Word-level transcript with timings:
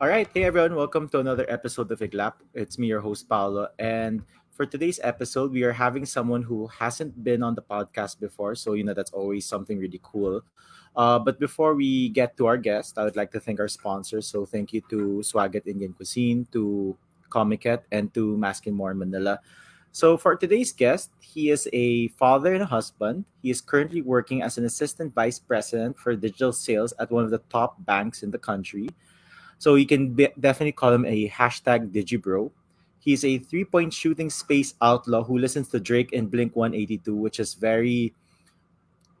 All 0.00 0.06
right. 0.06 0.30
Hey, 0.32 0.44
everyone. 0.44 0.76
Welcome 0.76 1.08
to 1.08 1.18
another 1.18 1.44
episode 1.48 1.90
of 1.90 1.98
Iglap. 1.98 2.34
It's 2.54 2.78
me, 2.78 2.86
your 2.86 3.00
host, 3.00 3.28
Paolo. 3.28 3.66
And 3.80 4.22
for 4.54 4.64
today's 4.64 5.00
episode, 5.02 5.50
we 5.50 5.64
are 5.64 5.72
having 5.72 6.06
someone 6.06 6.40
who 6.40 6.68
hasn't 6.68 7.24
been 7.24 7.42
on 7.42 7.56
the 7.56 7.62
podcast 7.62 8.20
before. 8.20 8.54
So, 8.54 8.74
you 8.74 8.84
know, 8.84 8.94
that's 8.94 9.10
always 9.10 9.44
something 9.44 9.76
really 9.76 9.98
cool. 10.04 10.42
Uh, 10.94 11.18
but 11.18 11.40
before 11.40 11.74
we 11.74 12.10
get 12.10 12.36
to 12.36 12.46
our 12.46 12.56
guest, 12.56 12.96
I 12.96 13.02
would 13.02 13.16
like 13.16 13.32
to 13.32 13.40
thank 13.40 13.58
our 13.58 13.66
sponsors. 13.66 14.28
So, 14.28 14.46
thank 14.46 14.72
you 14.72 14.82
to 14.88 15.18
Swagat 15.26 15.66
Indian 15.66 15.92
Cuisine, 15.94 16.46
to 16.52 16.96
Comiket, 17.28 17.82
and 17.90 18.14
to 18.14 18.36
Maskin 18.36 18.74
More 18.74 18.94
Manila. 18.94 19.40
So, 19.90 20.16
for 20.16 20.36
today's 20.36 20.70
guest, 20.70 21.10
he 21.18 21.50
is 21.50 21.68
a 21.72 22.06
father 22.14 22.54
and 22.54 22.62
a 22.62 22.70
husband. 22.70 23.24
He 23.42 23.50
is 23.50 23.60
currently 23.60 24.02
working 24.02 24.42
as 24.42 24.58
an 24.58 24.64
assistant 24.64 25.12
vice 25.12 25.40
president 25.40 25.98
for 25.98 26.14
digital 26.14 26.52
sales 26.52 26.94
at 27.00 27.10
one 27.10 27.24
of 27.24 27.32
the 27.32 27.42
top 27.50 27.84
banks 27.84 28.22
in 28.22 28.30
the 28.30 28.38
country. 28.38 28.90
So 29.58 29.74
you 29.74 29.86
can 29.86 30.14
be- 30.14 30.32
definitely 30.38 30.72
call 30.72 30.92
him 30.92 31.04
a 31.04 31.28
hashtag 31.28 31.90
digibro. 31.90 32.50
He's 33.00 33.24
a 33.24 33.38
three 33.38 33.64
point 33.64 33.92
shooting 33.92 34.30
space 34.30 34.74
outlaw 34.82 35.22
who 35.24 35.38
listens 35.38 35.68
to 35.68 35.80
Drake 35.80 36.12
and 36.12 36.30
Blink 36.30 36.54
182, 36.54 37.14
which 37.14 37.40
is 37.40 37.54
very 37.54 38.14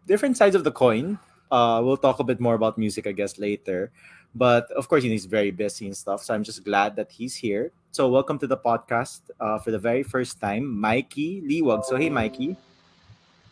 different 0.06 0.36
sides 0.36 0.54
of 0.54 0.64
the 0.64 0.72
coin. 0.72 1.18
Uh, 1.50 1.80
we'll 1.82 1.96
talk 1.96 2.18
a 2.18 2.24
bit 2.24 2.40
more 2.40 2.54
about 2.54 2.78
music, 2.78 3.06
I 3.06 3.12
guess, 3.12 3.38
later. 3.38 3.90
But 4.34 4.70
of 4.72 4.88
course, 4.88 5.02
he's 5.02 5.24
very 5.26 5.50
busy 5.50 5.86
and 5.86 5.96
stuff. 5.96 6.22
So 6.22 6.34
I'm 6.34 6.44
just 6.44 6.64
glad 6.64 6.96
that 6.96 7.10
he's 7.10 7.34
here. 7.34 7.72
So 7.92 8.08
welcome 8.08 8.38
to 8.40 8.46
the 8.46 8.56
podcast 8.56 9.20
uh, 9.40 9.58
for 9.58 9.70
the 9.70 9.78
very 9.78 10.02
first 10.02 10.40
time, 10.40 10.68
Mikey 10.68 11.42
Liwag. 11.42 11.84
So 11.84 11.96
hey, 11.96 12.10
Mikey. 12.10 12.56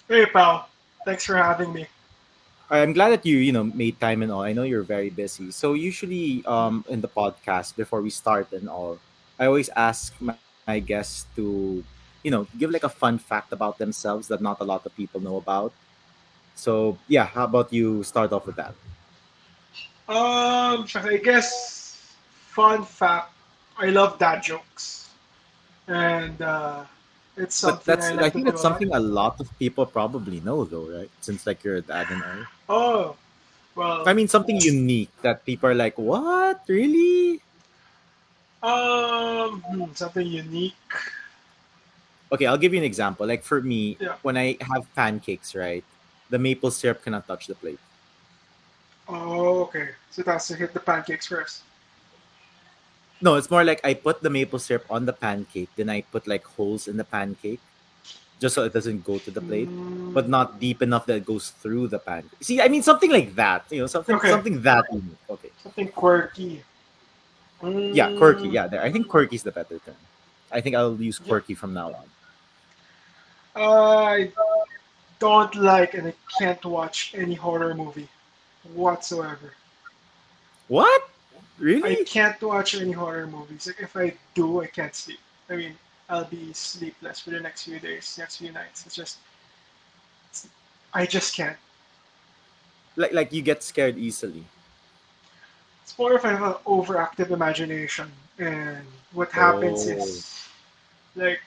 Hey, 0.06 0.26
pal. 0.26 0.68
Thanks 1.04 1.24
for 1.24 1.37
having 1.37 1.73
me. 1.73 1.87
I'm 2.70 2.92
glad 2.92 3.10
that 3.10 3.24
you 3.24 3.38
you 3.38 3.52
know 3.52 3.64
made 3.64 4.00
time 4.00 4.22
and 4.22 4.32
all. 4.32 4.42
I 4.42 4.52
know 4.52 4.64
you're 4.64 4.82
very 4.82 5.10
busy. 5.10 5.50
So 5.50 5.74
usually 5.74 6.42
um 6.46 6.84
in 6.88 7.00
the 7.00 7.08
podcast 7.08 7.76
before 7.76 8.02
we 8.02 8.10
start 8.10 8.50
and 8.52 8.68
all, 8.68 8.98
I 9.38 9.46
always 9.46 9.70
ask 9.76 10.12
my, 10.20 10.34
my 10.66 10.80
guests 10.80 11.26
to 11.36 11.84
you 12.23 12.30
know 12.30 12.46
give 12.58 12.70
like 12.70 12.82
a 12.82 12.90
fun 12.90 13.18
fact 13.18 13.52
about 13.52 13.78
themselves 13.78 14.26
that 14.28 14.40
not 14.40 14.58
a 14.60 14.64
lot 14.64 14.84
of 14.84 14.96
people 14.96 15.20
know 15.20 15.36
about. 15.36 15.73
So 16.56 16.98
yeah, 17.06 17.26
how 17.26 17.45
about 17.45 17.73
you 17.73 18.02
start 18.02 18.32
off 18.32 18.46
with 18.46 18.56
that? 18.56 18.74
Um, 20.08 20.86
I 20.95 21.18
guess 21.23 22.14
fun 22.51 22.84
fact, 22.84 23.30
I 23.78 23.90
love 23.90 24.18
dad 24.18 24.42
jokes, 24.42 25.10
and 25.86 26.40
uh, 26.42 26.84
it's 27.36 27.62
But 27.62 27.84
that's 27.84 28.06
I 28.06 28.10
I 28.10 28.26
like 28.26 28.32
to 28.32 28.38
think 28.38 28.46
that's 28.46 28.62
something 28.62 28.90
a 28.95 28.98
lot 28.98 29.38
of 29.38 29.46
people 29.58 29.86
probably 29.86 30.40
know 30.40 30.64
though, 30.64 30.90
right? 30.90 31.10
Since 31.20 31.46
like 31.46 31.62
you're 31.62 31.76
a 31.76 31.82
dad 31.82 32.06
and 32.10 32.23
all. 32.23 32.55
Oh, 32.68 33.16
well. 33.74 34.09
I 34.09 34.12
mean 34.12 34.28
something 34.28 34.59
unique 34.60 35.10
that 35.22 35.45
people 35.45 35.70
are 35.70 35.74
like, 35.74 35.98
what? 35.98 36.62
Really? 36.68 37.40
um, 38.62 39.62
hmm, 39.62 39.84
something 39.95 40.26
unique. 40.26 40.74
Okay, 42.32 42.46
I'll 42.46 42.58
give 42.58 42.73
you 42.74 42.80
an 42.80 42.84
example. 42.84 43.26
Like 43.26 43.45
for 43.45 43.62
me, 43.62 43.96
Yeah. 44.00 44.16
when 44.23 44.36
I 44.36 44.58
have 44.60 44.92
pancakes, 44.96 45.54
right, 45.54 45.84
the 46.30 46.38
maple 46.38 46.70
syrup 46.73 47.02
cannot 47.04 47.26
touch 47.26 47.46
the 47.46 47.54
plate. 47.54 47.78
Oh, 49.08 49.62
okay. 49.70 49.90
So 50.10 50.23
it 50.23 50.26
has 50.26 50.48
to 50.48 50.56
hit 50.56 50.74
the 50.74 50.80
pancakes 50.80 51.28
first. 51.28 51.62
No, 53.20 53.36
it's 53.36 53.51
more 53.51 53.62
like 53.62 53.80
I 53.86 53.95
put 53.95 54.20
the 54.20 54.30
maple 54.30 54.58
syrup 54.58 54.84
on 54.90 55.06
the 55.06 55.12
pancake, 55.12 55.70
then 55.76 55.88
I 55.88 56.02
put 56.02 56.26
like 56.26 56.45
holes 56.45 56.88
in 56.88 56.96
the 56.96 57.04
pancake 57.04 57.60
just 58.40 58.54
so 58.54 58.65
it 58.65 58.73
doesn't 58.73 59.04
go 59.04 59.18
to 59.18 59.30
the 59.30 59.40
plate, 59.40 59.68
but 60.12 60.26
Mm, 60.26 60.29
not 60.29 60.60
deep 60.60 60.82
enough 60.82 61.06
that 61.06 61.16
it 61.16 61.26
goes 61.26 61.51
through 61.51 61.88
the 61.88 61.98
pan. 61.98 62.29
See, 62.40 62.60
I 62.60 62.68
mean 62.68 62.82
something 62.82 63.10
like 63.10 63.34
that. 63.34 63.65
You 63.70 63.80
know, 63.80 63.87
something 63.87 64.16
okay. 64.16 64.31
something 64.31 64.60
that 64.62 64.84
unique. 64.91 65.16
Okay. 65.31 65.50
Something 65.62 65.88
quirky. 65.88 66.62
Yeah, 67.62 68.12
quirky. 68.19 68.48
Mm, 68.48 68.53
Yeah, 68.53 68.66
there. 68.66 68.82
I 68.82 68.92
think 68.92 69.09
quirky 69.09 69.37
is 69.37 69.42
the 69.42 69.53
better 69.53 69.78
term. 69.78 69.97
I 70.53 70.60
think 70.60 70.76
I'll 70.76 70.94
use 71.00 71.20
yeah. 71.22 71.28
quirky 71.28 71.54
from 71.54 71.75
now 71.75 71.88
on. 71.92 72.04
I 73.56 74.30
don't 75.18 75.54
like 75.56 75.94
and 75.94 76.08
I 76.08 76.14
can't 76.38 76.62
watch 76.64 77.14
any 77.16 77.34
horror 77.34 77.74
movie 77.74 78.08
whatsoever. 78.74 79.54
What? 80.68 81.08
Really? 81.58 82.00
I 82.00 82.04
can't 82.04 82.41
watch 82.42 82.74
any 82.74 82.92
horror 82.92 83.26
movies. 83.26 83.66
Like 83.66 83.80
if 83.80 83.97
I 83.97 84.14
do, 84.34 84.62
I 84.62 84.66
can't 84.66 84.94
sleep. 84.94 85.20
I 85.48 85.56
mean, 85.56 85.74
I'll 86.08 86.24
be 86.24 86.52
sleepless 86.52 87.20
for 87.20 87.30
the 87.30 87.40
next 87.40 87.64
few 87.64 87.78
days, 87.80 88.16
next 88.18 88.36
few 88.36 88.52
nights. 88.52 88.86
It's 88.86 88.94
just, 88.94 89.18
it's, 90.30 90.48
I 90.94 91.04
just 91.06 91.34
can't. 91.34 91.56
Like 92.96 93.12
like 93.12 93.32
you 93.32 93.42
get 93.42 93.62
scared 93.62 93.98
easily. 93.98 94.44
It's 95.82 95.98
more 95.98 96.14
if 96.14 96.24
I 96.24 96.30
have 96.30 96.42
an 96.42 96.54
overactive 96.66 97.30
imagination, 97.30 98.10
and 98.38 98.84
what 99.12 99.30
happens 99.32 99.86
Oh. 99.86 99.90
is, 99.90 100.48
like, 101.14 101.40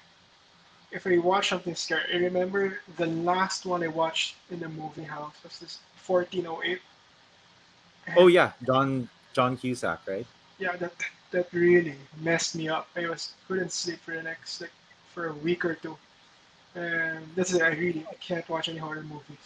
if 0.92 1.06
I 1.06 1.18
watch 1.18 1.50
something 1.50 1.76
scary, 1.76 2.04
I 2.14 2.18
remember 2.18 2.80
the 2.98 3.06
last 3.08 3.66
one 3.66 3.84
I 3.84 3.88
watched 3.88 4.36
in 4.50 4.60
the 4.60 4.70
movie 4.70 5.04
house 5.04 5.36
was 5.44 5.60
this 5.60 5.80
1408, 6.06 6.82
Oh, 8.10 8.14
oh 8.24 8.28
yeah, 8.28 8.52
John 8.66 9.10
John 9.34 9.58
Cusack, 9.58 10.00
right? 10.08 10.26
yeah, 10.58 10.76
that 10.78 10.94
that 11.32 11.52
really 11.54 11.96
messed 12.22 12.56
me 12.56 12.70
up. 12.70 12.88
I 12.96 13.08
was 13.08 13.34
couldn't 13.48 13.72
sleep 13.72 14.00
for 14.00 14.16
the 14.16 14.24
next 14.24 14.62
like 14.62 14.72
for 15.14 15.28
a 15.28 15.34
week 15.34 15.66
or 15.66 15.76
two. 15.76 15.98
And 16.76 17.26
that's 17.36 17.54
it. 17.54 17.62
I 17.62 17.70
really 17.70 18.06
I 18.10 18.16
can't 18.16 18.48
watch 18.50 18.70
any 18.70 18.78
horror 18.78 19.04
movies. 19.04 19.46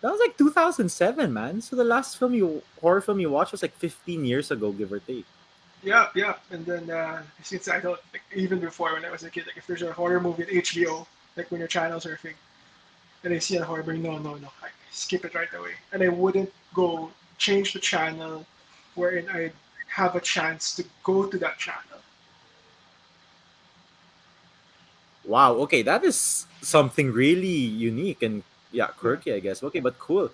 That 0.00 0.12
was 0.12 0.20
like 0.20 0.36
2007, 0.38 1.32
man. 1.32 1.60
So 1.60 1.74
the 1.74 1.84
last 1.84 2.18
film 2.18 2.34
you 2.34 2.62
horror 2.80 3.00
film 3.00 3.20
you 3.20 3.30
watched 3.30 3.52
was 3.52 3.62
like 3.62 3.74
15 3.74 4.24
years 4.24 4.50
ago, 4.50 4.70
give 4.72 4.92
or 4.92 5.00
take. 5.00 5.26
Yeah, 5.82 6.08
yeah. 6.14 6.34
And 6.50 6.64
then 6.66 6.90
uh, 6.90 7.22
since 7.42 7.68
I 7.68 7.80
don't 7.80 8.00
like, 8.12 8.22
even 8.34 8.58
before 8.60 8.92
when 8.92 9.04
I 9.04 9.10
was 9.10 9.22
a 9.22 9.30
kid, 9.30 9.46
like 9.46 9.56
if 9.56 9.66
there's 9.66 9.82
a 9.82 9.92
horror 9.92 10.20
movie 10.20 10.44
at 10.44 10.48
HBO, 10.48 11.06
like 11.36 11.50
when 11.50 11.60
you're 11.60 11.68
channel 11.68 12.00
surfing, 12.00 12.34
and 13.24 13.34
I 13.34 13.38
see 13.38 13.56
a 13.56 13.64
horror 13.64 13.84
movie, 13.84 13.98
no, 13.98 14.18
no, 14.18 14.34
no, 14.36 14.48
I 14.62 14.68
skip 14.90 15.24
it 15.24 15.34
right 15.34 15.52
away. 15.54 15.72
And 15.92 16.02
I 16.02 16.08
wouldn't 16.08 16.52
go 16.74 17.10
change 17.38 17.72
the 17.72 17.78
channel 17.78 18.44
wherein 18.94 19.28
I 19.30 19.52
have 19.88 20.14
a 20.14 20.20
chance 20.20 20.74
to 20.76 20.84
go 21.02 21.26
to 21.26 21.38
that 21.38 21.58
channel. 21.58 21.82
Wow. 25.24 25.54
Okay, 25.68 25.82
that 25.82 26.04
is 26.04 26.46
something 26.62 27.12
really 27.12 27.46
unique 27.46 28.22
and 28.22 28.42
yeah, 28.72 28.86
quirky, 28.86 29.32
I 29.32 29.40
guess. 29.40 29.62
Okay, 29.62 29.80
but 29.80 29.98
cool. 29.98 30.30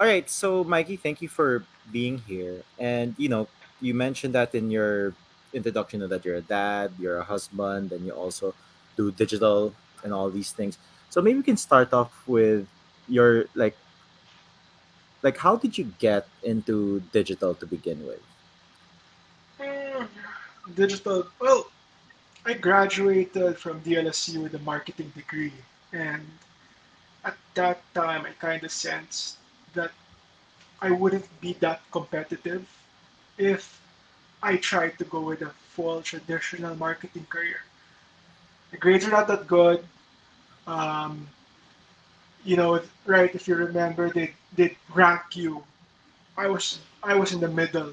All 0.00 0.06
right. 0.06 0.28
So, 0.28 0.64
Mikey, 0.64 0.96
thank 0.96 1.20
you 1.20 1.28
for 1.28 1.64
being 1.92 2.18
here. 2.18 2.62
And 2.78 3.14
you 3.18 3.28
know, 3.28 3.48
you 3.80 3.94
mentioned 3.94 4.34
that 4.34 4.54
in 4.54 4.70
your 4.70 5.12
introduction 5.52 6.00
that 6.08 6.24
you're 6.24 6.36
a 6.36 6.42
dad, 6.42 6.92
you're 6.98 7.18
a 7.18 7.24
husband, 7.24 7.92
and 7.92 8.06
you 8.06 8.12
also 8.12 8.54
do 8.96 9.10
digital 9.10 9.74
and 10.04 10.12
all 10.12 10.30
these 10.30 10.52
things. 10.52 10.78
So 11.10 11.20
maybe 11.20 11.38
we 11.38 11.44
can 11.44 11.56
start 11.56 11.92
off 11.92 12.12
with 12.26 12.66
your 13.08 13.46
like 13.54 13.76
like 15.22 15.36
how 15.36 15.56
did 15.56 15.76
you 15.76 15.92
get 15.98 16.26
into 16.42 17.00
digital 17.12 17.54
to 17.54 17.66
begin 17.66 18.06
with? 18.06 18.22
Digital. 20.74 21.26
Well, 21.38 21.66
I 22.46 22.54
graduated 22.54 23.58
from 23.58 23.80
DLSU 23.82 24.42
with 24.42 24.54
a 24.54 24.58
marketing 24.60 25.10
degree, 25.14 25.52
and 25.92 26.26
at 27.24 27.36
that 27.54 27.82
time, 27.94 28.26
I 28.26 28.32
kind 28.32 28.62
of 28.64 28.70
sensed 28.72 29.36
that 29.74 29.92
I 30.80 30.90
wouldn't 30.90 31.28
be 31.40 31.54
that 31.54 31.80
competitive 31.92 32.66
if 33.38 33.80
I 34.42 34.56
tried 34.56 34.98
to 34.98 35.04
go 35.04 35.20
with 35.20 35.42
a 35.42 35.50
full 35.74 36.02
traditional 36.02 36.74
marketing 36.76 37.26
career. 37.30 37.60
The 38.70 38.78
grades 38.78 39.06
are 39.06 39.10
not 39.10 39.28
that 39.28 39.46
good. 39.46 39.84
Um, 40.66 41.28
you 42.44 42.56
know, 42.56 42.80
right? 43.06 43.34
If 43.34 43.48
you 43.48 43.54
remember, 43.56 44.10
they 44.10 44.32
they 44.56 44.76
rank 44.94 45.36
you. 45.36 45.62
I 46.36 46.46
was 46.48 46.80
I 47.02 47.14
was 47.14 47.32
in 47.32 47.40
the 47.40 47.48
middle, 47.48 47.92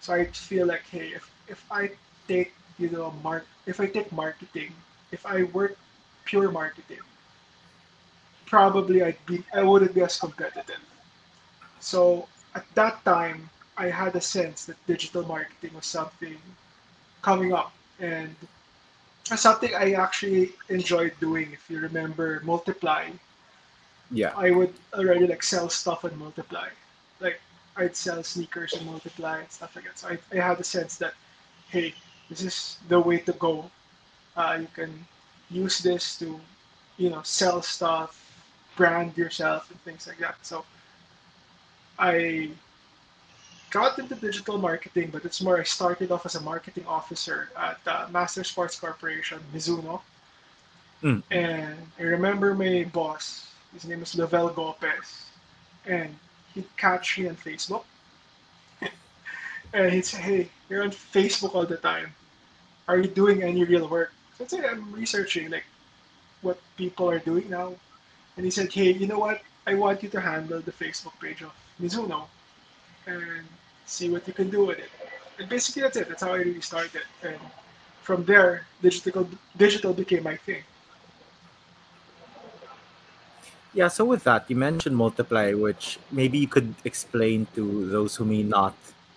so 0.00 0.14
I 0.14 0.24
feel 0.26 0.66
like, 0.66 0.84
hey, 0.90 1.08
if 1.14 1.30
if 1.48 1.64
I 1.70 1.90
take 2.28 2.54
you 2.78 2.90
know 2.90 3.10
mark 3.22 3.46
if 3.66 3.80
I 3.80 3.86
take 3.86 4.12
marketing, 4.12 4.72
if 5.12 5.26
I 5.26 5.44
work 5.44 5.76
pure 6.24 6.50
marketing, 6.50 7.02
probably 8.46 9.02
I'd 9.02 9.24
be 9.26 9.44
I 9.54 9.62
wouldn't 9.62 9.94
be 9.94 10.02
as 10.02 10.16
competitive. 10.18 10.80
So 11.80 12.28
at 12.54 12.66
that 12.74 13.04
time, 13.04 13.50
I 13.76 13.86
had 13.90 14.16
a 14.16 14.20
sense 14.20 14.64
that 14.66 14.76
digital 14.86 15.24
marketing 15.24 15.74
was 15.74 15.86
something 15.86 16.38
coming 17.22 17.52
up 17.52 17.72
and 17.98 18.34
something 19.36 19.74
I 19.74 19.92
actually 19.92 20.52
enjoyed 20.68 21.12
doing. 21.20 21.52
If 21.52 21.68
you 21.70 21.80
remember 21.80 22.40
Multiply, 22.44 23.10
Yeah. 24.10 24.32
I 24.36 24.50
would 24.50 24.74
already 24.94 25.26
like 25.26 25.42
sell 25.42 25.68
stuff 25.68 26.04
on 26.04 26.16
Multiply. 26.18 26.68
Like 27.20 27.40
I'd 27.76 27.96
sell 27.96 28.22
sneakers 28.22 28.76
on 28.76 28.86
Multiply 28.86 29.40
and 29.40 29.50
stuff 29.50 29.74
like 29.76 29.84
that. 29.86 29.98
So 29.98 30.08
I, 30.08 30.18
I 30.32 30.36
had 30.42 30.60
a 30.60 30.64
sense 30.64 30.96
that, 30.98 31.14
hey, 31.68 31.94
this 32.28 32.42
is 32.42 32.78
the 32.88 32.98
way 32.98 33.18
to 33.18 33.32
go. 33.32 33.70
Uh, 34.36 34.58
you 34.60 34.68
can 34.74 34.92
use 35.50 35.78
this 35.78 36.18
to, 36.18 36.38
you 36.96 37.10
know, 37.10 37.22
sell 37.22 37.62
stuff, 37.62 38.10
brand 38.76 39.16
yourself 39.16 39.70
and 39.70 39.80
things 39.82 40.06
like 40.06 40.18
that. 40.18 40.36
So 40.42 40.64
I 41.98 42.50
got 43.70 43.98
into 43.98 44.14
digital 44.14 44.58
marketing, 44.58 45.10
but 45.12 45.24
it's 45.24 45.40
more 45.40 45.58
I 45.58 45.62
started 45.64 46.10
off 46.10 46.26
as 46.26 46.34
a 46.34 46.40
marketing 46.40 46.84
officer 46.86 47.50
at 47.56 47.78
uh, 47.86 48.06
Master 48.10 48.44
Sports 48.44 48.78
Corporation, 48.78 49.38
Mizuno. 49.54 50.00
Mm. 51.02 51.22
And 51.30 51.76
I 51.98 52.02
remember 52.02 52.54
my 52.54 52.84
boss, 52.92 53.48
his 53.72 53.84
name 53.84 54.02
is 54.02 54.14
Lavelle 54.14 54.48
Gopez, 54.50 55.26
and 55.86 56.14
he'd 56.54 56.76
catch 56.76 57.18
me 57.18 57.28
on 57.28 57.36
Facebook. 57.36 57.84
And 59.84 59.92
he'd 59.92 60.06
say, 60.06 60.18
Hey, 60.18 60.48
you're 60.68 60.82
on 60.82 60.90
Facebook 60.90 61.54
all 61.54 61.66
the 61.66 61.76
time. 61.76 62.14
Are 62.88 62.98
you 62.98 63.08
doing 63.08 63.42
any 63.42 63.64
real 63.64 63.88
work? 63.88 64.12
I'd 64.40 64.50
say, 64.50 64.64
I'm 64.64 64.92
researching 64.92 65.50
like 65.50 65.64
what 66.42 66.58
people 66.76 67.10
are 67.10 67.18
doing 67.18 67.48
now. 67.50 67.74
And 68.36 68.44
he 68.44 68.50
said, 68.50 68.72
Hey, 68.72 68.92
you 68.92 69.06
know 69.06 69.18
what? 69.18 69.40
I 69.66 69.74
want 69.74 70.02
you 70.02 70.08
to 70.10 70.20
handle 70.20 70.60
the 70.60 70.72
Facebook 70.72 71.18
page 71.20 71.42
of 71.42 71.52
Mizuno 71.80 72.26
and 73.06 73.44
see 73.84 74.08
what 74.08 74.26
you 74.26 74.32
can 74.32 74.50
do 74.50 74.64
with 74.64 74.78
it. 74.78 74.90
And 75.38 75.48
basically, 75.48 75.82
that's 75.82 75.96
it. 75.96 76.08
That's 76.08 76.22
how 76.22 76.32
I 76.32 76.38
really 76.38 76.60
started. 76.60 77.02
And 77.22 77.36
from 78.02 78.24
there, 78.24 78.64
digital 78.80 79.28
digital 79.56 79.92
became 79.92 80.22
my 80.22 80.36
thing. 80.36 80.62
Yeah, 83.74 83.88
so 83.88 84.06
with 84.06 84.24
that, 84.24 84.48
you 84.48 84.56
mentioned 84.56 84.96
multiply, 84.96 85.52
which 85.52 85.98
maybe 86.10 86.38
you 86.38 86.48
could 86.48 86.74
explain 86.84 87.46
to 87.54 87.86
those 87.90 88.16
who 88.16 88.24
may 88.24 88.42
not, 88.42 88.72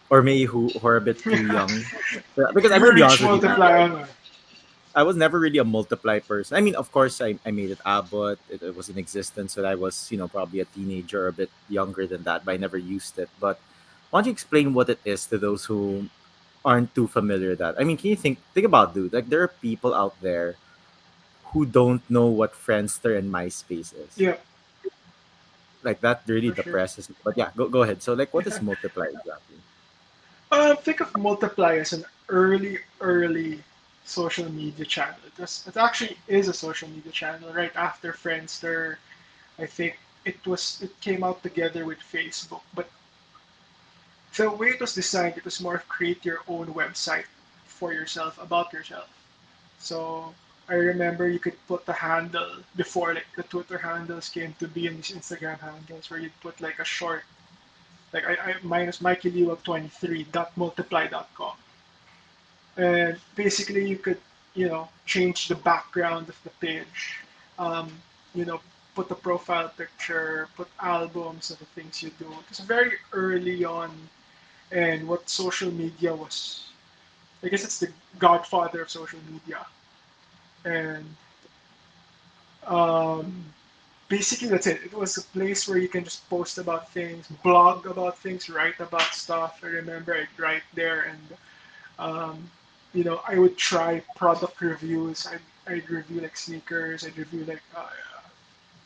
or 0.10 0.22
maybe 0.22 0.46
who, 0.46 0.70
who 0.70 0.88
are 0.88 0.98
a 0.98 1.02
bit 1.02 1.20
too 1.20 1.46
young. 1.48 1.70
Because 2.54 2.72
I'm 2.72 2.82
gonna 2.82 3.04
honest 3.04 3.22
with 3.22 3.44
you. 3.44 4.06
I 4.96 5.04
was 5.04 5.16
never 5.16 5.40
really 5.40 5.60
a 5.60 5.64
multiply 5.64 6.20
person. 6.20 6.58
I 6.58 6.62
mean, 6.62 6.74
of 6.76 6.92
course, 6.92 7.22
I, 7.22 7.38
I 7.46 7.52
made 7.52 7.70
it 7.70 7.80
Abbott. 7.86 8.40
It, 8.50 8.64
it 8.64 8.76
was 8.76 8.90
in 8.90 8.98
existence 8.98 9.56
when 9.56 9.66
I 9.66 9.76
was, 9.76 10.12
you 10.12 10.18
know, 10.18 10.28
probably 10.28 10.62
a 10.62 10.66
teenager 10.66 11.26
or 11.26 11.28
a 11.30 11.34
bit 11.34 11.52
younger 11.70 12.08
than 12.08 12.24
that, 12.24 12.44
but 12.44 12.54
I 12.54 12.58
never 12.58 12.78
used 12.78 13.20
it. 13.20 13.30
But 13.40 13.60
why 14.10 14.20
don't 14.20 14.26
you 14.26 14.32
explain 14.32 14.74
what 14.74 14.90
it 14.90 15.00
is 15.06 15.28
to 15.28 15.38
those 15.38 15.66
who 15.66 16.10
aren't 16.66 16.94
too 16.96 17.08
familiar 17.08 17.50
with 17.50 17.60
that? 17.60 17.80
I 17.80 17.84
mean, 17.84 17.98
can 17.98 18.10
you 18.10 18.16
think 18.16 18.40
think 18.54 18.66
about 18.66 18.96
dude? 18.96 19.14
Like 19.14 19.30
there 19.30 19.44
are 19.44 19.54
people 19.62 19.94
out 19.94 20.20
there 20.22 20.56
who 21.54 21.66
don't 21.66 22.02
know 22.10 22.26
what 22.26 22.54
Friendster 22.54 23.18
and 23.18 23.32
MySpace 23.32 23.94
is. 23.94 24.18
Yeah. 24.18 24.38
Like 25.84 26.02
that 26.02 26.24
really 26.26 26.50
For 26.50 26.56
sure. 26.56 26.64
depresses 26.66 27.10
me. 27.10 27.16
But 27.24 27.38
yeah, 27.38 27.52
go 27.56 27.70
go 27.70 27.84
ahead. 27.84 28.02
So 28.02 28.14
like 28.14 28.34
what 28.34 28.48
is 28.48 28.60
multiply 28.66 29.06
exactly? 29.06 29.58
Uh, 30.52 30.76
think 30.76 31.00
of 31.00 31.16
Multiply 31.18 31.76
as 31.78 31.94
an 31.94 32.06
early, 32.28 32.80
early 33.02 33.64
social 34.06 34.52
media 34.52 34.86
channel. 34.86 35.20
It, 35.26 35.40
was, 35.40 35.64
it 35.68 35.78
actually 35.78 36.18
is 36.28 36.48
a 36.48 36.54
social 36.54 36.90
media 36.90 37.12
channel 37.12 37.54
right 37.54 37.76
after 37.76 38.12
Friendster. 38.14 38.98
I 39.60 39.66
think 39.68 40.00
it 40.26 40.46
was 40.46 40.82
it 40.82 41.00
came 41.02 41.24
out 41.24 41.44
together 41.44 41.86
with 41.86 42.00
Facebook, 42.00 42.62
but 42.74 42.90
the 44.36 44.50
way 44.50 44.70
it 44.70 44.80
was 44.82 44.96
designed, 44.96 45.38
it 45.38 45.46
was 45.46 45.60
more 45.62 45.76
of 45.76 45.88
create 45.88 46.26
your 46.26 46.40
own 46.48 46.68
website 46.68 47.26
for 47.66 47.94
yourself 47.94 48.42
about 48.42 48.74
yourself. 48.74 49.10
So 49.80 50.34
I 50.68 50.74
remember 50.74 51.28
you 51.28 51.40
could 51.40 51.58
put 51.68 51.86
the 51.86 51.94
handle 51.94 52.58
before 52.76 53.14
like 53.14 53.28
the 53.36 53.44
Twitter 53.44 53.78
handles 53.78 54.30
came 54.30 54.54
to 54.60 54.68
be 54.68 54.88
in 54.88 54.98
these 54.98 55.12
Instagram 55.12 55.60
handles 55.60 56.10
where 56.10 56.20
you'd 56.20 56.40
put 56.42 56.60
like 56.62 56.80
a 56.80 56.86
short 56.86 57.24
like 58.14 58.26
I, 58.26 58.34
I 58.34 58.56
mine 58.64 58.88
was 58.88 59.02
Mikey 59.02 59.32
Liwag 59.32 59.64
23 59.64 60.24
dot 60.32 60.56
multiply 60.58 61.08
dot 61.08 61.30
com. 61.36 61.56
And 62.78 63.20
basically 63.36 63.88
you 63.88 63.98
could, 63.98 64.20
you 64.56 64.68
know, 64.70 64.90
change 65.06 65.48
the 65.48 65.56
background 65.56 66.30
of 66.30 66.42
the 66.44 66.50
page. 66.62 67.20
Um, 67.58 67.92
you 68.34 68.46
know, 68.46 68.62
put 68.96 69.10
the 69.10 69.16
profile 69.16 69.70
picture, 69.70 70.48
put 70.56 70.68
albums 70.80 71.52
of 71.52 71.60
the 71.60 71.66
things 71.66 72.02
you 72.02 72.12
do. 72.20 72.26
It 72.26 72.50
was 72.50 72.60
very 72.60 72.94
early 73.14 73.64
on 73.66 73.92
and 74.72 75.08
what 75.08 75.30
social 75.30 75.72
media 75.72 76.14
was 76.16 76.70
I 77.44 77.48
guess 77.48 77.64
it's 77.64 77.80
the 77.80 77.90
godfather 78.18 78.82
of 78.82 78.90
social 78.90 79.20
media. 79.32 79.66
And 80.66 81.06
um, 82.66 83.46
basically 84.10 84.50
that's 84.50 84.68
it. 84.68 84.82
It 84.84 84.94
was 84.94 85.18
a 85.18 85.22
place 85.22 85.68
where 85.68 85.78
you 85.78 85.88
can 85.88 86.04
just 86.04 86.28
post 86.30 86.58
about 86.58 86.92
things, 86.92 87.28
blog 87.44 87.86
about 87.86 88.18
things, 88.18 88.50
write 88.50 88.80
about 88.80 89.14
stuff. 89.14 89.62
I 89.64 89.68
remember 89.68 90.14
I'd 90.14 90.28
write 90.38 90.64
there 90.74 91.02
and 91.04 91.38
um, 92.00 92.50
you 92.94 93.04
know, 93.04 93.22
I 93.28 93.38
would 93.38 93.58
try 93.58 94.02
product 94.16 94.62
reviews. 94.62 95.28
I'd, 95.28 95.72
I'd 95.72 95.90
review 95.90 96.22
like 96.22 96.36
sneakers, 96.36 97.06
I'd 97.06 97.18
review 97.18 97.46
like 97.46 97.62
uh, 97.76 97.88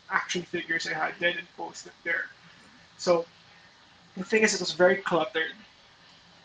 action 0.09 0.43
figures 0.43 0.87
I 0.87 0.93
had 0.93 1.13
then 1.19 1.37
and 1.37 1.47
post 1.57 1.87
it 1.87 1.93
there. 2.03 2.25
So 2.97 3.25
the 4.17 4.23
thing 4.23 4.43
is, 4.43 4.53
it 4.53 4.59
was 4.59 4.73
very 4.73 4.97
cluttered. 4.97 5.53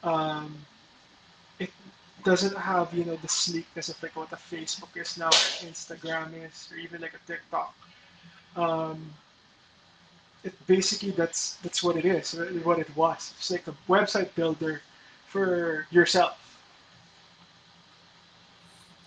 Um, 0.02 0.54
it 1.58 1.70
doesn't 2.25 2.56
have, 2.56 2.94
you 2.94 3.04
know, 3.04 3.16
the 3.16 3.28
sleekness 3.28 3.88
of 3.88 4.02
like 4.02 4.14
what 4.16 4.32
a 4.32 4.36
Facebook 4.36 4.96
is 4.96 5.19
now, 5.19 5.30
Instagram 5.60 6.28
is, 6.46 6.69
or 6.70 6.78
even 6.78 7.00
like 7.00 7.14
a 7.14 7.26
TikTok. 7.26 7.75
Um, 8.56 9.11
it 10.45 10.55
basically 10.67 11.11
that's 11.11 11.55
that's 11.62 11.83
what 11.83 11.97
it 11.97 12.05
is, 12.05 12.35
uh, 12.35 12.47
what 12.62 12.79
it 12.79 12.89
was. 12.97 13.35
It's 13.39 13.50
like 13.50 13.67
a 13.67 13.75
website 13.89 14.35
builder 14.35 14.83
for 15.27 15.87
yourself. 15.91 16.39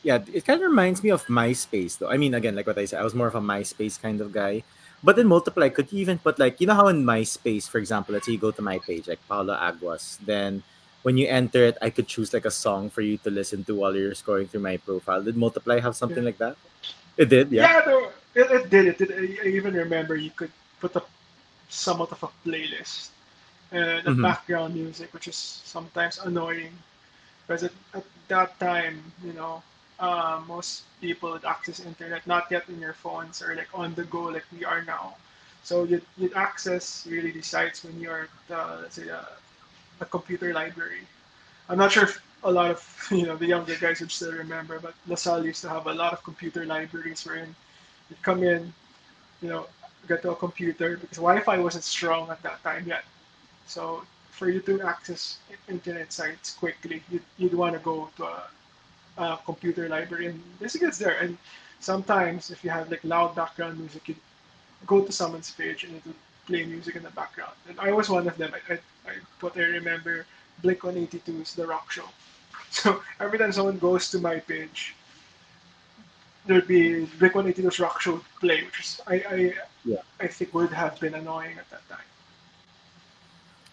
Yeah, 0.04 0.20
it 0.34 0.46
kind 0.46 0.62
of 0.62 0.70
reminds 0.70 1.04
me 1.04 1.12
of 1.12 1.26
MySpace 1.28 1.98
though. 1.98 2.10
I 2.10 2.18
mean, 2.18 2.34
again, 2.34 2.56
like 2.56 2.66
what 2.68 2.78
I 2.78 2.86
said, 2.86 3.00
I 3.00 3.04
was 3.04 3.14
more 3.14 3.28
of 3.28 3.36
a 3.36 3.42
MySpace 3.42 4.02
kind 4.02 4.20
of 4.20 4.32
guy. 4.34 4.64
But 5.04 5.18
in 5.18 5.28
Multiply, 5.28 5.70
could 5.70 5.92
you 5.92 6.00
even 6.00 6.20
put 6.20 6.38
like, 6.38 6.62
you 6.62 6.68
know 6.68 6.76
how 6.76 6.88
in 6.88 7.04
MySpace, 7.04 7.68
for 7.68 7.78
example, 7.80 8.14
let's 8.14 8.26
say 8.26 8.34
you 8.34 8.38
go 8.38 8.52
to 8.52 8.62
my 8.62 8.78
page, 8.78 9.08
like 9.08 9.20
Paolo 9.28 9.54
Aguas, 9.54 10.20
then 10.26 10.62
when 11.02 11.18
you 11.18 11.28
enter 11.28 11.66
it, 11.66 11.78
I 11.82 11.90
could 11.90 12.08
choose 12.08 12.34
like 12.34 12.46
a 12.46 12.52
song 12.52 12.90
for 12.90 13.02
you 13.02 13.18
to 13.20 13.30
listen 13.32 13.64
to 13.66 13.76
while 13.76 13.96
you're 13.96 14.12
scrolling 14.14 14.48
through 14.50 14.62
my 14.62 14.78
profile. 14.78 15.24
Did 15.24 15.38
Multiply 15.38 15.80
have 15.80 15.96
something 15.96 16.22
Yeah. 16.22 16.30
like 16.30 16.38
that? 16.38 16.56
It 17.18 17.30
did, 17.30 17.52
yeah. 17.52 17.82
Yeah, 17.86 18.10
it, 18.36 18.52
it 18.52 18.70
did. 18.70 18.86
It 18.88 18.98
did. 18.98 19.12
I, 19.12 19.46
I 19.46 19.48
even 19.50 19.74
remember 19.74 20.16
you 20.16 20.32
could 20.32 20.52
put 20.80 20.96
a 20.96 21.04
somewhat 21.70 22.12
of 22.12 22.24
a 22.24 22.30
playlist 22.48 23.10
and 23.72 24.08
a 24.08 24.12
Mhm. 24.12 24.26
background 24.26 24.74
music, 24.76 25.14
which 25.14 25.28
is 25.28 25.36
sometimes 25.36 26.20
annoying 26.20 26.74
because 27.48 27.64
at, 27.64 27.72
at 27.94 28.04
that 28.28 28.60
time, 28.60 29.14
you 29.24 29.34
know, 29.34 29.62
uh, 30.00 30.40
most 30.48 30.84
people 31.02 31.32
would 31.32 31.46
access 31.46 31.80
internet 31.80 32.26
not 32.28 32.46
yet 32.52 32.68
in 32.70 32.80
your 32.80 32.94
phones 32.94 33.42
or 33.42 33.56
like 33.56 33.68
on 33.74 33.94
the 33.96 34.04
go 34.06 34.24
like 34.24 34.46
we 34.52 34.64
are 34.66 34.84
now. 34.84 35.16
So 35.64 35.84
you'd, 35.84 36.04
you'd 36.18 36.34
access 36.34 37.06
really 37.10 37.32
the 37.32 37.42
sites 37.42 37.84
when 37.84 38.00
you're 38.00 38.28
at, 38.50 38.56
uh, 38.56 38.78
let's 38.82 38.96
say, 38.96 39.08
a, 39.08 39.26
a 40.02 40.06
computer 40.06 40.54
library. 40.54 41.08
I'm 41.70 41.78
not 41.78 41.92
sure 41.92 42.04
if 42.04 42.22
a 42.44 42.52
lot 42.52 42.72
of 42.72 43.08
you 43.12 43.26
know 43.26 43.36
the 43.36 43.46
younger 43.48 43.76
guys 43.76 44.00
would 44.02 44.12
still 44.12 44.34
remember, 44.34 44.80
but 44.80 44.94
LaSalle 45.08 45.46
used 45.46 45.62
to 45.62 45.70
have 45.70 45.88
a 45.88 45.94
lot 45.94 46.14
of 46.14 46.24
computer 46.24 46.66
libraries 46.66 47.26
wherein 47.26 47.56
you'd 48.12 48.22
come 48.22 48.44
in, 48.44 48.74
you 49.42 49.50
know, 49.50 49.68
get 50.08 50.22
to 50.24 50.32
a 50.32 50.36
computer 50.36 50.98
because 50.98 51.18
Wi-Fi 51.18 51.58
wasn't 51.60 51.84
strong 51.84 52.30
at 52.30 52.44
that 52.44 52.62
time 52.64 52.86
yet. 52.86 53.04
So 53.66 54.04
for 54.32 54.50
you 54.50 54.60
to 54.62 54.82
access 54.82 55.38
internet 55.70 56.12
sites 56.12 56.54
quickly, 56.54 57.02
you'd, 57.10 57.24
you'd 57.38 57.54
want 57.54 57.74
to 57.74 57.80
go 57.80 58.10
to 58.18 58.26
a, 58.26 58.44
a 59.18 59.40
computer 59.46 59.88
library, 59.88 60.28
and 60.28 60.42
basically 60.60 60.90
it's 60.90 60.98
there. 60.98 61.18
And 61.20 61.38
sometimes 61.80 62.52
if 62.52 62.64
you 62.64 62.70
have 62.70 62.92
like 62.92 63.04
loud 63.04 63.36
background 63.36 63.80
music, 63.80 64.10
you 64.10 64.16
go 64.86 65.02
to 65.02 65.12
someone's 65.12 65.52
page 65.52 65.86
and 65.86 65.96
it 65.96 66.06
would 66.06 66.16
play 66.48 66.66
music 66.66 66.96
in 66.96 67.04
the 67.04 67.12
background. 67.12 67.54
And 67.70 67.80
I 67.80 67.92
was 67.92 68.10
one 68.10 68.28
of 68.28 68.38
them. 68.38 68.52
I, 68.54 68.74
I, 68.74 68.78
I 69.10 69.14
what 69.40 69.56
I 69.56 69.62
remember, 69.62 70.26
Blink 70.62 70.80
182's 70.80 71.56
The 71.56 71.68
Rock 71.68 71.92
Show. 71.92 72.10
So 72.72 73.02
every 73.20 73.38
time 73.38 73.52
someone 73.52 73.80
goes 73.80 74.10
to 74.12 74.20
my 74.20 74.40
page, 74.40 74.96
there'd 76.46 76.68
be 76.68 77.06
Blink 77.20 77.34
182's 77.34 77.80
Rock 77.80 78.02
Show 78.02 78.22
play, 78.40 78.64
which 78.64 78.80
is 78.80 79.02
I, 79.08 79.16
I 79.30 79.54
Yeah. 79.86 80.02
I 80.20 80.28
think 80.28 80.54
would 80.54 80.72
have 80.74 81.00
been 81.00 81.14
annoying 81.16 81.58
at 81.58 81.70
that 81.70 81.88
time. 81.90 82.06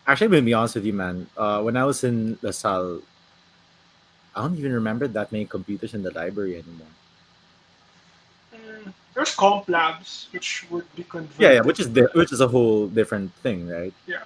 Actually, 0.06 0.28
gonna 0.28 0.42
be 0.42 0.54
honest 0.54 0.74
with 0.76 0.86
you, 0.86 0.92
man. 0.94 1.26
Uh, 1.36 1.60
when 1.62 1.76
I 1.76 1.84
was 1.84 2.02
in 2.04 2.38
LaSalle, 2.40 3.00
I 4.34 4.40
don't 4.42 4.56
even 4.56 4.72
remember 4.72 5.06
that 5.08 5.32
many 5.32 5.44
computers 5.44 5.92
in 5.92 6.02
the 6.02 6.10
library 6.12 6.56
anymore. 6.56 6.92
Mm, 8.54 8.92
There's 9.12 9.34
comp 9.34 9.68
labs, 9.68 10.28
which 10.32 10.64
would 10.70 10.86
be 10.96 11.04
converted. 11.04 11.40
Yeah, 11.40 11.52
yeah, 11.52 11.60
which 11.60 11.80
is 11.80 11.88
di- 11.88 12.08
which 12.14 12.32
is 12.32 12.40
a 12.40 12.48
whole 12.48 12.88
different 12.88 13.32
thing, 13.44 13.68
right? 13.68 13.92
Yeah. 14.06 14.24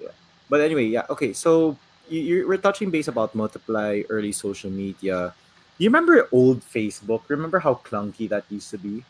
Yeah. 0.00 0.08
But 0.50 0.60
anyway, 0.62 0.86
yeah. 0.86 1.06
Okay, 1.10 1.32
so 1.32 1.76
you, 2.08 2.20
you 2.20 2.48
we're 2.48 2.58
touching 2.58 2.90
base 2.90 3.06
about 3.06 3.34
multiply 3.34 4.02
early 4.08 4.32
social 4.32 4.70
media. 4.70 5.34
You 5.78 5.88
remember 5.88 6.28
old 6.32 6.60
Facebook? 6.62 7.22
Remember 7.28 7.58
how 7.58 7.74
clunky 7.84 8.28
that 8.28 8.44
used 8.48 8.70
to 8.70 8.78
be? 8.78 9.04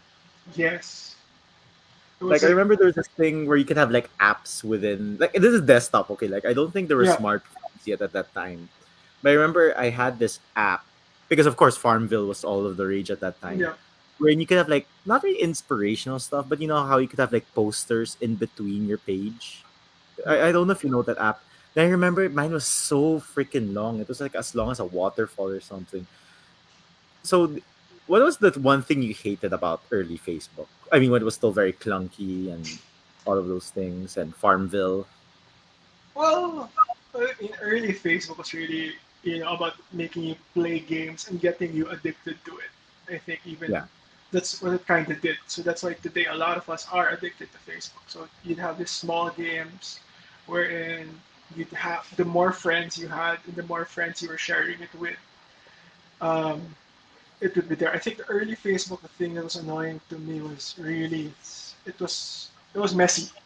yes. 0.54 1.14
Like 2.20 2.42
I 2.42 2.48
remember 2.48 2.76
there 2.76 2.86
was 2.86 2.94
this 2.96 3.08
thing 3.08 3.44
where 3.46 3.58
you 3.58 3.64
could 3.66 3.76
have 3.76 3.90
like 3.90 4.08
apps 4.18 4.64
within 4.64 5.18
like 5.20 5.34
this 5.34 5.52
is 5.52 5.60
desktop, 5.60 6.10
okay? 6.12 6.28
Like 6.28 6.46
I 6.46 6.54
don't 6.54 6.72
think 6.72 6.88
there 6.88 6.96
were 6.96 7.04
Yeah. 7.04 7.16
smartphones 7.16 7.84
yet 7.84 8.00
at 8.00 8.12
that 8.12 8.32
time. 8.32 8.70
But 9.22 9.30
I 9.30 9.32
remember 9.34 9.76
I 9.76 9.90
had 9.90 10.18
this 10.18 10.40
app 10.56 10.80
because 11.28 11.44
of 11.44 11.56
course 11.58 11.76
Farmville 11.76 12.24
was 12.26 12.42
all 12.42 12.64
of 12.64 12.78
the 12.78 12.86
rage 12.86 13.10
at 13.10 13.20
that 13.20 13.38
time. 13.42 13.60
yeah, 13.60 13.74
Wherein 14.16 14.40
you 14.40 14.46
could 14.46 14.56
have 14.56 14.70
like 14.70 14.86
not 15.04 15.22
really 15.22 15.42
inspirational 15.42 16.18
stuff, 16.18 16.46
but 16.48 16.58
you 16.58 16.68
know 16.68 16.82
how 16.84 16.96
you 16.96 17.06
could 17.06 17.20
have 17.20 17.34
like 17.34 17.44
posters 17.54 18.16
in 18.22 18.34
between 18.36 18.86
your 18.88 18.98
page. 18.98 19.60
I, 20.26 20.48
I 20.48 20.52
don't 20.52 20.66
know 20.66 20.72
if 20.72 20.82
you 20.82 20.88
know 20.90 21.02
that 21.02 21.18
app. 21.18 21.42
Then 21.74 21.84
I 21.86 21.90
remember 21.90 22.26
mine 22.30 22.52
was 22.52 22.64
so 22.66 23.20
freaking 23.20 23.74
long. 23.76 24.00
It 24.00 24.08
was 24.08 24.22
like 24.24 24.34
as 24.34 24.54
long 24.54 24.70
as 24.72 24.80
a 24.80 24.88
waterfall 24.88 25.48
or 25.52 25.60
something. 25.60 26.06
So, 27.26 27.56
what 28.06 28.22
was 28.22 28.38
the 28.38 28.52
one 28.60 28.82
thing 28.82 29.02
you 29.02 29.12
hated 29.12 29.52
about 29.52 29.82
early 29.90 30.16
Facebook? 30.18 30.68
I 30.92 30.98
mean, 31.00 31.10
when 31.10 31.20
it 31.20 31.24
was 31.24 31.34
still 31.34 31.50
very 31.50 31.72
clunky 31.72 32.52
and 32.52 32.64
all 33.26 33.36
of 33.36 33.48
those 33.48 33.70
things, 33.70 34.16
and 34.16 34.34
Farmville. 34.34 35.06
Well, 36.14 36.70
in 37.40 37.50
early 37.60 37.92
Facebook 37.92 38.38
was 38.38 38.54
really 38.54 38.94
you 39.22 39.40
know 39.40 39.54
about 39.54 39.74
making 39.92 40.22
you 40.22 40.36
play 40.54 40.78
games 40.78 41.28
and 41.28 41.40
getting 41.40 41.74
you 41.74 41.88
addicted 41.88 42.38
to 42.44 42.52
it. 42.58 42.72
I 43.12 43.18
think 43.18 43.40
even 43.44 43.70
Yeah. 43.72 43.86
that's 44.30 44.62
what 44.62 44.74
it 44.74 44.86
kind 44.86 45.10
of 45.10 45.20
did. 45.20 45.36
So 45.46 45.62
that's 45.62 45.82
why 45.82 45.94
today 45.94 46.26
a 46.26 46.34
lot 46.34 46.56
of 46.56 46.68
us 46.70 46.86
are 46.92 47.08
addicted 47.10 47.48
to 47.52 47.58
Facebook. 47.70 48.06
So 48.06 48.28
you'd 48.44 48.58
have 48.58 48.78
these 48.78 48.90
small 48.90 49.30
games 49.30 49.98
wherein 50.46 51.10
you'd 51.56 51.74
have 51.74 52.06
the 52.16 52.24
more 52.24 52.52
friends 52.52 52.96
you 52.98 53.08
had 53.08 53.38
and 53.46 53.54
the 53.56 53.64
more 53.64 53.84
friends 53.84 54.22
you 54.22 54.28
were 54.28 54.38
sharing 54.38 54.80
it 54.80 54.94
with, 54.94 55.18
um, 56.20 56.62
it 57.40 57.54
would 57.54 57.68
be 57.68 57.74
there. 57.74 57.92
I 57.92 57.98
think 57.98 58.18
the 58.18 58.26
early 58.28 58.56
Facebook, 58.56 59.02
the 59.02 59.08
thing 59.08 59.34
that 59.34 59.44
was 59.44 59.56
annoying 59.56 60.00
to 60.08 60.18
me 60.18 60.40
was 60.40 60.74
really 60.78 61.32
it 61.84 61.98
was 62.00 62.50
it 62.74 62.78
was 62.78 62.94
messy. 62.94 63.30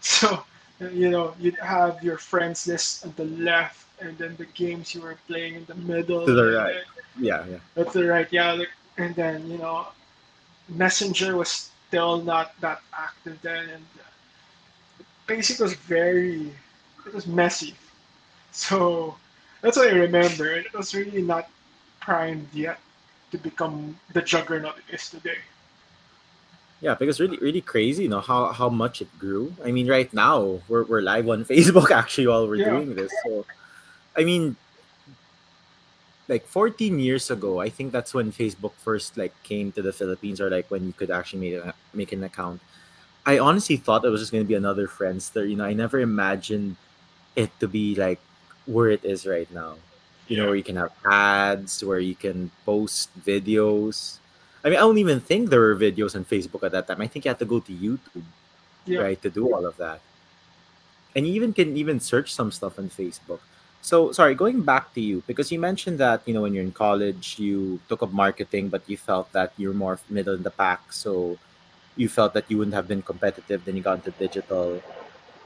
So 0.00 0.44
you 0.78 1.10
know 1.10 1.34
you'd 1.40 1.58
have 1.58 2.02
your 2.04 2.18
friends 2.18 2.66
list 2.68 3.04
on 3.04 3.12
the 3.16 3.24
left, 3.24 3.84
and 4.00 4.16
then 4.16 4.36
the 4.36 4.46
games 4.46 4.94
you 4.94 5.00
were 5.02 5.18
playing 5.26 5.54
in 5.56 5.64
the 5.66 5.74
middle. 5.74 6.24
To 6.24 6.32
the 6.32 6.56
right. 6.56 6.74
then 6.74 7.24
Yeah, 7.24 7.44
yeah. 7.50 7.58
that's 7.74 7.92
the 7.92 8.06
right, 8.06 8.28
yeah. 8.30 8.52
Like, 8.52 8.70
and 8.96 9.14
then 9.16 9.50
you 9.50 9.58
know, 9.58 9.88
Messenger 10.68 11.36
was 11.36 11.70
still 11.88 12.22
not 12.22 12.54
that 12.60 12.80
active 12.92 13.42
then, 13.42 13.68
and 13.74 13.84
uh, 13.98 15.02
Basic 15.26 15.58
was 15.58 15.74
very, 15.74 16.52
it 17.06 17.14
was 17.14 17.26
messy. 17.26 17.74
So 18.50 19.14
that's 19.60 19.76
what 19.76 19.88
I 19.88 19.92
remember. 19.92 20.54
It 20.54 20.72
was 20.72 20.94
really 20.94 21.22
not 21.22 21.50
primed 22.00 22.48
yet 22.52 22.80
to 23.30 23.38
become 23.38 23.98
the 24.12 24.22
juggernaut 24.22 24.76
it 24.78 24.94
is 24.94 25.10
today. 25.10 25.38
Yeah, 26.80 26.94
because 26.94 27.18
really, 27.20 27.38
really 27.38 27.60
crazy, 27.60 28.04
you 28.04 28.08
know 28.08 28.20
how 28.20 28.52
how 28.52 28.68
much 28.68 29.02
it 29.02 29.08
grew. 29.18 29.52
I 29.64 29.72
mean, 29.72 29.88
right 29.88 30.12
now 30.14 30.62
we're 30.68 30.84
we're 30.84 31.02
live 31.02 31.28
on 31.28 31.44
Facebook 31.52 31.90
actually 31.90 32.28
while 32.28 32.46
we're 32.46 32.56
Yeah, 32.56 32.70
doing 32.70 32.94
this. 32.94 33.12
So, 33.24 33.44
I 34.16 34.24
mean, 34.24 34.56
like 36.28 36.46
14 36.46 36.98
years 36.98 37.30
ago, 37.30 37.60
I 37.60 37.68
think 37.70 37.92
that's 37.92 38.12
when 38.14 38.32
Facebook 38.32 38.72
first 38.76 39.16
like 39.16 39.34
came 39.42 39.72
to 39.72 39.82
the 39.82 39.92
Philippines, 39.92 40.40
or 40.40 40.50
like 40.50 40.70
when 40.70 40.86
you 40.86 40.92
could 40.92 41.10
actually 41.10 41.40
make 41.40 41.54
a, 41.64 41.74
make 41.94 42.12
an 42.12 42.22
account. 42.24 42.60
I 43.26 43.38
honestly 43.38 43.76
thought 43.76 44.04
it 44.04 44.10
was 44.10 44.20
just 44.20 44.32
going 44.32 44.44
to 44.44 44.48
be 44.48 44.54
another 44.54 44.86
Friendster. 44.86 45.48
You 45.48 45.56
know, 45.56 45.64
I 45.64 45.74
never 45.74 46.00
imagined 46.00 46.76
it 47.36 47.50
to 47.60 47.68
be 47.68 47.94
like 47.94 48.20
where 48.66 48.90
it 48.90 49.04
is 49.04 49.26
right 49.26 49.50
now. 49.52 49.76
You 50.28 50.36
know, 50.36 50.42
yeah, 50.44 50.48
where 50.48 50.56
you 50.56 50.62
can 50.62 50.76
have 50.76 50.92
ads, 51.04 51.82
where 51.82 51.98
you 51.98 52.14
can 52.14 52.50
post 52.64 53.08
videos. 53.24 54.18
I 54.62 54.68
mean, 54.68 54.76
I 54.76 54.82
don't 54.82 54.98
even 54.98 55.20
think 55.20 55.48
there 55.48 55.60
were 55.60 55.74
videos 55.74 56.14
on 56.14 56.24
Facebook 56.24 56.62
at 56.64 56.72
that 56.72 56.86
time. 56.86 57.00
I 57.00 57.06
think 57.06 57.24
you 57.24 57.30
had 57.30 57.38
to 57.38 57.48
go 57.48 57.60
to 57.60 57.72
YouTube, 57.72 58.24
yeah. 58.84 59.00
right, 59.00 59.20
to 59.22 59.30
do 59.30 59.52
all 59.52 59.64
of 59.64 59.76
that. 59.78 60.00
And 61.16 61.26
you 61.26 61.32
even 61.34 61.52
can 61.52 61.76
even 61.76 61.98
search 61.98 62.32
some 62.32 62.52
stuff 62.52 62.78
on 62.78 62.90
Facebook. 62.90 63.40
So, 63.80 64.12
sorry, 64.12 64.34
going 64.34 64.62
back 64.62 64.92
to 64.94 65.00
you, 65.00 65.22
because 65.26 65.50
you 65.50 65.58
mentioned 65.58 65.98
that, 65.98 66.20
you 66.26 66.34
know, 66.34 66.42
when 66.42 66.52
you're 66.52 66.64
in 66.64 66.72
college, 66.72 67.38
you 67.38 67.80
took 67.88 68.02
up 68.02 68.12
marketing, 68.12 68.68
but 68.68 68.82
you 68.86 68.96
felt 68.96 69.32
that 69.32 69.52
you're 69.56 69.72
more 69.72 69.98
middle 70.10 70.34
in 70.34 70.42
the 70.42 70.50
pack. 70.50 70.92
So 70.92 71.38
you 71.96 72.08
felt 72.08 72.34
that 72.34 72.44
you 72.50 72.58
wouldn't 72.58 72.74
have 72.74 72.88
been 72.88 73.02
competitive. 73.02 73.64
Then 73.64 73.76
you 73.76 73.82
got 73.82 74.04
into 74.04 74.10
digital. 74.12 74.82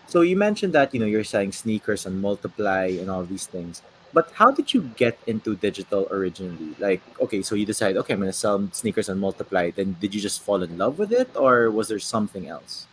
So 0.08 0.22
you 0.22 0.36
mentioned 0.36 0.72
that, 0.72 0.92
you 0.92 1.00
know, 1.00 1.06
you're 1.06 1.24
selling 1.24 1.52
sneakers 1.52 2.06
and 2.06 2.20
multiply 2.20 2.86
and 2.86 3.08
all 3.10 3.24
these 3.24 3.46
things. 3.46 3.82
But 4.12 4.30
how 4.32 4.50
did 4.50 4.74
you 4.74 4.82
get 4.96 5.18
into 5.26 5.56
digital 5.56 6.06
originally? 6.10 6.76
Like, 6.78 7.00
okay, 7.20 7.40
so 7.40 7.54
you 7.54 7.64
decide, 7.64 7.96
okay, 7.96 8.12
I'm 8.12 8.20
gonna 8.20 8.32
sell 8.32 8.68
sneakers 8.72 9.08
and 9.08 9.18
multiply. 9.20 9.70
Then 9.70 9.96
did 10.00 10.14
you 10.14 10.20
just 10.20 10.42
fall 10.42 10.62
in 10.62 10.76
love 10.76 10.98
with 10.98 11.12
it, 11.12 11.30
or 11.34 11.70
was 11.70 11.88
there 11.88 11.98
something 11.98 12.46
else? 12.46 12.86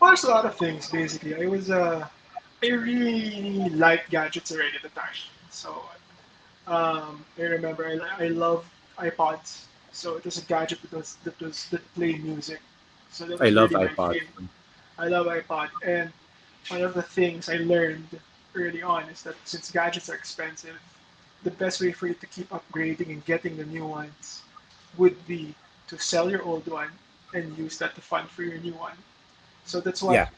Well, 0.00 0.10
there's 0.10 0.24
a 0.24 0.30
lot 0.30 0.46
of 0.46 0.56
things 0.56 0.90
basically. 0.90 1.36
I 1.36 1.46
was 1.46 1.70
uh, 1.70 2.08
I 2.62 2.66
really 2.68 3.68
liked 3.70 4.10
gadgets 4.10 4.50
already 4.52 4.76
at 4.76 4.82
the 4.82 4.88
time. 4.90 5.12
So 5.50 5.84
um, 6.66 7.24
I 7.38 7.42
remember 7.42 7.86
I, 7.86 8.24
I 8.24 8.28
love 8.28 8.64
iPods. 8.98 9.64
So 9.92 10.16
it 10.16 10.24
was 10.24 10.38
a 10.38 10.46
gadget 10.46 10.80
that 10.82 10.92
was 10.92 11.16
that 11.24 11.38
was 11.40 11.68
that 11.68 11.82
played 11.94 12.24
music. 12.24 12.60
So 13.10 13.26
that 13.26 13.40
I 13.40 13.50
love 13.50 13.70
really 13.70 13.88
iPod. 13.88 14.20
I 14.98 15.08
love 15.08 15.26
iPod, 15.26 15.68
and 15.84 16.12
one 16.68 16.82
of 16.82 16.94
the 16.94 17.02
things 17.02 17.48
I 17.48 17.56
learned 17.56 18.08
early 18.54 18.82
on 18.82 19.04
is 19.10 19.22
that 19.22 19.36
since 19.44 19.70
gadgets 19.70 20.08
are 20.10 20.14
expensive, 20.14 20.80
the 21.42 21.50
best 21.50 21.80
way 21.80 21.92
for 21.92 22.06
you 22.08 22.14
to 22.14 22.26
keep 22.26 22.48
upgrading 22.50 23.10
and 23.10 23.24
getting 23.24 23.56
the 23.56 23.64
new 23.66 23.86
ones 23.86 24.42
would 24.96 25.26
be 25.26 25.54
to 25.88 25.98
sell 25.98 26.30
your 26.30 26.42
old 26.42 26.66
one 26.68 26.90
and 27.34 27.56
use 27.58 27.78
that 27.78 27.94
to 27.96 28.00
fund 28.02 28.30
for 28.30 28.42
your 28.42 28.58
new 28.58 28.74
one. 28.74 28.96
So 29.64 29.80
that's 29.80 30.02
Yeah, 30.06 30.26
why 30.26 30.28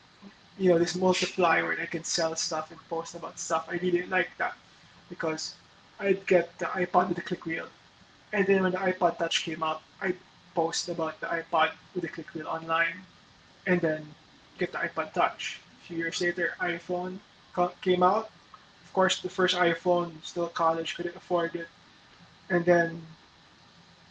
you 0.59 0.71
know 0.71 0.79
this 0.79 0.95
multiplier 0.97 1.65
where 1.65 1.81
I 1.81 1.87
can 1.87 2.05
sell 2.05 2.35
stuff 2.37 2.71
and 2.71 2.81
post 2.89 3.15
about 3.15 3.39
stuff. 3.39 3.67
I 3.71 3.77
really 3.77 4.07
like 4.07 4.31
that 4.39 4.55
because 5.09 5.55
I'd 5.99 6.27
get 6.27 6.59
the 6.59 6.67
iPod 6.67 7.09
with 7.09 7.17
the 7.17 7.23
click 7.23 7.45
wheel, 7.47 7.69
and 8.33 8.47
then 8.47 8.63
when 8.63 8.73
the 8.73 8.79
iPod 8.79 9.19
Touch 9.19 9.45
came 9.45 9.63
out, 9.63 9.83
I'd 10.01 10.17
post 10.55 10.89
about 10.89 11.21
the 11.21 11.27
iPod 11.27 11.73
with 11.95 12.03
the 12.03 12.09
click 12.09 12.35
wheel 12.35 12.49
online, 12.49 13.07
and 13.67 13.81
then 13.81 14.15
get 14.59 14.73
the 14.73 14.79
iPod 14.79 15.13
Touch. 15.13 15.61
A 15.83 15.87
few 15.87 15.99
years 15.99 16.21
later, 16.21 16.55
iPhone 16.61 17.19
came 17.81 18.03
out. 18.03 18.31
Of 18.85 18.93
course, 18.93 19.21
the 19.21 19.29
first 19.29 19.57
iPhone, 19.57 20.13
still 20.23 20.49
college, 20.49 20.95
couldn't 20.95 21.17
afford 21.17 21.55
it, 21.55 21.69
and 22.51 22.65
then 22.65 23.03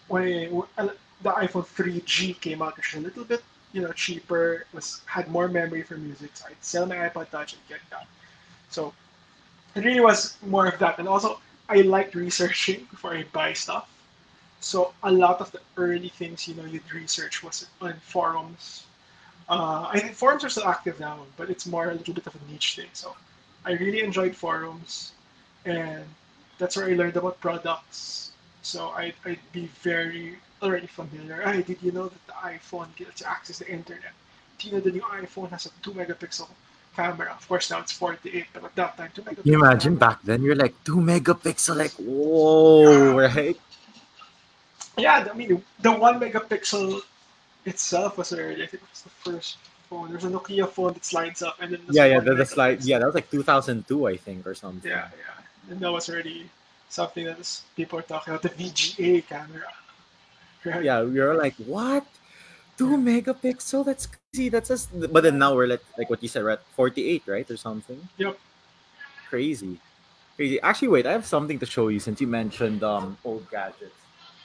when 0.07 0.63
uh, 0.77 0.89
the 1.21 1.31
iPhone 1.31 1.65
3G 1.65 2.39
came 2.39 2.61
out, 2.61 2.77
which 2.77 2.93
was 2.93 3.03
a 3.03 3.07
little 3.07 3.23
bit 3.23 3.43
you 3.73 3.81
know 3.81 3.91
cheaper, 3.91 4.65
was 4.73 5.01
had 5.05 5.27
more 5.27 5.47
memory 5.47 5.83
for 5.83 5.97
music, 5.97 6.31
so 6.33 6.45
I'd 6.47 6.61
sell 6.61 6.85
my 6.85 6.95
iPod 6.95 7.29
Touch 7.29 7.53
and 7.53 7.61
get 7.67 7.79
that. 7.89 8.07
So 8.69 8.93
it 9.75 9.83
really 9.83 10.01
was 10.01 10.37
more 10.45 10.67
of 10.67 10.79
that, 10.79 10.99
and 10.99 11.07
also 11.07 11.39
I 11.67 11.81
liked 11.81 12.15
researching 12.15 12.87
before 12.91 13.13
I 13.15 13.23
buy 13.33 13.53
stuff. 13.53 13.89
So 14.59 14.93
a 15.03 15.11
lot 15.11 15.41
of 15.41 15.51
the 15.51 15.61
early 15.77 16.09
things 16.09 16.47
you 16.47 16.55
know 16.55 16.65
you'd 16.65 16.91
research 16.93 17.43
was 17.43 17.67
on 17.81 17.95
forums. 18.01 18.85
Uh, 19.47 19.87
I 19.91 19.99
think 19.99 20.15
forums 20.15 20.43
are 20.43 20.49
still 20.49 20.67
active 20.67 20.99
now, 20.99 21.19
but 21.37 21.49
it's 21.49 21.67
more 21.67 21.91
a 21.91 21.93
little 21.93 22.13
bit 22.15 22.25
of 22.25 22.35
a 22.35 22.51
niche 22.51 22.75
thing. 22.75 22.89
So 22.93 23.15
I 23.65 23.73
really 23.73 24.01
enjoyed 24.01 24.35
forums, 24.35 25.13
and 25.65 26.03
that's 26.59 26.77
where 26.77 26.85
I 26.85 26.93
learned 26.93 27.17
about 27.17 27.39
products. 27.41 28.31
So 28.61 28.89
I'd, 28.89 29.13
I'd 29.25 29.39
be 29.51 29.67
very 29.81 30.37
already 30.61 30.87
familiar. 30.87 31.41
Hey, 31.41 31.61
did 31.61 31.81
you 31.81 31.91
know 31.91 32.07
that 32.07 32.27
the 32.27 32.33
iPhone 32.33 32.95
gets 32.95 33.21
access 33.21 33.57
to 33.59 33.65
the 33.65 33.71
internet? 33.71 34.13
Do 34.57 34.67
you 34.67 34.73
know 34.73 34.79
the 34.79 34.91
new 34.91 35.01
iPhone 35.01 35.49
has 35.49 35.65
a 35.65 35.69
2 35.83 35.91
megapixel 35.91 36.47
camera? 36.95 37.35
Of 37.37 37.47
course, 37.47 37.69
now 37.69 37.79
it's 37.79 37.91
48, 37.91 38.45
but 38.53 38.63
at 38.63 38.75
that 38.75 38.97
time, 38.97 39.09
2 39.13 39.21
Can 39.21 39.35
you 39.43 39.57
megapixel 39.57 39.61
imagine 39.61 39.95
back 39.95 40.21
then 40.23 40.43
you're 40.43 40.55
like 40.55 40.75
two 40.83 40.97
megapixel, 40.97 41.75
like 41.75 41.91
whoa, 41.93 43.17
right? 43.17 43.57
Yeah, 44.97 45.27
I 45.29 45.35
mean, 45.35 45.61
the 45.81 45.91
1 45.91 46.19
megapixel 46.19 47.01
itself 47.65 48.17
was 48.17 48.31
already, 48.31 48.63
I 48.63 48.67
think 48.67 48.83
it 48.83 48.89
was 48.89 49.01
the 49.01 49.09
first 49.09 49.57
phone. 49.95 50.11
There's 50.11 50.25
a 50.25 50.29
Nokia 50.29 50.67
phone 50.67 50.93
that 50.93 51.05
slides 51.05 51.41
up, 51.41 51.55
and 51.61 51.71
then 51.71 51.81
there's 51.85 51.95
Yeah, 51.95 52.05
yeah, 52.05 52.17
1 52.17 52.25
the, 52.25 52.35
the 52.35 52.45
slide. 52.45 52.83
Yeah, 52.83 52.99
that 52.99 53.05
was 53.05 53.15
like 53.15 53.29
2002, 53.31 54.07
I 54.07 54.17
think, 54.17 54.45
or 54.45 54.53
something. 54.53 54.89
Yeah, 54.89 55.07
yeah. 55.15 55.71
And 55.71 55.79
that 55.79 55.91
was 55.91 56.09
already 56.09 56.49
something 56.89 57.25
that 57.25 57.39
is, 57.39 57.63
people 57.75 57.99
are 57.99 58.07
talking 58.13 58.33
about 58.33 58.43
the 58.43 58.49
VGA 58.49 59.25
camera, 59.27 59.71
right? 60.65 60.83
Yeah, 60.83 61.03
we 61.03 61.19
were 61.19 61.35
like, 61.35 61.55
what? 61.65 62.05
Two 62.77 62.97
megapixel? 62.97 63.85
That's 63.85 64.07
crazy. 64.07 64.49
That's 64.49 64.67
just. 64.67 64.89
But 65.13 65.23
then 65.23 65.39
now 65.39 65.55
we're 65.55 65.67
like, 65.67 65.83
like 65.97 66.09
what 66.09 66.21
you 66.21 66.27
said, 66.27 66.43
we're 66.43 66.51
at 66.59 66.63
48, 66.75 67.23
right, 67.25 67.49
or 67.49 67.57
something. 67.57 67.99
Yep. 68.17 68.37
Crazy, 69.29 69.79
crazy. 70.35 70.59
Actually, 70.61 70.89
wait, 70.89 71.05
I 71.07 71.13
have 71.13 71.25
something 71.25 71.57
to 71.59 71.65
show 71.65 71.87
you 71.87 71.99
since 71.99 72.19
you 72.19 72.27
mentioned 72.27 72.83
um 72.83 73.17
old 73.23 73.49
gadgets. 73.49 73.95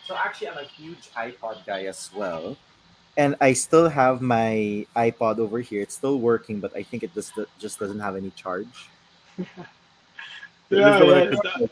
So 0.06 0.14
actually, 0.16 0.48
I'm 0.48 0.58
a 0.58 0.64
huge 0.64 1.10
iPod 1.14 1.66
guy 1.66 1.84
as 1.84 2.10
well, 2.14 2.56
and 3.16 3.36
I 3.40 3.52
still 3.52 3.88
have 3.88 4.20
my 4.20 4.86
iPod 4.96 5.38
over 5.38 5.58
here. 5.60 5.82
It's 5.82 5.94
still 5.94 6.18
working, 6.18 6.60
but 6.60 6.74
I 6.76 6.82
think 6.82 7.02
it 7.02 7.14
just 7.14 7.32
just 7.58 7.78
doesn't 7.78 8.00
have 8.00 8.16
any 8.16 8.30
charge. 8.30 8.88
This 10.70 10.78
is 10.78 10.84
Yeah, 10.84 10.98
the 10.98 11.04
yeah, 11.06 11.14
that 11.24 11.30
that, 11.42 11.54
could, 11.58 11.70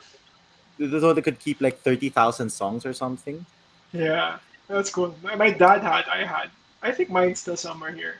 this 0.78 0.92
is 0.92 1.00
the 1.00 1.06
one 1.06 1.14
that 1.14 1.22
could 1.22 1.38
keep 1.38 1.60
like 1.60 1.78
thirty 1.80 2.08
thousand 2.08 2.50
songs 2.50 2.84
or 2.84 2.92
something. 2.92 3.46
yeah. 3.92 4.38
That's 4.68 4.90
cool. 4.90 5.16
My 5.22 5.34
my 5.34 5.50
dad 5.50 5.82
had, 5.82 6.04
I 6.12 6.24
had. 6.24 6.50
I 6.82 6.92
think 6.92 7.10
mine's 7.10 7.40
still 7.40 7.56
somewhere 7.56 7.90
here. 7.92 8.16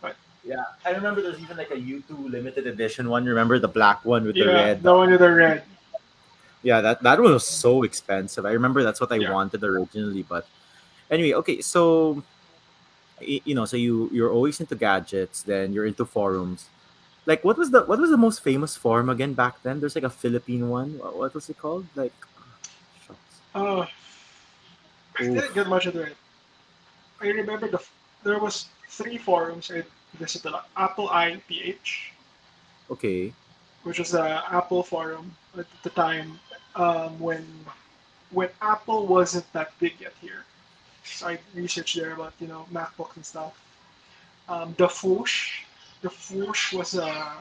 But 0.00 0.16
Yeah, 0.46 0.64
I 0.86 0.90
remember 0.90 1.20
there's 1.20 1.38
even 1.40 1.56
like 1.56 1.70
a 1.70 1.76
U2 1.76 2.30
limited 2.30 2.66
edition 2.66 3.08
one. 3.08 3.24
Remember 3.26 3.58
the 3.58 3.68
black 3.68 4.04
one 4.04 4.24
with 4.24 4.34
the 4.36 4.46
yeah, 4.46 4.52
red? 4.54 4.82
the 4.82 4.94
one 4.94 5.10
with 5.10 5.20
the 5.20 5.30
red. 5.30 5.62
Yeah, 6.62 6.80
that 6.80 7.02
that 7.02 7.20
one 7.20 7.32
was 7.32 7.46
so 7.46 7.82
expensive. 7.82 8.46
I 8.46 8.52
remember 8.52 8.82
that's 8.82 9.00
what 9.00 9.12
I 9.12 9.16
Yeah. 9.16 9.30
wanted 9.32 9.62
originally, 9.62 10.22
but 10.22 10.46
anyway, 11.10 11.34
okay. 11.34 11.60
So 11.60 12.14
y- 12.16 12.22
you 13.20 13.54
know, 13.54 13.64
so 13.64 13.76
you 13.76 14.10
you're 14.12 14.32
always 14.32 14.60
into 14.60 14.74
gadgets, 14.74 15.42
then 15.42 15.72
you're 15.72 15.86
into 15.86 16.04
forums. 16.04 16.66
Like 17.26 17.44
what 17.44 17.56
was 17.56 17.70
the 17.70 17.82
what 17.84 17.98
was 17.98 18.10
the 18.10 18.16
most 18.20 18.42
famous 18.42 18.76
forum 18.76 19.08
again 19.08 19.34
back 19.34 19.62
then? 19.62 19.80
There's 19.80 19.94
like 19.94 20.04
a 20.04 20.10
Philippine 20.10 20.68
one. 20.68 20.98
What, 20.98 21.16
what 21.16 21.34
was 21.34 21.48
it 21.48 21.58
called? 21.58 21.86
Like. 21.94 22.12
Uh, 23.54 23.86
I 25.18 25.22
didn't 25.22 25.54
get 25.54 25.68
much 25.68 25.86
of 25.86 25.94
it. 25.96 26.16
I 27.20 27.28
remember 27.28 27.68
the 27.68 27.80
there 28.24 28.38
was 28.38 28.66
three 28.88 29.16
forums 29.18 29.70
I 29.70 29.84
visited. 30.18 30.50
like, 30.52 30.64
Apple 30.76 31.08
IPH, 31.08 32.10
Okay. 32.90 33.32
which 33.84 33.98
was 33.98 34.14
a 34.14 34.42
Apple 34.50 34.82
forum 34.82 35.34
at 35.56 35.66
the 35.82 35.90
time 35.90 36.38
um, 36.74 37.18
when 37.20 37.46
when 38.30 38.48
Apple 38.60 39.06
wasn't 39.06 39.46
that 39.52 39.70
big 39.78 39.94
yet 40.00 40.12
here. 40.20 40.44
So 41.04 41.28
I 41.28 41.38
researched 41.54 41.96
there 41.96 42.14
about 42.14 42.32
you 42.40 42.48
know 42.48 42.66
MacBooks 42.72 43.16
and 43.16 43.24
stuff. 43.26 43.60
Um, 44.48 44.74
the 44.78 44.88
Foosh, 44.88 45.62
the 46.02 46.08
Foosh 46.08 46.72
was 46.76 46.94
a 46.94 47.36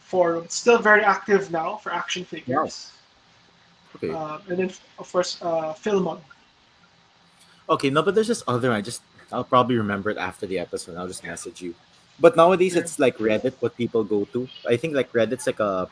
forum 0.00 0.44
still 0.48 0.78
very 0.78 1.02
active 1.02 1.50
now 1.50 1.76
for 1.76 1.92
action 1.92 2.24
figures. 2.24 2.92
Okay. 3.96 4.10
Um, 4.10 4.40
and 4.48 4.58
then 4.58 4.70
of 4.98 5.12
course 5.12 5.38
uh, 5.42 5.74
Filmon. 5.74 6.20
Okay, 7.68 7.90
no, 7.90 8.02
but 8.02 8.14
there's 8.14 8.28
this 8.28 8.42
other. 8.48 8.72
I 8.72 8.80
just 8.80 9.02
I'll 9.30 9.44
probably 9.44 9.76
remember 9.76 10.10
it 10.10 10.16
after 10.18 10.46
the 10.46 10.58
episode. 10.58 10.96
I'll 10.96 11.08
just 11.08 11.24
message 11.24 11.60
you. 11.62 11.74
But 12.20 12.36
nowadays 12.36 12.74
Yeah. 12.74 12.80
it's 12.80 12.98
like 12.98 13.16
Reddit, 13.18 13.54
what 13.60 13.76
people 13.76 14.04
go 14.04 14.24
to. 14.32 14.48
I 14.68 14.76
think 14.76 14.94
like 14.94 15.12
Reddit's 15.12 15.46
like 15.46 15.60
a 15.60 15.88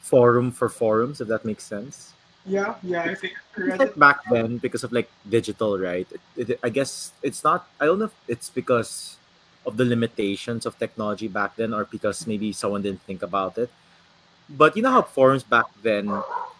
forum 0.00 0.50
for 0.50 0.68
forums, 0.68 1.20
if 1.20 1.28
that 1.28 1.44
makes 1.44 1.64
sense. 1.64 2.13
Yeah, 2.46 2.74
yeah, 2.82 3.02
I 3.02 3.14
think 3.14 3.32
like 3.78 3.96
back 3.96 4.18
then 4.30 4.58
because 4.58 4.84
of 4.84 4.92
like 4.92 5.08
digital, 5.28 5.78
right? 5.78 6.06
It, 6.36 6.50
it, 6.50 6.60
I 6.62 6.68
guess 6.68 7.12
it's 7.22 7.42
not. 7.42 7.66
I 7.80 7.86
don't 7.86 7.98
know 7.98 8.04
if 8.06 8.14
it's 8.28 8.50
because 8.50 9.16
of 9.64 9.78
the 9.78 9.84
limitations 9.84 10.66
of 10.66 10.78
technology 10.78 11.26
back 11.28 11.56
then, 11.56 11.72
or 11.72 11.84
because 11.86 12.26
maybe 12.26 12.52
someone 12.52 12.82
didn't 12.82 13.00
think 13.02 13.22
about 13.22 13.56
it. 13.56 13.70
But 14.48 14.76
you 14.76 14.82
know 14.82 14.90
how 14.90 15.02
forums 15.02 15.42
back 15.42 15.66
then 15.82 16.08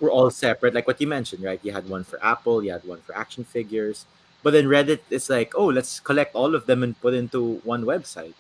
were 0.01 0.11
all 0.11 0.31
separate, 0.31 0.75
like 0.75 0.87
what 0.87 1.01
you 1.01 1.07
mentioned, 1.07 1.45
right? 1.45 1.61
You 1.63 1.73
had 1.73 1.89
one 1.89 2.05
for 2.05 2.23
Apple, 2.25 2.65
you 2.65 2.73
had 2.73 2.85
one 2.85 3.01
for 3.03 3.15
action 3.17 3.45
figures, 3.45 4.07
but 4.43 4.53
then 4.53 4.67
Reddit 4.67 5.01
is 5.11 5.29
like, 5.29 5.53
oh, 5.55 5.67
let's 5.67 6.01
collect 6.01 6.35
all 6.35 6.55
of 6.55 6.67
them 6.67 6.83
and 6.83 6.99
put 7.01 7.13
into 7.15 7.61
one 7.65 7.85
website, 7.85 8.33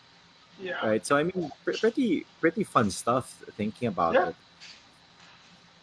Yeah, 0.62 0.80
right? 0.86 1.04
So 1.04 1.16
I 1.16 1.24
mean, 1.24 1.52
pr- 1.64 1.72
pretty 1.78 2.26
pretty 2.40 2.64
fun 2.64 2.90
stuff 2.90 3.42
thinking 3.56 3.88
about 3.88 4.14
Yeah. 4.14 4.28
it. 4.30 4.36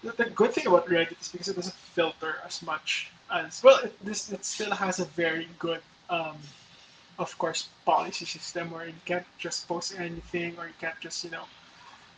The, 0.03 0.25
good 0.35 0.53
thing 0.53 0.67
about 0.67 0.87
Reddit 0.87 1.19
is 1.21 1.29
because 1.29 1.47
it 1.47 1.55
doesn't 1.55 1.75
filter 1.75 2.35
as 2.45 2.61
much 2.61 3.11
as 3.31 3.63
well. 3.63 3.77
It, 3.77 3.93
this 4.03 4.31
it 4.31 4.43
still 4.45 4.71
has 4.71 4.99
a 4.99 5.05
very 5.05 5.47
good, 5.59 5.81
um, 6.09 6.37
of 7.19 7.37
course, 7.37 7.69
policy 7.85 8.25
system 8.25 8.71
where 8.71 8.87
you 8.87 8.93
can't 9.05 9.25
just 9.37 9.67
post 9.67 9.93
anything 9.97 10.55
or 10.57 10.65
you 10.67 10.73
can't 10.79 10.99
just 10.99 11.23
you 11.23 11.29
know 11.29 11.43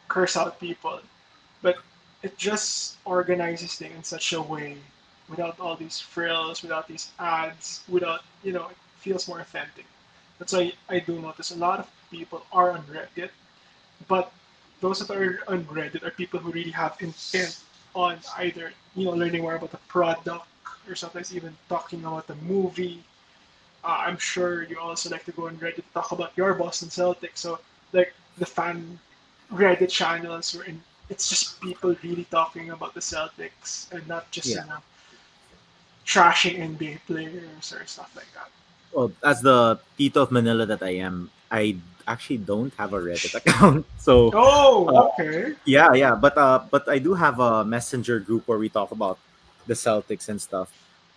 curse 0.08 0.38
out 0.38 0.60
people, 0.60 1.00
but 1.62 1.78
it 2.22 2.38
just 2.38 2.98
organizes 3.06 3.76
things 3.76 3.96
in 3.96 4.04
such 4.04 4.34
a 4.34 4.42
way 4.42 4.78
without 5.28 5.60
all 5.60 5.76
these 5.76 6.00
frills, 6.00 6.62
without 6.62 6.88
these 6.88 7.12
ads, 7.20 7.82
without 7.90 8.22
you 8.44 8.54
know 8.54 8.68
it 8.68 8.78
feels 8.98 9.28
more 9.28 9.42
authentic. 9.42 9.86
That's 10.40 10.54
why 10.54 10.74
I 10.90 11.00
do 11.00 11.20
notice 11.20 11.52
a 11.52 11.58
lot 11.58 11.80
of 11.80 11.90
people 12.12 12.46
are 12.52 12.72
on 12.72 12.84
Reddit, 12.84 13.30
but 14.08 14.32
those 14.80 15.00
that 15.00 15.16
are 15.16 15.40
on 15.48 15.66
Reddit 15.66 16.04
are 16.04 16.12
people 16.12 16.40
who 16.40 16.52
really 16.52 16.72
have 16.72 16.96
intent 17.00 17.60
on 17.96 18.18
either 18.38 18.72
you 18.96 19.06
know 19.06 19.12
learning 19.12 19.42
more 19.42 19.56
about 19.56 19.72
the 19.72 19.78
product 19.88 20.48
or 20.88 20.96
sometimes 20.96 21.36
even 21.36 21.56
talking 21.70 22.00
about 22.04 22.28
the 22.28 22.36
movie. 22.36 23.04
Uh, 23.84 24.04
I'm 24.08 24.18
sure 24.18 24.64
you 24.64 24.80
also 24.80 25.10
like 25.10 25.26
to 25.26 25.32
go 25.32 25.48
on 25.48 25.58
Reddit 25.58 25.76
to 25.76 25.84
talk 25.94 26.12
about 26.12 26.32
your 26.38 26.54
Boston 26.54 26.90
Celtics. 26.90 27.38
So 27.38 27.60
like 27.92 28.14
the 28.38 28.46
fan 28.46 29.00
Reddit 29.52 29.90
channels 29.90 30.56
where 30.56 30.66
in, 30.66 30.82
it's 31.10 31.30
just 31.30 31.60
people 31.62 31.96
really 32.04 32.26
talking 32.32 32.70
about 32.72 32.94
the 32.94 33.02
Celtics 33.02 33.92
and 33.92 34.06
not 34.08 34.30
just 34.32 34.48
Yeah. 34.48 34.64
you 34.64 34.70
know 34.70 34.82
trashing 36.06 36.58
NBA 36.60 37.00
players 37.08 37.74
or 37.74 37.86
stuff 37.86 38.12
like 38.16 38.32
that. 38.34 38.50
Well, 38.92 39.12
as 39.24 39.42
the 39.42 39.80
Tito 39.98 40.22
of 40.22 40.32
Manila 40.32 40.66
that 40.66 40.84
I 40.84 40.96
am, 41.02 41.32
I 41.54 41.78
actually 42.10 42.42
don't 42.42 42.74
have 42.82 42.92
a 42.94 43.00
Reddit 43.00 43.36
account. 43.40 43.86
So 44.02 44.34
Oh, 44.34 44.90
Uh, 44.90 45.14
okay. 45.14 45.54
yeah, 45.70 45.94
yeah, 45.94 46.18
but 46.18 46.34
uh, 46.36 46.66
but 46.74 46.90
I 46.90 46.98
do 46.98 47.14
have 47.14 47.38
a 47.40 47.64
messenger 47.64 48.18
group 48.20 48.48
where 48.50 48.58
we 48.58 48.68
talk 48.68 48.90
about 48.92 49.22
the 49.70 49.78
Celtics 49.78 50.28
and 50.28 50.42
stuff. 50.42 50.74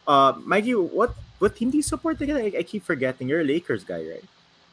Uh, 0.07 0.37
Mikey, 0.44 0.77
what 0.77 1.16
what 1.40 1.57
team 1.57 1.72
do 1.72 1.81
you 1.81 1.83
support 1.83 2.20
again? 2.20 2.37
I, 2.37 2.61
I 2.61 2.62
keep 2.62 2.85
forgetting. 2.85 3.27
You're 3.33 3.40
a 3.40 3.49
Lakers 3.49 3.83
guy, 3.83 4.05
right? 4.05 4.25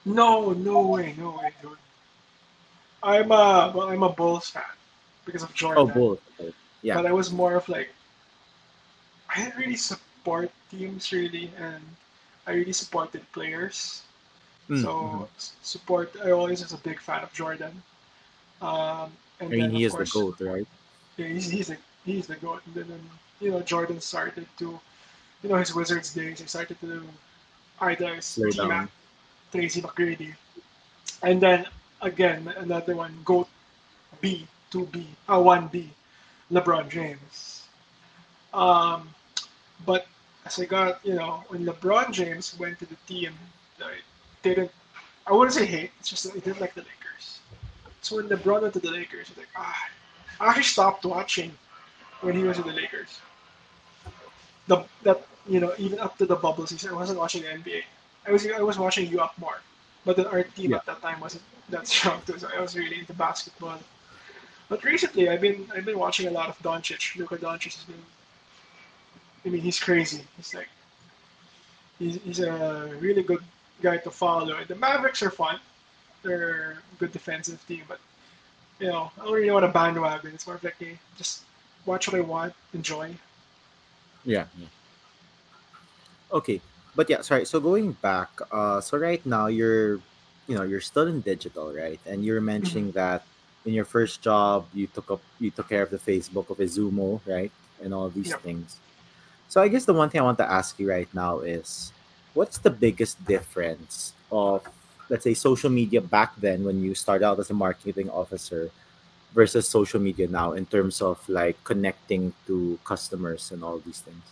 No, 0.05 0.51
no 0.51 0.83
way, 0.93 1.15
no 1.17 1.39
way, 1.39 1.49
dude. 1.63 1.79
I'm 3.01 3.31
a 3.31 3.71
well, 3.73 3.89
I'm 3.89 4.03
a 4.03 4.11
Bulls 4.11 4.51
fan 4.51 4.63
because 5.25 5.43
of 5.43 5.53
Jordan. 5.55 5.79
Oh, 5.81 5.87
Bulls. 5.87 6.19
Okay. 6.39 6.53
Yeah. 6.83 6.95
But 6.99 7.07
I 7.07 7.11
was 7.15 7.31
more 7.31 7.55
of 7.55 7.67
like, 7.71 7.89
I 9.31 9.43
didn't 9.43 9.57
really 9.57 9.79
support 9.79 10.51
teams 10.69 11.11
really, 11.11 11.49
and 11.57 11.81
I 12.45 12.51
really 12.59 12.75
supported 12.75 13.23
players. 13.31 14.03
Mm, 14.69 14.83
so 14.83 14.91
mhm. 15.01 15.27
s- 15.37 15.53
support. 15.61 16.15
I 16.23 16.31
always 16.31 16.61
is 16.61 16.73
a 16.73 16.77
big 16.77 16.99
fan 16.99 17.23
of 17.23 17.33
Jordan. 17.33 17.83
Um, 18.61 19.11
and 19.39 19.51
I 19.51 19.55
mean, 19.55 19.69
then, 19.69 19.71
he 19.71 19.83
is 19.83 19.95
the 19.95 20.05
goat, 20.05 20.39
right? 20.41 20.67
Yeah, 21.17 21.27
he's 21.27 21.49
he's 21.49 21.69
a, 21.69 21.77
he's 22.05 22.27
the 22.27 22.35
goat. 22.35 22.61
And 22.65 22.75
then 22.75 22.91
um, 22.91 23.09
you 23.39 23.51
know 23.51 23.61
Jordan 23.61 23.99
started 24.01 24.47
to, 24.59 24.79
you 25.43 25.49
know, 25.49 25.55
his 25.57 25.73
Wizards 25.73 26.13
days. 26.13 26.39
He 26.41 26.47
started 26.47 26.79
to 26.81 27.03
idolize. 27.79 28.39
Mac, 28.63 28.89
Tracy 29.51 29.81
McGrady, 29.81 30.35
and 31.23 31.41
then 31.41 31.65
again 32.01 32.47
another 32.57 32.95
one, 32.95 33.17
GOAT 33.23 33.47
B, 34.21 34.47
two 34.71 34.85
B, 34.87 35.07
uh, 35.29 35.39
one 35.41 35.67
B, 35.67 35.89
LeBron 36.51 36.89
James. 36.89 37.67
Um, 38.53 39.09
but 39.85 40.07
as 40.45 40.59
I 40.59 40.65
got, 40.65 41.05
you 41.05 41.15
know, 41.15 41.43
when 41.49 41.65
LeBron 41.65 42.11
James 42.11 42.57
went 42.59 42.79
to 42.79 42.85
the 42.85 42.95
team, 43.07 43.33
I 43.81 43.95
didn't. 44.43 44.71
I 45.27 45.33
wouldn't 45.33 45.53
say 45.55 45.65
hate. 45.65 45.91
It's 45.99 46.09
just 46.09 46.23
that 46.25 46.35
I 46.35 46.39
didn't 46.39 46.61
like 46.61 46.75
the 46.75 46.81
Lakers. 46.81 47.39
So 48.01 48.17
when 48.17 48.27
LeBron 48.29 48.61
went 48.61 48.73
to 48.75 48.79
the 48.79 48.91
Lakers, 48.91 49.27
I 49.29 49.31
was 49.31 49.37
like, 49.37 49.47
ah, 49.57 49.89
I 50.41 50.47
actually 50.49 50.63
stopped 50.63 51.05
watching 51.05 51.51
when 52.21 52.35
he 52.35 52.43
was 52.43 52.59
in 52.59 52.67
the 52.67 52.73
Lakers. 52.73 53.21
The 54.67 54.85
that 55.03 55.25
you 55.47 55.59
know 55.59 55.73
even 55.77 55.99
up 55.99 56.17
to 56.17 56.25
the 56.25 56.35
bubble 56.35 56.65
season, 56.67 56.91
I 56.91 56.93
wasn't 56.93 57.19
watching 57.19 57.43
the 57.43 57.49
NBA. 57.49 57.83
I 58.27 58.31
was 58.31 58.45
I 58.47 58.61
was 58.61 58.77
watching 58.79 59.09
UAAP 59.09 59.37
more, 59.39 59.61
but 60.05 60.15
then 60.17 60.27
our 60.27 60.43
team 60.43 60.71
Yeah. 60.71 60.77
at 60.77 60.85
that 60.85 61.01
time 61.01 61.19
wasn't 61.21 61.43
that 61.69 61.87
strong 61.93 62.21
too, 62.25 62.37
so 62.39 62.47
I 62.55 62.59
was 62.61 62.75
really 62.75 62.99
into 62.99 63.13
basketball. 63.13 63.79
But 64.69 64.83
recently, 64.83 65.29
I've 65.29 65.41
been 65.41 65.69
I've 65.75 65.85
been 65.85 65.99
watching 65.99 66.27
a 66.27 66.31
lot 66.31 66.49
of 66.49 66.57
Doncic. 66.59 67.15
Luka 67.17 67.37
Doncic 67.37 67.75
has 67.75 67.83
been. 67.85 68.03
I 69.45 69.49
mean, 69.49 69.61
he's 69.61 69.79
crazy. 69.79 70.23
He's 70.37 70.53
like, 70.53 70.69
he's, 71.99 72.15
he's 72.23 72.39
a 72.39 72.95
really 72.99 73.23
good 73.23 73.43
guy 73.81 73.97
to 73.97 74.11
follow. 74.11 74.55
And 74.55 74.67
the 74.67 74.75
Mavericks 74.75 75.21
are 75.23 75.29
fun. 75.31 75.59
They're 76.21 76.77
a 76.95 76.97
good 76.99 77.11
defensive 77.11 77.65
team, 77.67 77.83
but 77.87 77.99
you 78.79 78.87
know, 78.87 79.11
I 79.19 79.25
don't 79.25 79.33
really 79.33 79.51
want 79.51 79.65
a 79.65 79.69
bandwagon. 79.69 80.31
It's 80.33 80.47
more 80.47 80.55
of 80.55 80.63
like 80.63 80.75
a, 80.81 80.97
just 81.17 81.43
watch 81.85 82.07
what 82.07 82.17
I 82.17 82.21
want, 82.21 82.53
enjoy. 82.73 83.13
Yeah. 84.25 84.45
yeah. 84.57 84.67
Okay, 86.31 86.61
but 86.95 87.09
yeah, 87.09 87.21
sorry. 87.21 87.45
So 87.45 87.59
going 87.59 87.91
back, 87.93 88.29
uh, 88.51 88.81
so 88.81 88.97
right 88.97 89.23
now 89.25 89.47
you're, 89.47 89.99
you 90.47 90.55
know, 90.55 90.63
you're 90.63 90.81
still 90.81 91.07
in 91.07 91.21
digital, 91.21 91.73
right? 91.73 91.99
And 92.05 92.23
you're 92.25 92.41
mentioning 92.41 92.91
that 92.91 93.23
in 93.65 93.73
your 93.73 93.85
first 93.85 94.21
job 94.21 94.65
you 94.73 94.87
took 94.87 95.11
up, 95.11 95.21
you 95.39 95.51
took 95.51 95.69
care 95.69 95.83
of 95.83 95.89
the 95.89 95.99
Facebook 95.99 96.49
of 96.49 96.57
Mizuno, 96.57 97.21
right, 97.25 97.51
and 97.83 97.93
all 97.93 98.09
these 98.09 98.29
Yep. 98.29 98.41
things. 98.41 98.77
So 99.49 99.61
I 99.61 99.67
guess 99.67 99.85
the 99.85 99.93
one 99.93 100.09
thing 100.09 100.21
I 100.21 100.23
want 100.23 100.39
to 100.39 100.49
ask 100.49 100.79
you 100.79 100.89
right 100.89 101.07
now 101.13 101.39
is, 101.39 101.91
what's 102.33 102.57
the 102.57 102.69
biggest 102.69 103.23
difference 103.25 104.13
of, 104.31 104.67
let's 105.09 105.23
say, 105.23 105.33
social 105.33 105.69
media 105.69 106.01
back 106.01 106.35
then 106.37 106.63
when 106.63 106.81
you 106.81 106.95
started 106.95 107.25
out 107.25 107.39
as 107.39 107.49
a 107.49 107.53
marketing 107.53 108.09
officer 108.09 108.71
versus 109.33 109.67
social 109.67 109.99
media 109.99 110.27
now 110.27 110.53
in 110.53 110.65
terms 110.65 111.01
of 111.01 111.17
like 111.27 111.61
connecting 111.63 112.33
to 112.47 112.79
customers 112.85 113.51
and 113.51 113.63
all 113.63 113.79
these 113.79 113.99
things? 113.99 114.23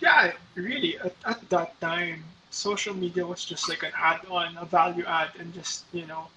Yeah, 0.00 0.32
really. 0.54 0.98
At, 0.98 1.14
at 1.24 1.48
that 1.50 1.80
time, 1.80 2.24
social 2.50 2.94
media 2.94 3.26
was 3.26 3.44
just 3.44 3.68
like 3.68 3.82
an 3.82 3.92
add-on, 3.96 4.56
a 4.56 4.64
value 4.64 5.04
add, 5.04 5.30
and 5.38 5.52
just 5.52 5.84
you 5.92 6.06
know, 6.06 6.28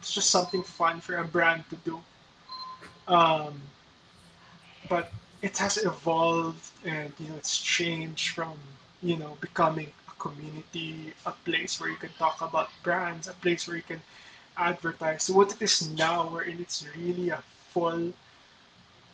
it's 0.00 0.12
just 0.12 0.30
something 0.30 0.62
fun 0.62 1.00
for 1.00 1.18
a 1.18 1.24
brand 1.24 1.64
to 1.70 1.76
do. 1.84 2.00
Um, 3.08 3.60
but 4.88 5.12
it 5.42 5.58
has 5.58 5.78
evolved, 5.78 6.70
and 6.84 7.12
you 7.18 7.28
know, 7.28 7.36
it's 7.36 7.58
changed 7.58 8.34
from 8.34 8.54
you 9.04 9.16
know 9.16 9.36
becoming 9.40 9.90
a 10.08 10.14
community, 10.18 11.12
a 11.26 11.32
place 11.44 11.78
where 11.80 11.90
you 11.90 11.96
can 11.96 12.10
talk 12.18 12.40
about 12.40 12.70
brands, 12.82 13.28
a 13.28 13.34
place 13.34 13.68
where 13.68 13.76
you 13.76 13.82
can 13.82 14.00
advertise. 14.56 15.24
So 15.24 15.34
what 15.34 15.52
it 15.52 15.62
is 15.62 15.90
now, 15.90 16.28
wherein 16.28 16.58
it's 16.60 16.86
really 16.96 17.28
a 17.28 17.42
full 17.72 18.12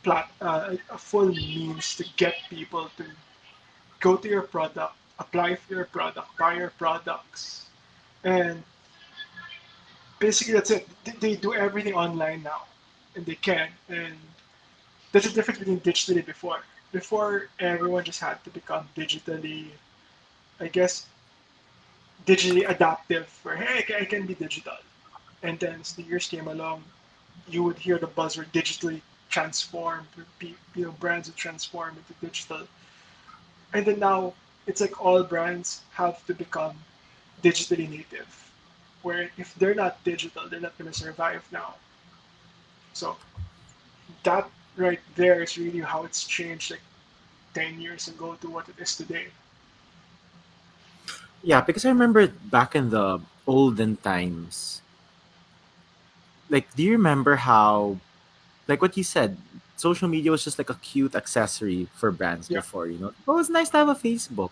plat, 0.02 0.30
uh, 0.40 0.76
a 0.90 0.98
full 0.98 1.28
means 1.28 1.96
to 1.96 2.04
get 2.16 2.34
people 2.48 2.88
to 2.96 3.04
go 4.00 4.16
to 4.16 4.28
your 4.28 4.42
product, 4.42 4.94
apply 5.18 5.56
for 5.56 5.74
your 5.74 5.84
product, 5.84 6.28
buy 6.38 6.54
your 6.54 6.70
products, 6.70 7.66
and 8.24 8.62
basically 10.18 10.54
that's 10.54 10.70
it. 10.70 10.88
They, 11.20 11.36
do 11.36 11.54
everything 11.54 11.94
online 11.94 12.42
now, 12.42 12.62
and 13.16 13.26
they 13.26 13.34
can. 13.34 13.68
And 13.88 14.14
there's 15.12 15.26
a 15.26 15.32
difference 15.32 15.58
between 15.58 15.80
digitally 15.80 16.24
before. 16.24 16.60
Before 16.92 17.48
everyone 17.60 18.04
just 18.04 18.20
had 18.20 18.42
to 18.44 18.50
become 18.50 18.88
digitally, 18.96 19.66
I 20.58 20.68
guess, 20.68 21.06
digitally 22.26 22.68
adaptive. 22.68 23.28
Where 23.42 23.56
hey, 23.56 23.94
I 24.00 24.04
can, 24.04 24.26
be 24.26 24.34
digital, 24.34 24.76
and 25.42 25.58
then 25.58 25.80
as 25.80 25.92
the 25.92 26.02
years 26.02 26.26
came 26.26 26.48
along, 26.48 26.84
you 27.48 27.62
would 27.62 27.78
hear 27.78 27.98
the 27.98 28.08
buzzword 28.08 28.50
digitally 28.52 29.00
transformed. 29.28 30.06
You 30.40 30.56
know, 30.74 30.92
brands 30.92 31.28
would 31.28 31.36
transform 31.36 31.96
into 31.96 32.14
digital, 32.20 32.66
and 33.72 33.86
then 33.86 34.00
now 34.00 34.34
it's 34.66 34.80
like 34.80 35.00
all 35.04 35.22
brands 35.22 35.82
have 35.92 36.24
to 36.26 36.34
become 36.34 36.76
digitally 37.42 37.88
native. 37.88 38.52
Where 39.02 39.30
if 39.38 39.54
they're 39.54 39.74
not 39.74 40.02
digital, 40.04 40.48
they're 40.48 40.60
not 40.60 40.76
going 40.76 40.90
to 40.90 40.98
survive 40.98 41.42
now. 41.50 41.74
So 42.92 43.16
that 44.24 44.50
right 44.76 45.00
there 45.16 45.42
is 45.42 45.58
really 45.58 45.80
how 45.80 46.04
it's 46.04 46.24
changed 46.24 46.70
like 46.70 46.80
10 47.54 47.80
years 47.80 48.08
ago 48.08 48.36
to 48.40 48.48
what 48.48 48.68
it 48.68 48.76
is 48.78 48.96
today. 48.96 49.28
Yeah, 51.42 51.60
because 51.60 51.84
I 51.84 51.88
remember 51.88 52.26
back 52.28 52.74
in 52.76 52.90
the 52.90 53.20
olden 53.46 53.96
times, 53.96 54.82
like, 56.48 56.72
do 56.74 56.82
you 56.82 56.92
remember 56.92 57.36
how, 57.36 57.98
like 58.68 58.82
what 58.82 58.96
you 58.96 59.04
said, 59.04 59.36
social 59.76 60.08
media 60.08 60.30
was 60.30 60.44
just 60.44 60.58
like 60.58 60.68
a 60.68 60.74
cute 60.74 61.14
accessory 61.14 61.88
for 61.94 62.10
brands 62.10 62.50
Yeah. 62.50 62.58
before, 62.58 62.86
you 62.86 62.98
know? 62.98 63.12
Oh, 63.26 63.38
it's 63.38 63.48
nice 63.48 63.70
to 63.70 63.78
have 63.78 63.88
a 63.88 63.94
Facebook. 63.94 64.50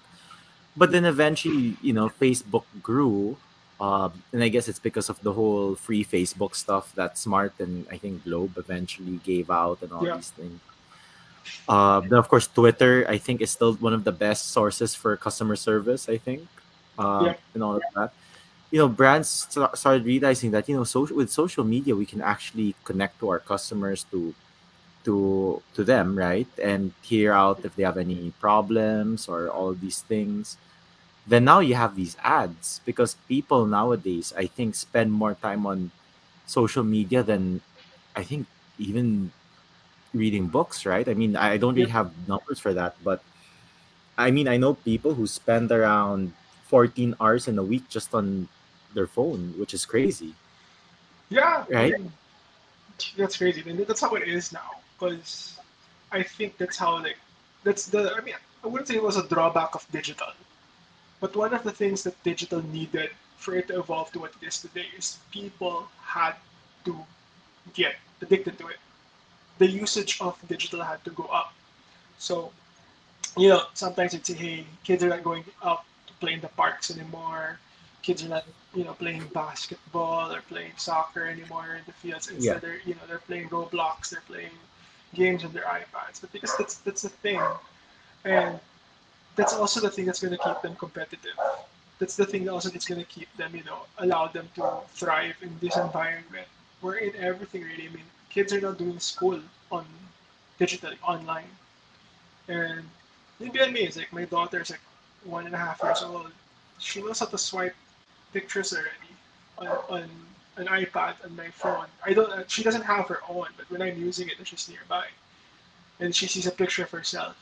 But 0.77 0.93
then 0.93 1.05
eventually, 1.05 1.77
you 1.83 1.93
know, 1.93 2.09
Facebook 2.09 2.65
grew. 2.83 3.37
Um, 3.81 4.23
and 4.33 4.43
I 4.43 4.49
guess 4.49 4.67
it's 4.69 4.81
because 4.83 5.09
of 5.09 5.21
the 5.23 5.33
whole 5.33 5.77
free 5.77 6.05
Facebook 6.05 6.55
stuff 6.57 6.93
that 6.97 7.17
Smart 7.17 7.55
and 7.61 7.87
I 7.91 7.97
think 7.97 8.25
Globe 8.25 8.59
eventually 8.59 9.21
gave 9.23 9.51
out 9.51 9.83
and 9.83 9.93
all 9.93 10.05
Yeah. 10.05 10.17
these 10.17 10.31
things. 10.31 10.61
Uh, 11.69 12.01
then 12.01 12.19
of 12.19 12.29
course, 12.29 12.47
Twitter 12.47 13.07
I 13.09 13.19
think 13.19 13.41
is 13.41 13.51
still 13.51 13.75
one 13.75 13.95
of 13.95 14.05
the 14.05 14.13
best 14.13 14.51
sources 14.51 14.95
for 14.95 15.17
customer 15.17 15.57
service. 15.57 16.09
I 16.09 16.19
think, 16.19 16.43
uh, 16.99 17.23
Yeah. 17.33 17.35
and 17.55 17.63
all 17.63 17.77
of 17.77 17.83
that. 17.95 18.13
You 18.71 18.79
know, 18.83 18.89
brands 18.89 19.47
sta- 19.49 19.73
started 19.75 20.05
realizing 20.05 20.51
that 20.53 20.69
you 20.69 20.77
know, 20.77 20.85
social 20.85 21.17
with 21.17 21.31
social 21.31 21.65
media 21.65 21.95
we 21.97 22.05
can 22.05 22.21
actually 22.21 22.75
connect 22.85 23.21
to 23.21 23.31
our 23.31 23.39
customers 23.39 24.05
to 24.11 24.35
to 25.05 25.63
to 25.75 25.85
them, 25.85 26.19
right, 26.19 26.49
and 26.61 26.93
hear 27.03 27.33
out 27.33 27.65
if 27.65 27.77
they 27.77 27.85
have 27.85 27.97
any 27.97 28.33
problems 28.41 29.29
or 29.29 29.49
all 29.49 29.73
these 29.73 30.03
things. 30.03 30.59
Then 31.29 31.45
now 31.45 31.61
you 31.61 31.75
have 31.75 31.95
these 31.95 32.17
ads 32.25 32.81
because 32.85 33.17
people 33.29 33.67
nowadays 33.67 34.33
I 34.37 34.47
think 34.47 34.75
spend 34.75 35.13
more 35.13 35.35
time 35.35 35.67
on 35.67 35.91
social 36.47 36.83
media 36.83 37.23
than 37.23 37.61
I 38.17 38.25
think 38.25 38.47
even 38.79 39.31
reading 40.15 40.49
books, 40.49 40.87
right? 40.87 41.07
I 41.07 41.13
mean, 41.13 41.37
I 41.37 41.59
don't 41.59 41.75
really 41.75 41.91
have 41.91 42.11
numbers 42.27 42.59
for 42.59 42.73
that, 42.73 42.97
but 43.05 43.23
I 44.17 44.31
mean, 44.31 44.49
I 44.49 44.57
know 44.57 44.75
people 44.75 45.15
who 45.15 45.27
spend 45.27 45.71
around 45.71 46.33
14 46.67 47.15
hours 47.21 47.47
in 47.47 47.59
a 47.59 47.63
week 47.63 47.89
just 47.89 48.15
on 48.15 48.49
their 48.95 49.07
phone, 49.07 49.55
which 49.59 49.75
is 49.75 49.85
crazy, 49.85 50.35
Yeah, 51.29 51.65
right? 51.71 51.95
that's 53.17 53.37
crazy. 53.37 53.63
And 53.69 53.79
that's 53.87 54.01
how 54.01 54.15
it 54.17 54.27
is 54.27 54.53
now. 54.53 54.81
Because 54.99 55.59
I 56.11 56.23
think 56.23 56.57
that's 56.57 56.77
how, 56.77 56.99
like, 57.03 57.19
that's 57.63 57.87
the, 57.87 58.15
I 58.17 58.21
mean, 58.23 58.35
I 58.65 58.67
wouldn't 58.67 58.89
say 58.89 58.97
it 58.97 59.03
was 59.03 59.17
a 59.17 59.29
drawback 59.29 59.75
of 59.75 59.87
digital. 59.93 60.33
But 61.21 61.35
one 61.35 61.53
of 61.53 61.63
the 61.65 61.73
things 61.73 62.03
that 62.05 62.23
digital 62.23 62.63
needed 62.63 63.11
for 63.37 63.55
it 63.57 63.69
to 63.69 63.79
evolve 63.79 64.13
to 64.13 64.21
what 64.21 64.33
it 64.41 64.47
is 64.47 64.61
today 64.61 64.87
is 64.97 65.19
people 65.31 65.89
had 66.01 66.35
to 66.85 66.97
get 67.75 67.97
addicted 68.23 68.59
to 68.59 68.69
it. 68.69 68.77
The 69.59 69.67
usage 69.67 70.21
of 70.21 70.37
digital 70.49 70.83
had 70.83 71.05
to 71.05 71.11
go 71.11 71.25
up. 71.25 71.53
So, 72.19 72.53
you 73.37 73.49
know, 73.49 73.63
sometimes 73.75 74.15
you'd 74.15 74.27
say, 74.27 74.35
hey, 74.35 74.65
kids 74.85 75.03
are 75.03 75.09
not 75.09 75.25
going 75.25 75.45
out 75.65 75.85
to 76.07 76.13
play 76.15 76.33
in 76.35 76.41
the 76.41 76.49
parks 76.49 76.91
anymore. 76.91 77.59
Kids 78.03 78.25
are 78.25 78.29
not, 78.29 78.45
you 78.75 78.85
know, 78.85 78.95
playing 78.95 79.25
basketball 79.35 80.33
or 80.33 80.41
playing 80.43 80.73
soccer 80.77 81.27
anymore 81.27 81.77
in 81.77 81.83
the 81.87 81.93
fields. 81.93 82.29
Yeah. 82.29 82.37
Instead, 82.37 82.61
they're, 82.61 82.81
you 82.85 82.95
know, 82.95 83.01
they're 83.09 83.19
playing 83.19 83.49
Roblox, 83.49 84.11
they're 84.11 84.23
playing 84.27 84.57
games 85.15 85.45
on 85.45 85.53
their 85.53 85.65
iPads. 85.65 86.21
But 86.21 86.33
because 86.33 86.55
that's 86.57 86.77
that's 86.79 87.03
the 87.03 87.09
thing, 87.09 87.41
and 88.25 88.61
that's 89.39 89.55
also 89.55 89.81
the 89.81 89.89
thing 89.89 90.05
that's 90.05 90.21
going 90.21 90.37
to 90.37 90.43
keep 90.43 90.61
them 90.63 90.75
competitive. 90.75 91.37
That's 92.01 92.17
the 92.17 92.27
thing 92.27 92.49
also 92.49 92.69
that's 92.71 92.87
going 92.87 93.01
to 93.01 93.07
keep 93.07 93.29
them, 93.37 93.55
you 93.55 93.63
know, 93.63 93.87
allow 93.99 94.27
them 94.27 94.49
to 94.57 94.81
thrive 94.93 95.37
in 95.41 95.57
this 95.61 95.77
environment. 95.77 96.49
Where 96.81 96.97
in 96.97 97.15
everything 97.17 97.63
really, 97.63 97.87
I 97.87 97.95
mean, 97.95 98.09
kids 98.31 98.53
are 98.53 98.61
now 98.61 98.73
doing 98.73 98.99
school 98.99 99.41
on 99.71 99.85
digitally 100.61 100.97
online, 101.03 101.53
and 102.49 102.83
you'd 103.39 103.53
be 103.53 103.61
amazed. 103.61 103.97
Like 103.97 104.13
my 104.13 104.25
daughter's 104.25 104.71
like 104.71 104.81
one 105.25 105.47
and 105.47 105.55
a 105.55 105.59
half 105.59 105.81
years 105.83 106.03
old. 106.03 106.33
She 106.79 107.01
knows 107.03 107.21
how 107.21 107.27
to 107.27 107.39
swipe 107.39 107.75
pictures 108.33 108.73
already 108.73 109.13
on, 109.59 109.69
on 109.89 110.11
an 110.57 110.67
iPad 110.67 111.15
and 111.25 111.37
my 111.37 111.49
phone. 111.51 111.87
I 112.05 112.13
don't. 112.13 112.51
She 112.51 112.63
doesn't 112.63 112.83
have 112.83 113.07
her 113.07 113.21
own, 113.29 113.49
but 113.57 113.71
when 113.71 113.83
I'm 113.83 113.99
using 113.99 114.29
it, 114.29 114.39
and 114.39 114.47
she's 114.47 114.69
nearby, 114.69 115.07
and 116.01 116.15
she 116.15 116.27
sees 116.27 116.47
a 116.47 116.53
picture 116.53 116.83
of 116.85 116.91
herself, 116.91 117.37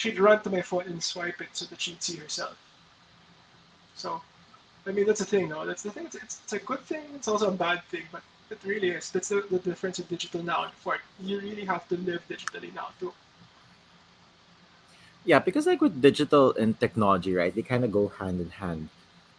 she'd 0.00 0.18
run 0.18 0.40
to 0.40 0.48
my 0.48 0.62
phone 0.62 0.86
and 0.86 1.02
swipe 1.02 1.42
it 1.42 1.50
so 1.52 1.66
that 1.66 1.78
she'd 1.78 2.02
see 2.02 2.16
herself. 2.16 2.56
So, 3.94 4.22
I 4.86 4.92
mean, 4.92 5.04
that's 5.06 5.20
the 5.20 5.26
thing, 5.26 5.50
no? 5.50 5.66
That's 5.66 5.82
the 5.82 5.90
thing. 5.90 6.06
It's, 6.06 6.16
it's, 6.16 6.40
it's 6.42 6.54
a 6.54 6.58
good 6.58 6.80
thing. 6.80 7.04
It's 7.14 7.28
also 7.28 7.48
a 7.48 7.56
bad 7.66 7.84
thing, 7.92 8.04
but 8.10 8.22
it 8.48 8.58
really 8.64 8.90
is. 8.96 9.10
That's 9.10 9.28
the, 9.28 9.44
the 9.50 9.58
difference 9.58 9.98
with 9.98 10.08
digital 10.08 10.42
now 10.42 10.62
and 10.64 10.72
before. 10.72 10.98
You 11.20 11.38
really 11.40 11.66
have 11.66 11.86
to 11.88 11.96
live 11.98 12.22
digitally 12.30 12.74
now 12.74 12.88
too. 12.98 13.12
Yeah, 15.26 15.40
because 15.40 15.66
like 15.66 15.82
with 15.82 16.00
digital 16.00 16.54
and 16.56 16.80
technology, 16.80 17.34
right? 17.34 17.54
They 17.54 17.60
kind 17.60 17.84
of 17.84 17.92
go 17.92 18.08
hand 18.08 18.40
in 18.40 18.48
hand. 18.48 18.88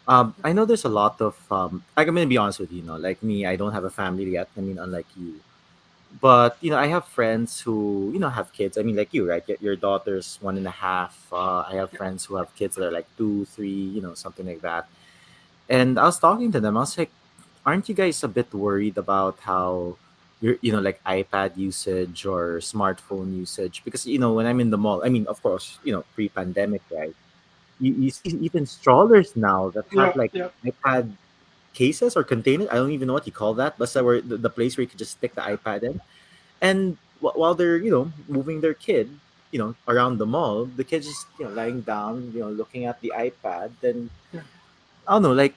Um, 0.07 0.35
I 0.43 0.53
know 0.53 0.65
there's 0.65 0.85
a 0.85 0.93
lot 1.01 1.19
of 1.21 1.33
um, 1.51 1.83
I'm 1.97 2.05
gonna 2.05 2.27
be 2.27 2.37
honest 2.37 2.59
with 2.59 2.71
you, 2.71 2.81
you 2.81 2.87
know, 2.87 2.97
like 2.97 3.23
me, 3.23 3.47
I 3.47 3.55
don't 3.55 3.73
have 3.73 3.83
a 3.83 3.89
family 3.89 4.29
yet. 4.29 4.49
I 4.55 4.61
mean, 4.61 4.77
unlike 4.77 5.07
you, 5.17 5.41
but 6.19 6.57
you 6.61 6.69
know, 6.71 6.77
I 6.77 6.87
have 6.87 7.05
friends 7.05 7.59
who 7.61 8.09
you 8.13 8.19
know 8.19 8.29
have 8.29 8.51
kids. 8.53 8.77
I 8.77 8.81
mean, 8.83 8.95
like 8.95 9.13
you, 9.13 9.27
right? 9.29 9.43
Your 9.47 9.57
your 9.61 9.75
daughter's 9.75 10.37
one 10.41 10.57
and 10.57 10.67
a 10.67 10.73
half. 10.73 11.15
Uh, 11.31 11.63
I 11.67 11.75
have 11.75 11.91
friends 11.91 12.25
who 12.25 12.35
have 12.35 12.53
kids 12.55 12.75
that 12.75 12.85
are 12.85 12.91
like 12.91 13.07
two, 13.17 13.45
three, 13.45 13.69
you 13.95 14.01
know, 14.01 14.13
something 14.13 14.45
like 14.45 14.61
that. 14.61 14.87
And 15.69 15.99
I 15.99 16.05
was 16.05 16.19
talking 16.19 16.51
to 16.53 16.59
them. 16.59 16.77
I 16.77 16.81
was 16.81 16.97
like, 16.97 17.11
aren't 17.65 17.89
you 17.89 17.95
guys 17.95 18.23
a 18.23 18.27
bit 18.27 18.53
worried 18.53 18.97
about 18.97 19.39
how 19.41 19.97
your 20.41 20.57
you 20.61 20.71
know 20.71 20.81
like 20.81 21.03
iPad 21.05 21.57
usage 21.57 22.25
or 22.25 22.59
smartphone 22.59 23.35
usage? 23.37 23.81
Because 23.85 24.05
you 24.05 24.19
know 24.19 24.33
when 24.33 24.45
I'm 24.47 24.59
in 24.59 24.69
the 24.71 24.77
mall, 24.77 25.03
I 25.05 25.09
mean, 25.09 25.27
of 25.27 25.41
course, 25.41 25.79
you 25.83 25.93
know, 25.93 26.03
pre-pandemic, 26.15 26.83
right? 26.91 27.15
You, 27.79 27.93
you 27.93 28.11
see 28.11 28.37
even 28.41 28.65
strollers 28.65 29.35
now 29.35 29.69
that 29.71 29.85
Yeah, 29.91 30.11
have 30.11 30.15
like 30.15 30.33
yeah, 30.33 30.49
iPad 30.65 31.11
cases 31.73 32.15
or 32.15 32.23
containers. 32.23 32.67
I 32.71 32.75
don't 32.75 32.91
even 32.91 33.07
know 33.07 33.13
what 33.13 33.25
you 33.25 33.33
call 33.33 33.53
that, 33.55 33.77
but 33.77 33.89
so 33.89 34.03
where 34.03 34.21
the, 34.21 34.37
the 34.37 34.49
place 34.49 34.77
where 34.77 34.83
you 34.83 34.87
could 34.87 34.99
just 34.99 35.11
stick 35.11 35.35
the 35.35 35.41
iPad 35.41 35.83
in, 35.83 36.01
and 36.61 36.97
wh- 37.19 37.35
while 37.35 37.55
they're 37.55 37.77
you 37.77 37.91
know 37.91 38.11
moving 38.27 38.61
their 38.61 38.73
kid, 38.73 39.09
you 39.51 39.59
know, 39.59 39.75
around 39.87 40.17
the 40.17 40.25
mall, 40.25 40.65
the 40.65 40.83
kid's 40.83 41.07
just 41.07 41.27
you 41.39 41.45
know 41.45 41.51
lying 41.51 41.81
down, 41.81 42.31
you 42.33 42.41
know, 42.41 42.49
looking 42.49 42.85
at 42.85 42.99
the 43.01 43.13
iPad, 43.15 43.71
then. 43.81 44.09
I 45.07 45.13
don't 45.13 45.23
know, 45.23 45.33
like 45.33 45.55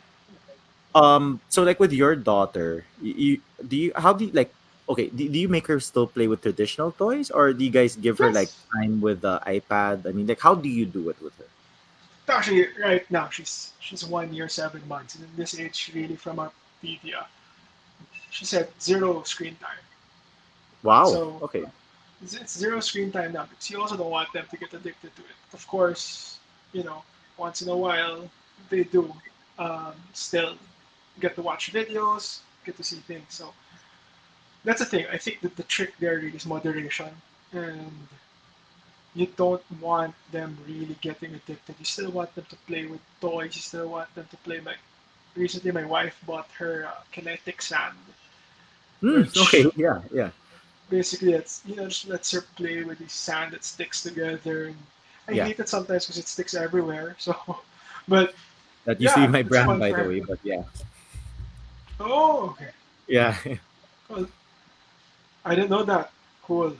um, 0.94 1.40
so 1.48 1.62
like 1.62 1.80
with 1.80 1.92
your 1.92 2.14
daughter, 2.14 2.84
you, 3.02 3.14
you 3.14 3.40
do 3.66 3.76
you 3.76 3.92
how 3.96 4.12
do 4.12 4.26
you 4.26 4.32
like 4.32 4.52
okay, 4.88 5.08
do, 5.08 5.28
do 5.28 5.38
you 5.38 5.48
make 5.48 5.66
her 5.66 5.80
still 5.80 6.06
play 6.06 6.28
with 6.28 6.42
traditional 6.42 6.92
toys 6.92 7.30
or 7.30 7.52
do 7.52 7.64
you 7.64 7.70
guys 7.70 7.96
give 7.96 8.18
her 8.18 8.30
like 8.32 8.48
time 8.72 9.00
with 9.00 9.20
the 9.22 9.40
iPad? 9.46 10.06
I 10.06 10.12
mean, 10.12 10.26
like 10.26 10.40
how 10.40 10.54
do 10.54 10.68
you 10.68 10.86
do 10.86 11.08
it 11.10 11.20
with 11.20 11.36
her? 11.38 11.46
Actually, 12.34 12.68
right 12.82 13.08
now 13.10 13.28
she's 13.28 13.72
she's 13.80 14.04
one 14.04 14.32
year 14.32 14.48
seven 14.48 14.82
months, 14.88 15.14
and 15.14 15.24
in 15.24 15.30
this 15.36 15.58
age, 15.58 15.90
really 15.94 16.16
from 16.16 16.38
a 16.38 16.50
media, 16.82 17.26
she 18.30 18.44
said 18.44 18.68
zero 18.80 19.22
screen 19.22 19.56
time. 19.56 19.84
Wow. 20.82 21.04
So 21.04 21.38
Okay. 21.42 21.64
it's, 22.22 22.34
it's 22.34 22.58
zero 22.58 22.80
screen 22.80 23.10
time 23.12 23.32
now 23.32 23.44
because 23.46 23.70
you 23.70 23.80
also 23.80 23.96
don't 23.96 24.10
want 24.10 24.32
them 24.32 24.46
to 24.50 24.56
get 24.56 24.72
addicted 24.74 25.14
to 25.16 25.22
it. 25.22 25.36
Of 25.52 25.66
course, 25.66 26.38
you 26.72 26.84
know, 26.84 27.02
once 27.36 27.62
in 27.62 27.68
a 27.68 27.76
while 27.76 28.28
they 28.70 28.84
do 28.84 29.12
um, 29.58 29.94
still 30.12 30.54
get 31.20 31.34
to 31.36 31.42
watch 31.42 31.72
videos, 31.72 32.40
get 32.64 32.76
to 32.76 32.84
see 32.84 32.96
things. 32.96 33.26
So 33.28 33.52
that's 34.64 34.80
the 34.80 34.86
thing. 34.86 35.06
I 35.12 35.18
think 35.18 35.40
that 35.42 35.56
the 35.56 35.62
trick 35.64 35.94
there 35.98 36.16
really 36.16 36.36
is 36.36 36.46
moderation, 36.46 37.10
and 37.52 37.92
you 39.14 39.26
don't 39.36 39.62
want 39.80 40.14
them 40.32 40.56
really 40.66 40.96
getting 41.00 41.34
addicted. 41.34 41.76
You 41.78 41.84
still 41.84 42.10
want 42.10 42.34
them 42.34 42.46
to 42.50 42.56
play 42.66 42.86
with 42.86 43.00
toys. 43.20 43.54
You 43.56 43.62
still 43.62 43.88
want 43.88 44.14
them 44.14 44.26
to 44.30 44.36
play. 44.38 44.60
Like 44.60 44.78
recently, 45.36 45.72
my 45.72 45.84
wife 45.84 46.16
bought 46.26 46.48
her 46.58 46.86
uh, 46.86 47.00
kinetic 47.12 47.62
sand, 47.62 47.96
Hmm. 49.00 49.22
okay. 49.36 49.70
Yeah. 49.76 50.00
Yeah. 50.12 50.30
basically 50.90 51.32
it's 51.32 51.62
you 51.66 51.76
know 51.76 51.86
just 51.88 52.06
lets 52.08 52.30
her 52.32 52.42
play 52.56 52.82
with 52.84 52.98
the 52.98 53.08
sand 53.08 53.52
that 53.52 53.64
sticks 53.64 54.02
together. 54.02 54.66
And 54.66 54.76
I 55.28 55.32
Yeah. 55.32 55.44
hate 55.44 55.60
it 55.60 55.68
sometimes 55.68 56.04
because 56.06 56.18
it 56.18 56.28
sticks 56.28 56.54
everywhere. 56.54 57.16
So, 57.18 57.34
but 58.08 58.34
That 58.84 58.98
be 58.98 59.04
yeah, 59.04 59.26
my 59.26 59.42
brand, 59.42 59.78
by 59.78 59.92
the 59.92 60.04
way. 60.04 60.20
But 60.20 60.38
yeah. 60.42 60.62
Oh, 62.00 62.50
okay. 62.50 62.70
Yeah. 63.06 63.36
Well, 64.08 64.26
I 65.44 65.54
didn't 65.54 65.70
know 65.70 65.84
that. 65.84 66.10
Cool. 66.42 66.76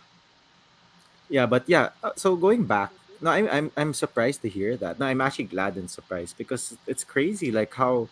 Yeah, 1.29 1.47
but 1.47 1.69
yeah. 1.69 1.91
uh, 2.03 2.13
So 2.17 2.37
going 2.37 2.67
back, 2.67 2.93
no, 3.21 3.31
I'm 3.31 3.49
I'm 3.49 3.67
I'm 3.77 3.93
surprised 3.95 4.43
to 4.43 4.49
hear 4.49 4.77
that. 4.79 4.99
No, 4.99 5.07
I'm 5.07 5.21
actually 5.21 5.49
glad 5.49 5.77
and 5.77 5.91
surprised 5.91 6.37
because 6.37 6.77
it's 6.87 7.05
crazy, 7.05 7.51
like 7.51 7.73
how 7.75 8.11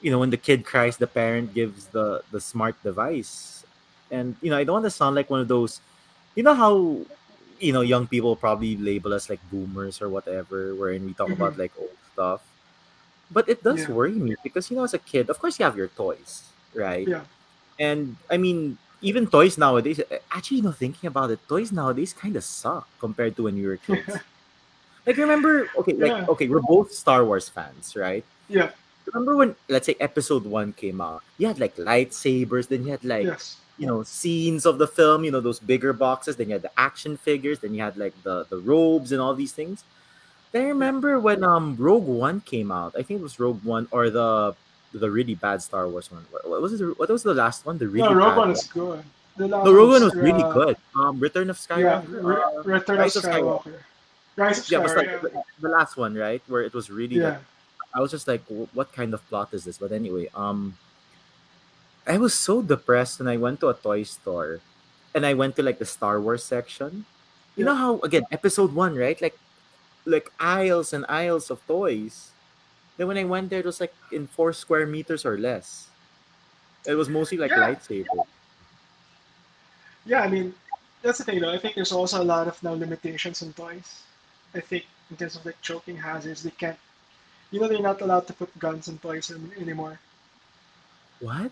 you 0.00 0.10
know 0.10 0.18
when 0.20 0.30
the 0.30 0.38
kid 0.40 0.64
cries, 0.64 0.96
the 0.98 1.06
parent 1.08 1.54
gives 1.54 1.88
the 1.88 2.22
the 2.30 2.40
smart 2.40 2.82
device, 2.82 3.64
and 4.10 4.36
you 4.42 4.50
know 4.50 4.58
I 4.58 4.64
don't 4.64 4.82
want 4.82 4.86
to 4.86 4.90
sound 4.94 5.16
like 5.16 5.30
one 5.30 5.40
of 5.40 5.48
those, 5.48 5.80
you 6.34 6.42
know 6.44 6.54
how 6.54 7.06
you 7.60 7.72
know 7.72 7.82
young 7.82 8.06
people 8.08 8.36
probably 8.36 8.76
label 8.76 9.14
us 9.14 9.30
like 9.30 9.40
boomers 9.50 10.02
or 10.02 10.10
whatever, 10.10 10.74
wherein 10.76 11.04
we 11.06 11.14
talk 11.14 11.30
hmm 11.30 11.32
about 11.32 11.58
like 11.58 11.72
old 11.78 11.98
stuff. 12.12 12.42
But 13.30 13.48
it 13.48 13.62
does 13.62 13.88
Yeah. 13.88 13.88
worry 13.88 14.12
me 14.20 14.36
because 14.42 14.70
you 14.70 14.76
know 14.76 14.84
as 14.84 14.94
a 14.94 14.98
kid, 14.98 15.30
of 15.30 15.38
course 15.38 15.58
you 15.58 15.64
have 15.64 15.76
your 15.76 15.88
toys, 15.88 16.54
right? 16.74 17.10
Yeah. 17.10 17.24
And 17.78 18.18
I 18.30 18.38
mean, 18.38 18.78
even 19.02 19.26
toys 19.26 19.58
nowadays, 19.58 20.00
uh, 20.00 20.18
actually, 20.30 20.58
you 20.58 20.62
know, 20.62 20.72
thinking 20.72 21.08
about 21.08 21.30
it, 21.30 21.40
toys 21.48 21.72
nowadays 21.72 22.12
kind 22.12 22.36
of 22.36 22.44
suck 22.44 22.88
compared 22.98 23.36
to 23.36 23.44
when 23.44 23.54
we 23.56 23.66
were 23.66 23.76
kids. 23.76 24.16
Like, 25.04 25.16
remember, 25.16 25.68
okay, 25.78 25.94
like, 25.94 26.12
yeah. 26.12 26.26
okay, 26.28 26.46
we're 26.46 26.60
both 26.62 26.92
Star 26.92 27.24
Wars 27.24 27.48
fans, 27.48 27.96
right? 27.96 28.24
Yeah. 28.48 28.70
Remember 29.06 29.34
when, 29.36 29.56
let's 29.68 29.86
say, 29.86 29.96
episode 29.98 30.44
one 30.46 30.72
came 30.74 31.00
out, 31.00 31.24
you 31.38 31.48
had 31.48 31.58
like 31.58 31.74
lightsabers, 31.74 32.68
then 32.68 32.84
you 32.84 32.92
had 32.92 33.02
like, 33.02 33.24
Yes. 33.26 33.56
you 33.78 33.86
know, 33.88 34.04
scenes 34.04 34.64
of 34.64 34.78
the 34.78 34.86
film, 34.86 35.24
you 35.24 35.32
know, 35.32 35.40
those 35.40 35.58
bigger 35.58 35.92
boxes, 35.92 36.36
then 36.36 36.46
you 36.48 36.52
had 36.52 36.62
the 36.62 36.70
action 36.78 37.16
figures, 37.16 37.58
then 37.58 37.74
you 37.74 37.82
had 37.82 37.96
like 37.96 38.14
the, 38.22 38.46
the 38.48 38.58
robes 38.58 39.10
and 39.10 39.20
all 39.20 39.34
these 39.34 39.50
things. 39.50 39.82
Then 40.52 40.66
I 40.66 40.68
remember 40.68 41.18
when 41.18 41.42
um 41.42 41.74
Rogue 41.76 42.06
One 42.06 42.40
came 42.40 42.70
out, 42.70 42.94
I 42.96 43.02
think 43.02 43.18
it 43.18 43.22
was 43.24 43.40
Rogue 43.40 43.64
One 43.64 43.88
or 43.90 44.08
the 44.08 44.54
the 44.92 45.10
really 45.10 45.34
bad 45.34 45.62
Star 45.62 45.88
Wars 45.88 46.10
one. 46.10 46.24
What, 46.30 46.48
what 46.48 46.60
was 46.62 46.80
it? 46.80 46.84
What 46.98 47.08
was 47.08 47.22
the 47.22 47.34
last 47.34 47.64
one? 47.66 47.78
The 47.78 47.86
No, 47.86 47.90
really 47.92 48.14
Rogue 48.14 48.28
bad 48.30 48.36
One 48.38 48.50
is 48.50 48.64
good. 48.64 49.02
The 49.36 49.48
last 49.48 49.66
Rogue 49.66 49.90
One 49.90 50.04
was 50.04 50.14
really 50.14 50.42
uh, 50.44 50.52
good. 50.52 50.76
Um, 50.96 51.18
Return 51.20 51.48
of 51.50 51.58
yeah, 51.70 51.76
Skywalker, 52.02 52.24
Re- 52.24 52.42
uh, 52.42 52.62
Return 52.62 52.96
of 52.96 53.00
Rise 53.00 53.16
of 53.16 53.24
Skywalker. 53.24 53.62
Skywalker. 53.62 53.80
Rise 54.36 54.70
Yeah, 54.70 54.78
but 54.80 54.96
like 54.96 55.08
Skywalker. 55.08 55.22
the, 55.22 55.42
the 55.60 55.68
last 55.68 55.96
one, 55.96 56.14
right? 56.14 56.42
Where 56.46 56.62
it 56.62 56.74
was 56.74 56.90
really 56.90 57.16
Yeah. 57.16 57.28
like 57.30 57.40
I 57.94 58.00
was 58.00 58.10
just 58.10 58.26
like, 58.26 58.40
what 58.72 58.92
kind 58.92 59.12
of 59.12 59.20
plot 59.28 59.52
is 59.52 59.64
this? 59.64 59.76
But 59.76 59.92
anyway, 59.92 60.28
um, 60.34 60.76
I 62.06 62.16
was 62.18 62.32
so 62.34 62.62
depressed 62.62 63.18
when 63.20 63.28
I 63.28 63.36
went 63.36 63.60
to 63.60 63.68
a 63.68 63.74
toy 63.74 64.02
store, 64.04 64.60
and 65.14 65.24
I 65.26 65.34
went 65.34 65.56
to 65.56 65.62
like 65.62 65.78
the 65.78 65.84
Star 65.86 66.20
Wars 66.20 66.42
section. 66.42 67.04
You 67.56 67.64
Yeah. 67.64 67.72
know 67.72 67.76
how 67.76 67.90
again 68.00 68.24
episode 68.32 68.74
one, 68.74 68.96
right? 68.96 69.20
Like 69.20 69.36
like 70.04 70.32
aisles 70.40 70.92
and 70.92 71.06
aisles 71.08 71.48
of 71.50 71.60
toys. 71.68 72.31
Then 73.02 73.08
when 73.08 73.18
I 73.18 73.24
went 73.24 73.50
there, 73.50 73.58
it 73.58 73.66
was 73.66 73.80
like 73.80 73.92
in 74.12 74.28
four 74.28 74.52
square 74.52 74.86
meters 74.86 75.26
or 75.26 75.36
less. 75.36 75.88
It 76.86 76.94
was 76.94 77.08
mostly 77.08 77.36
like 77.36 77.50
Yeah. 77.50 77.66
lightsaber. 77.74 78.06
Yeah. 80.06 80.20
I 80.22 80.28
mean, 80.28 80.54
that's 81.02 81.18
the 81.18 81.24
thing, 81.24 81.40
though. 81.40 81.50
I 81.50 81.58
think 81.58 81.74
there's 81.74 81.90
also 81.90 82.22
a 82.22 82.28
lot 82.34 82.46
of 82.46 82.62
now 82.62 82.74
limitations 82.74 83.42
on 83.42 83.54
toys. 83.54 84.04
I 84.54 84.60
think 84.60 84.86
in 85.10 85.16
terms 85.16 85.34
of 85.34 85.44
like 85.44 85.60
choking 85.62 85.96
hazards, 85.96 86.44
they 86.44 86.50
can't. 86.54 86.78
You 87.50 87.58
know, 87.58 87.66
they're 87.66 87.82
not 87.82 88.00
allowed 88.02 88.28
to 88.28 88.34
put 88.34 88.56
guns 88.56 88.86
in 88.86 88.98
toys 88.98 89.30
an- 89.30 89.50
anymore. 89.58 89.98
What? 91.18 91.50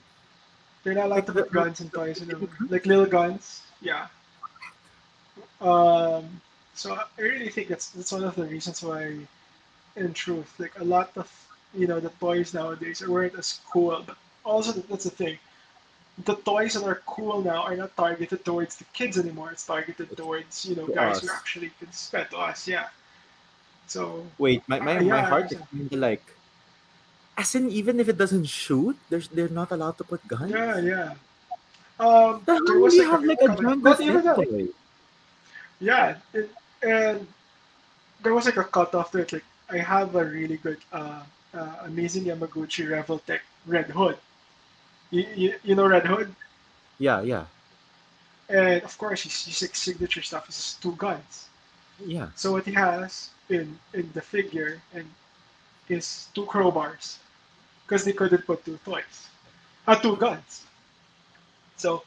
They're 0.84 0.94
not 0.94 1.06
allowed 1.06 1.16
Like 1.16 1.26
to 1.26 1.32
put 1.32 1.48
the, 1.50 1.54
guns 1.58 1.80
in 1.80 1.90
toys 1.90 2.22
anymore. 2.22 2.48
Like 2.68 2.86
little 2.86 3.06
guns. 3.06 3.62
Yeah. 3.82 4.06
Um. 5.60 6.40
So 6.74 6.94
I 6.94 7.06
really 7.20 7.48
think 7.50 7.66
that's 7.66 7.88
that's 7.90 8.12
one 8.12 8.22
of 8.22 8.36
the 8.36 8.44
reasons 8.44 8.84
why, 8.84 9.18
in 9.96 10.12
truth, 10.12 10.52
like 10.58 10.78
a 10.78 10.84
lot 10.84 11.10
of 11.16 11.28
you 11.74 11.86
know 11.86 12.00
the 12.00 12.10
toys 12.20 12.54
nowadays 12.54 13.06
weren't 13.06 13.38
as 13.38 13.60
cool. 13.70 14.02
But 14.06 14.16
also 14.44 14.72
that's 14.72 15.04
the 15.04 15.10
thing. 15.10 15.38
The 16.24 16.36
toys 16.36 16.74
that 16.74 16.84
are 16.84 17.02
cool 17.06 17.42
now 17.42 17.62
are 17.62 17.76
not 17.76 17.96
targeted 17.96 18.44
towards 18.44 18.76
the 18.76 18.84
kids 18.92 19.18
anymore. 19.18 19.52
It's 19.52 19.64
targeted 19.64 20.16
towards 20.16 20.66
you 20.66 20.76
know 20.76 20.86
to 20.86 20.92
guys 20.92 21.20
who 21.20 21.28
actually 21.30 21.70
can 21.78 21.92
spend 21.92 22.30
to 22.30 22.38
us. 22.38 22.68
Yeah. 22.68 22.88
So 23.86 24.26
Wait, 24.38 24.62
my, 24.68 24.78
uh, 24.78 24.84
my, 24.84 25.00
my 25.00 25.22
heart 25.22 25.50
is 25.50 25.58
like 25.92 26.22
as 27.40 27.54
in 27.54 27.70
even 27.70 27.98
if 27.98 28.08
it 28.08 28.18
doesn't 28.18 28.44
shoot, 28.44 28.96
there's 29.08 29.28
they're 29.28 29.48
not 29.48 29.72
allowed 29.72 29.96
to 29.98 30.04
put 30.04 30.20
guns. 30.28 30.52
Yeah. 30.52 30.78
Yeah. 30.78 31.14
Um. 31.98 32.42
The 32.44 32.60
There 32.66 32.78
was 32.78 32.96
like 32.96 33.08
a 33.08 33.10
have 33.10 33.24
like 33.24 33.40
a. 33.40 33.48
Jango 33.48 34.00
even 34.00 34.22
Fett 34.22 34.36
toy? 34.36 34.68
Yeah. 35.80 36.16
It, 36.34 36.50
and 36.82 37.26
there 38.22 38.34
was 38.34 38.44
like 38.44 38.56
a 38.56 38.64
cutoff 38.64 39.10
to 39.12 39.18
it. 39.24 39.32
Like 39.32 39.48
I 39.70 39.78
have 39.78 40.14
a 40.16 40.24
really 40.24 40.56
good, 40.58 40.78
uh, 40.92 41.22
uh, 41.54 41.76
amazing 41.84 42.24
Yamaguchi 42.24 42.86
Revoltech 42.88 43.40
Red 43.66 43.86
Hood. 43.90 44.18
You, 45.10 45.26
you, 45.34 45.54
you 45.64 45.74
know 45.74 45.86
Red 45.86 46.06
Hood, 46.06 46.34
Yeah, 46.98 47.22
yeah, 47.22 47.46
and 48.48 48.82
of 48.82 48.96
course 48.98 49.22
his, 49.22 49.44
his 49.44 49.70
signature 49.72 50.22
stuff 50.22 50.48
is 50.48 50.76
two 50.80 50.92
guns. 50.96 51.48
yeah. 52.04 52.28
So 52.34 52.52
what 52.52 52.64
he 52.66 52.72
has 52.72 53.30
in 53.48 53.78
in 53.94 54.10
the 54.14 54.20
figure 54.22 54.80
and 54.94 55.06
is 55.88 56.28
two 56.34 56.46
crowbars, 56.46 57.18
because 57.86 58.04
they 58.04 58.12
couldn't 58.12 58.46
put 58.46 58.64
two 58.64 58.78
toys, 58.84 59.28
uh, 59.86 59.96
two 59.96 60.16
guns. 60.16 60.66
So 61.76 62.04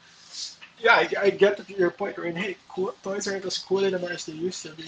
yeah, 0.78 0.94
I, 0.96 1.08
I 1.20 1.30
get 1.30 1.56
to 1.58 1.74
your 1.74 1.90
point, 1.90 2.18
Rain. 2.18 2.34
Hey, 2.36 2.56
cool, 2.68 2.94
toys 3.02 3.26
aren't 3.28 3.44
as 3.44 3.58
cool 3.58 3.84
anymore 3.84 4.12
as 4.12 4.26
they 4.26 4.32
used 4.32 4.62
to 4.62 4.70
be. 4.74 4.84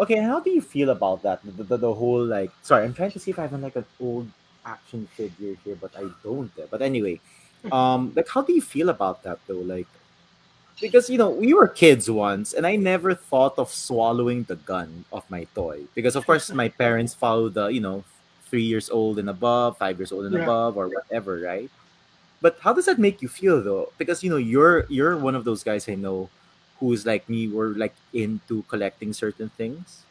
Okay, 0.00 0.16
how 0.16 0.40
do 0.40 0.50
you 0.50 0.62
feel 0.62 0.90
about 0.90 1.22
that? 1.22 1.40
The, 1.44 1.62
the, 1.62 1.76
the 1.76 1.94
whole 1.94 2.24
like, 2.24 2.50
sorry, 2.62 2.84
I'm 2.84 2.94
trying 2.94 3.12
to 3.12 3.18
see 3.18 3.30
if 3.30 3.38
I 3.38 3.42
have 3.42 3.52
like 3.60 3.76
an 3.76 3.84
old 4.00 4.26
action 4.64 5.06
figure 5.16 5.54
here, 5.62 5.76
but 5.76 5.92
I 5.96 6.08
don't. 6.24 6.50
But 6.70 6.80
anyway, 6.80 7.20
um, 7.70 8.12
like, 8.16 8.28
how 8.28 8.40
do 8.40 8.54
you 8.54 8.62
feel 8.62 8.88
about 8.88 9.22
that 9.24 9.38
though? 9.46 9.60
Like, 9.60 9.86
because 10.80 11.10
you 11.10 11.18
know 11.18 11.28
we 11.28 11.52
were 11.52 11.68
kids 11.68 12.10
once, 12.10 12.54
and 12.54 12.66
I 12.66 12.76
never 12.76 13.14
thought 13.14 13.58
of 13.58 13.70
swallowing 13.70 14.44
the 14.44 14.56
gun 14.56 15.04
of 15.12 15.28
my 15.30 15.44
toy 15.54 15.84
because, 15.94 16.16
of 16.16 16.24
course, 16.24 16.50
my 16.52 16.68
parents 16.80 17.12
follow 17.12 17.50
the 17.50 17.66
you 17.66 17.80
know 17.80 18.02
three 18.48 18.62
years 18.64 18.88
old 18.88 19.18
and 19.18 19.28
above, 19.28 19.76
five 19.76 19.98
years 19.98 20.12
old 20.12 20.24
and 20.24 20.34
Yeah. 20.34 20.42
above, 20.42 20.78
or 20.78 20.88
whatever, 20.88 21.40
right? 21.40 21.70
But 22.40 22.56
how 22.60 22.72
does 22.72 22.86
that 22.86 22.98
make 22.98 23.20
you 23.20 23.28
feel 23.28 23.60
though? 23.62 23.92
Because 23.98 24.24
you 24.24 24.30
know 24.30 24.38
you're 24.40 24.86
you're 24.88 25.18
one 25.18 25.34
of 25.34 25.44
those 25.44 25.62
guys 25.62 25.86
I 25.88 25.94
know 25.94 26.30
who's 26.80 27.06
like 27.06 27.28
me, 27.28 27.48
were 27.48 27.74
like 27.76 27.94
into 28.12 28.62
collecting 28.64 29.12
certain 29.12 29.50
things. 29.50 30.04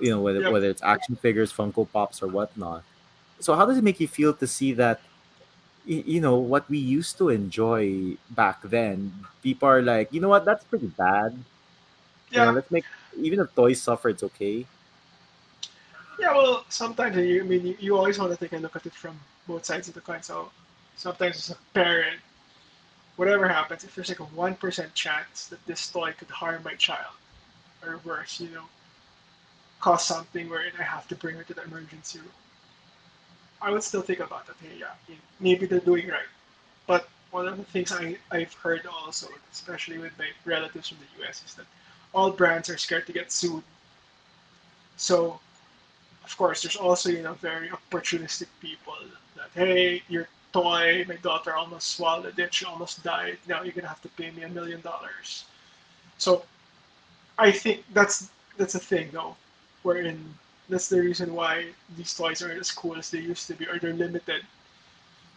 You 0.00 0.10
know 0.10 0.20
whether 0.22 0.42
Yep. 0.42 0.52
whether 0.52 0.70
it's 0.70 0.82
action 0.82 1.16
figures, 1.16 1.52
Funko 1.52 1.90
Pops, 1.90 2.22
or 2.22 2.28
whatnot. 2.28 2.84
So 3.40 3.54
how 3.54 3.66
does 3.66 3.78
it 3.78 3.84
make 3.84 4.00
you 4.00 4.08
feel 4.08 4.34
to 4.34 4.46
see 4.46 4.72
that? 4.74 5.00
You 5.84 6.20
know 6.20 6.36
what 6.36 6.68
we 6.70 6.78
used 6.78 7.16
to 7.18 7.30
enjoy 7.30 8.16
back 8.30 8.60
then. 8.62 9.26
People 9.42 9.68
are 9.68 9.82
like, 9.82 10.12
you 10.12 10.20
know 10.20 10.28
what? 10.28 10.44
That's 10.44 10.64
pretty 10.64 10.88
bad. 10.88 11.44
You 12.34 12.42
know, 12.42 12.50
Yeah, 12.50 12.52
let's 12.52 12.70
make 12.70 12.84
even 13.18 13.40
if 13.40 13.54
toys 13.54 13.82
suffer, 13.82 14.10
it's 14.10 14.22
okay. 14.22 14.66
Yeah, 16.18 16.32
well, 16.36 16.64
sometimes 16.68 17.16
you, 17.16 17.42
I 17.42 17.46
mean, 17.46 17.66
you, 17.66 17.76
you 17.78 17.96
always 17.96 18.18
want 18.18 18.32
to 18.32 18.36
take 18.38 18.52
a 18.52 18.60
look 18.60 18.76
at 18.76 18.86
it 18.86 18.94
from 18.94 19.18
both 19.46 19.64
sides 19.64 19.88
of 19.88 19.94
the 19.94 20.00
coin. 20.00 20.22
So 20.22 20.50
sometimes 20.96 21.36
as 21.36 21.50
a 21.50 21.56
parent, 21.74 22.20
whatever 23.18 23.48
happens, 23.48 23.84
if 23.84 23.94
there's 23.94 24.08
like 24.08 24.20
a 24.20 24.24
one 24.24 24.54
percent 24.54 24.94
chance 24.94 25.46
that 25.46 25.64
this 25.66 25.90
toy 25.90 26.12
could 26.16 26.30
harm 26.30 26.62
my 26.64 26.74
child, 26.74 27.14
or 27.84 28.00
worse, 28.04 28.40
you 28.40 28.48
know, 28.50 28.64
cause 29.80 30.04
something 30.04 30.48
where 30.48 30.62
I 30.78 30.82
have 30.82 31.06
to 31.08 31.16
bring 31.16 31.36
her 31.36 31.42
to 31.42 31.54
the 31.54 31.64
emergency 31.64 32.20
room, 32.20 32.30
I 33.60 33.70
would 33.70 33.82
still 33.82 34.02
think 34.02 34.20
about 34.20 34.46
that. 34.46 34.56
Hey, 34.62 34.78
yeah, 34.78 35.16
maybe 35.40 35.66
they're 35.66 35.80
doing 35.80 36.08
right. 36.08 36.30
But 36.86 37.08
one 37.32 37.48
of 37.48 37.56
the 37.56 37.64
things 37.64 37.92
I, 37.92 38.16
I've 38.30 38.54
heard 38.54 38.86
also, 38.86 39.26
especially 39.52 39.98
with 39.98 40.16
my 40.18 40.28
relatives 40.44 40.88
from 40.88 40.98
the 40.98 41.24
US, 41.24 41.42
is 41.44 41.54
that 41.54 41.66
all 42.14 42.30
brands 42.30 42.70
are 42.70 42.78
scared 42.78 43.06
to 43.06 43.12
get 43.12 43.32
sued. 43.32 43.64
So 44.96 45.40
of 46.24 46.36
course, 46.36 46.62
there's 46.62 46.76
also 46.76 47.08
you 47.10 47.22
know 47.22 47.34
very 47.34 47.68
opportunistic 47.70 48.46
people 48.60 48.94
that 49.36 49.50
hey, 49.54 50.02
your 50.08 50.28
toy, 50.52 51.04
my 51.08 51.16
daughter 51.16 51.54
almost 51.54 51.96
swallowed 51.96 52.38
it, 52.38 52.54
she 52.54 52.64
almost 52.64 53.02
died. 53.02 53.38
Now 53.46 53.62
you're 53.62 53.72
gonna 53.72 53.88
have 53.88 54.02
to 54.02 54.08
pay 54.10 54.30
me 54.30 54.42
a 54.42 54.48
million 54.48 54.80
dollars. 54.80 55.44
So 56.18 56.44
I 57.38 57.50
think 57.52 57.84
that's 57.92 58.30
that's 58.56 58.74
a 58.74 58.78
thing 58.80 59.10
though, 59.12 59.36
wherein 59.82 60.34
that's 60.68 60.88
the 60.88 61.00
reason 61.00 61.34
why 61.34 61.68
these 61.96 62.12
toys 62.14 62.42
aren't 62.42 62.60
as 62.60 62.70
cool 62.70 62.96
as 62.96 63.10
they 63.10 63.20
used 63.20 63.46
to 63.48 63.54
be, 63.54 63.66
or 63.66 63.78
they're 63.78 63.92
limited. 63.94 64.42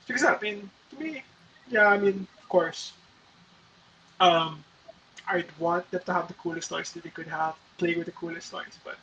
Because 0.07 0.23
I 0.23 0.37
mean, 0.39 0.69
to 0.91 0.95
me, 0.99 1.23
yeah, 1.69 1.87
I 1.87 1.97
mean, 1.97 2.27
of 2.37 2.49
course, 2.49 2.93
um, 4.19 4.63
I'd 5.27 5.47
want 5.59 5.89
them 5.91 6.01
to 6.05 6.13
have 6.13 6.27
the 6.27 6.33
coolest 6.35 6.69
toys 6.69 6.91
that 6.91 7.03
they 7.03 7.09
could 7.09 7.27
have, 7.27 7.55
play 7.77 7.95
with 7.95 8.05
the 8.05 8.11
coolest 8.11 8.51
toys, 8.51 8.79
but 8.83 8.97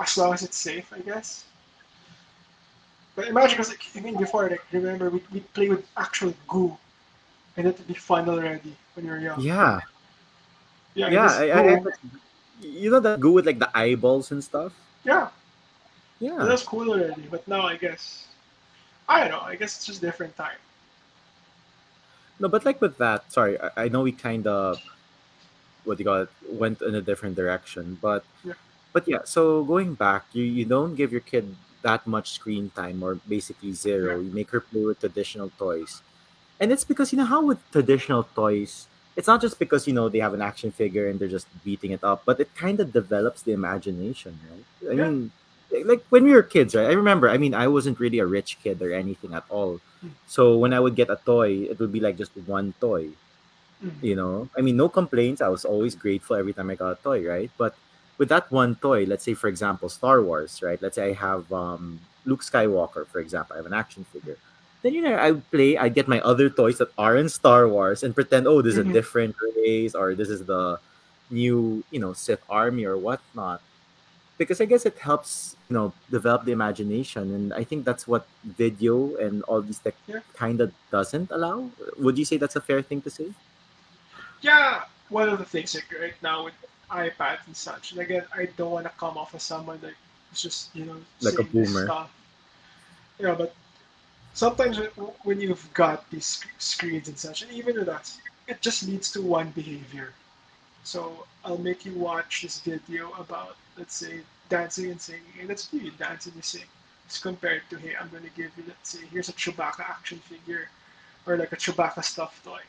as 0.00 0.16
long 0.16 0.34
as 0.34 0.42
it's 0.42 0.56
safe, 0.56 0.92
I 0.92 1.00
guess. 1.00 1.44
But 3.18 3.26
imagine, 3.26 3.56
because 3.58 3.70
like, 3.70 3.82
I 3.96 4.00
mean, 4.00 4.16
before, 4.16 4.48
like, 4.48 4.62
remember, 4.70 5.10
we 5.10 5.20
we 5.32 5.40
play 5.40 5.68
with 5.68 5.82
actual 5.96 6.32
goo, 6.46 6.78
and 7.56 7.66
it 7.66 7.76
would 7.76 7.88
be 7.88 7.94
fun 7.94 8.28
already 8.28 8.76
when 8.94 9.06
you're 9.06 9.18
young. 9.18 9.40
Yeah, 9.42 9.80
Yeah, 10.94 11.10
yeah. 11.10 11.26
I, 11.26 11.50
I, 11.50 11.60
I 11.74 11.80
you 12.62 12.90
know 12.92 13.00
that 13.00 13.18
goo 13.18 13.32
with 13.32 13.46
like 13.46 13.58
the 13.58 13.70
eyeballs 13.76 14.30
and 14.30 14.42
stuff. 14.42 14.72
yeah, 15.02 15.30
Yeah, 16.20 16.44
that's 16.44 16.62
cool 16.62 16.90
already. 16.90 17.26
But 17.28 17.46
now, 17.48 17.62
I 17.62 17.76
guess, 17.76 18.28
I 19.08 19.20
don't 19.22 19.32
know. 19.32 19.40
I 19.40 19.56
guess 19.56 19.74
it's 19.76 19.86
just 19.86 20.00
different 20.00 20.36
time. 20.36 20.58
No, 22.38 22.48
but 22.48 22.64
like 22.64 22.80
with 22.80 22.98
that, 22.98 23.32
sorry, 23.32 23.58
I, 23.60 23.70
I 23.84 23.88
know 23.88 24.02
we 24.02 24.12
kind 24.12 24.46
of 24.46 24.78
what 25.84 25.98
do 25.98 26.04
you 26.04 26.08
call 26.08 26.22
it 26.22 26.30
went 26.50 26.82
in 26.82 26.94
a 26.94 27.02
different 27.02 27.34
direction, 27.34 27.98
but 28.00 28.22
Yeah. 28.44 28.54
but 28.92 29.08
yeah. 29.08 29.24
So 29.24 29.64
going 29.64 29.94
back, 29.94 30.26
you 30.32 30.44
you 30.44 30.64
don't 30.64 30.94
give 30.94 31.10
your 31.10 31.22
kid 31.22 31.56
that 31.82 32.06
much 32.06 32.32
screen 32.32 32.70
time, 32.74 33.02
or 33.02 33.16
basically 33.28 33.72
zero. 33.72 34.20
You 34.20 34.30
make 34.30 34.50
her 34.50 34.60
play 34.60 34.84
with 34.84 35.00
traditional 35.00 35.50
toys, 35.58 36.02
and 36.60 36.72
it's 36.72 36.84
because 36.84 37.12
you 37.12 37.18
know 37.18 37.24
how 37.26 37.42
with 37.44 37.58
traditional 37.70 38.24
toys, 38.34 38.88
it's 39.16 39.28
not 39.28 39.40
just 39.40 39.58
because 39.58 39.86
you 39.86 39.92
know 39.94 40.08
they 40.08 40.20
have 40.20 40.34
an 40.34 40.42
action 40.42 40.70
figure 40.72 41.08
and 41.08 41.18
they're 41.20 41.28
just 41.32 41.48
beating 41.64 41.92
it 41.92 42.02
up, 42.04 42.22
but 42.24 42.40
it 42.40 42.54
kind 42.54 42.80
of 42.80 42.92
develops 42.92 43.42
the 43.42 43.52
imagination, 43.52 44.38
right? 44.50 44.66
I 44.90 44.94
Yeah. 44.94 45.10
mean, 45.10 45.32
like 45.84 46.02
when 46.10 46.24
we 46.24 46.32
were 46.32 46.42
kids, 46.42 46.74
right? 46.74 46.88
I 46.88 46.92
remember. 46.94 47.28
I 47.28 47.38
mean, 47.38 47.54
I 47.54 47.68
wasn't 47.68 48.00
really 48.00 48.18
a 48.18 48.26
rich 48.26 48.58
kid 48.62 48.82
or 48.82 48.92
anything 48.92 49.34
at 49.34 49.44
all. 49.48 49.80
Mm. 50.04 50.12
So 50.26 50.56
when 50.56 50.72
I 50.72 50.80
would 50.80 50.94
get 50.96 51.10
a 51.10 51.20
toy, 51.24 51.68
it 51.70 51.78
would 51.78 51.92
be 51.92 52.00
like 52.00 52.16
just 52.16 52.32
one 52.46 52.74
toy 52.80 53.10
Mhm. 53.84 54.02
you 54.02 54.16
know 54.16 54.48
i 54.56 54.60
mean 54.60 54.76
no 54.76 54.88
complaints 54.88 55.40
i 55.40 55.46
was 55.48 55.64
always 55.64 55.94
grateful 55.94 56.34
every 56.34 56.52
time 56.52 56.68
i 56.70 56.74
got 56.74 56.98
a 56.98 57.02
toy 57.02 57.22
right 57.26 57.50
but 57.56 57.76
with 58.18 58.28
that 58.28 58.50
one 58.52 58.74
toy 58.76 59.04
let's 59.06 59.24
say 59.24 59.34
for 59.34 59.48
example 59.48 59.88
star 59.88 60.20
wars 60.22 60.60
right? 60.62 60.80
Let's 60.82 60.96
say 60.96 61.10
i 61.10 61.14
have 61.14 61.50
um 61.52 62.00
luke 62.26 62.42
skywalker 62.42 63.06
for 63.06 63.20
example 63.20 63.54
i 63.54 63.58
have 63.58 63.66
an 63.66 63.74
action 63.74 64.04
figure. 64.12 64.36
Then 64.82 64.94
you 64.94 65.02
know 65.02 65.14
i 65.14 65.30
would 65.32 65.48
play 65.50 65.76
i 65.78 65.88
get 65.88 66.06
my 66.08 66.20
other 66.22 66.50
toys 66.50 66.78
that 66.78 66.90
are 66.98 67.16
in 67.16 67.28
star 67.28 67.66
wars 67.68 68.02
and 68.02 68.14
pretend 68.14 68.46
oh 68.46 68.60
this 68.62 68.76
is 68.76 68.84
Mhm. 68.84 68.90
a 68.90 68.92
different 68.92 69.34
race 69.56 69.94
or 69.94 70.14
this 70.14 70.28
is 70.28 70.44
the 70.44 70.78
new 71.30 71.82
you 71.90 72.00
know 72.00 72.12
sith 72.12 72.40
army 72.48 72.84
or 72.84 72.96
whatnot. 72.96 73.60
Because 74.38 74.60
i 74.62 74.66
guess 74.70 74.86
it 74.86 74.96
helps 74.98 75.56
you 75.68 75.74
know 75.74 75.92
develop 76.10 76.44
the 76.46 76.52
imagination 76.54 77.34
and 77.34 77.52
i 77.54 77.64
think 77.66 77.84
that's 77.84 78.06
what 78.06 78.22
video 78.44 79.16
and 79.18 79.42
all 79.50 79.60
these 79.60 79.78
tech 79.82 79.94
Yeah. 80.06 80.22
kind 80.34 80.60
of 80.62 80.70
doesn't 80.94 81.30
allow. 81.34 81.66
Would 81.98 82.16
you 82.18 82.24
say 82.24 82.36
that's 82.38 82.54
a 82.56 82.62
fair 82.62 82.80
thing 82.82 83.02
to 83.02 83.10
say? 83.10 83.28
Yeah, 84.40 84.84
one 85.10 85.28
of 85.28 85.38
the 85.42 85.44
things 85.44 85.74
like 85.74 85.90
right 86.00 86.14
now 86.22 86.44
with 86.46 86.54
iPads 86.90 87.46
and 87.46 87.56
such. 87.56 87.92
And 87.92 88.00
again, 88.00 88.24
I 88.34 88.46
don't 88.56 88.70
want 88.70 88.86
to 88.86 88.92
come 88.98 89.16
off 89.18 89.34
as 89.34 89.42
someone 89.42 89.78
that 89.80 89.94
is 90.32 90.42
just 90.42 90.74
you 90.74 90.84
know 90.84 90.96
Like 91.20 91.38
a 91.38 91.44
boomer. 91.44 91.84
stuff. 91.84 92.10
Yeah, 93.18 93.34
but 93.34 93.54
sometimes 94.34 94.78
when- 95.24 95.40
you've 95.40 95.72
got 95.74 96.08
these 96.10 96.44
screens 96.58 97.08
and 97.08 97.18
such, 97.18 97.42
and 97.42 97.50
even 97.52 97.76
with 97.78 97.88
us, 97.88 98.18
it 98.46 98.60
just 98.62 98.82
leads 98.84 99.10
to 99.12 99.22
one 99.22 99.50
behavior. 99.50 100.14
So 100.84 101.26
I'll 101.44 101.58
make 101.58 101.84
you 101.84 101.94
watch 101.94 102.42
this 102.42 102.60
video 102.60 103.12
about, 103.12 103.56
let's 103.76 103.94
say, 103.96 104.20
dancing 104.48 104.90
and 104.90 105.00
singing, 105.00 105.32
and 105.40 105.48
let's 105.48 105.66
do 105.66 105.78
you 105.78 105.90
dance 105.92 106.26
and 106.26 106.34
you 106.36 106.42
sing. 106.42 106.64
As 107.08 107.18
compared 107.18 107.62
to, 107.70 107.78
hey, 107.78 107.94
I'm 108.00 108.08
gonna 108.08 108.28
give 108.36 108.50
you, 108.56 108.64
let's 108.66 108.90
say, 108.90 109.00
here's 109.10 109.28
a 109.28 109.32
Chewbacca 109.32 109.80
action 109.80 110.18
figure, 110.20 110.68
or 111.26 111.36
like 111.36 111.52
a 111.52 111.56
Chewbacca 111.56 112.04
stuffed 112.04 112.44
toy. 112.44 112.60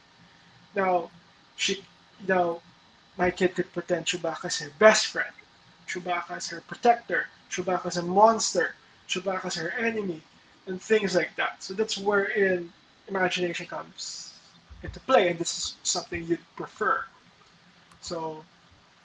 Now, 0.75 1.10
she, 1.55 1.84
now, 2.27 2.62
my 3.19 3.29
kid 3.29 3.53
could 3.53 3.71
pretend 3.73 4.05
Chewbacca's 4.05 4.60
her 4.60 4.71
best 4.79 5.08
friend, 5.08 5.34
Chewbacca's 5.88 6.47
her 6.47 6.62
protector, 6.62 7.27
Chewbacca's 7.51 7.97
a 7.97 8.01
monster, 8.01 8.75
Chewbacca's 9.10 9.55
her 9.55 9.71
enemy, 9.71 10.21
and 10.67 10.82
things 10.82 11.15
like 11.15 11.36
that. 11.36 11.62
So 11.62 11.73
that's 11.73 11.97
wherein 11.97 12.71
imagination 13.10 13.67
comes 13.67 14.34
into 14.84 15.01
play, 15.01 15.27
and 15.29 15.38
this 15.38 15.58
is 15.58 15.75
something 15.84 16.23
you'd 16.25 16.55
prefer. 16.55 17.03
So 17.99 18.45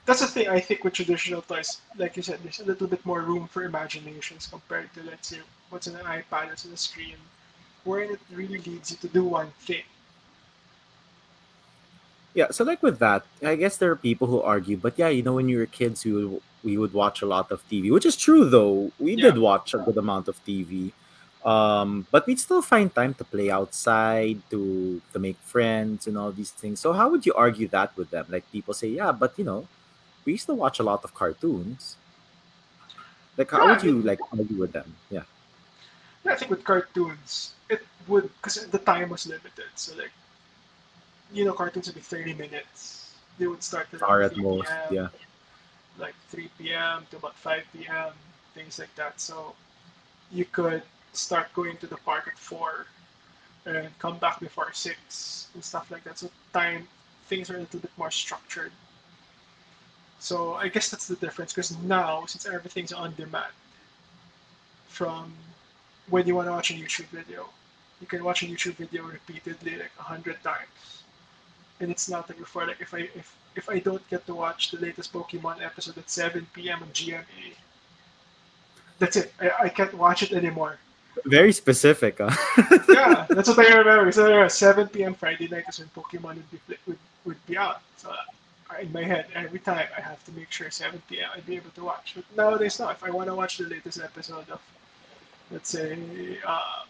that's 0.05 0.21
the 0.21 0.27
thing 0.27 0.47
I 0.47 0.61
think 0.61 0.85
with 0.85 0.93
traditional 0.93 1.41
toys, 1.41 1.81
like 1.97 2.15
you 2.15 2.23
said, 2.23 2.39
there's 2.41 2.61
a 2.61 2.65
little 2.65 2.87
bit 2.87 3.05
more 3.05 3.21
room 3.21 3.49
for 3.49 3.63
imaginations 3.63 4.47
compared 4.47 4.93
to 4.93 5.03
let's 5.03 5.27
say 5.27 5.39
what's 5.69 5.89
on 5.89 5.95
an 5.95 6.05
iPad, 6.05 6.47
what's 6.47 6.65
on 6.65 6.71
a 6.71 6.77
screen, 6.77 7.17
wherein 7.83 8.11
it 8.11 8.19
really 8.31 8.59
leads 8.59 8.91
you 8.91 8.97
to 8.97 9.09
do 9.09 9.25
one 9.25 9.51
thing. 9.59 9.83
Yeah, 12.35 12.51
so 12.51 12.65
like 12.65 12.83
with 12.83 12.99
that, 12.99 13.25
I 13.43 13.55
guess 13.55 13.77
there 13.77 13.91
are 13.91 13.95
people 13.97 14.27
who 14.27 14.41
argue, 14.41 14.77
but 14.77 14.99
yeah, 14.99 15.07
you 15.09 15.23
know, 15.23 15.33
when 15.35 15.49
you 15.49 15.59
were 15.59 15.67
kids, 15.67 16.05
we 16.05 16.13
would 16.13 16.41
we 16.63 16.77
would 16.77 16.93
watch 16.93 17.21
a 17.23 17.27
lot 17.27 17.51
of 17.51 17.67
TV, 17.69 17.91
which 17.91 18.05
is 18.05 18.17
true 18.17 18.45
though. 18.49 18.91
We 18.99 19.15
Yeah. 19.15 19.31
did 19.31 19.37
watch 19.39 19.73
a 19.73 19.79
good 19.79 19.97
amount 19.97 20.27
of 20.27 20.43
TV, 20.43 20.93
um, 21.47 22.07
but 22.11 22.27
we'd 22.27 22.39
still 22.39 22.61
find 22.61 22.93
time 22.93 23.13
to 23.15 23.25
play 23.25 23.49
outside, 23.49 24.43
to 24.51 25.01
to 25.13 25.19
make 25.19 25.39
friends, 25.41 26.07
and 26.07 26.17
all 26.17 26.31
these 26.33 26.51
things. 26.51 26.81
So 26.81 26.93
how 26.93 27.09
would 27.09 27.25
you 27.25 27.33
argue 27.35 27.69
that 27.69 27.95
with 27.97 28.09
them? 28.11 28.25
Like 28.29 28.51
people 28.51 28.73
say, 28.73 28.89
yeah, 28.89 29.11
but 29.13 29.37
you 29.39 29.45
know, 29.45 29.69
we 30.25 30.33
used 30.33 30.47
to 30.47 30.55
watch 30.55 30.79
a 30.79 30.83
lot 30.85 31.03
of 31.05 31.13
cartoons. 31.15 31.97
Like 33.37 33.51
how 33.51 33.65
Yeah, 33.65 33.69
would 33.69 33.81
I 33.81 33.83
you 33.83 34.01
mean, 34.01 34.03
like 34.03 34.19
argue 34.31 34.57
with 34.59 34.73
them? 34.73 34.97
Yeah, 35.09 35.23
yeah, 36.25 36.33
I 36.33 36.35
think 36.35 36.51
with 36.51 36.63
cartoons, 36.63 37.53
it 37.69 37.81
would 38.07 38.29
because 38.41 38.65
the 38.67 38.79
time 38.79 39.09
was 39.09 39.27
limited. 39.27 39.69
So 39.75 39.95
like, 39.95 40.11
you 41.35 41.43
know, 41.43 41.51
cartoons 41.51 41.87
would 41.87 41.95
be 41.95 42.01
30 42.01 42.33
minutes. 42.33 43.13
They 43.37 43.47
would 43.47 43.61
start 43.61 43.87
at 43.93 43.99
3 43.99 44.41
most, 44.41 44.69
p.m. 44.89 44.93
yeah. 44.93 45.07
like 45.99 46.15
3 46.29 46.49
p.m. 46.57 47.05
to 47.11 47.17
about 47.17 47.35
5 47.35 47.63
p.m., 47.73 48.13
things 48.53 48.79
like 48.79 48.95
that. 48.95 49.19
So 49.19 49.53
you 50.31 50.45
could 50.45 50.81
start 51.11 51.53
going 51.53 51.75
to 51.77 51.87
the 51.87 51.97
park 51.97 52.29
at 52.31 52.39
4 52.39 52.85
and 53.65 53.99
come 53.99 54.17
back 54.17 54.39
before 54.39 54.71
6 54.71 55.47
and 55.53 55.63
stuff 55.63 55.91
like 55.91 56.05
that. 56.05 56.17
So 56.17 56.29
time, 56.53 56.87
things 57.27 57.49
are 57.49 57.57
a 57.57 57.59
little 57.59 57.81
bit 57.81 57.91
more 57.97 58.11
structured. 58.11 58.71
So 60.19 60.53
I 60.53 60.69
guess 60.69 60.89
that's 60.89 61.07
the 61.07 61.17
difference 61.17 61.51
because 61.51 61.77
now, 61.79 62.25
since 62.27 62.45
everything's 62.45 62.93
on 62.93 63.13
demand, 63.15 63.51
from 64.87 65.33
when 66.09 66.25
you 66.25 66.35
want 66.35 66.47
to 66.47 66.53
watch 66.53 66.71
a 66.71 66.75
YouTube 66.75 67.07
video, 67.07 67.49
you 67.99 68.07
can 68.07 68.23
watch 68.23 68.41
a 68.43 68.45
YouTube 68.45 68.75
video 68.75 69.03
repeatedly 69.03 69.75
like 69.75 69.91
a 69.99 70.03
hundred 70.03 70.41
times 70.41 71.03
and 71.79 71.91
it's 71.91 72.09
not 72.09 72.29
like 72.29 72.37
before. 72.37 72.65
Like 72.67 72.81
if 72.81 72.93
I 72.93 73.09
if 73.15 73.35
if 73.55 73.69
I 73.69 73.79
don't 73.79 74.07
get 74.09 74.25
to 74.27 74.35
watch 74.35 74.71
the 74.71 74.79
latest 74.79 75.13
Pokemon 75.13 75.61
episode 75.61 75.97
at 75.97 76.09
7 76.09 76.45
p.m. 76.53 76.83
on 76.83 76.89
GMA, 76.89 77.53
that's 78.99 79.15
it. 79.15 79.33
I, 79.39 79.51
I 79.63 79.69
can't 79.69 79.93
watch 79.93 80.23
it 80.23 80.31
anymore. 80.31 80.77
Very 81.25 81.53
specific, 81.53 82.17
huh? 82.19 82.29
Yeah, 82.89 83.25
that's 83.29 83.47
what 83.47 83.59
I 83.59 83.77
remember. 83.77 84.11
So 84.11 84.27
yeah, 84.27 84.47
7 84.47 84.89
p.m. 84.89 85.13
Friday 85.13 85.47
night 85.47 85.63
is 85.69 85.79
when 85.79 85.89
Pokemon 85.89 86.35
would 86.35 86.51
be 86.51 86.75
would, 86.87 86.97
would 87.25 87.45
be 87.45 87.57
out. 87.57 87.81
So 87.97 88.11
in 88.81 88.91
my 88.91 89.03
head, 89.03 89.27
every 89.33 89.59
time 89.59 89.87
I 89.97 90.01
have 90.01 90.23
to 90.25 90.31
make 90.33 90.51
sure 90.51 90.69
7 90.69 91.01
p.m. 91.09 91.29
I'd 91.33 91.45
be 91.45 91.55
able 91.55 91.71
to 91.71 91.83
watch. 91.83 92.13
But 92.15 92.25
nowadays, 92.35 92.79
not. 92.79 92.95
If 92.95 93.03
I 93.03 93.09
want 93.09 93.29
to 93.29 93.35
watch 93.35 93.57
the 93.57 93.65
latest 93.65 93.99
episode 94.01 94.49
of, 94.49 94.61
let's 95.51 95.69
say, 95.69 95.97
uh, 96.45 96.83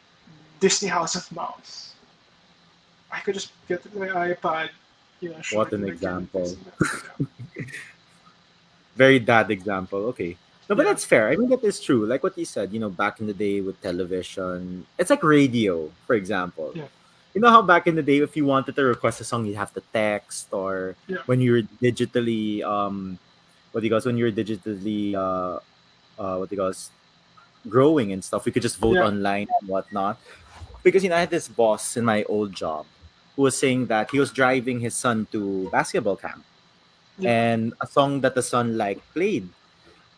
Disney 0.60 0.90
House 0.90 1.16
of 1.16 1.32
Mouse, 1.32 1.94
I 3.12 3.20
could 3.22 3.34
just 3.36 3.52
get 3.68 3.82
my 3.96 4.08
iPad, 4.08 4.70
you 5.22 5.30
know, 5.30 5.42
What 5.54 5.72
an 5.74 5.82
my 5.82 5.88
kid 5.88 6.04
and 6.04 6.24
example. 6.28 6.42
this 6.44 6.54
and 6.54 7.28
that. 7.56 7.66
very 8.96 9.20
dad 9.20 9.52
example. 9.52 10.06
Okay. 10.16 10.38
No, 10.70 10.76
but 10.76 10.84
Yeah. 10.86 10.94
that's 10.94 11.06
fair. 11.06 11.30
I 11.30 11.36
mean, 11.36 11.50
that 11.50 11.64
is 11.64 11.80
true. 11.80 12.06
Like 12.06 12.24
what 12.24 12.38
you 12.38 12.46
said, 12.46 12.74
you 12.74 12.80
know, 12.80 12.90
back 12.90 13.20
in 13.20 13.28
the 13.28 13.34
day 13.38 13.62
with 13.62 13.80
television, 13.82 14.86
it's 14.98 15.10
like 15.10 15.24
radio, 15.24 15.92
for 16.08 16.16
example. 16.16 16.72
Yeah. 16.76 16.88
You 17.36 17.42
know 17.42 17.50
how 17.52 17.62
back 17.62 17.86
in 17.86 17.96
the 17.96 18.02
day, 18.02 18.20
if 18.20 18.36
you 18.36 18.46
wanted 18.46 18.76
to 18.76 18.84
request 18.86 19.20
a 19.22 19.26
song, 19.28 19.46
you'd 19.46 19.58
have 19.60 19.74
to 19.76 19.84
text, 19.94 20.48
or 20.52 20.96
Yeah. 21.08 21.18
when 21.28 21.42
you 21.42 21.52
were 21.52 21.64
digitally, 21.84 22.64
um, 22.64 23.20
what 23.74 23.82
do 23.82 23.88
you 23.88 23.92
guys, 23.92 24.06
when 24.08 24.18
you 24.18 24.26
were 24.26 24.32
digitally, 24.32 25.14
uh, 25.14 25.60
uh, 26.18 26.38
what 26.40 26.50
do 26.50 26.56
you 26.56 26.62
guys, 26.64 26.90
growing 27.68 28.14
and 28.14 28.24
stuff, 28.24 28.46
we 28.46 28.52
could 28.54 28.62
just 28.64 28.78
vote 28.80 28.96
Yeah. 28.96 29.06
online 29.12 29.48
and 29.60 29.68
whatnot. 29.70 30.18
Because, 30.86 31.02
you 31.04 31.10
know, 31.10 31.18
I 31.18 31.26
had 31.26 31.34
this 31.34 31.50
boss 31.50 31.98
in 31.98 32.06
my 32.06 32.22
old 32.30 32.54
job 32.54 32.86
who 33.36 33.42
was 33.50 33.58
saying 33.58 33.88
that 33.88 34.12
he 34.14 34.20
was 34.22 34.32
driving 34.32 34.80
his 34.80 34.94
son 34.96 35.26
to 35.34 35.68
basketball 35.74 36.16
camp. 36.16 36.46
Yeah. 37.18 37.32
and 37.32 37.74
a 37.80 37.88
song 37.88 38.20
that 38.28 38.36
the 38.36 38.44
son 38.44 38.76
like 38.76 39.00
played 39.16 39.48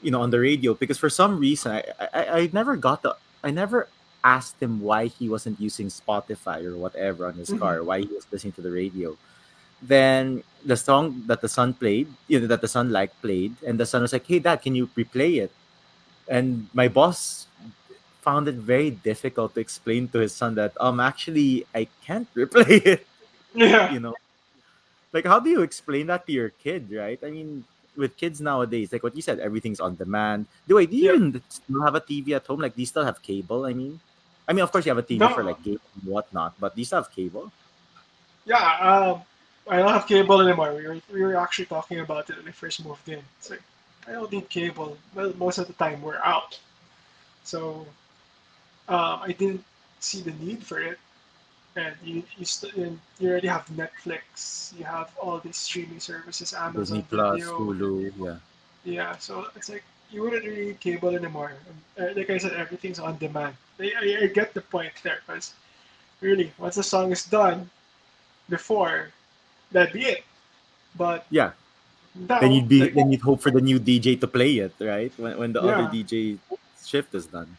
you 0.01 0.09
know 0.09 0.21
on 0.25 0.31
the 0.33 0.39
radio. 0.41 0.73
Because 0.73 0.97
for 0.97 1.09
some 1.13 1.37
reason 1.37 1.69
I, 1.77 1.81
I 2.13 2.21
i 2.39 2.41
never 2.53 2.73
got 2.75 3.05
the 3.05 3.13
i 3.45 3.51
never 3.53 3.85
asked 4.25 4.57
him 4.57 4.81
why 4.81 5.05
he 5.05 5.29
wasn't 5.29 5.61
using 5.61 5.93
spotify 5.93 6.65
or 6.65 6.73
whatever 6.75 7.29
on 7.29 7.37
his 7.37 7.53
Mhm. 7.53 7.59
car 7.61 7.75
why 7.85 8.01
he 8.01 8.09
was 8.09 8.25
listening 8.33 8.53
to 8.57 8.65
the 8.65 8.73
radio. 8.73 9.13
Then 9.81 10.41
the 10.65 10.73
song 10.77 11.21
that 11.29 11.41
the 11.45 11.51
son 11.57 11.77
played 11.77 12.09
you 12.27 12.41
know 12.41 12.49
that 12.49 12.61
the 12.65 12.71
son 12.77 12.89
like 12.89 13.13
played. 13.21 13.53
And 13.61 13.77
the 13.77 13.85
son 13.85 14.01
was 14.01 14.13
like 14.17 14.25
hey 14.25 14.41
dad 14.41 14.65
can 14.65 14.73
you 14.73 14.89
replay 14.97 15.37
it? 15.45 15.51
And 16.27 16.65
my 16.73 16.87
boss 16.89 17.45
found 18.27 18.51
it 18.51 18.59
very 18.59 18.91
difficult 18.91 19.55
to 19.55 19.61
explain 19.63 20.07
to 20.11 20.19
his 20.19 20.35
son 20.35 20.51
that 20.59 20.75
um 20.83 20.99
actually 20.99 21.63
i 21.73 21.87
can't 22.05 22.27
replay 22.35 22.83
it 22.83 23.01
Yeah. 23.55 23.93
you 23.93 23.99
know 24.03 24.15
like 25.13 25.25
how 25.25 25.39
do 25.39 25.49
you 25.49 25.61
explain 25.61 26.07
that 26.07 26.25
to 26.27 26.31
your 26.33 26.49
kid 26.63 26.91
right 26.91 27.19
i 27.23 27.31
mean 27.31 27.63
with 27.95 28.17
kids 28.17 28.41
nowadays 28.41 28.91
like 28.91 29.03
what 29.03 29.15
you 29.15 29.23
said 29.23 29.39
everything's 29.39 29.79
on 29.79 29.95
demand 29.95 30.45
do 30.67 30.75
wait 30.75 30.91
do 30.91 30.97
you 30.97 31.07
Yeah. 31.09 31.15
even 31.17 31.41
still 31.49 31.83
have 31.83 31.95
a 31.95 32.01
tv 32.03 32.35
at 32.35 32.45
home 32.45 32.59
like 32.59 32.75
do 32.75 32.81
you 32.81 32.89
still 32.89 33.05
have 33.05 33.21
cable 33.23 33.65
i 33.65 33.73
mean 33.73 33.99
i 34.47 34.53
mean 34.53 34.63
of 34.63 34.71
course 34.71 34.85
you 34.85 34.91
have 34.91 35.01
a 35.01 35.07
tv 35.07 35.23
for 35.33 35.43
like 35.43 35.61
games 35.63 35.81
and 35.95 36.03
whatnot 36.11 36.53
but 36.59 36.75
do 36.75 36.81
you 36.81 36.85
still 36.85 37.01
have 37.01 37.11
cable 37.11 37.51
Yeah, 38.45 38.63
um, 38.79 39.21
I 39.69 39.77
don't 39.77 39.91
have 39.91 40.07
cable 40.07 40.39
anymore. 40.41 40.73
We 40.75 40.87
were, 40.87 40.99
we 41.11 41.21
were 41.21 41.35
actually 41.35 41.65
talking 41.65 41.99
about 41.99 42.29
it 42.29 42.37
when 42.37 42.47
I 42.47 42.51
first 42.51 42.83
moved 42.85 43.07
in. 43.09 43.19
It's 43.39 43.49
like, 43.49 43.61
I 44.07 44.11
don't 44.13 44.31
need 44.31 44.47
cable. 44.49 44.97
Well, 45.13 45.33
most 45.37 45.57
of 45.57 45.67
the 45.67 45.73
time 45.73 46.01
we're 46.01 46.23
out. 46.23 46.57
So 47.43 47.85
um, 48.87 49.19
I 49.23 49.35
didn't 49.37 49.63
see 49.99 50.21
the 50.21 50.31
need 50.33 50.63
for 50.63 50.79
it. 50.79 50.97
And 51.75 51.93
you 52.03 52.23
you, 52.37 52.45
st- 52.45 52.73
and 52.73 52.99
you 53.19 53.29
already 53.29 53.47
have 53.47 53.67
Netflix, 53.67 54.73
you 54.77 54.83
have 54.83 55.11
all 55.21 55.37
these 55.39 55.57
streaming 55.57 55.99
services, 55.99 56.49
Disney 56.49 56.65
Amazon 56.65 57.05
Plus, 57.09 57.39
Video. 57.39 57.59
Hulu, 57.59 58.13
yeah. 58.17 58.37
Yeah, 58.83 59.17
so 59.17 59.45
it's 59.55 59.69
like 59.69 59.83
you 60.09 60.23
wouldn't 60.23 60.43
really 60.43 60.73
need 60.73 60.79
cable 60.79 61.09
anymore. 61.13 61.53
Uh, 61.99 62.07
like 62.15 62.29
I 62.31 62.37
said, 62.39 62.53
everything's 62.53 62.97
on 62.97 63.17
demand. 63.17 63.53
I, 63.79 63.91
I, 63.93 64.17
I 64.23 64.27
get 64.27 64.53
the 64.55 64.61
point 64.61 64.93
there, 65.03 65.19
because 65.27 65.53
really, 66.21 66.51
once 66.57 66.75
the 66.75 66.83
song 66.83 67.11
is 67.11 67.25
done, 67.25 67.69
before, 68.49 69.09
that'd 69.71 69.93
be 69.93 70.05
it. 70.05 70.23
But 70.95 71.27
Yeah. 71.29 71.51
now, 72.15 72.39
Then 72.39 72.53
you'd 72.53 72.69
be 72.69 72.81
like, 72.81 72.93
then 72.95 73.11
you'd 73.11 73.21
hope 73.21 73.41
for 73.41 73.51
the 73.51 73.61
new 73.61 73.77
DJ 73.79 74.19
to 74.21 74.27
play 74.27 74.57
it, 74.57 74.73
right? 74.79 75.13
When 75.17 75.37
when 75.37 75.53
the 75.53 75.61
other 75.61 75.85
DJ 75.93 76.39
shift 76.81 77.13
is 77.13 77.27
done. 77.27 77.53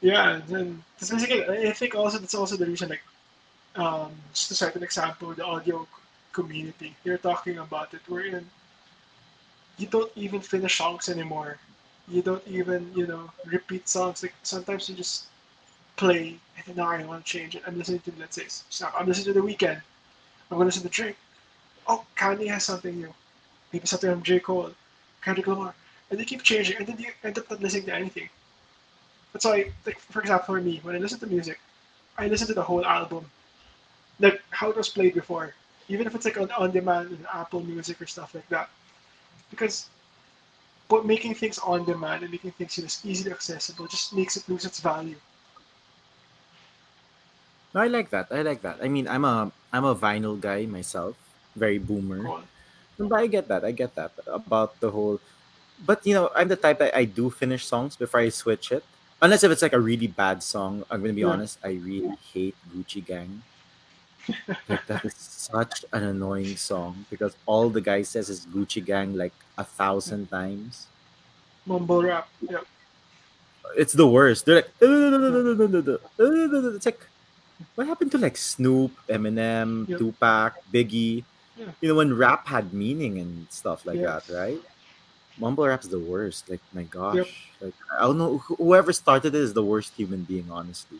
Yeah, 0.00 0.40
then 0.48 0.82
that's 0.98 1.10
basically. 1.10 1.44
I 1.68 1.72
think 1.72 1.94
also 1.94 2.18
that's 2.18 2.34
also 2.34 2.56
the 2.56 2.66
reason. 2.66 2.88
Like, 2.88 3.02
um, 3.76 4.12
just 4.32 4.48
to 4.48 4.54
cite 4.54 4.74
an 4.76 4.82
example, 4.82 5.32
the 5.34 5.44
audio 5.44 5.86
community. 6.32 6.94
you're 7.04 7.18
talking 7.18 7.58
about 7.58 7.92
it. 7.92 8.00
we're 8.08 8.26
in, 8.36 8.46
you 9.78 9.86
don't 9.86 10.10
even 10.16 10.40
finish 10.40 10.78
songs 10.78 11.08
anymore. 11.08 11.58
You 12.08 12.22
don't 12.22 12.46
even 12.46 12.90
you 12.94 13.06
know 13.06 13.30
repeat 13.44 13.88
songs. 13.88 14.22
Like 14.22 14.34
sometimes 14.42 14.88
you 14.88 14.94
just 14.94 15.26
play 15.96 16.38
and 16.56 16.64
then 16.66 16.76
now 16.76 16.90
I 16.90 17.04
want 17.04 17.24
to 17.24 17.30
change 17.30 17.54
it. 17.56 17.62
I'm 17.66 17.76
listening 17.76 18.00
to 18.00 18.12
let's 18.18 18.36
say 18.36 18.44
snap. 18.48 18.94
I'm 18.98 19.06
listening 19.06 19.34
to 19.34 19.40
the 19.40 19.46
Weeknd. 19.46 19.80
I'm 20.50 20.56
gonna 20.56 20.64
listen 20.64 20.82
to 20.82 20.88
Drake. 20.88 21.16
Oh, 21.86 22.04
Kanye 22.16 22.48
has 22.48 22.64
something 22.64 22.96
new. 22.96 23.12
Maybe 23.72 23.86
something 23.86 24.10
from 24.10 24.22
J 24.22 24.40
Cole, 24.40 24.72
Kendrick 25.22 25.46
Lamar, 25.46 25.74
and 26.10 26.18
they 26.18 26.24
keep 26.24 26.42
changing, 26.42 26.76
and 26.78 26.86
then 26.86 26.98
you 26.98 27.12
end 27.22 27.38
up 27.38 27.50
not 27.50 27.60
listening 27.60 27.86
to 27.86 27.94
anything. 27.94 28.28
That's 29.32 29.44
why, 29.44 29.70
like 29.86 29.98
for 29.98 30.20
example, 30.20 30.54
for 30.54 30.60
me, 30.60 30.80
when 30.82 30.94
I 30.96 30.98
listen 30.98 31.20
to 31.20 31.26
music, 31.26 31.60
I 32.18 32.26
listen 32.26 32.46
to 32.48 32.54
the 32.54 32.62
whole 32.62 32.84
album, 32.84 33.30
like 34.18 34.42
how 34.50 34.70
it 34.70 34.76
was 34.76 34.88
played 34.88 35.14
before, 35.14 35.54
even 35.88 36.06
if 36.06 36.14
it's 36.14 36.24
like 36.24 36.38
on 36.38 36.50
on 36.52 36.70
demand 36.70 37.12
in 37.12 37.26
Apple 37.32 37.60
Music 37.60 38.00
or 38.02 38.06
stuff 38.06 38.34
like 38.34 38.48
that, 38.48 38.68
because 39.50 39.88
but 40.90 41.06
making 41.06 41.34
things 41.34 41.58
on 41.58 41.84
demand 41.84 42.22
and 42.22 42.32
making 42.32 42.50
things 42.58 42.76
you 42.76 42.82
know, 42.82 42.90
easily 43.06 43.30
accessible 43.30 43.86
just 43.86 44.12
makes 44.12 44.36
it 44.36 44.48
lose 44.48 44.64
its 44.64 44.80
value. 44.80 45.14
No, 47.72 47.80
I 47.80 47.86
like 47.86 48.10
that. 48.10 48.26
I 48.34 48.42
like 48.42 48.62
that. 48.62 48.82
I 48.82 48.88
mean, 48.88 49.06
I'm 49.06 49.24
a 49.24 49.52
I'm 49.72 49.84
a 49.84 49.94
vinyl 49.94 50.34
guy 50.40 50.66
myself, 50.66 51.14
very 51.54 51.78
boomer. 51.78 52.24
Cool. 52.24 52.42
But 52.98 53.16
I 53.16 53.26
get 53.28 53.48
that. 53.48 53.64
I 53.64 53.70
get 53.70 53.94
that 53.94 54.12
about 54.26 54.78
the 54.80 54.90
whole. 54.90 55.20
But 55.86 56.04
you 56.04 56.12
know, 56.12 56.30
I'm 56.34 56.48
the 56.48 56.56
type 56.56 56.80
that 56.80 56.94
I 56.94 57.04
do 57.06 57.30
finish 57.30 57.64
songs 57.64 57.94
before 57.94 58.20
I 58.20 58.28
switch 58.28 58.72
it. 58.72 58.84
Unless 59.22 59.44
if 59.44 59.52
it's 59.52 59.62
like 59.62 59.72
a 59.74 59.80
really 59.80 60.06
bad 60.06 60.42
song. 60.42 60.84
I'm 60.90 61.00
gonna 61.02 61.12
be 61.12 61.20
Yeah. 61.22 61.28
honest. 61.36 61.58
I 61.62 61.72
really 61.76 62.16
hate 62.32 62.56
Gucci 62.74 63.04
Gang. 63.04 63.42
Like 64.68 64.86
that 64.86 65.04
is 65.04 65.14
such 65.16 65.84
an 65.92 66.04
annoying 66.04 66.56
song 66.56 67.04
because 67.10 67.34
all 67.46 67.68
the 67.70 67.80
guy 67.80 68.02
says 68.02 68.28
is 68.28 68.46
Gucci 68.46 68.84
Gang 68.84 69.14
like 69.16 69.32
a 69.58 69.64
thousand 69.64 70.28
times. 70.30 70.86
Mumble 71.66 72.02
rap. 72.02 72.28
Yeah. 72.40 72.60
It's 73.76 73.92
the 73.92 74.06
worst. 74.06 74.46
They're 74.46 74.56
like 74.56 74.70
it's 76.18 76.86
like 76.86 77.00
what 77.74 77.86
happened 77.86 78.10
to 78.12 78.18
like 78.18 78.36
Snoop, 78.36 78.92
Eminem, 79.08 79.88
Yep. 79.88 79.98
Tupac, 79.98 80.54
Biggie? 80.72 81.24
Yeah. 81.56 81.66
You 81.80 81.88
know 81.90 81.94
when 81.96 82.16
rap 82.16 82.46
had 82.48 82.72
meaning 82.72 83.18
and 83.18 83.46
stuff 83.50 83.84
like 83.84 83.98
Yes. 83.98 84.26
that, 84.26 84.34
right? 84.34 84.60
Mumble 85.40 85.66
rap's 85.66 85.88
the 85.88 85.98
worst. 85.98 86.48
Like 86.50 86.60
my 86.72 86.84
gosh, 86.84 87.16
Yep. 87.16 87.26
like 87.60 87.74
I 87.98 88.02
don't 88.02 88.18
know 88.18 88.38
whoever 88.38 88.92
started 88.92 89.34
it 89.34 89.38
is 89.40 89.52
the 89.54 89.64
worst 89.64 89.94
human 89.96 90.22
being, 90.24 90.48
honestly. 90.50 90.98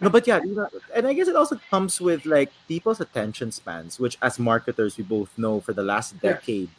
No, 0.00 0.08
but 0.08 0.26
yeah, 0.26 0.40
you 0.42 0.54
know, 0.54 0.68
and 0.94 1.06
I 1.06 1.12
guess 1.12 1.28
it 1.28 1.36
also 1.36 1.58
comes 1.70 2.00
with 2.00 2.24
like 2.24 2.50
people's 2.68 3.00
attention 3.00 3.50
spans, 3.52 3.98
which 3.98 4.16
as 4.22 4.38
marketers 4.38 4.96
we 4.96 5.04
both 5.04 5.36
know 5.36 5.60
for 5.60 5.72
the 5.72 5.82
last 5.82 6.14
Yeah. 6.22 6.32
decade, 6.32 6.70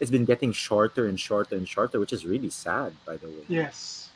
it's 0.00 0.10
been 0.10 0.24
getting 0.24 0.52
shorter 0.52 1.08
and 1.08 1.18
shorter 1.18 1.56
and 1.56 1.68
shorter, 1.68 1.98
which 1.98 2.12
is 2.12 2.24
really 2.24 2.50
sad, 2.50 2.92
by 3.04 3.16
the 3.16 3.26
way. 3.26 3.44
Yes. 3.48 4.10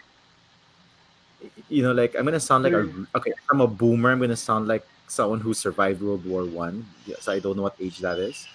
You 1.68 1.82
know, 1.82 1.92
like 1.92 2.14
I'm 2.14 2.24
gonna 2.24 2.38
sound 2.40 2.62
like 2.64 2.72
a 2.72 2.86
mm. 2.86 3.06
okay, 3.16 3.32
I'm 3.50 3.60
a 3.60 3.66
boomer. 3.66 4.12
I'm 4.12 4.20
gonna 4.20 4.36
sound 4.36 4.68
like 4.68 4.86
someone 5.08 5.40
who 5.40 5.52
survived 5.52 6.00
World 6.00 6.24
War 6.24 6.44
One. 6.44 6.86
Yes, 7.04 7.26
I 7.26 7.40
don't 7.40 7.56
know 7.56 7.62
what 7.66 7.74
age 7.80 7.98
that 7.98 8.18
is, 8.18 8.46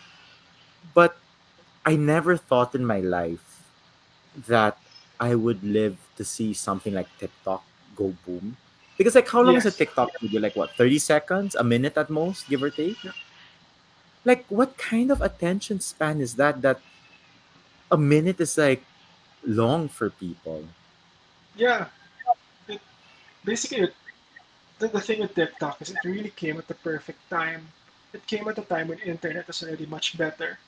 but 0.94 1.18
I 1.88 1.96
never 1.96 2.36
thought 2.36 2.76
in 2.76 2.86
my 2.86 3.00
life 3.00 3.64
that 4.48 4.78
I 5.20 5.36
would 5.36 5.64
live 5.64 5.98
to 6.18 6.26
see 6.26 6.54
something 6.54 6.94
like 6.94 7.08
TikTok 7.18 7.64
go 7.96 8.14
boom. 8.26 8.58
Because 8.98 9.16
like 9.16 9.30
how 9.30 9.42
long 9.42 9.56
is 9.56 9.66
a 9.66 9.72
Yes. 9.72 9.78
TikTok 9.78 10.20
video? 10.20 10.42
Like 10.42 10.56
what, 10.56 10.76
30 10.76 11.00
seconds? 11.00 11.56
A 11.56 11.64
minute 11.64 11.98
at 11.98 12.10
most, 12.10 12.50
give 12.50 12.62
or 12.62 12.70
take? 12.72 13.04
Yeah. 13.04 13.16
Like 14.26 14.46
what 14.50 14.78
kind 14.78 15.12
of 15.12 15.22
attention 15.22 15.80
span 15.80 16.20
is 16.20 16.36
that 16.36 16.62
that 16.62 16.82
a 17.92 17.98
minute 17.98 18.42
is 18.42 18.58
like 18.58 18.84
long 19.46 19.88
for 19.88 20.10
people? 20.10 20.66
Yeah. 21.56 21.88
It, 22.68 22.82
basically, 23.46 23.90
the, 24.80 24.88
the 24.90 25.02
thing 25.02 25.22
with 25.22 25.36
TikTok 25.36 25.82
is 25.82 25.92
it 25.92 26.04
really 26.04 26.32
came 26.32 26.58
at 26.58 26.68
the 26.68 26.76
perfect 26.76 27.20
time. 27.30 27.68
It 28.14 28.28
came 28.28 28.48
at 28.48 28.58
a 28.60 28.64
time 28.64 28.90
when 28.90 29.00
internet 29.00 29.48
was 29.48 29.64
already 29.64 29.86
much 29.86 30.18
better, 30.18 30.60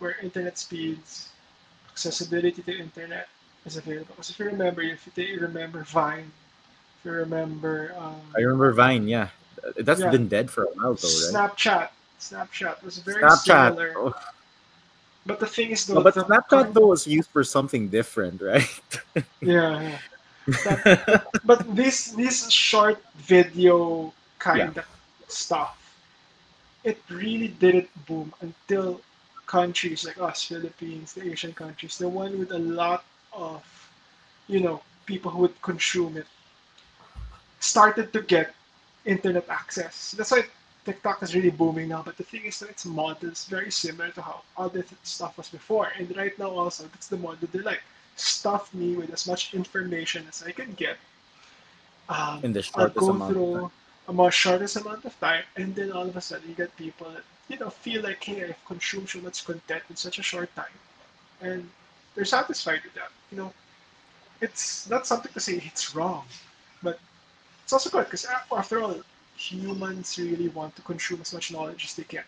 where 0.00 0.16
internet 0.22 0.58
speeds, 0.58 1.28
accessibility 1.92 2.62
to 2.62 2.72
internet 2.78 3.28
is 3.64 3.76
available. 3.76 4.14
Because 4.16 4.30
if 4.30 4.38
you 4.38 4.46
remember, 4.46 4.82
if 4.82 5.06
you 5.16 5.38
remember 5.40 5.84
Vine, 5.84 6.32
if 6.98 7.04
you 7.04 7.12
remember 7.12 7.94
um, 7.96 8.20
I 8.36 8.40
remember 8.40 8.72
Vine, 8.72 9.06
yeah. 9.06 9.28
That's 9.78 10.00
Yeah. 10.00 10.10
been 10.10 10.26
dead 10.28 10.50
for 10.50 10.64
a 10.64 10.68
while 10.74 10.94
though, 10.94 11.08
right? 11.08 11.52
Snapchat, 11.54 11.88
Snapchat 12.18 12.82
was 12.82 12.98
very 12.98 13.22
Snapchat. 13.22 13.76
similar. 13.76 13.92
Oh, 13.96 14.14
But 15.26 15.38
the 15.38 15.46
thing 15.46 15.70
is, 15.70 15.86
though, 15.86 15.94
no, 15.96 16.00
but 16.00 16.14
Snapchat 16.16 16.72
though 16.72 16.86
was 16.88 17.06
used 17.06 17.28
for 17.30 17.44
something 17.44 17.88
different, 17.88 18.40
right? 18.50 18.66
yeah, 19.42 19.98
yeah. 20.64 20.76
but 21.44 21.60
this 21.76 22.12
this 22.16 22.50
short 22.50 23.04
video 23.16 24.12
kind 24.38 24.78
of 24.78 24.86
stuff, 25.28 25.76
it 26.84 26.96
really 27.10 27.48
didn't 27.48 27.90
boom 28.06 28.32
until 28.40 29.00
countries 29.50 30.00
like 30.06 30.18
us, 30.28 30.38
Philippines, 30.50 31.12
the 31.14 31.24
Asian 31.32 31.52
countries, 31.62 31.98
the 31.98 32.08
one 32.08 32.38
with 32.38 32.52
a 32.52 32.58
lot 32.82 33.02
of, 33.32 33.62
you 34.46 34.60
know, 34.60 34.76
people 35.06 35.30
who 35.32 35.40
would 35.44 35.58
consume 35.70 36.16
it, 36.16 36.26
started 37.58 38.12
to 38.12 38.20
get 38.22 38.54
internet 39.04 39.46
access. 39.48 40.12
That's 40.16 40.30
why 40.30 40.42
TikTok 40.84 41.22
is 41.24 41.34
really 41.34 41.50
booming 41.50 41.88
now. 41.88 42.02
But 42.06 42.16
the 42.16 42.24
thing 42.24 42.44
is 42.50 42.60
that 42.60 42.70
its 42.70 42.84
model 42.86 43.30
is 43.30 43.44
very 43.56 43.70
similar 43.70 44.10
to 44.12 44.22
how 44.22 44.42
other 44.56 44.82
th- 44.82 45.00
stuff 45.02 45.36
was 45.38 45.48
before. 45.48 45.88
And 45.98 46.04
right 46.16 46.36
now 46.38 46.50
also, 46.50 46.84
that's 46.92 47.08
the 47.08 47.16
model 47.16 47.48
they 47.52 47.60
like. 47.60 47.82
Stuff 48.16 48.72
me 48.74 48.96
with 48.96 49.10
as 49.12 49.26
much 49.26 49.54
information 49.54 50.26
as 50.28 50.42
I 50.46 50.52
can 50.52 50.72
get. 50.74 50.96
Um, 52.08 52.44
In 52.44 52.52
the 52.52 52.62
shortest 52.62 53.08
I'll 53.08 53.08
go 53.08 53.10
amount 53.10 53.36
of 53.38 53.46
through 53.48 53.54
time. 53.54 53.70
a 54.08 54.12
more 54.12 54.30
shortest 54.32 54.76
amount 54.76 55.04
of 55.04 55.18
time, 55.20 55.44
and 55.56 55.74
then 55.74 55.92
all 55.92 56.06
of 56.08 56.16
a 56.16 56.20
sudden 56.20 56.48
you 56.48 56.54
get 56.54 56.76
people 56.76 57.10
that 57.10 57.24
you 57.50 57.58
know 57.58 57.68
feel 57.68 58.02
like, 58.02 58.22
hey, 58.22 58.44
I've 58.44 58.64
consumed 58.64 59.08
so 59.08 59.20
much 59.20 59.44
content 59.44 59.82
in 59.90 59.96
such 59.96 60.18
a 60.18 60.22
short 60.22 60.54
time, 60.54 60.78
and 61.42 61.68
they're 62.14 62.24
satisfied 62.24 62.80
with 62.84 62.94
that. 62.94 63.10
You 63.32 63.38
know, 63.38 63.52
it's 64.40 64.88
not 64.88 65.06
something 65.06 65.32
to 65.32 65.40
say 65.40 65.60
it's 65.66 65.94
wrong, 65.94 66.24
but 66.82 66.98
it's 67.64 67.72
also 67.72 67.90
good 67.90 68.04
because 68.04 68.26
after 68.52 68.80
all, 68.80 68.96
humans 69.36 70.16
really 70.18 70.48
want 70.48 70.76
to 70.76 70.82
consume 70.82 71.20
as 71.20 71.34
much 71.34 71.52
knowledge 71.52 71.84
as 71.84 71.94
they 71.96 72.04
can, 72.04 72.24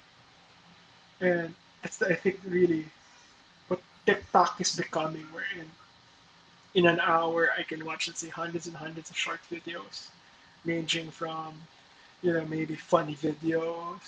and 1.20 1.54
that's 1.82 1.98
the, 1.98 2.08
I 2.08 2.16
think 2.16 2.40
really 2.44 2.86
what 3.68 3.80
TikTok 4.06 4.60
is 4.60 4.74
becoming. 4.76 5.26
Wherein 5.32 5.70
in 6.74 6.86
an 6.86 6.98
hour 7.00 7.50
I 7.56 7.62
can 7.62 7.84
watch 7.84 8.08
let's 8.08 8.20
say 8.20 8.28
hundreds 8.28 8.66
and 8.66 8.76
hundreds 8.76 9.08
of 9.10 9.16
short 9.16 9.40
videos, 9.50 10.08
ranging 10.64 11.10
from 11.12 11.54
you 12.22 12.32
know 12.32 12.44
maybe 12.46 12.74
funny 12.76 13.16
videos 13.16 14.00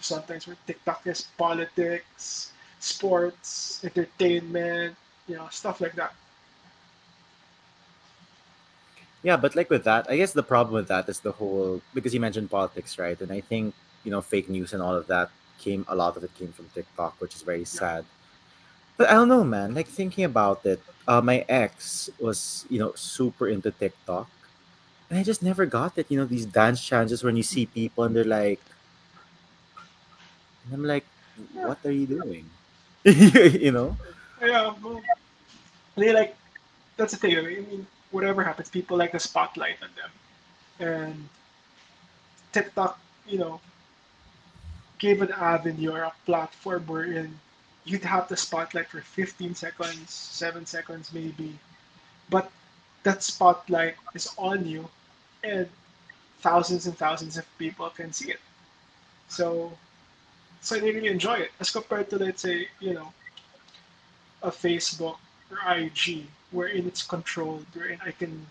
sometimes 0.00 0.46
where 0.46 0.56
TikTok 0.66 1.06
is 1.06 1.28
politics, 1.38 2.52
sports, 2.78 3.80
entertainment, 3.84 4.96
you 5.28 5.36
know 5.36 5.48
stuff 5.50 5.80
like 5.80 5.94
that. 5.94 6.14
Yeah, 9.22 9.36
but 9.36 9.54
like 9.54 9.68
with 9.68 9.84
that, 9.84 10.06
I 10.08 10.16
guess 10.16 10.32
the 10.32 10.42
problem 10.42 10.74
with 10.74 10.88
that 10.88 11.08
is 11.08 11.20
the 11.20 11.32
whole 11.32 11.82
because 11.94 12.14
you 12.14 12.20
mentioned 12.20 12.50
politics, 12.50 12.98
right? 12.98 13.20
And 13.20 13.30
I 13.30 13.40
think 13.40 13.74
you 14.04 14.10
know 14.10 14.20
fake 14.20 14.48
news 14.48 14.72
and 14.72 14.82
all 14.82 14.94
of 14.94 15.06
that 15.08 15.30
came 15.58 15.84
a 15.88 15.94
lot 15.94 16.16
of 16.16 16.24
it 16.24 16.34
came 16.34 16.52
from 16.52 16.66
TikTok, 16.74 17.20
which 17.20 17.34
is 17.34 17.42
very 17.42 17.64
sad. 17.64 18.04
But 18.96 19.08
I 19.08 19.12
don't 19.12 19.28
know, 19.28 19.44
man. 19.44 19.74
Like 19.74 19.88
thinking 19.88 20.24
about 20.24 20.64
it, 20.64 20.80
uh, 21.06 21.20
my 21.20 21.44
ex 21.48 22.08
was 22.18 22.64
you 22.70 22.78
know 22.78 22.92
super 22.96 23.48
into 23.48 23.70
TikTok, 23.70 24.28
and 25.10 25.18
I 25.18 25.22
just 25.24 25.42
never 25.42 25.66
got 25.66 25.98
it. 25.98 26.06
You 26.08 26.18
know 26.18 26.24
these 26.24 26.46
dance 26.46 26.82
challenges 26.82 27.22
when 27.22 27.36
you 27.36 27.42
see 27.42 27.66
people 27.66 28.04
and 28.04 28.14
they're 28.14 28.24
like, 28.24 28.60
and 30.64 30.74
I'm 30.74 30.84
like, 30.84 31.04
what 31.52 31.78
are 31.84 31.90
you 31.90 32.06
doing? 32.06 32.48
you 33.04 33.72
know? 33.72 33.96
Yeah, 34.40 34.72
well, 34.82 35.02
they 35.96 36.14
like 36.14 36.36
that's 36.96 37.12
the 37.12 37.18
thing. 37.18 37.36
I 37.36 37.42
mean, 37.42 37.86
whatever 38.12 38.44
happens, 38.44 38.70
people 38.70 38.96
like 38.96 39.12
the 39.12 39.18
spotlight 39.18 39.76
on 39.82 39.90
them, 39.98 40.12
and 40.78 41.28
TikTok, 42.52 42.98
you 43.26 43.38
know, 43.38 43.60
gave 44.98 45.22
an 45.22 45.32
avenue 45.32 45.90
or 45.90 46.02
a 46.02 46.12
platform 46.24 46.84
wherein 46.86 47.38
you'd 47.84 48.04
have 48.04 48.28
the 48.28 48.36
spotlight 48.36 48.86
for 48.86 49.00
15 49.00 49.54
seconds, 49.54 50.10
7 50.12 50.66
seconds 50.66 51.10
maybe, 51.12 51.58
but 52.28 52.50
that 53.02 53.22
spotlight 53.22 53.96
is 54.14 54.32
on 54.36 54.66
you 54.66 54.88
and 55.42 55.68
thousands 56.40 56.86
and 56.86 56.96
thousands 56.96 57.36
of 57.36 57.46
people 57.58 57.88
can 57.90 58.12
see 58.12 58.30
it. 58.30 58.40
So, 59.28 59.72
so 60.60 60.78
they 60.78 60.92
really 60.92 61.08
enjoy 61.08 61.34
it 61.38 61.52
as 61.60 61.70
compared 61.70 62.10
to 62.10 62.18
let's 62.18 62.42
say 62.42 62.68
you 62.80 62.94
know 62.94 63.12
a 64.42 64.50
Facebook 64.50 65.18
or 65.50 65.58
IG 65.76 66.26
wherein 66.50 66.86
it's 66.86 67.02
controlled, 67.02 67.66
wherein 67.74 67.98
I 68.04 68.10
can 68.12 68.46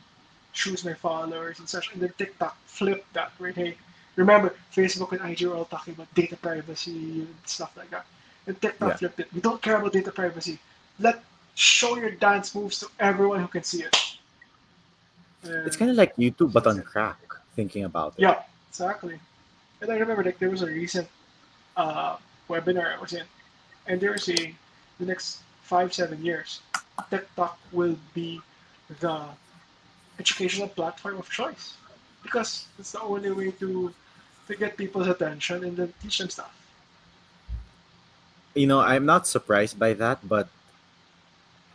choose 0.54 0.84
my 0.86 0.94
followers 0.94 1.60
and 1.60 1.68
such, 1.70 1.92
and 1.94 2.02
then 2.02 2.14
TikTok 2.18 2.58
flip 2.66 3.06
that 3.14 3.32
right. 3.40 3.56
Hey, 3.56 3.78
remember 4.16 4.56
Facebook 4.74 5.12
and 5.14 5.22
IG 5.32 5.44
are 5.48 5.56
all 5.56 5.66
talking 5.66 5.94
about 5.94 6.14
data 6.16 6.38
privacy 6.38 7.22
and 7.22 7.36
stuff 7.46 7.76
like 7.78 7.90
that, 7.92 8.06
and 8.48 8.60
TikTok 8.62 8.92
Yeah. 8.92 8.98
flipped 8.98 9.20
it. 9.20 9.34
We 9.34 9.42
don't 9.42 9.62
care 9.62 9.78
about 9.78 9.94
data 9.94 10.12
privacy. 10.12 10.60
Let 11.00 11.24
show 11.56 11.98
your 11.98 12.12
dance 12.12 12.56
moves 12.56 12.80
to 12.80 12.88
everyone 13.00 13.42
who 13.42 13.48
can 13.48 13.64
see 13.64 13.84
it. 13.84 13.96
It's 15.44 15.78
kind 15.78 15.92
of 15.92 15.98
like 15.98 16.16
YouTube, 16.16 16.52
but 16.52 16.68
on 16.68 16.82
crack. 16.82 17.20
Thinking 17.56 17.84
about 17.84 18.14
it. 18.18 18.22
yeah, 18.22 18.44
exactly. 18.70 19.20
And 19.82 19.92
I 19.92 19.98
remember 19.98 20.24
like 20.24 20.40
there 20.40 20.50
was 20.50 20.62
a 20.62 20.68
recent 20.68 21.08
uh, 21.76 22.18
webinar 22.48 22.96
I 22.96 23.02
was 23.02 23.14
in, 23.14 23.24
and 23.88 24.00
they 24.00 24.08
were 24.08 24.18
saying 24.18 24.56
the 25.00 25.06
next 25.06 25.40
five 25.64 25.94
seven 25.94 26.24
years, 26.24 26.62
TikTok 27.10 27.60
will 27.72 27.98
be 28.14 28.42
the 29.00 29.26
educational 30.20 30.68
platform 30.68 31.18
of 31.18 31.30
choice 31.30 31.76
because 32.24 32.68
it's 32.78 32.92
the 32.92 33.02
only 33.02 33.32
way 33.32 33.52
to 33.52 33.94
to 34.48 34.56
get 34.56 34.76
people's 34.76 35.08
attention 35.08 35.64
and 35.64 35.78
then 35.78 35.94
teach 36.02 36.18
them 36.18 36.30
stuff. 36.30 36.54
You 38.56 38.68
know, 38.68 38.80
I'm 38.80 39.06
not 39.06 39.28
surprised 39.28 39.78
by 39.78 39.94
that, 39.94 40.28
but 40.28 40.50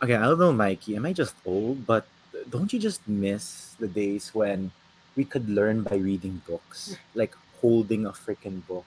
again, 0.01 0.21
I 0.21 0.25
don't 0.27 0.39
know, 0.39 0.51
Mikey. 0.53 0.95
Am 0.95 1.05
I 1.05 1.13
just 1.13 1.33
old? 1.45 1.87
But 1.87 2.05
don't 2.49 2.71
you 2.71 2.79
just 2.79 3.05
miss 3.07 3.75
the 3.79 3.87
days 3.87 4.33
when 4.33 4.71
we 5.15 5.25
could 5.25 5.49
learn 5.49 5.83
by 5.83 5.95
reading 5.95 6.41
books, 6.47 6.97
like 7.13 7.35
holding 7.61 8.05
a 8.05 8.11
freaking 8.11 8.65
book? 8.67 8.85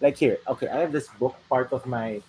Like 0.00 0.16
here, 0.16 0.38
okay, 0.48 0.68
I 0.68 0.78
have 0.80 0.92
this 0.92 1.08
book 1.18 1.36
part 1.48 1.72
of 1.72 1.86
my. 1.86 2.20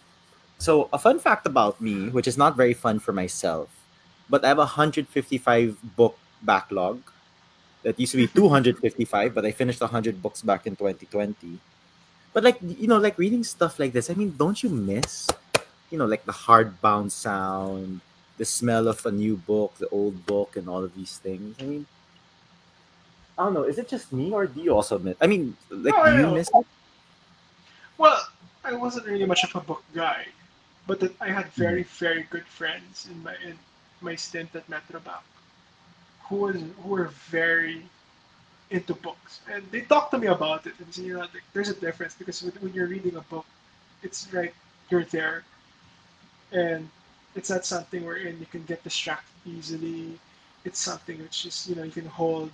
So 0.58 0.88
a 0.94 1.00
fun 1.00 1.20
fact 1.20 1.46
about 1.46 1.82
me, 1.82 2.10
which 2.10 2.28
is 2.28 2.38
not 2.38 2.56
very 2.56 2.74
fun 2.74 3.00
for 3.00 3.12
myself, 3.12 3.70
but 4.30 4.46
I 4.46 4.48
have 4.48 4.60
a 4.60 4.72
155 4.78 5.78
book 5.96 6.18
backlog. 6.42 7.02
That 7.84 8.00
used 8.00 8.14
to 8.14 8.18
be 8.18 8.26
255, 8.26 9.36
but 9.36 9.46
I 9.46 9.52
finished 9.52 9.80
100 9.80 10.22
books 10.22 10.42
back 10.42 10.66
in 10.66 10.76
2020. 10.76 11.60
But 12.34 12.44
like 12.44 12.58
you 12.62 12.88
know, 12.88 12.98
like 12.98 13.18
reading 13.18 13.44
stuff 13.44 13.80
like 13.80 13.94
this, 13.94 14.10
I 14.10 14.14
mean, 14.16 14.34
don't 14.38 14.62
you 14.64 14.70
miss, 14.70 15.30
you 15.92 15.98
know, 15.98 16.06
like 16.06 16.26
the 16.26 16.34
hardbound 16.34 17.12
sound, 17.12 18.02
the 18.38 18.46
smell 18.46 18.88
of 18.88 19.06
a 19.06 19.12
new 19.12 19.38
book, 19.38 19.76
the 19.78 19.90
old 19.90 20.26
book, 20.26 20.58
and 20.58 20.70
all 20.70 20.84
of 20.84 20.96
these 20.96 21.18
things? 21.18 21.56
I 21.60 21.64
mean, 21.64 21.86
I 23.38 23.44
don't 23.46 23.54
know. 23.54 23.64
Is 23.64 23.78
it 23.78 23.88
just 23.88 24.12
me, 24.14 24.32
or 24.32 24.48
do 24.48 24.62
you 24.62 24.74
also 24.74 25.00
miss? 25.00 25.18
I 25.22 25.28
mean, 25.28 25.56
like, 25.70 25.94
No, 25.94 26.02
I 26.02 26.16
you 26.16 26.22
know. 26.24 26.34
miss 26.36 26.50
it? 26.54 26.66
Well, 27.98 28.20
I 28.64 28.74
wasn't 28.74 29.08
really 29.08 29.26
much 29.26 29.44
of 29.44 29.56
a 29.56 29.60
book 29.62 29.84
guy, 29.94 30.28
but 30.88 31.02
I 31.22 31.30
had 31.30 31.48
very 31.54 31.84
mm. 31.84 31.98
very 32.00 32.24
good 32.30 32.46
friends 32.46 33.08
in 33.10 33.22
my 33.24 33.36
in 33.46 33.58
my 34.02 34.16
stint 34.16 34.56
at 34.56 34.68
Metrobank 34.70 35.24
who 36.28 36.36
was 36.38 36.56
who 36.82 36.90
were 36.90 37.12
very 37.30 37.84
into 38.72 38.96
books, 38.96 39.42
and 39.52 39.64
they 39.72 39.82
talked 39.82 40.12
to 40.12 40.18
me 40.18 40.28
about 40.28 40.66
it 40.66 40.74
and 40.80 40.94
say, 40.94 41.04
you 41.04 41.14
know, 41.14 41.20
like, 41.20 41.44
there's 41.54 41.70
a 41.70 41.76
difference 41.76 42.16
because 42.16 42.42
when, 42.42 42.52
when 42.54 42.74
you're 42.74 42.88
reading 42.88 43.16
a 43.16 43.22
book, 43.22 43.46
it's 44.02 44.28
right 44.34 44.54
you're 44.90 45.06
there, 45.06 45.44
and 46.52 46.90
it's 47.36 47.50
not 47.50 47.66
something 47.66 48.06
wherein 48.06 48.40
you 48.40 48.46
can 48.46 48.64
get 48.64 48.84
distracted 48.84 49.32
easily. 49.46 50.20
It's 50.64 50.80
something 50.80 51.22
which 51.22 51.46
is 51.46 51.68
you 51.70 51.76
know 51.76 51.84
you 51.84 51.92
can 51.92 52.08
hold, 52.08 52.52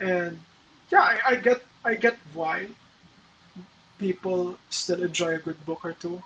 and 0.00 0.38
yeah, 0.90 1.00
I, 1.02 1.20
I 1.30 1.34
get 1.36 1.62
I 1.84 1.94
get 1.94 2.16
why 2.34 2.68
people 3.98 4.58
still 4.70 5.02
enjoy 5.02 5.34
a 5.36 5.38
good 5.38 5.64
book 5.64 5.84
or 5.84 5.92
two, 5.92 6.22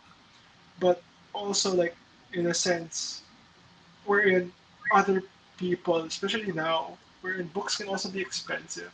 but 0.81 1.03
also 1.33 1.75
like 1.75 1.95
in 2.33 2.47
a 2.47 2.55
sense, 2.55 3.23
wherein 4.05 4.53
other 4.93 5.23
people, 5.59 5.99
especially 6.05 6.53
now, 6.53 6.97
wherein 7.21 7.47
books 7.49 7.77
can 7.77 7.89
also 7.89 8.09
be 8.09 8.21
expensive, 8.21 8.93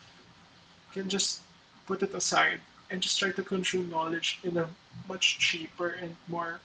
can 0.93 1.09
just 1.09 1.41
put 1.87 2.03
it 2.03 2.14
aside 2.14 2.61
and 2.91 3.01
just 3.01 3.18
try 3.18 3.31
to 3.31 3.43
consume 3.43 3.91
knowledge 3.91 4.39
in 4.45 4.57
a 4.57 4.68
much 5.09 5.39
cheaper 5.39 5.91
and 6.01 6.14
more, 6.29 6.61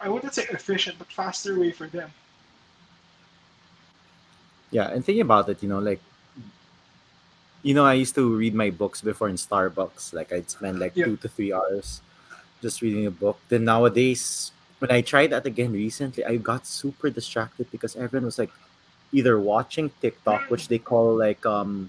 I 0.00 0.08
wouldn't 0.08 0.34
say 0.34 0.44
efficient, 0.50 0.98
but 0.98 1.10
faster 1.10 1.58
way 1.58 1.72
for 1.72 1.86
them. 1.86 2.10
Yeah, 4.70 4.90
and 4.90 5.04
thinking 5.04 5.22
about 5.22 5.48
it, 5.48 5.62
you 5.62 5.68
know, 5.68 5.78
like, 5.78 6.00
you 7.62 7.74
know, 7.74 7.84
I 7.84 7.94
used 7.94 8.14
to 8.16 8.36
read 8.36 8.54
my 8.54 8.70
books 8.70 9.00
before 9.00 9.28
in 9.28 9.36
Starbucks. 9.36 10.12
Like, 10.12 10.32
I'd 10.32 10.50
spend 10.50 10.78
like 10.78 10.92
Yeah. 10.96 11.06
two 11.06 11.16
to 11.18 11.28
three 11.28 11.52
hours 11.52 12.02
just 12.60 12.82
reading 12.82 13.06
a 13.06 13.10
book. 13.10 13.38
Then 13.48 13.64
nowadays, 13.64 14.52
when 14.80 14.90
I 14.90 15.00
tried 15.00 15.30
that 15.30 15.46
again 15.46 15.72
recently, 15.72 16.24
I 16.24 16.36
got 16.36 16.66
super 16.66 17.08
distracted 17.08 17.70
because 17.70 17.96
everyone 17.96 18.26
was 18.26 18.38
like 18.38 18.50
either 19.12 19.38
watching 19.38 19.90
TikTok, 20.02 20.50
which 20.50 20.68
they 20.68 20.78
call 20.78 21.16
like 21.16 21.46
um. 21.46 21.88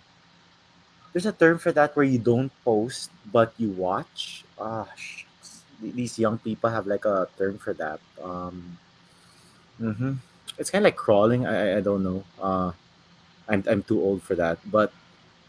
There's 1.12 1.26
a 1.26 1.32
term 1.32 1.60
for 1.60 1.72
that 1.72 1.95
where 1.95 2.06
you 2.06 2.20
don't 2.20 2.51
post 2.64 3.10
but 3.32 3.53
you 3.58 3.72
watch. 3.72 4.43
Ah, 4.60 4.88
shucks. 4.95 5.24
These 5.82 6.17
young 6.19 6.38
people 6.39 6.69
have 6.69 6.88
like 6.88 7.05
a 7.05 7.28
term 7.38 7.57
for 7.57 7.73
that. 7.73 7.99
Um, 8.23 8.78
mhm. 9.82 10.17
It's 10.57 10.69
kind 10.69 10.84
of 10.86 10.88
like 10.88 10.95
crawling. 10.95 11.45
I 11.45 11.78
I- 11.78 11.82
don't 11.82 12.03
know. 12.03 12.23
Uh, 12.41 12.71
I'm 13.49 13.63
I'm 13.67 13.84
too 13.84 13.99
old 14.01 14.23
for 14.23 14.36
that. 14.36 14.57
But 14.71 14.91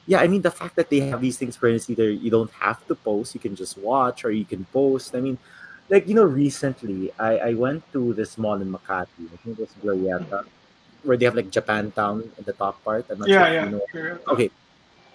yeah, 0.06 0.20
I 0.20 0.26
mean 0.28 0.42
the 0.42 0.50
fact 0.50 0.76
that 0.76 0.90
they 0.90 1.00
have 1.10 1.20
these 1.20 1.38
things 1.38 1.60
where 1.62 1.70
it's 1.72 1.88
either 1.90 2.10
you 2.10 2.30
don't 2.30 2.50
have 2.58 2.80
to 2.88 2.94
post, 2.94 3.34
you 3.34 3.40
can 3.40 3.54
just 3.56 3.78
watch, 3.78 4.24
or 4.24 4.30
you 4.30 4.44
can 4.44 4.64
post. 4.72 5.14
I 5.14 5.20
mean, 5.20 5.38
like 5.90 6.08
you 6.08 6.14
know, 6.14 6.24
recently 6.26 7.12
I 7.18 7.38
I 7.38 7.54
went 7.54 7.84
to 7.92 8.12
this 8.14 8.38
mall 8.38 8.60
in 8.60 8.70
Makati. 8.72 9.24
I 9.32 9.36
think 9.42 9.58
it 9.58 9.62
was 9.68 9.74
Glorieta, 9.82 10.44
where 11.04 11.16
they 11.16 11.24
have 11.26 11.36
like 11.36 11.50
Japantown 11.50 12.22
in 12.38 12.44
the 12.44 12.52
top 12.54 12.82
part. 12.84 13.06
I'm 13.10 13.20
not 13.20 13.28
Yeah, 13.28 13.44
sure 13.46 13.54
yeah. 13.54 13.64
you 13.64 13.70
know. 13.78 13.84
Fair- 13.92 14.20
Okay, 14.28 14.50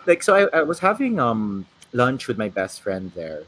like 0.08 0.24
so 0.24 0.36
I, 0.36 0.60
I 0.60 0.62
was 0.64 0.80
having 0.80 1.20
um 1.20 1.66
lunch 1.94 2.28
with 2.28 2.38
my 2.38 2.50
best 2.50 2.82
friend 2.82 3.12
there, 3.16 3.44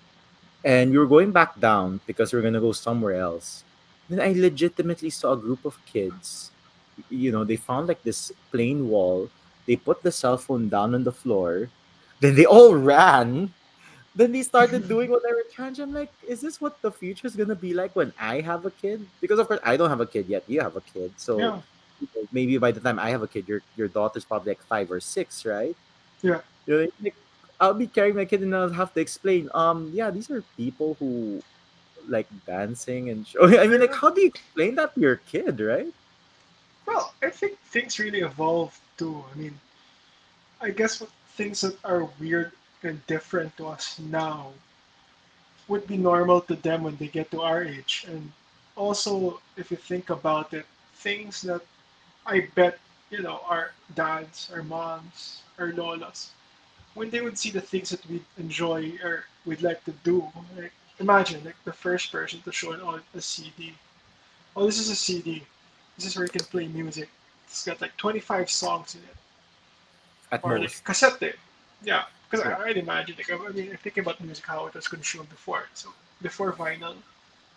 and 0.63 0.91
we 0.91 0.97
were 0.97 1.07
going 1.07 1.31
back 1.31 1.59
down 1.59 1.99
because 2.07 2.31
we 2.33 2.39
are 2.39 2.41
gonna 2.41 2.61
go 2.61 2.71
somewhere 2.71 3.19
else. 3.19 3.63
Then 4.09 4.19
I 4.19 4.33
legitimately 4.33 5.09
saw 5.09 5.33
a 5.33 5.37
group 5.37 5.65
of 5.65 5.77
kids. 5.85 6.51
You 7.09 7.31
know, 7.31 7.43
they 7.43 7.55
found 7.55 7.87
like 7.87 8.03
this 8.03 8.31
plain 8.51 8.87
wall. 8.89 9.29
They 9.65 9.75
put 9.75 10.03
the 10.03 10.11
cell 10.11 10.37
phone 10.37 10.69
down 10.69 10.93
on 10.93 11.03
the 11.03 11.11
floor. 11.11 11.69
Then 12.19 12.35
they 12.35 12.45
all 12.45 12.75
ran. 12.75 13.53
Then 14.15 14.31
they 14.31 14.43
started 14.43 14.87
doing 14.93 15.09
what 15.09 15.23
they 15.23 15.33
were 15.33 15.45
trying. 15.51 15.79
I'm 15.79 15.93
like, 15.93 16.11
is 16.27 16.41
this 16.41 16.61
what 16.61 16.81
the 16.81 16.91
future 16.91 17.27
is 17.27 17.35
gonna 17.35 17.55
be 17.55 17.73
like 17.73 17.95
when 17.95 18.13
I 18.19 18.41
have 18.41 18.65
a 18.65 18.71
kid? 18.71 19.07
Because 19.21 19.39
of 19.39 19.47
course 19.47 19.59
I 19.63 19.77
don't 19.77 19.89
have 19.89 20.01
a 20.01 20.05
kid 20.07 20.27
yet. 20.27 20.43
You 20.47 20.61
have 20.61 20.75
a 20.75 20.81
kid, 20.81 21.13
so 21.17 21.39
Yeah, 21.39 21.61
maybe 22.31 22.57
by 22.57 22.71
the 22.71 22.79
time 22.79 22.99
I 22.99 23.09
have 23.09 23.21
a 23.23 23.27
kid, 23.27 23.47
your 23.47 23.61
your 23.75 23.87
daughter's 23.87 24.25
probably 24.25 24.51
like 24.51 24.63
five 24.63 24.91
or 24.91 24.99
six, 24.99 25.45
right? 25.45 25.75
Yeah. 26.21 26.41
You 26.65 26.73
know, 26.73 26.87
like, 27.01 27.15
I'll 27.63 27.73
be 27.73 27.87
carrying 27.87 28.17
my 28.19 28.25
kid 28.25 28.43
and 28.43 28.53
I'll 28.53 28.75
have 28.75 28.93
to 28.93 28.99
explain. 28.99 29.47
Um, 29.55 29.89
yeah, 29.93 30.11
these 30.11 30.29
are 30.29 30.43
people 30.57 30.97
who 30.99 31.41
like 32.09 32.27
dancing 32.45 33.09
and 33.09 33.25
show. 33.25 33.47
I 33.63 33.67
mean, 33.67 33.79
like, 33.79 33.95
how 33.95 34.09
do 34.09 34.19
you 34.19 34.27
explain 34.27 34.75
that 34.75 34.93
to 34.95 34.99
your 34.99 35.15
kid, 35.31 35.61
right? 35.61 35.87
Well, 36.85 37.13
I 37.23 37.29
think 37.29 37.57
things 37.71 37.99
really 37.99 38.19
evolve 38.19 38.75
too. 38.97 39.23
I 39.31 39.37
mean, 39.39 39.55
I 40.59 40.71
guess 40.71 41.01
things 41.39 41.61
that 41.61 41.79
are 41.85 42.03
weird 42.19 42.51
and 42.83 42.99
different 43.07 43.55
to 43.55 43.67
us 43.67 43.97
now 44.11 44.51
would 45.69 45.87
be 45.87 45.95
normal 45.95 46.41
to 46.41 46.55
them 46.59 46.83
when 46.83 46.97
they 46.97 47.07
get 47.07 47.31
to 47.31 47.39
our 47.41 47.63
age. 47.63 48.05
And 48.11 48.29
also, 48.75 49.39
if 49.55 49.71
you 49.71 49.77
think 49.77 50.09
about 50.09 50.53
it, 50.53 50.65
things 50.95 51.41
that 51.43 51.63
I 52.27 52.51
bet, 52.55 52.77
you 53.09 53.23
know, 53.23 53.39
our 53.47 53.71
dads, 53.95 54.51
our 54.51 54.63
moms, 54.63 55.43
our 55.57 55.71
lolas, 55.71 56.35
when 56.93 57.09
they 57.09 57.21
would 57.21 57.37
see 57.37 57.51
the 57.51 57.61
things 57.61 57.89
that 57.89 58.05
we 58.09 58.21
enjoy 58.37 58.93
or 59.03 59.25
we'd 59.45 59.61
like 59.61 59.83
to 59.85 59.91
do, 60.03 60.31
like 60.57 60.73
imagine 60.99 61.43
like 61.43 61.55
the 61.65 61.73
first 61.73 62.11
person 62.11 62.41
to 62.41 62.51
show 62.51 62.71
an 62.71 62.81
all 62.81 62.99
a 63.15 63.21
CD. 63.21 63.73
Oh, 64.55 64.65
this 64.65 64.79
is 64.79 64.89
a 64.89 64.95
CD. 64.95 65.43
This 65.97 66.05
is 66.07 66.15
where 66.15 66.25
you 66.25 66.31
can 66.31 66.45
play 66.45 66.67
music. 66.67 67.09
It's 67.47 67.65
got 67.65 67.81
like 67.81 67.95
25 67.97 68.49
songs 68.49 68.95
in 68.95 69.01
it, 69.01 69.17
At 70.31 70.43
or 70.43 70.59
like 70.59 70.83
cassette. 70.83 71.35
Yeah, 71.83 72.05
because 72.29 72.45
Yeah. 72.45 72.57
I, 72.57 72.63
I'd 72.69 72.77
imagine 72.77 73.15
like 73.17 73.29
I 73.31 73.49
mean, 73.51 73.77
thinking 73.77 74.03
about 74.03 74.19
music 74.21 74.45
how 74.45 74.65
it 74.67 74.73
was 74.73 74.87
consumed 74.87 75.29
before. 75.29 75.69
So 75.73 75.89
before 76.21 76.51
vinyl, 76.53 76.95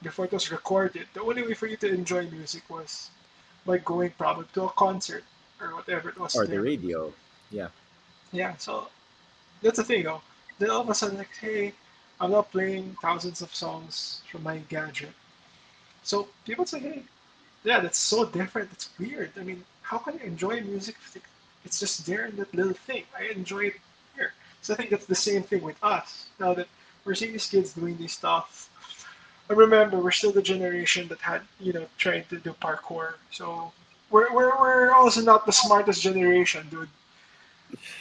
before 0.03 0.27
it 0.27 0.33
was 0.33 0.51
recorded, 0.51 1.07
the 1.15 1.23
only 1.23 1.43
way 1.43 1.55
for 1.55 1.67
you 1.67 1.77
to 1.79 1.89
enjoy 1.93 2.29
music 2.31 2.69
was 2.71 3.11
by 3.67 3.79
going 3.79 4.11
probably 4.19 4.47
to 4.55 4.65
a 4.65 4.71
concert 4.71 5.25
or 5.61 5.75
whatever 5.75 6.09
it 6.11 6.19
was. 6.19 6.37
Or 6.37 6.47
the 6.47 6.61
radio. 6.61 7.13
Yeah. 7.51 7.69
Yeah, 8.33 8.57
so 8.57 8.89
that's 9.63 9.79
the 9.79 9.85
thing 9.85 10.05
though. 10.05 10.23
then 10.59 10.71
all 10.71 10.83
of 10.83 10.89
a 10.89 10.95
sudden, 10.95 11.19
like, 11.19 11.35
hey, 11.41 11.73
I'm 12.21 12.31
not 12.31 12.51
playing 12.51 12.97
thousands 13.03 13.43
of 13.43 13.55
songs 13.55 14.23
from 14.31 14.43
my 14.43 14.59
gadget. 14.69 15.13
So 16.03 16.29
people 16.45 16.65
say, 16.67 16.81
hey, 16.81 17.03
yeah, 17.65 17.81
that's 17.81 17.99
so 17.99 18.25
different. 18.25 18.71
It's 18.73 18.91
weird. 18.99 19.33
I 19.39 19.43
mean, 19.43 19.65
how 19.83 19.99
can 19.99 20.15
you 20.15 20.21
enjoy 20.21 20.61
music 20.63 20.97
if 21.05 21.23
it's 21.65 21.81
just 21.81 22.07
there 22.07 22.27
in 22.27 22.37
that 22.37 22.55
little 22.55 22.73
thing? 22.73 23.05
I 23.19 23.25
enjoy 23.27 23.67
it 23.67 23.75
here. 24.15 24.33
So 24.63 24.73
I 24.73 24.77
think 24.77 24.91
that's 24.91 25.07
the 25.07 25.15
same 25.15 25.43
thing 25.43 25.63
with 25.63 25.77
us. 25.83 26.27
Now 26.39 26.55
that 26.55 26.69
we're 27.05 27.15
seeing 27.15 27.33
these 27.33 27.47
kids 27.49 27.73
doing 27.73 27.97
these 27.97 28.13
stuff, 28.13 28.71
I 29.51 29.53
remember 29.53 29.99
we're 29.99 30.11
still 30.11 30.33
the 30.33 30.43
generation 30.43 31.07
that 31.09 31.21
had, 31.21 31.43
you 31.61 31.73
know, 31.73 31.87
tried 31.99 32.29
to 32.31 32.39
do 32.39 32.55
parkour. 32.61 33.15
So 33.31 33.73
we're, 34.11 34.33
we're, 34.35 34.59
we're 34.59 34.93
also 34.93 35.21
not 35.21 35.47
the 35.47 35.53
smartest 35.53 36.03
generation, 36.03 36.67
dude. 36.71 36.89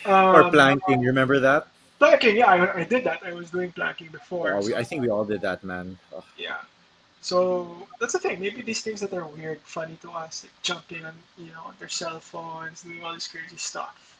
Um, 0.06 0.36
or 0.36 0.52
planking, 0.52 1.02
you 1.02 1.08
remember 1.08 1.40
that? 1.40 1.68
Planking, 2.00 2.38
yeah, 2.38 2.48
I, 2.48 2.82
I 2.82 2.84
did 2.84 3.04
that. 3.06 3.22
I 3.26 3.34
was 3.34 3.50
doing 3.50 3.72
planking 3.72 4.10
before. 4.10 4.54
Oh, 4.54 4.66
we. 4.66 4.76
I 4.76 4.84
think 4.84 5.02
we 5.02 5.10
all 5.10 5.26
did 5.26 5.42
that, 5.42 5.64
man. 5.64 5.98
Oh. 6.14 6.24
Yeah. 6.38 6.58
So 7.22 7.88
that's 8.00 8.14
the 8.14 8.20
thing. 8.20 8.40
Maybe 8.40 8.62
these 8.62 8.82
things 8.82 9.02
that 9.02 9.12
are 9.14 9.26
weird, 9.26 9.60
funny 9.62 9.98
to 10.04 10.12
us, 10.12 10.44
like 10.44 10.54
jumping 10.62 11.04
on, 11.06 11.14
you 11.38 11.48
know, 11.48 11.74
their 11.80 11.90
cell 11.90 12.20
phones, 12.20 12.84
doing 12.84 13.04
all 13.04 13.14
this 13.14 13.28
crazy 13.28 13.58
stuff. 13.58 14.18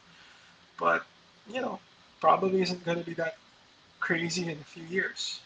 But, 0.78 1.04
you 1.48 1.60
know, 1.60 1.78
probably 2.20 2.62
isn't 2.62 2.84
going 2.84 2.98
to 2.98 3.04
be 3.04 3.14
that 3.14 3.36
crazy 4.00 4.42
in 4.42 4.58
a 4.58 4.64
few 4.64 4.82
years. 4.84 5.40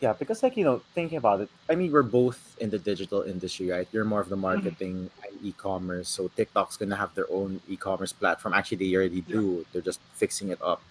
Yeah, 0.00 0.12
because 0.12 0.42
like 0.42 0.56
you 0.56 0.64
know, 0.64 0.82
thinking 0.94 1.18
about 1.18 1.40
it, 1.40 1.48
I 1.70 1.74
mean, 1.74 1.90
we're 1.92 2.02
both 2.02 2.56
in 2.60 2.68
the 2.68 2.78
digital 2.78 3.22
industry, 3.22 3.70
right? 3.70 3.88
You're 3.92 4.04
more 4.04 4.20
of 4.20 4.28
the 4.28 4.36
mm-hmm. 4.36 4.42
marketing 4.42 5.10
and 5.24 5.32
e-commerce, 5.42 6.08
so 6.08 6.28
TikTok's 6.36 6.76
gonna 6.76 6.96
have 6.96 7.14
their 7.14 7.30
own 7.30 7.60
e-commerce 7.68 8.12
platform. 8.12 8.54
Actually, 8.54 8.78
they 8.78 8.94
already 8.96 9.22
do. 9.22 9.58
Yeah. 9.58 9.64
They're 9.72 9.82
just 9.82 10.00
fixing 10.14 10.50
it 10.50 10.60
up. 10.60 10.82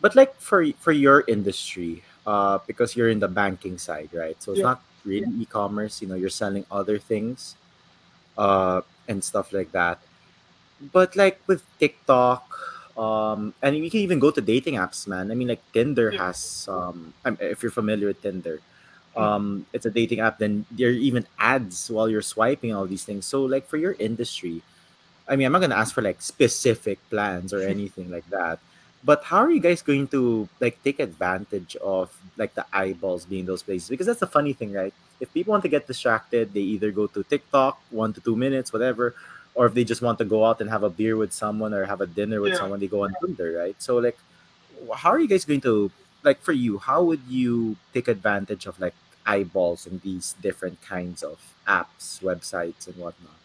But 0.00 0.16
like 0.16 0.34
for 0.40 0.66
for 0.80 0.92
your 0.92 1.24
industry, 1.28 2.02
uh, 2.26 2.58
because 2.66 2.96
you're 2.96 3.10
in 3.10 3.20
the 3.20 3.28
banking 3.28 3.78
side, 3.78 4.10
right? 4.12 4.40
So 4.42 4.52
it's 4.52 4.58
yeah. 4.60 4.74
not 4.74 4.82
really 5.04 5.30
yeah. 5.30 5.42
e-commerce. 5.42 6.02
You 6.02 6.08
know, 6.08 6.16
you're 6.16 6.32
selling 6.32 6.66
other 6.70 6.98
things, 6.98 7.56
uh, 8.36 8.80
and 9.06 9.22
stuff 9.22 9.52
like 9.52 9.70
that. 9.72 10.00
But 10.92 11.14
like 11.14 11.40
with 11.46 11.62
TikTok, 11.78 12.44
um, 12.96 13.54
and 13.62 13.76
you 13.76 13.90
can 13.90 14.00
even 14.00 14.18
go 14.18 14.30
to 14.30 14.40
dating 14.40 14.74
apps, 14.74 15.06
man. 15.06 15.30
I 15.30 15.34
mean, 15.34 15.48
like 15.48 15.62
Tinder 15.72 16.12
yeah. 16.12 16.26
has, 16.26 16.68
um, 16.70 17.12
if 17.40 17.62
you're 17.62 17.72
familiar 17.72 18.06
with 18.08 18.22
Tinder, 18.22 18.60
hmm. 19.14 19.22
um, 19.22 19.66
it's 19.72 19.86
a 19.86 19.90
dating 19.90 20.20
app. 20.20 20.38
Then 20.38 20.64
there 20.70 20.88
are 20.88 20.92
even 20.92 21.26
ads 21.38 21.90
while 21.90 22.08
you're 22.08 22.22
swiping 22.22 22.74
all 22.74 22.86
these 22.86 23.04
things. 23.04 23.26
So, 23.26 23.44
like 23.44 23.66
for 23.66 23.76
your 23.76 23.96
industry, 23.98 24.62
I 25.28 25.36
mean, 25.36 25.46
I'm 25.46 25.52
not 25.52 25.60
gonna 25.60 25.74
ask 25.74 25.94
for 25.94 26.02
like 26.02 26.22
specific 26.22 26.98
plans 27.10 27.52
or 27.52 27.60
anything 27.74 28.10
like 28.10 28.28
that. 28.30 28.58
But 29.04 29.22
how 29.22 29.38
are 29.44 29.50
you 29.50 29.60
guys 29.60 29.82
going 29.82 30.08
to 30.08 30.48
like 30.60 30.82
take 30.82 30.98
advantage 30.98 31.76
of 31.76 32.10
like 32.38 32.54
the 32.54 32.64
eyeballs 32.72 33.26
being 33.26 33.44
those 33.44 33.62
places? 33.62 33.90
Because 33.90 34.06
that's 34.06 34.20
the 34.20 34.26
funny 34.26 34.54
thing, 34.54 34.72
right? 34.72 34.94
If 35.20 35.32
people 35.34 35.50
want 35.50 35.62
to 35.64 35.68
get 35.68 35.86
distracted, 35.86 36.54
they 36.54 36.60
either 36.60 36.90
go 36.90 37.06
to 37.08 37.22
TikTok, 37.22 37.78
one 37.90 38.14
to 38.14 38.20
two 38.20 38.34
minutes, 38.34 38.72
whatever, 38.72 39.14
or 39.54 39.66
if 39.66 39.74
they 39.74 39.84
just 39.84 40.02
want 40.02 40.18
to 40.18 40.24
go 40.24 40.44
out 40.44 40.60
and 40.60 40.68
have 40.68 40.82
a 40.82 40.90
beer 40.90 41.16
with 41.16 41.32
someone 41.32 41.72
or 41.72 41.84
have 41.84 42.00
a 42.00 42.06
dinner 42.06 42.40
with 42.40 42.52
yeah. 42.52 42.58
someone, 42.58 42.80
they 42.80 42.88
go 42.88 43.04
on 43.04 43.14
Tinder, 43.20 43.56
right? 43.56 43.76
So 43.78 43.98
like, 43.98 44.18
how 44.94 45.10
are 45.10 45.20
you 45.20 45.28
guys 45.28 45.44
going 45.44 45.60
to 45.62 45.90
like 46.22 46.40
for 46.40 46.52
you? 46.52 46.78
How 46.78 47.02
would 47.02 47.20
you 47.28 47.76
take 47.92 48.08
advantage 48.08 48.66
of 48.66 48.78
like 48.80 48.94
eyeballs 49.26 49.86
in 49.86 50.00
these 50.02 50.34
different 50.42 50.80
kinds 50.82 51.22
of 51.22 51.40
apps, 51.68 52.20
websites, 52.20 52.86
and 52.86 52.96
whatnot? 52.96 53.38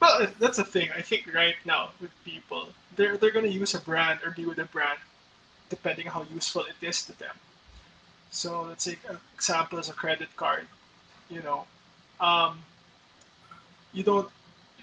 Well, 0.00 0.26
that's 0.38 0.58
the 0.58 0.64
thing. 0.64 0.90
I 0.94 1.00
think 1.00 1.32
right 1.32 1.56
now 1.64 1.90
with 2.00 2.10
people, 2.24 2.68
they're 2.96 3.16
they're 3.16 3.30
gonna 3.30 3.48
use 3.48 3.74
a 3.74 3.80
brand 3.80 4.20
or 4.24 4.32
be 4.32 4.44
with 4.44 4.58
a 4.58 4.66
brand, 4.66 4.98
depending 5.70 6.06
how 6.06 6.26
useful 6.34 6.64
it 6.64 6.86
is 6.86 7.02
to 7.06 7.18
them. 7.18 7.34
So 8.30 8.62
let's 8.62 8.84
take 8.84 8.98
an 9.08 9.16
example 9.34 9.78
as 9.78 9.88
a 9.88 9.94
credit 9.94 10.28
card. 10.36 10.66
You 11.30 11.40
know, 11.42 11.64
um, 12.20 12.58
you 13.94 14.02
don't 14.02 14.28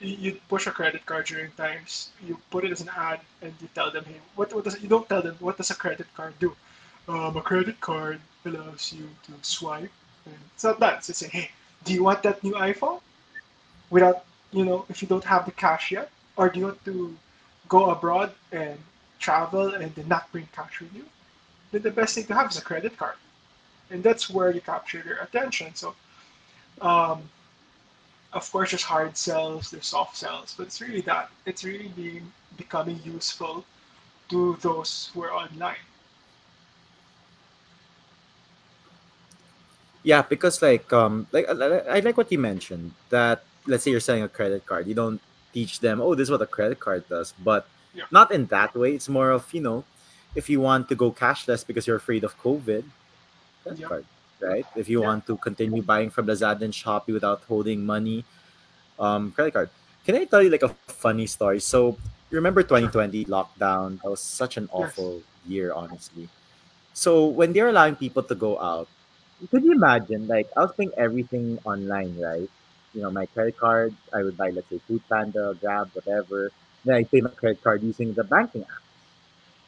you 0.01 0.39
push 0.49 0.67
a 0.67 0.71
credit 0.71 1.05
card 1.05 1.25
during 1.27 1.51
times. 1.51 2.09
You 2.25 2.37
put 2.49 2.65
it 2.65 2.71
as 2.71 2.81
an 2.81 2.89
ad, 2.95 3.19
and 3.41 3.53
you 3.61 3.69
tell 3.75 3.91
them, 3.91 4.05
"Hey, 4.05 4.19
what 4.35 4.53
what 4.53 4.63
does 4.63 4.81
you 4.81 4.89
don't 4.89 5.07
tell 5.07 5.21
them 5.21 5.35
what 5.39 5.57
does 5.57 5.69
a 5.69 5.75
credit 5.75 6.07
card 6.15 6.33
do? 6.39 6.55
Um, 7.07 7.37
a 7.37 7.41
credit 7.41 7.79
card 7.81 8.19
allows 8.45 8.91
you 8.93 9.09
to 9.25 9.33
swipe, 9.41 9.91
and 10.25 10.35
it's 10.53 10.63
not 10.63 10.79
that. 10.79 11.07
It's 11.09 11.19
saying, 11.19 11.31
"Hey, 11.31 11.51
do 11.83 11.93
you 11.93 12.03
want 12.03 12.23
that 12.23 12.43
new 12.43 12.53
iPhone?" 12.53 13.01
Without 13.89 14.25
you 14.51 14.65
know, 14.65 14.85
if 14.89 15.01
you 15.01 15.07
don't 15.07 15.23
have 15.23 15.45
the 15.45 15.51
cash 15.51 15.91
yet, 15.91 16.09
or 16.35 16.49
do 16.49 16.59
you 16.59 16.65
want 16.65 16.83
to 16.85 17.15
go 17.69 17.89
abroad 17.91 18.33
and 18.51 18.77
travel 19.19 19.75
and 19.75 19.95
then 19.95 20.07
not 20.07 20.31
bring 20.31 20.47
cash 20.51 20.81
with 20.81 20.93
you? 20.93 21.05
Then 21.71 21.83
the 21.83 21.91
best 21.91 22.15
thing 22.15 22.25
to 22.25 22.35
have 22.35 22.49
is 22.51 22.57
a 22.57 22.61
credit 22.61 22.97
card, 22.97 23.15
and 23.91 24.03
that's 24.03 24.29
where 24.29 24.51
you 24.51 24.61
capture 24.61 25.01
their 25.03 25.19
attention. 25.19 25.75
So. 25.75 25.95
Um, 26.81 27.29
of 28.33 28.49
course 28.51 28.71
there's 28.71 28.83
hard 28.83 29.17
sells, 29.17 29.71
there's 29.71 29.87
soft 29.87 30.15
sells, 30.15 30.55
but 30.57 30.67
it's 30.67 30.81
really 30.81 31.01
that. 31.01 31.29
It's 31.45 31.63
really 31.63 31.89
being 31.89 32.31
becoming 32.57 32.99
useful 33.03 33.65
to 34.29 34.57
those 34.61 35.11
who 35.13 35.23
are 35.23 35.33
online. 35.33 35.83
Yeah, 40.03 40.21
because 40.23 40.61
like 40.61 40.91
um 40.93 41.27
like 41.31 41.47
I 41.49 41.99
like 41.99 42.17
what 42.17 42.31
you 42.31 42.39
mentioned 42.39 42.93
that 43.09 43.43
let's 43.67 43.83
say 43.83 43.91
you're 43.91 43.99
selling 43.99 44.23
a 44.23 44.29
credit 44.29 44.65
card, 44.65 44.87
you 44.87 44.95
don't 44.95 45.21
teach 45.53 45.79
them, 45.79 46.01
oh, 46.01 46.15
this 46.15 46.27
is 46.27 46.31
what 46.31 46.41
a 46.41 46.47
credit 46.47 46.79
card 46.79 47.07
does, 47.09 47.33
but 47.43 47.67
yeah. 47.93 48.05
not 48.11 48.31
in 48.31 48.45
that 48.47 48.73
way. 48.73 48.93
It's 48.93 49.09
more 49.09 49.31
of 49.31 49.53
you 49.53 49.61
know, 49.61 49.83
if 50.33 50.49
you 50.49 50.61
want 50.61 50.89
to 50.89 50.95
go 50.95 51.11
cashless 51.11 51.67
because 51.67 51.85
you're 51.85 51.97
afraid 51.97 52.23
of 52.23 52.39
COVID, 52.41 52.83
credit 53.63 53.79
yeah. 53.79 53.87
card 53.87 54.05
right? 54.41 54.65
If 54.75 54.89
you 54.89 55.01
yeah. 55.01 55.07
want 55.07 55.27
to 55.27 55.37
continue 55.37 55.81
buying 55.81 56.09
from 56.09 56.27
Lazada 56.27 56.61
and 56.61 56.73
Shopee 56.73 57.13
without 57.13 57.43
holding 57.47 57.85
money, 57.85 58.25
um, 58.99 59.31
credit 59.31 59.53
card. 59.53 59.69
Can 60.05 60.15
I 60.15 60.25
tell 60.25 60.41
you 60.41 60.49
like 60.49 60.63
a 60.63 60.69
funny 60.87 61.27
story? 61.27 61.59
So 61.59 61.97
remember 62.29 62.63
2020 62.63 63.25
lockdown? 63.25 64.01
That 64.01 64.09
was 64.09 64.19
such 64.19 64.57
an 64.57 64.69
awful 64.71 65.15
yes. 65.15 65.23
year, 65.47 65.73
honestly. 65.73 66.29
So 66.93 67.25
when 67.25 67.53
they're 67.53 67.69
allowing 67.69 67.95
people 67.95 68.23
to 68.23 68.35
go 68.35 68.59
out, 68.59 68.87
could 69.49 69.63
you 69.63 69.73
imagine? 69.73 70.27
Like 70.27 70.49
I 70.55 70.61
was 70.61 70.71
paying 70.77 70.91
everything 70.97 71.59
online, 71.65 72.17
right? 72.19 72.49
You 72.93 73.01
know, 73.01 73.11
my 73.11 73.25
credit 73.25 73.57
card, 73.57 73.95
I 74.13 74.23
would 74.23 74.37
buy 74.37 74.49
let's 74.49 74.69
say 74.69 74.79
Food 74.87 75.01
Panda, 75.09 75.57
Grab, 75.59 75.89
whatever. 75.93 76.51
Then 76.85 76.95
I 76.95 77.03
pay 77.03 77.21
my 77.21 77.29
credit 77.29 77.63
card 77.63 77.81
using 77.83 78.13
the 78.13 78.23
banking 78.23 78.63
app. 78.63 78.83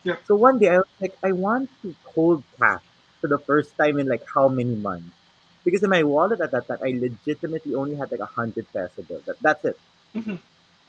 Yeah. 0.04 0.16
So 0.28 0.36
one 0.36 0.60
day 0.60 0.70
I 0.70 0.78
was 0.78 0.88
like, 1.00 1.18
I 1.24 1.32
want 1.32 1.70
to 1.82 1.96
hold 2.04 2.44
cash 2.60 2.84
for 3.24 3.32
the 3.32 3.40
first 3.40 3.72
time 3.80 4.04
in 4.04 4.12
like 4.12 4.28
how 4.28 4.50
many 4.52 4.76
months? 4.76 5.16
Because 5.64 5.82
in 5.82 5.90
my 5.90 6.04
wallet 6.04 6.42
at 6.42 6.52
that 6.52 6.68
time, 6.68 6.84
I 6.84 6.92
legitimately 6.92 7.74
only 7.74 7.96
had 7.96 8.12
like 8.12 8.20
a 8.20 8.28
hundred 8.28 8.68
peso 8.76 9.00
bill. 9.08 9.24
That, 9.24 9.40
that's 9.40 9.64
it. 9.64 9.80
Mm-hmm. 10.14 10.36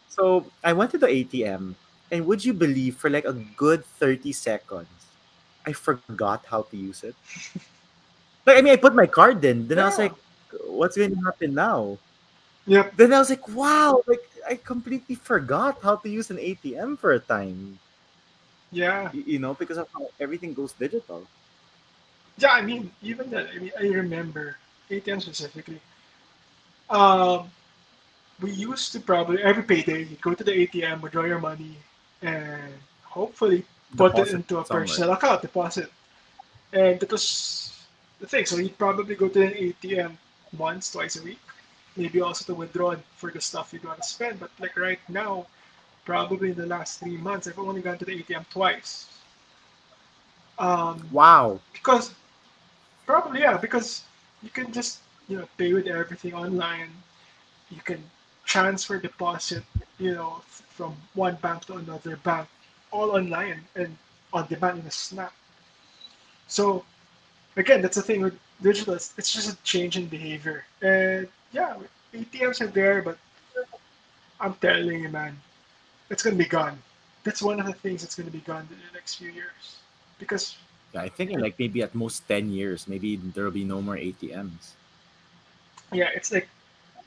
So 0.09 0.51
I 0.65 0.73
went 0.73 0.91
to 0.91 0.99
the 0.99 1.07
ATM, 1.07 1.79
and 2.11 2.27
would 2.27 2.45
you 2.45 2.53
believe, 2.53 2.97
for 2.97 3.09
like 3.09 3.25
a 3.25 3.39
good 3.55 3.87
thirty 4.03 4.33
seconds, 4.35 4.91
I 5.65 5.71
forgot 5.71 6.43
how 6.51 6.63
to 6.63 6.77
use 6.77 7.07
it. 7.07 7.15
like 8.47 8.59
I 8.59 8.61
mean, 8.67 8.73
I 8.73 8.83
put 8.83 8.99
my 8.99 9.07
card 9.07 9.45
in. 9.45 9.69
Then 9.71 9.79
yeah. 9.79 9.85
I 9.85 9.87
was 9.87 9.99
like, 10.03 10.15
"What's 10.67 10.99
going 10.99 11.15
to 11.15 11.23
happen 11.23 11.55
now?" 11.55 11.99
Yeah. 12.67 12.91
Then 12.99 13.15
I 13.15 13.23
was 13.23 13.31
like, 13.31 13.47
"Wow!" 13.47 14.03
Like 14.11 14.27
I 14.43 14.59
completely 14.59 15.15
forgot 15.15 15.79
how 15.87 16.03
to 16.03 16.09
use 16.11 16.35
an 16.35 16.43
ATM 16.43 16.99
for 16.99 17.15
a 17.15 17.23
time. 17.23 17.79
Yeah. 18.75 19.15
You, 19.15 19.23
you 19.23 19.39
know, 19.39 19.55
because 19.55 19.79
of 19.79 19.87
how 19.95 20.11
everything 20.19 20.53
goes 20.53 20.75
digital. 20.75 21.23
Yeah, 22.39 22.53
I 22.53 22.63
mean, 22.63 22.91
even 23.03 23.31
that. 23.31 23.49
I 23.55 23.59
mean, 23.59 23.73
I 23.79 23.87
remember 23.87 24.57
ATM 24.91 25.23
specifically. 25.23 25.81
Um, 26.91 27.51
we 28.41 28.51
used 28.51 28.93
to 28.93 29.01
probably 29.01 29.43
every 29.43 29.63
payday 29.63 30.03
you 30.05 30.17
go 30.21 30.35
to 30.35 30.45
the 30.45 30.53
ATM, 30.53 31.01
withdraw 31.01 31.25
your 31.25 31.39
money, 31.39 31.77
and 32.23 32.73
hopefully 33.03 33.65
put 33.97 34.19
it 34.19 34.29
into 34.33 34.59
a 34.59 34.67
somewhere. 34.67 34.87
personal 34.87 35.13
account, 35.13 35.43
deposit. 35.43 35.91
And 36.73 36.99
that 36.99 37.11
was 37.13 37.73
the 38.19 38.27
thing. 38.27 38.47
So 38.47 38.57
you'd 38.57 38.77
probably 38.77 39.15
go 39.15 39.29
to 39.29 39.43
an 39.43 39.53
ATM 39.53 40.17
once, 40.59 40.91
twice 40.93 41.17
a 41.17 41.23
week, 41.23 41.39
maybe 41.97 42.21
also 42.21 42.45
to 42.47 42.55
withdraw 42.55 42.97
for 43.17 43.31
the 43.31 43.41
stuff 43.41 43.73
you 43.73 43.81
want 43.85 44.03
to 44.03 44.09
spend. 44.09 44.41
But 44.41 44.51
like 44.59 44.77
right 44.77 44.99
now, 45.09 45.47
probably 46.05 46.51
in 46.51 46.57
the 46.57 46.67
last 46.67 47.01
three 47.01 47.17
months, 47.17 47.47
I've 47.47 47.59
only 47.59 47.81
gone 47.81 47.99
to 47.99 48.05
the 48.05 48.23
ATM 48.23 48.49
twice. 48.51 49.07
Um, 50.59 51.07
wow. 51.13 51.61
Because 51.73 52.13
Probably 53.07 53.41
yeah, 53.41 53.57
because 53.57 54.05
you 54.43 54.51
can 54.51 54.73
just 54.73 55.01
you 55.29 55.39
know 55.39 55.49
pay 55.57 55.73
with 55.73 55.87
everything 55.87 56.35
online. 56.35 56.91
You 57.71 57.81
can 57.83 58.03
transfer 58.45 58.99
deposit, 58.99 59.65
you 59.99 60.13
know, 60.15 60.43
from 60.69 60.97
one 61.15 61.37
bank 61.37 61.65
to 61.67 61.75
another 61.75 62.17
bank, 62.17 62.49
all 62.91 63.11
online 63.13 63.65
and 63.75 63.97
on 64.33 64.47
demand 64.49 64.81
in 64.81 64.87
a 64.87 64.91
snap. 64.91 65.33
So 66.47 66.85
again, 67.57 67.83
that's 67.83 67.97
the 67.97 68.03
thing 68.03 68.23
with 68.23 68.39
digital. 68.63 68.95
It's, 68.95 69.15
it's 69.19 69.33
just 69.33 69.53
a 69.53 69.57
change 69.63 69.97
in 69.97 70.07
behavior. 70.07 70.65
And 70.83 71.29
yeah, 71.53 71.77
ATMs 72.13 72.61
are 72.61 72.67
there, 72.69 73.03
but 73.03 73.19
I'm 74.41 74.55
telling 74.55 75.03
you, 75.03 75.09
man, 75.09 75.37
it's 76.11 76.23
gonna 76.23 76.37
be 76.37 76.45
gone. 76.45 76.79
That's 77.25 77.43
one 77.43 77.61
of 77.61 77.67
the 77.67 77.73
things 77.75 78.03
that's 78.03 78.15
gonna 78.17 78.31
be 78.31 78.41
gone 78.41 78.69
in 78.71 78.77
the 78.79 78.93
next 78.95 79.17
few 79.17 79.31
years. 79.31 79.79
because 80.19 80.57
Yeah, 80.95 81.03
I 81.03 81.11
think 81.11 81.35
in 81.35 81.41
like 81.43 81.59
maybe 81.59 81.83
at 81.83 81.95
most 81.95 82.23
ten 82.29 82.55
years, 82.55 82.87
maybe 82.87 83.17
there'll 83.17 83.51
be 83.51 83.67
no 83.67 83.83
more 83.83 83.97
ATMs. 83.97 84.79
yeah, 85.93 86.09
it's 86.15 86.31
like 86.31 86.47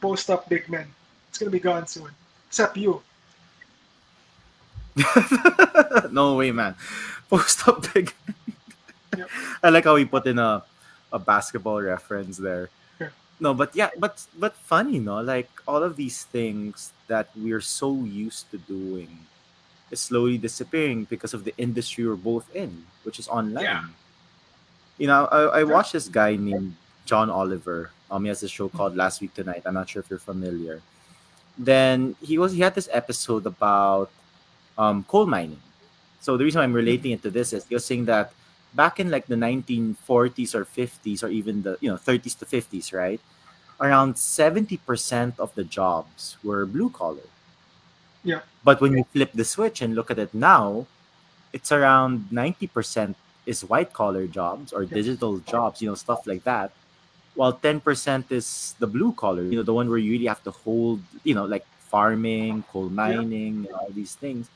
post 0.02 0.30
up 0.30 0.50
big 0.50 0.68
men. 0.68 0.88
It's 1.30 1.40
gonna 1.40 1.52
be 1.52 1.64
gone 1.64 1.88
soon. 1.88 2.12
Except 2.52 2.76
you. 2.76 3.02
no 6.12 6.36
way, 6.36 6.52
man. 6.52 6.76
Post 7.30 7.68
up 7.68 7.88
big. 7.94 8.14
Yep. 9.16 9.30
I 9.64 9.70
like 9.70 9.86
how 9.86 9.96
we 9.96 10.04
put 10.04 10.28
in 10.28 10.38
a 10.38 10.64
a 11.14 11.20
basketball 11.20 11.82
reference 11.82 12.36
there. 12.36 12.70
Yeah. 13.00 13.16
No, 13.40 13.54
but 13.54 13.72
yeah, 13.76 13.96
but 13.98 14.20
but 14.36 14.56
funny, 14.68 15.00
no? 15.00 15.22
Like 15.24 15.50
all 15.68 15.82
of 15.84 15.96
these 15.96 16.28
things 16.28 16.92
that 17.08 17.32
we're 17.40 17.64
so 17.64 18.04
used 18.04 18.52
to 18.52 18.58
doing 18.58 19.16
is 19.92 20.00
slowly 20.00 20.38
disappearing 20.38 21.06
because 21.06 21.34
of 21.34 21.44
the 21.44 21.54
industry 21.58 22.08
we're 22.08 22.16
both 22.16 22.54
in, 22.56 22.86
which 23.04 23.20
is 23.20 23.28
online. 23.28 23.64
Yeah. 23.64 23.86
You 24.98 25.08
know, 25.08 25.26
I, 25.32 25.60
I 25.60 25.64
watched 25.64 25.94
this 25.94 26.08
guy 26.08 26.36
named 26.36 26.76
John 27.06 27.30
Oliver. 27.30 27.92
Um, 28.10 28.24
he 28.24 28.30
has 28.30 28.44
a 28.44 28.50
show 28.50 28.68
called 28.70 28.96
Last 28.96 29.22
Week 29.22 29.34
Tonight. 29.34 29.64
I'm 29.66 29.74
not 29.74 29.90
sure 29.90 30.02
if 30.02 30.10
you're 30.10 30.20
familiar. 30.20 30.82
Then 31.58 32.16
he 32.22 32.38
was 32.38 32.54
he 32.54 32.62
had 32.62 32.76
this 32.76 32.90
episode 32.92 33.46
about 33.46 34.12
um, 34.78 35.04
coal 35.08 35.26
mining. 35.26 35.62
So 36.20 36.38
the 36.38 36.44
reason 36.44 36.62
I'm 36.62 36.74
relating 36.74 37.12
it 37.12 37.22
to 37.24 37.32
this 37.32 37.54
is 37.54 37.66
you're 37.70 37.80
saying 37.80 38.06
that 38.06 38.34
back 38.74 39.00
in 39.00 39.10
like 39.10 39.28
the 39.28 39.36
1940s 39.36 40.54
or 40.54 40.66
50s 40.66 41.24
or 41.24 41.30
even 41.30 41.62
the 41.64 41.78
you 41.80 41.90
know 41.90 41.98
30s 41.98 42.38
to 42.40 42.46
50s, 42.46 42.94
right? 42.94 43.22
Around 43.80 44.16
70% 44.16 45.40
of 45.40 45.54
the 45.54 45.64
jobs 45.64 46.38
were 46.44 46.66
blue 46.66 46.90
collar. 46.90 47.30
Yeah. 48.28 48.44
But 48.68 48.84
when 48.84 48.92
you 48.92 49.08
flip 49.16 49.32
the 49.32 49.48
switch 49.48 49.80
and 49.82 49.96
look 49.96 50.12
at 50.12 50.20
it 50.20 50.34
now, 50.36 50.86
it's 51.56 51.72
around 51.72 52.28
90% 52.30 53.16
is 53.48 53.64
white 53.64 53.94
collar 53.96 54.28
jobs 54.28 54.76
or 54.76 54.84
Yeah. 54.84 55.00
digital 55.00 55.40
jobs, 55.48 55.82
you 55.82 55.88
know, 55.88 55.96
stuff 55.96 56.28
like 56.28 56.44
that. 56.44 56.76
While 57.40 57.54
10% 57.56 58.28
is 58.30 58.76
the 58.84 58.88
blue 58.88 59.14
collar, 59.16 59.44
you 59.48 59.56
know, 59.56 59.64
the 59.64 59.74
one 59.74 59.88
where 59.88 60.02
you 60.02 60.12
really 60.12 60.28
have 60.28 60.44
to 60.44 60.52
hold, 60.52 61.00
you 61.24 61.32
know, 61.38 61.46
like 61.48 61.64
farming, 61.88 62.68
coal 62.68 62.90
mining, 62.92 63.64
and 63.66 63.74
all 63.80 63.88
these 63.96 64.16
things. 64.20 64.52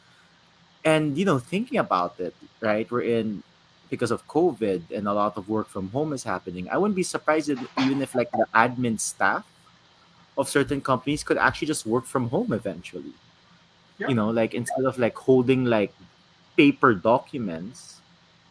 And, 0.83 1.15
you 1.15 1.23
know, 1.23 1.39
thinking 1.39 1.79
about 1.79 2.19
it, 2.19 2.35
right? 2.59 2.89
We're 2.91 3.07
in 3.07 3.43
because 3.89 4.11
of 4.11 4.27
COVID 4.27 4.91
and 4.91 5.07
a 5.07 5.13
lot 5.13 5.37
of 5.37 5.47
work 5.47 5.67
from 5.69 5.89
home 5.95 6.11
is 6.11 6.23
happening. 6.23 6.67
I 6.67 6.75
wouldn't 6.77 6.95
be 6.95 7.03
surprised 7.03 7.47
if, 7.53 7.59
even 7.79 8.01
if 8.01 8.15
like 8.15 8.31
the 8.31 8.47
admin 8.55 8.99
staff 8.99 9.45
of 10.37 10.49
certain 10.49 10.81
companies 10.81 11.23
could 11.23 11.37
actually 11.37 11.67
just 11.67 11.85
work 11.85 12.05
from 12.05 12.27
home 12.29 12.51
eventually. 12.51 13.13
Yeah. 14.01 14.09
You 14.09 14.15
know, 14.17 14.29
like 14.33 14.57
instead 14.57 14.85
of 14.89 14.97
like 14.97 15.13
holding 15.13 15.65
like 15.69 15.93
paper 16.57 16.97
documents, 16.97 18.01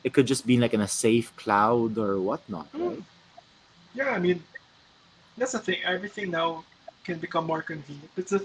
it 0.07 0.14
could 0.14 0.26
just 0.30 0.46
be 0.46 0.57
like 0.62 0.72
in 0.78 0.80
a 0.80 0.86
safe 0.86 1.34
cloud 1.34 1.98
or 1.98 2.20
whatnot, 2.22 2.70
Mm. 2.72 2.88
right? 2.88 3.03
Yeah, 3.98 4.11
I 4.14 4.20
mean 4.22 4.38
that's 5.36 5.53
the 5.53 5.59
thing. 5.59 5.82
Everything 5.82 6.30
now 6.30 6.62
can 7.03 7.18
become 7.18 7.46
more 7.51 7.62
convenient. 7.66 8.11
That's 8.14 8.30
a 8.30 8.42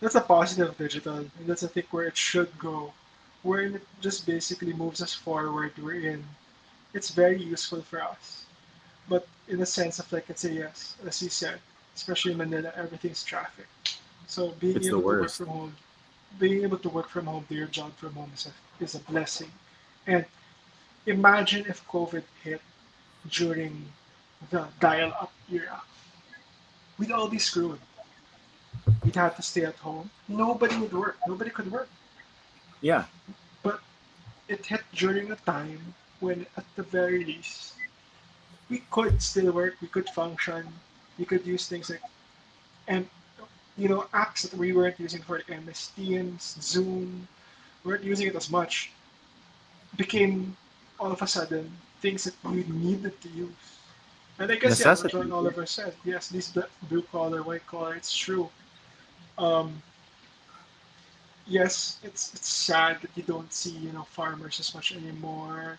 that's 0.00 0.16
a 0.16 0.24
positive 0.24 0.72
digital, 0.80 1.18
and 1.20 1.44
that's 1.44 1.60
I 1.62 1.68
think 1.68 1.92
where 1.92 2.08
it 2.08 2.16
should 2.16 2.48
go. 2.58 2.94
Where 3.42 3.60
it 3.76 3.84
just 4.00 4.24
basically 4.24 4.72
moves 4.72 5.00
us 5.04 5.12
forward. 5.12 5.72
We're 5.76 6.08
in. 6.16 6.24
It's 6.96 7.10
very 7.12 7.36
useful 7.42 7.82
for 7.84 8.00
us, 8.02 8.48
but 9.12 9.28
in 9.52 9.60
a 9.60 9.66
sense 9.68 9.98
of 10.00 10.08
like 10.10 10.26
it's 10.32 10.44
a 10.48 10.52
yes, 10.52 10.96
as 11.06 11.20
you 11.20 11.28
said, 11.28 11.60
especially 11.94 12.32
in 12.32 12.38
Manila, 12.40 12.72
everything's 12.74 13.22
traffic. 13.22 13.68
So 14.26 14.56
being 14.62 14.76
It's 14.76 14.88
the 14.88 14.96
able 14.96 15.00
to 15.04 15.06
work 15.06 15.20
worst. 15.28 15.36
from 15.36 15.48
home, 15.52 15.72
being 16.38 16.62
able 16.62 16.78
to 16.78 16.88
work 16.88 17.08
from 17.08 17.26
home, 17.26 17.44
do 17.48 17.54
your 17.54 17.66
job 17.66 17.94
from 17.96 18.14
home 18.14 18.30
is 18.34 18.46
a, 18.46 18.84
is 18.84 18.94
a 18.94 19.00
blessing. 19.00 19.50
And 20.06 20.24
imagine 21.06 21.66
if 21.68 21.86
COVID 21.88 22.22
hit 22.42 22.60
during 23.30 23.84
the 24.50 24.66
dial-up 24.80 25.32
era. 25.52 25.82
We'd 26.98 27.12
all 27.12 27.28
be 27.28 27.38
screwed. 27.38 27.78
We'd 29.04 29.16
have 29.16 29.36
to 29.36 29.42
stay 29.42 29.64
at 29.64 29.76
home. 29.76 30.10
Nobody 30.28 30.76
would 30.76 30.92
work. 30.92 31.16
Nobody 31.26 31.50
could 31.50 31.70
work. 31.70 31.88
Yeah. 32.80 33.04
But 33.62 33.80
it 34.48 34.64
hit 34.64 34.82
during 34.94 35.30
a 35.32 35.36
time 35.36 35.94
when, 36.20 36.46
at 36.56 36.64
the 36.76 36.82
very 36.82 37.24
least, 37.24 37.74
we 38.68 38.82
could 38.90 39.20
still 39.20 39.52
work. 39.52 39.74
We 39.80 39.88
could 39.88 40.08
function. 40.10 40.66
We 41.18 41.24
could 41.24 41.46
use 41.46 41.66
things 41.68 41.90
like, 41.90 42.02
and 42.88 43.08
you 43.80 43.88
know, 43.88 44.04
apps 44.12 44.42
that 44.42 44.52
we 44.54 44.74
weren't 44.74 45.00
using 45.00 45.22
for 45.22 45.40
MS 45.48 45.90
Teams, 45.96 46.56
Zoom, 46.60 47.26
weren't 47.82 48.04
using 48.04 48.26
it 48.26 48.36
as 48.36 48.50
much. 48.50 48.92
Became 49.96 50.54
all 50.98 51.10
of 51.10 51.22
a 51.22 51.26
sudden 51.26 51.72
things 52.02 52.24
that 52.24 52.34
we 52.44 52.62
needed 52.64 53.18
to 53.22 53.28
use. 53.30 53.48
And 54.38 54.52
I 54.52 54.56
guess 54.56 54.80
yeah, 54.80 54.94
what 54.94 55.10
John. 55.10 55.32
Oliver 55.32 55.64
said, 55.64 55.94
yes, 56.04 56.28
these 56.28 56.52
blue 56.90 57.02
collar, 57.10 57.42
white 57.42 57.66
collar, 57.66 57.94
it's 57.94 58.14
true. 58.14 58.50
Um, 59.38 59.82
yes, 61.46 61.98
it's 62.02 62.34
it's 62.34 62.48
sad 62.48 63.00
that 63.00 63.10
you 63.14 63.22
don't 63.22 63.52
see 63.52 63.70
you 63.70 63.92
know 63.92 64.04
farmers 64.04 64.60
as 64.60 64.74
much 64.74 64.92
anymore, 64.92 65.78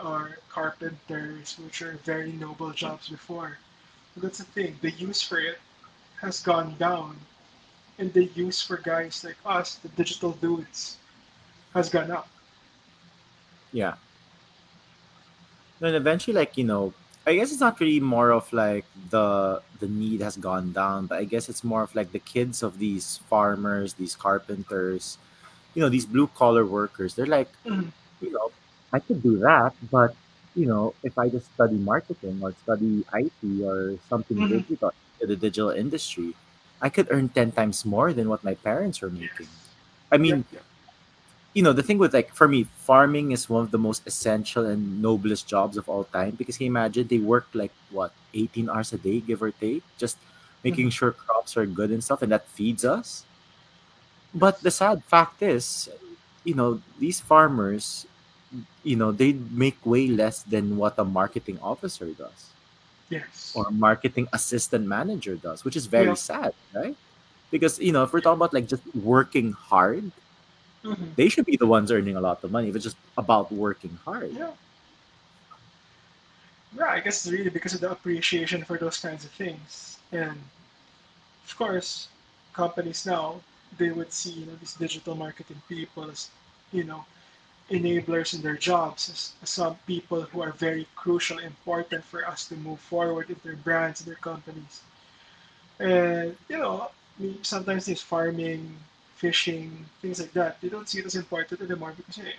or 0.00 0.38
carpenters, 0.48 1.56
which 1.64 1.80
are 1.82 1.92
very 2.04 2.32
noble 2.32 2.70
jobs 2.72 3.08
before. 3.08 3.56
But 4.14 4.24
that's 4.24 4.38
the 4.38 4.44
thing. 4.44 4.76
The 4.82 4.90
use 4.90 5.22
for 5.22 5.38
it 5.38 5.58
has 6.20 6.40
gone 6.40 6.76
down, 6.78 7.16
and 7.98 8.12
the 8.12 8.24
use 8.36 8.60
for 8.62 8.76
guys 8.78 9.24
like 9.24 9.36
us, 9.44 9.76
the 9.76 9.88
digital 9.90 10.32
dudes, 10.32 10.98
has 11.74 11.88
gone 11.88 12.10
up. 12.10 12.28
Yeah. 13.72 13.94
Then 15.80 15.94
eventually, 15.94 16.34
like 16.34 16.56
you 16.56 16.64
know, 16.64 16.92
I 17.26 17.34
guess 17.34 17.52
it's 17.52 17.60
not 17.60 17.80
really 17.80 18.00
more 18.00 18.30
of 18.32 18.52
like 18.52 18.84
the 19.10 19.62
the 19.80 19.88
need 19.88 20.20
has 20.20 20.36
gone 20.36 20.72
down, 20.72 21.06
but 21.06 21.18
I 21.18 21.24
guess 21.24 21.48
it's 21.48 21.64
more 21.64 21.82
of 21.82 21.94
like 21.94 22.12
the 22.12 22.18
kids 22.18 22.62
of 22.62 22.78
these 22.78 23.18
farmers, 23.28 23.94
these 23.94 24.14
carpenters, 24.14 25.18
you 25.74 25.82
know, 25.82 25.88
these 25.88 26.06
blue 26.06 26.26
collar 26.28 26.64
workers. 26.66 27.14
They're 27.14 27.26
like, 27.26 27.50
Mhm. 27.64 27.92
you 28.20 28.32
know, 28.32 28.50
I 28.92 28.98
could 29.00 29.22
do 29.22 29.38
that, 29.38 29.74
but 29.90 30.14
you 30.54 30.66
know, 30.66 30.94
if 31.02 31.16
I 31.18 31.28
just 31.28 31.52
study 31.54 31.76
marketing 31.76 32.40
or 32.42 32.52
study 32.64 33.04
IT 33.12 33.62
or 33.64 33.96
something 34.08 34.36
Mhm. 34.36 34.48
digital, 34.48 34.92
the 35.26 35.36
digital 35.36 35.70
industry, 35.70 36.34
I 36.80 36.88
could 36.88 37.08
earn 37.10 37.28
ten 37.28 37.52
times 37.52 37.84
more 37.84 38.12
than 38.12 38.28
what 38.28 38.44
my 38.44 38.54
parents 38.54 39.00
were 39.00 39.10
making. 39.10 39.48
I 40.10 40.16
mean, 40.18 40.44
you 41.52 41.62
know 41.62 41.72
the 41.72 41.82
thing 41.82 41.98
with 41.98 42.14
like 42.14 42.32
for 42.34 42.46
me 42.46 42.64
farming 42.86 43.32
is 43.32 43.48
one 43.48 43.62
of 43.62 43.70
the 43.70 43.78
most 43.78 44.06
essential 44.06 44.66
and 44.66 45.02
noblest 45.02 45.48
jobs 45.48 45.76
of 45.76 45.88
all 45.88 46.04
time 46.04 46.34
because 46.38 46.56
can 46.56 46.66
you 46.66 46.70
imagine 46.70 47.06
they 47.06 47.18
work 47.18 47.48
like 47.54 47.72
what 47.90 48.12
18 48.34 48.70
hours 48.70 48.92
a 48.92 48.98
day 48.98 49.18
give 49.20 49.42
or 49.42 49.50
take 49.50 49.82
just 49.98 50.16
making 50.62 50.86
mm-hmm. 50.86 51.10
sure 51.10 51.12
crops 51.12 51.56
are 51.56 51.66
good 51.66 51.90
and 51.90 52.04
stuff 52.04 52.22
and 52.22 52.30
that 52.30 52.46
feeds 52.48 52.84
us? 52.84 53.24
But 54.32 54.62
the 54.62 54.70
sad 54.70 55.02
fact 55.04 55.42
is 55.42 55.90
you 56.44 56.54
know 56.54 56.80
these 56.98 57.18
farmers 57.18 58.06
you 58.82 58.96
know 58.96 59.12
they 59.12 59.32
make 59.32 59.78
way 59.84 60.06
less 60.06 60.42
than 60.42 60.76
what 60.76 60.98
a 60.98 61.04
marketing 61.04 61.58
officer 61.62 62.06
does 62.14 62.50
Yes. 63.10 63.52
or 63.58 63.66
a 63.66 63.72
marketing 63.74 64.28
assistant 64.32 64.86
manager 64.86 65.34
does 65.36 65.64
which 65.66 65.74
is 65.76 65.86
very 65.86 66.14
Yeah. 66.14 66.14
sad 66.14 66.54
right 66.72 66.96
because 67.50 67.78
you 67.82 67.90
know 67.92 68.04
if 68.06 68.12
we're 68.14 68.22
talking 68.22 68.38
about 68.38 68.54
like 68.54 68.68
just 68.70 68.82
working 68.94 69.52
hard 69.52 70.10
Mhm. 70.84 71.12
they 71.16 71.28
should 71.28 71.44
be 71.44 71.56
the 71.58 71.66
ones 71.66 71.90
earning 71.92 72.16
a 72.16 72.20
lot 72.22 72.40
of 72.42 72.50
money 72.50 72.70
if 72.70 72.76
it's 72.76 72.84
just 72.88 72.96
about 73.18 73.52
working 73.52 73.98
hard. 74.06 74.32
Yeah. 74.32 74.52
Yeah, 76.76 76.86
I 76.86 77.00
guess 77.00 77.26
it's 77.26 77.32
really 77.32 77.50
because 77.50 77.74
of 77.74 77.80
the 77.80 77.90
appreciation 77.90 78.64
for 78.64 78.78
those 78.78 78.96
kinds 78.96 79.24
of 79.24 79.30
things. 79.32 79.98
And 80.12 80.38
of 81.44 81.52
course, 81.58 82.08
companies 82.52 83.04
now 83.04 83.42
they 83.76 83.90
would 83.90 84.12
see 84.12 84.30
you 84.30 84.46
know 84.46 84.56
these 84.56 84.74
digital 84.74 85.14
marketing 85.14 85.60
people 85.68 86.08
as 86.10 86.30
you 86.72 86.84
know 86.84 87.04
enablers 87.70 88.34
in 88.34 88.42
their 88.42 88.56
jobs 88.56 89.08
as, 89.08 89.32
as 89.42 89.50
some 89.50 89.76
people 89.86 90.22
who 90.22 90.42
are 90.42 90.52
very 90.52 90.86
crucial, 90.96 91.38
important 91.38 92.04
for 92.04 92.26
us 92.26 92.48
to 92.48 92.56
move 92.56 92.80
forward 92.80 93.30
in 93.30 93.36
their 93.44 93.56
brands, 93.56 94.04
their 94.04 94.16
companies. 94.16 94.80
And 95.78 96.36
you 96.48 96.58
know, 96.58 96.90
sometimes 97.42 97.86
these 97.86 98.02
farming, 98.02 98.76
fishing, 99.16 99.86
things 100.02 100.20
like 100.20 100.32
that, 100.32 100.60
they 100.60 100.68
don't 100.68 100.88
see 100.88 100.98
it 100.98 101.06
as 101.06 101.14
important 101.14 101.60
anymore 101.60 101.94
because 101.96 102.16
hey, 102.16 102.34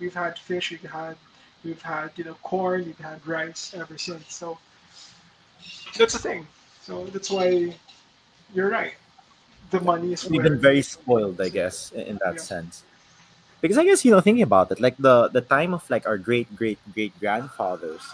we've 0.00 0.14
had 0.14 0.38
fish, 0.38 0.70
we've 0.70 0.90
had 0.90 1.16
we've 1.64 1.82
had 1.82 2.10
you 2.16 2.24
know 2.24 2.34
corn, 2.42 2.86
we've 2.86 2.98
had 2.98 3.26
rice 3.26 3.74
ever 3.74 3.98
since. 3.98 4.34
So 4.34 4.58
that's 5.98 6.12
the 6.12 6.18
thing. 6.18 6.46
So 6.82 7.06
that's 7.06 7.30
why 7.30 7.74
you're 8.54 8.70
right. 8.70 8.94
The 9.70 9.80
money 9.80 10.12
is 10.12 10.28
We've 10.28 10.42
been 10.42 10.60
very 10.60 10.82
spoiled, 10.82 11.40
I 11.40 11.48
guess, 11.48 11.90
in, 11.92 12.00
in 12.02 12.18
that 12.24 12.34
Yeah. 12.34 12.40
sense. 12.40 12.84
Because 13.64 13.80
I 13.80 13.84
guess 13.88 14.04
you 14.04 14.12
know, 14.12 14.20
thinking 14.20 14.44
about 14.44 14.68
it, 14.72 14.78
like 14.78 14.92
the 15.00 15.32
the 15.32 15.40
time 15.40 15.72
of 15.72 15.88
like 15.88 16.04
our 16.04 16.20
great 16.20 16.52
great 16.52 16.76
great 16.92 17.16
grandfathers, 17.16 18.04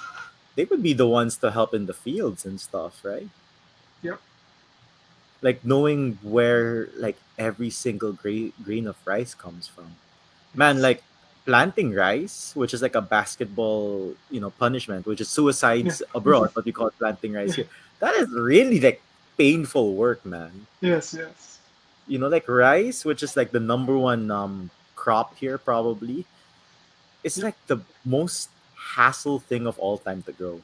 they 0.55 0.63
would 0.63 0.79
be 0.79 0.95
the 0.95 1.11
ones 1.11 1.35
to 1.43 1.51
help 1.51 1.75
in 1.75 1.91
the 1.91 1.93
fields 1.93 2.47
and 2.47 2.55
stuff, 2.63 3.03
right? 3.03 3.27
Yep. 4.07 4.23
Like 5.43 5.59
knowing 5.67 6.23
where 6.23 6.87
like 6.95 7.19
every 7.35 7.67
single 7.67 8.15
gra- 8.15 8.55
grain 8.63 8.87
of 8.87 8.95
rice 9.03 9.35
comes 9.35 9.67
from. 9.67 9.99
Man, 10.55 10.79
like 10.79 11.03
planting 11.43 11.99
rice, 11.99 12.55
which 12.55 12.71
is 12.71 12.79
like 12.79 12.95
a 12.95 13.03
basketball, 13.03 14.15
you 14.31 14.39
know, 14.39 14.55
punishment, 14.55 15.03
which 15.03 15.19
is 15.21 15.27
suicides 15.27 15.99
abroad, 16.15 16.53
but 16.55 16.63
we 16.63 16.71
call 16.71 16.95
it 16.95 16.99
planting 17.03 17.35
rice 17.35 17.59
here. 17.59 17.67
That 17.99 18.15
is 18.15 18.31
really 18.31 18.79
like 18.79 19.03
painful 19.35 19.99
work, 19.99 20.23
man. 20.23 20.71
Yes, 20.81 21.11
yes. 21.11 21.59
You 22.07 22.23
know, 22.23 22.31
like 22.31 22.47
rice, 22.47 23.05
which 23.05 23.25
is 23.27 23.35
like 23.35 23.51
the 23.51 23.59
number 23.59 23.99
one 23.99 24.31
um 24.31 24.71
crop 25.01 25.33
here, 25.41 25.57
probably. 25.57 26.29
It's 27.25 27.41
like 27.41 27.57
the 27.73 27.79
most 28.05 28.49
hassle 28.77 29.41
thing 29.41 29.67
of 29.67 29.79
all 29.79 29.97
time 29.99 30.21
to 30.29 30.33
grow. 30.33 30.61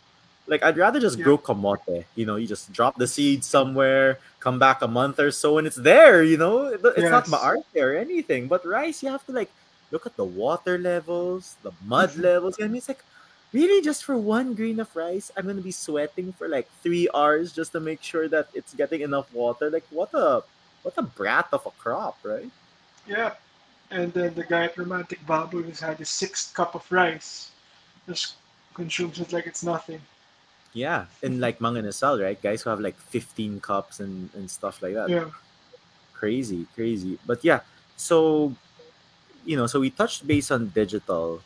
Like 0.47 0.62
I'd 0.62 0.76
rather 0.78 1.01
just 1.01 1.18
Yeah. 1.18 1.24
grow 1.26 1.39
kamote. 1.39 2.05
You 2.14 2.24
know, 2.28 2.37
you 2.37 2.47
just 2.47 2.72
drop 2.72 2.95
the 2.97 3.09
seed 3.09 3.43
somewhere, 3.45 4.18
come 4.41 4.59
back 4.61 4.80
a 4.82 4.89
month 4.89 5.18
or 5.18 5.32
so, 5.32 5.59
and 5.59 5.66
it's 5.66 5.76
there. 5.80 6.22
You 6.22 6.37
know, 6.39 6.70
It- 6.76 6.84
it's 6.97 7.11
not 7.11 7.26
Yes. 7.26 7.32
maarte 7.34 7.76
or 7.82 7.97
anything. 7.97 8.47
But 8.47 8.64
rice, 8.64 9.03
you 9.03 9.11
have 9.11 9.24
to 9.26 9.32
like 9.32 9.51
look 9.91 10.07
at 10.07 10.14
the 10.16 10.24
water 10.24 10.78
levels, 10.78 11.57
the 11.66 11.72
mud 11.84 12.11
Mhm. 12.14 12.22
levels. 12.22 12.55
I 12.61 12.66
mean, 12.70 12.78
it's 12.78 12.89
like 12.89 13.03
really 13.53 13.80
just 13.82 14.05
for 14.07 14.16
one 14.16 14.55
grain 14.55 14.78
of 14.80 14.91
rice, 14.95 15.30
I'm 15.37 15.47
gonna 15.51 15.62
be 15.64 15.74
sweating 15.74 16.32
for 16.39 16.47
like 16.47 16.68
three 16.82 17.07
hours 17.14 17.51
just 17.53 17.72
to 17.74 17.80
make 17.80 18.03
sure 18.03 18.26
that 18.30 18.47
it's 18.55 18.72
getting 18.74 19.01
enough 19.03 19.26
water. 19.34 19.66
Like 19.70 19.87
what 19.91 20.11
a 20.14 20.43
what 20.84 20.95
a 20.97 21.03
brat 21.03 21.49
of 21.53 21.66
a 21.66 21.74
crop, 21.82 22.16
right? 22.22 22.51
Yeah. 23.07 23.34
And 23.91 24.12
then 24.12 24.34
the 24.34 24.45
guy 24.45 24.64
at 24.64 24.76
Romantic 24.76 25.24
Baboy 25.26 25.64
who's 25.64 25.80
had 25.80 25.99
his 25.99 26.11
sixth 26.11 26.55
cup 26.55 26.74
of 26.74 26.91
rice 26.91 27.51
just 28.07 28.34
consumes 28.74 29.20
it 29.20 29.32
like 29.32 29.47
it's 29.47 29.62
nothing. 29.62 30.01
Yeah, 30.72 31.07
and 31.22 31.41
like 31.41 31.61
Mang 31.61 31.74
Inasal, 31.74 32.22
right? 32.22 32.41
Guys 32.41 32.62
who 32.62 32.70
have 32.70 32.80
like 32.80 32.99
15 32.99 33.61
cups 33.61 34.01
and, 34.01 34.28
and 34.34 34.51
stuff 34.51 34.82
like 34.82 34.95
that. 34.95 35.09
Yeah. 35.09 35.30
Crazy, 36.12 36.66
crazy. 36.74 37.18
But 37.24 37.45
yeah, 37.45 37.61
so 37.97 38.53
you 39.45 39.57
know, 39.57 39.66
so 39.66 39.80
we 39.80 39.91
touched 39.91 40.26
base 40.26 40.51
on 40.51 40.68
digital. 40.68 41.41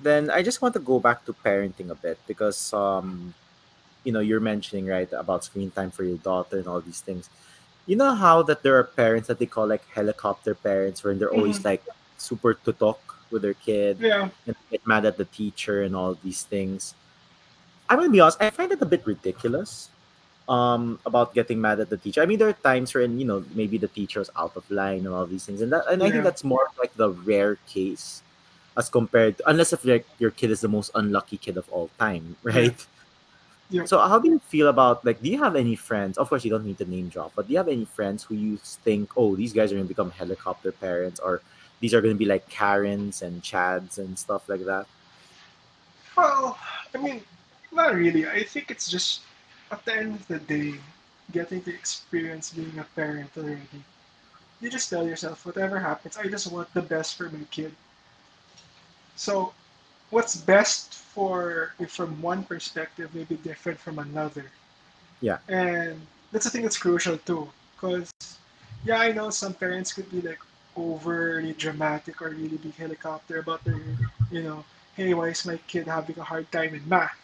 Then 0.00 0.30
I 0.30 0.42
just 0.42 0.62
want 0.62 0.74
to 0.74 0.80
go 0.80 1.00
back 1.00 1.24
to 1.26 1.32
parenting 1.32 1.90
a 1.90 1.94
bit 1.94 2.18
because 2.26 2.72
um 2.72 3.34
you 4.04 4.12
know, 4.12 4.20
you're 4.20 4.40
mentioning 4.40 4.86
right 4.86 5.10
about 5.12 5.44
screen 5.44 5.70
time 5.70 5.90
for 5.90 6.04
your 6.04 6.18
daughter 6.18 6.58
and 6.58 6.66
all 6.66 6.80
these 6.80 7.00
things. 7.00 7.30
You 7.86 7.96
know 7.96 8.14
how 8.14 8.42
that 8.44 8.62
there 8.62 8.78
are 8.78 8.84
parents 8.84 9.26
that 9.28 9.38
they 9.38 9.46
call 9.46 9.66
like 9.66 9.82
helicopter 9.90 10.54
parents 10.54 11.02
where 11.02 11.14
they're 11.14 11.32
always 11.32 11.58
Mhm. 11.58 11.64
like 11.64 11.82
super 12.16 12.54
to 12.54 12.72
talk 12.72 13.00
with 13.30 13.42
their 13.42 13.54
kid 13.58 13.98
Yeah. 13.98 14.28
and 14.46 14.54
get 14.70 14.86
mad 14.86 15.04
at 15.04 15.16
the 15.16 15.24
teacher 15.26 15.82
and 15.82 15.96
all 15.96 16.14
these 16.22 16.42
things. 16.44 16.94
I'm 17.90 17.98
gonna 17.98 18.10
be 18.10 18.20
honest, 18.20 18.38
I 18.40 18.50
find 18.50 18.70
it 18.72 18.80
a 18.80 18.86
bit 18.86 19.02
ridiculous 19.06 19.88
um 20.48 20.98
about 21.06 21.34
getting 21.34 21.60
mad 21.60 21.78
at 21.78 21.88
the 21.88 21.96
teacher. 21.96 22.20
I 22.22 22.26
mean 22.26 22.38
there 22.38 22.48
are 22.50 22.60
times 22.66 22.94
when 22.94 23.18
you 23.18 23.24
know 23.26 23.44
maybe 23.54 23.78
the 23.78 23.88
teacher's 23.88 24.30
out 24.36 24.54
of 24.56 24.66
line 24.70 25.06
and 25.06 25.14
all 25.14 25.26
these 25.26 25.44
things, 25.46 25.60
and 25.62 25.70
that 25.72 25.86
and 25.90 26.02
I 26.02 26.10
think 26.10 26.24
that's 26.24 26.42
more 26.44 26.66
like 26.78 26.94
the 26.94 27.10
rare 27.10 27.56
case 27.66 28.22
as 28.76 28.88
compared 28.88 29.38
to 29.38 29.48
unless 29.50 29.72
if 29.72 29.84
like 29.84 30.06
your 30.18 30.30
kid 30.30 30.50
is 30.50 30.60
the 30.62 30.68
most 30.68 30.90
unlucky 30.94 31.36
kid 31.38 31.56
of 31.58 31.66
all 31.70 31.90
time, 31.98 32.36
right? 32.46 32.78
Yeah. 33.72 33.86
So 33.86 33.98
how 33.98 34.18
do 34.18 34.28
you 34.28 34.38
feel 34.38 34.68
about 34.68 35.02
like 35.02 35.22
do 35.22 35.30
you 35.30 35.38
have 35.40 35.56
any 35.56 35.74
friends? 35.74 36.18
Of 36.18 36.28
course 36.28 36.44
you 36.44 36.50
don't 36.50 36.66
need 36.66 36.76
to 36.78 36.84
name 36.84 37.08
drop, 37.08 37.32
but 37.34 37.48
do 37.48 37.52
you 37.52 37.58
have 37.58 37.68
any 37.68 37.86
friends 37.86 38.22
who 38.22 38.34
you 38.34 38.58
think, 38.58 39.10
oh, 39.16 39.34
these 39.34 39.54
guys 39.54 39.72
are 39.72 39.76
gonna 39.76 39.88
become 39.88 40.10
helicopter 40.10 40.72
parents 40.72 41.18
or 41.18 41.40
these 41.80 41.94
are 41.94 42.02
gonna 42.02 42.14
be 42.14 42.26
like 42.26 42.46
Karens 42.50 43.22
and 43.22 43.42
Chads 43.42 43.96
and 43.96 44.18
stuff 44.18 44.46
like 44.48 44.66
that? 44.66 44.84
Well, 46.14 46.58
I 46.94 46.98
mean, 46.98 47.22
not 47.72 47.94
really. 47.94 48.28
I 48.28 48.44
think 48.44 48.70
it's 48.70 48.90
just 48.90 49.22
at 49.70 49.82
the 49.86 49.96
end 49.96 50.14
of 50.16 50.28
the 50.28 50.38
day, 50.38 50.74
getting 51.32 51.62
to 51.62 51.72
experience 51.72 52.52
being 52.52 52.78
a 52.78 52.84
parent 52.94 53.30
already. 53.38 53.80
You 54.60 54.68
just 54.68 54.90
tell 54.90 55.08
yourself, 55.08 55.46
whatever 55.46 55.80
happens, 55.80 56.18
I 56.18 56.28
just 56.28 56.52
want 56.52 56.72
the 56.74 56.82
best 56.82 57.16
for 57.16 57.30
my 57.30 57.42
kid. 57.50 57.72
So, 59.16 59.54
what's 60.12 60.36
best 60.36 60.92
for 60.92 61.72
if 61.80 61.90
from 61.90 62.20
one 62.20 62.44
perspective 62.44 63.08
may 63.14 63.24
be 63.24 63.36
different 63.36 63.80
from 63.80 63.98
another. 63.98 64.44
Yeah. 65.20 65.38
And 65.48 65.96
that's 66.30 66.44
the 66.44 66.50
thing 66.52 66.62
that's 66.62 66.76
crucial 66.76 67.16
too. 67.16 67.48
Because, 67.74 68.12
yeah, 68.84 69.00
I 69.00 69.10
know 69.12 69.30
some 69.30 69.54
parents 69.54 69.92
could 69.92 70.10
be 70.12 70.20
like 70.20 70.38
overly 70.76 71.54
dramatic 71.54 72.20
or 72.20 72.28
really 72.28 72.60
big 72.60 72.76
helicopter 72.76 73.40
about 73.40 73.64
their, 73.64 73.80
you 74.30 74.42
know, 74.42 74.64
hey, 74.94 75.14
why 75.14 75.28
is 75.28 75.46
my 75.46 75.56
kid 75.66 75.88
having 75.88 76.18
a 76.18 76.22
hard 76.22 76.50
time 76.52 76.74
in 76.74 76.86
math? 76.86 77.16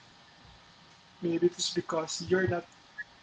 Maybe 1.20 1.46
it's 1.46 1.74
because 1.74 2.24
you're 2.28 2.48
not 2.48 2.64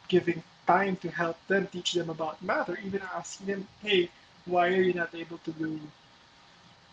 giving 0.07 0.43
time 0.67 0.95
to 0.97 1.09
help 1.09 1.37
them 1.47 1.67
teach 1.71 1.93
them 1.93 2.09
about 2.09 2.41
math 2.41 2.69
or 2.69 2.77
even 2.85 3.01
asking 3.15 3.47
them, 3.47 3.67
hey, 3.81 4.09
why 4.45 4.67
are 4.67 4.81
you 4.81 4.93
not 4.93 5.13
able 5.15 5.39
to 5.39 5.51
do, 5.51 5.79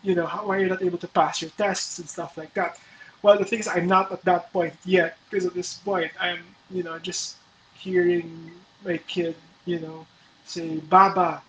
you 0.03 0.15
know, 0.15 0.25
how, 0.27 0.47
why 0.47 0.57
are 0.59 0.67
not 0.67 0.83
able 0.83 0.99
to 0.99 1.07
pass 1.07 1.41
your 1.41 1.51
tests 1.51 1.99
and 1.99 2.09
stuff 2.09 2.37
like 2.37 2.53
that? 2.55 2.79
Well, 3.23 3.37
the 3.39 3.45
thing 3.45 3.59
is, 3.59 3.67
I'm 3.67 3.87
not 3.87 4.11
at 4.11 4.23
that 4.25 4.53
point 4.53 4.75
yet 4.85 5.17
because 5.29 5.45
at 5.47 5.55
this 5.55 5.75
point, 5.75 6.11
I'm, 6.19 6.39
you 6.71 6.83
know, 6.83 6.99
just 6.99 7.37
hearing 7.75 8.51
my 8.85 8.97
kid, 8.99 9.35
you 9.65 9.79
know, 9.79 10.05
say, 10.45 10.77
Baba, 10.77 11.41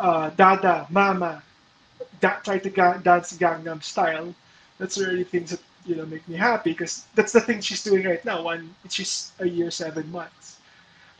uh, 0.00 0.30
Dada, 0.30 0.86
Mama, 0.90 1.42
da- 2.20 2.40
try 2.40 2.58
to 2.58 2.70
ga- 2.70 2.98
dance 2.98 3.32
Gangnam 3.36 3.82
style. 3.82 4.34
That's 4.78 4.98
already 5.00 5.24
things 5.24 5.50
that 5.52 5.60
you 5.86 5.96
know 5.96 6.06
make 6.06 6.26
me 6.28 6.36
happy 6.36 6.72
because 6.72 7.04
that's 7.14 7.32
the 7.32 7.40
thing 7.40 7.60
she's 7.60 7.84
doing 7.84 8.04
right 8.04 8.24
now. 8.24 8.42
One, 8.42 8.74
she's 8.88 9.32
a 9.40 9.48
year 9.48 9.70
seven 9.70 10.10
months. 10.10 10.58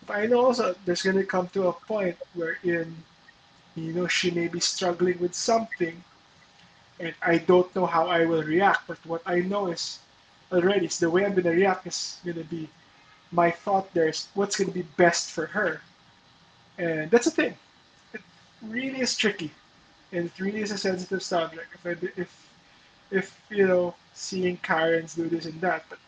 But 0.07 0.17
I 0.19 0.27
know 0.27 0.45
also 0.47 0.75
there's 0.85 1.03
gonna 1.03 1.25
come 1.25 1.49
to 1.51 1.69
a 1.69 1.73
point 1.73 2.17
wherein 2.35 3.05
you 3.77 3.93
know 3.93 4.07
she 4.09 4.31
may 4.31 4.49
be 4.49 4.61
struggling 4.61 5.19
with 5.19 5.35
something, 5.35 6.03
and 7.01 7.15
I 7.23 7.39
don't 7.39 7.75
know 7.75 7.87
how 7.87 8.07
I 8.07 8.25
will 8.25 8.43
react. 8.43 8.87
But 8.87 8.99
what 9.07 9.23
I 9.27 9.41
know 9.41 9.69
is 9.69 9.99
already 10.53 10.87
is 10.87 10.99
the 10.99 11.11
way 11.11 11.25
I'm 11.25 11.35
gonna 11.35 11.51
react 11.51 11.87
is 11.87 12.19
gonna 12.25 12.45
be 12.45 12.69
my 13.33 13.51
thought. 13.51 13.93
There's 13.95 14.29
what's 14.35 14.57
gonna 14.57 14.73
be 14.73 14.87
best 14.97 15.31
for 15.31 15.47
her, 15.47 15.81
and 16.79 17.11
that's 17.11 17.25
the 17.27 17.31
thing. 17.31 17.55
It 18.13 18.21
really 18.63 19.01
is 19.01 19.17
tricky, 19.17 19.51
and 20.13 20.27
it 20.27 20.41
really 20.41 20.63
is 20.63 20.71
a 20.71 20.79
sensitive 20.79 21.23
subject. 21.23 21.67
If 21.75 21.87
I, 21.87 22.21
if 22.21 22.51
if 23.11 23.41
you 23.51 23.67
know 23.67 23.95
seeing 24.15 24.57
Karens 24.59 25.15
do 25.15 25.29
this 25.29 25.47
and 25.47 25.61
that, 25.61 25.85
but 25.89 25.99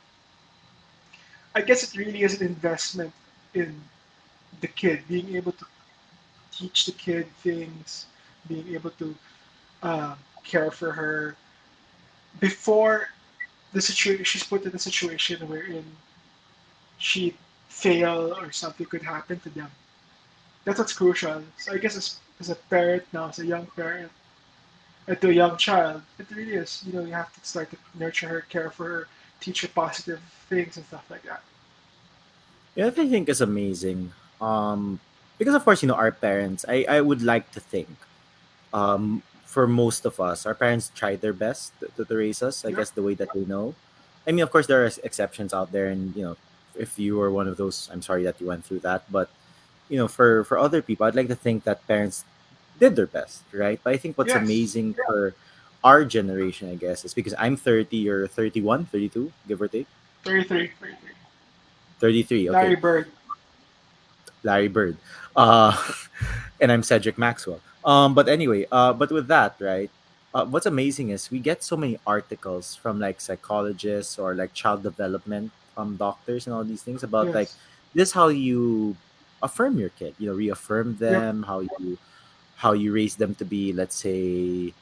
I 1.54 1.62
guess 1.62 1.82
it 1.82 1.96
really 1.98 2.22
is 2.22 2.40
an 2.40 2.46
investment 2.46 3.12
in 3.54 3.80
the 4.60 4.68
kid, 4.68 5.02
being 5.08 5.34
able 5.36 5.52
to 5.52 5.66
teach 6.52 6.86
the 6.86 6.92
kid 6.92 7.26
things, 7.42 8.06
being 8.48 8.68
able 8.74 8.90
to 8.90 9.14
uh, 9.82 10.14
care 10.46 10.70
for 10.70 10.92
her 10.92 11.36
before 12.40 13.08
the 13.72 13.80
situation 13.80 14.24
she's 14.24 14.44
put 14.44 14.64
in 14.64 14.74
a 14.74 14.78
situation 14.78 15.36
wherein 15.48 15.84
she 16.98 17.34
fail 17.68 18.34
or 18.40 18.52
something 18.52 18.86
could 18.86 19.02
happen 19.02 19.38
to 19.40 19.50
them. 19.50 19.70
That's 20.64 20.78
what's 20.78 20.92
crucial. 20.92 21.42
So 21.58 21.72
I 21.74 21.78
guess 21.78 21.96
as, 21.96 22.18
as 22.40 22.50
a 22.50 22.54
parent 22.54 23.04
now, 23.12 23.28
as 23.28 23.38
a 23.38 23.46
young 23.46 23.66
parent, 23.76 24.10
and 25.06 25.20
to 25.20 25.28
a 25.28 25.32
young 25.32 25.56
child, 25.56 26.02
it 26.18 26.26
really 26.34 26.54
is. 26.54 26.82
You 26.86 26.94
know, 26.94 27.04
you 27.04 27.12
have 27.12 27.32
to 27.34 27.40
start 27.46 27.70
to 27.70 27.76
nurture 27.94 28.28
her, 28.28 28.40
care 28.42 28.70
for 28.70 28.84
her, 28.84 29.08
teach 29.40 29.62
her 29.62 29.68
positive 29.68 30.20
things 30.48 30.76
and 30.76 30.86
stuff 30.86 31.06
like 31.10 31.22
that. 31.22 31.42
Yeah, 32.74 32.86
I 32.86 32.90
think 32.90 33.28
is 33.28 33.40
amazing. 33.40 34.12
Um, 34.40 34.98
because 35.38 35.54
of 35.54 35.64
course, 35.64 35.82
you 35.82 35.88
know, 35.88 35.94
our 35.94 36.10
parents. 36.10 36.64
I 36.68 36.84
I 36.88 37.00
would 37.00 37.22
like 37.22 37.52
to 37.52 37.60
think, 37.60 37.88
um, 38.72 39.22
for 39.56 39.64
most 39.66 40.04
of 40.04 40.20
us, 40.20 40.44
our 40.44 40.52
parents 40.52 40.92
tried 40.92 41.24
their 41.24 41.32
best 41.32 41.72
to, 41.80 42.04
to 42.04 42.12
raise 42.12 42.44
us. 42.44 42.60
I 42.60 42.68
Yeah. 42.68 42.76
guess 42.84 42.90
the 42.92 43.00
way 43.00 43.16
that 43.16 43.32
they 43.32 43.48
know. 43.48 43.72
I 44.28 44.32
mean, 44.36 44.44
of 44.44 44.52
course, 44.52 44.68
there 44.68 44.84
are 44.84 44.90
exceptions 45.00 45.56
out 45.56 45.72
there, 45.72 45.88
and 45.88 46.12
you 46.12 46.20
know, 46.28 46.36
if 46.76 46.98
you 47.00 47.16
were 47.16 47.32
one 47.32 47.48
of 47.48 47.56
those, 47.56 47.88
I'm 47.88 48.04
sorry 48.04 48.20
that 48.28 48.36
you 48.36 48.52
went 48.52 48.68
through 48.68 48.84
that. 48.84 49.08
But 49.08 49.32
you 49.88 49.96
know, 49.96 50.08
for 50.12 50.44
for 50.44 50.60
other 50.60 50.84
people, 50.84 51.08
I'd 51.08 51.16
like 51.16 51.32
to 51.32 51.40
think 51.46 51.64
that 51.64 51.80
parents 51.88 52.28
did 52.76 53.00
their 53.00 53.08
best, 53.08 53.48
right? 53.48 53.80
But 53.80 53.94
I 53.94 53.96
think 53.96 54.20
what's 54.20 54.36
Yes. 54.36 54.44
amazing 54.44 54.92
for 55.08 55.32
our 55.80 56.04
generation, 56.04 56.68
I 56.68 56.76
guess, 56.76 57.08
is 57.08 57.16
because 57.16 57.32
I'm 57.40 57.56
30, 57.56 57.96
you're 57.96 58.28
31, 58.28 58.84
32, 58.92 59.32
give 59.48 59.62
or 59.64 59.72
take, 59.72 59.88
33, 60.20 60.68
33. 60.76 61.16
33. 61.96 62.50
Okay. 62.50 62.52
Larry 62.52 62.76
Bird. 62.76 63.06
Larry 64.44 64.68
Bird. 64.68 64.96
Uh, 65.32 65.72
and 66.60 66.68
I'm 66.68 66.82
Cedric 66.84 67.16
Maxwell. 67.16 67.64
Um, 67.86 68.14
but 68.14 68.28
anyway, 68.28 68.66
uh, 68.72 68.92
but 68.92 69.10
with 69.12 69.28
that, 69.28 69.56
right? 69.60 69.90
Uh, 70.34 70.44
what's 70.46 70.66
amazing 70.66 71.10
is 71.10 71.30
we 71.30 71.40
get 71.40 71.64
so 71.64 71.76
many 71.76 71.98
articles 72.06 72.74
from 72.76 73.00
like 73.00 73.20
psychologists 73.20 74.18
or 74.18 74.34
like 74.34 74.52
child 74.54 74.82
development 74.82 75.52
um, 75.78 75.96
doctors 75.96 76.46
and 76.46 76.54
all 76.54 76.64
these 76.64 76.82
things 76.82 77.02
about 77.04 77.32
like 77.34 77.50
this 77.94 78.12
how 78.12 78.28
you 78.28 78.96
affirm 79.42 79.78
your 79.78 79.90
kid, 79.90 80.14
you 80.18 80.28
know, 80.28 80.34
reaffirm 80.34 80.96
them, 80.96 81.42
how 81.44 81.60
you 81.60 81.98
how 82.56 82.72
you 82.72 82.92
raise 82.92 83.16
them 83.16 83.34
to 83.36 83.44
be, 83.44 83.72
let's 83.72 83.96
say, 83.96 84.74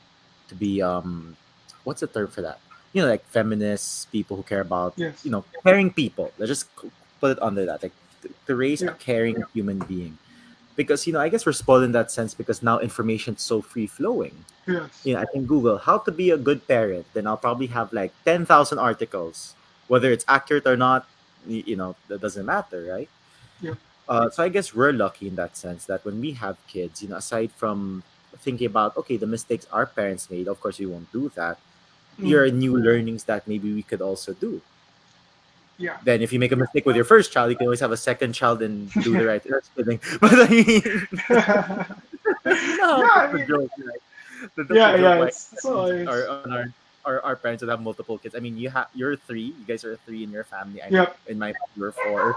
to 0.48 0.54
be 0.54 0.82
um, 0.82 1.36
what's 1.84 2.00
the 2.00 2.08
term 2.08 2.28
for 2.28 2.42
that? 2.42 2.60
You 2.92 3.02
know, 3.02 3.08
like 3.08 3.26
feminists, 3.28 4.06
people 4.06 4.36
who 4.36 4.42
care 4.42 4.60
about 4.62 4.96
Yes. 4.96 5.24
you 5.24 5.30
know 5.30 5.44
caring 5.64 5.90
people 5.92 6.32
let's 6.38 6.50
just 6.50 6.68
put 7.20 7.32
it 7.32 7.42
under 7.42 7.64
that 7.66 7.82
like 7.82 7.92
to, 8.22 8.28
to 8.46 8.56
raise 8.56 8.82
a 8.82 8.86
Yeah. 8.86 8.94
caring 8.98 9.42
human 9.52 9.78
being 9.80 10.18
because 10.76 11.06
you 11.06 11.12
know 11.12 11.20
i 11.20 11.28
guess 11.28 11.44
we're 11.46 11.52
spoiled 11.52 11.84
in 11.84 11.92
that 11.92 12.10
sense 12.10 12.34
because 12.34 12.62
now 12.62 12.78
information's 12.80 13.42
so 13.42 13.60
free 13.62 13.86
flowing 13.86 14.34
Yes. 14.66 15.02
you 15.04 15.14
know 15.14 15.20
i 15.20 15.26
can 15.32 15.44
google 15.44 15.78
how 15.78 15.98
to 15.98 16.10
be 16.10 16.30
a 16.30 16.36
good 16.38 16.66
parent 16.66 17.04
then 17.14 17.26
i'll 17.26 17.36
probably 17.36 17.66
have 17.68 17.92
like 17.92 18.12
10000 18.24 18.78
articles 18.78 19.54
whether 19.88 20.10
it's 20.10 20.24
accurate 20.28 20.66
or 20.66 20.76
not 20.76 21.06
you 21.46 21.76
know 21.76 21.94
that 22.08 22.20
doesn't 22.20 22.46
matter 22.46 22.82
right 22.90 23.08
Yep. 23.60 23.76
uh, 24.08 24.30
so 24.30 24.42
i 24.42 24.48
guess 24.48 24.74
we're 24.74 24.92
lucky 24.92 25.28
in 25.28 25.36
that 25.36 25.56
sense 25.56 25.84
that 25.86 26.04
when 26.04 26.20
we 26.20 26.32
have 26.32 26.56
kids 26.66 27.02
you 27.02 27.08
know 27.08 27.16
aside 27.16 27.52
from 27.52 28.02
thinking 28.40 28.66
about 28.66 28.96
okay 28.96 29.16
the 29.16 29.26
mistakes 29.26 29.66
our 29.72 29.86
parents 29.86 30.30
made 30.30 30.48
of 30.48 30.60
course 30.60 30.78
we 30.78 30.86
won't 30.86 31.10
do 31.12 31.30
that 31.36 31.58
Mm. 32.14 32.26
here 32.30 32.44
are 32.44 32.50
new 32.50 32.78
learnings 32.78 33.24
that 33.24 33.42
maybe 33.48 33.74
we 33.74 33.82
could 33.82 34.00
also 34.00 34.34
do 34.34 34.62
Yeah. 35.76 35.96
then 36.04 36.22
if 36.22 36.32
you 36.32 36.38
make 36.38 36.52
a 36.52 36.56
mistake 36.56 36.86
with 36.86 36.94
your 36.94 37.04
first 37.04 37.32
child 37.32 37.50
you 37.50 37.56
can 37.56 37.66
always 37.66 37.80
have 37.80 37.90
a 37.90 37.96
second 37.96 38.32
child 38.32 38.62
and 38.62 38.90
do 39.02 39.16
the 39.18 39.26
right 39.26 39.42
thing. 39.42 39.98
but 40.20 40.32
I 40.34 40.48
mean, 40.48 40.82
no, 41.28 41.84
Yeah, 42.46 43.10
I 43.26 43.32
mean- 43.32 43.46
joke, 43.46 43.70
right? 43.78 44.00
The- 44.56 44.64
the 44.64 44.74
yeah, 44.74 44.94
yeah. 44.96 45.14
like, 45.18 45.34
our, 46.06 46.28
our, 46.28 46.66
our, 47.06 47.20
our 47.22 47.36
parents 47.36 47.62
would 47.62 47.70
have 47.70 47.80
multiple 47.82 48.18
kids. 48.18 48.34
I 48.34 48.40
mean, 48.40 48.56
you 48.58 48.68
have 48.70 48.88
you're 48.94 49.16
three. 49.16 49.54
You 49.58 49.64
guys 49.66 49.84
are 49.84 49.96
three 50.06 50.22
in 50.22 50.30
your 50.30 50.44
family. 50.44 50.82
I 50.82 50.88
Yep. 50.88 51.16
In 51.28 51.38
my 51.38 51.52
family, 51.52 51.76
we're 51.78 51.92
four. 51.92 52.36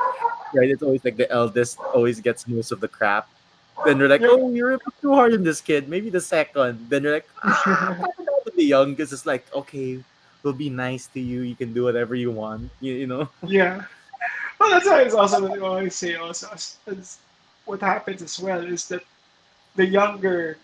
Right? 0.56 0.70
It's 0.70 0.82
always 0.82 1.04
like 1.04 1.18
the 1.18 1.30
eldest 1.30 1.78
always 1.80 2.20
gets 2.22 2.48
most 2.48 2.72
of 2.72 2.80
the 2.80 2.88
crap. 2.88 3.28
Then 3.86 3.98
they're 4.00 4.08
like, 4.08 4.22
Yep. 4.22 4.30
"Oh, 4.34 4.50
you're 4.52 4.74
a 4.74 4.78
bit 4.80 4.94
too 5.02 5.14
hard 5.14 5.34
on 5.34 5.44
this 5.44 5.62
kid. 5.62 5.88
Maybe 5.90 6.10
the 6.10 6.22
second. 6.22 6.80
Then 6.90 7.04
they're 7.04 7.14
like, 7.20 7.30
"Ah, 7.44 8.00
the 8.56 8.64
youngest, 8.66 9.14
it's 9.14 9.26
like, 9.26 9.46
okay, 9.54 10.04
we'll 10.48 10.58
be 10.58 10.72
nice 10.72 11.08
to 11.18 11.22
you. 11.22 11.42
You 11.44 11.56
can 11.60 11.74
do 11.76 11.84
whatever 11.84 12.16
you 12.16 12.32
want. 12.32 12.72
You, 12.82 12.94
you 12.96 13.08
know. 13.08 13.30
Yeah. 13.44 13.84
Well, 14.60 14.72
that's 14.72 14.88
why 14.88 15.02
it's 15.04 15.16
also 15.16 15.42
what 15.42 15.60
I 15.60 15.62
always 15.62 15.96
say. 15.96 16.16
Also, 16.16 16.48
what 17.66 17.82
happens 17.82 18.22
as 18.24 18.40
well 18.40 18.64
is 18.64 18.88
that 18.90 19.04
the 19.76 19.86
younger, 19.86 20.58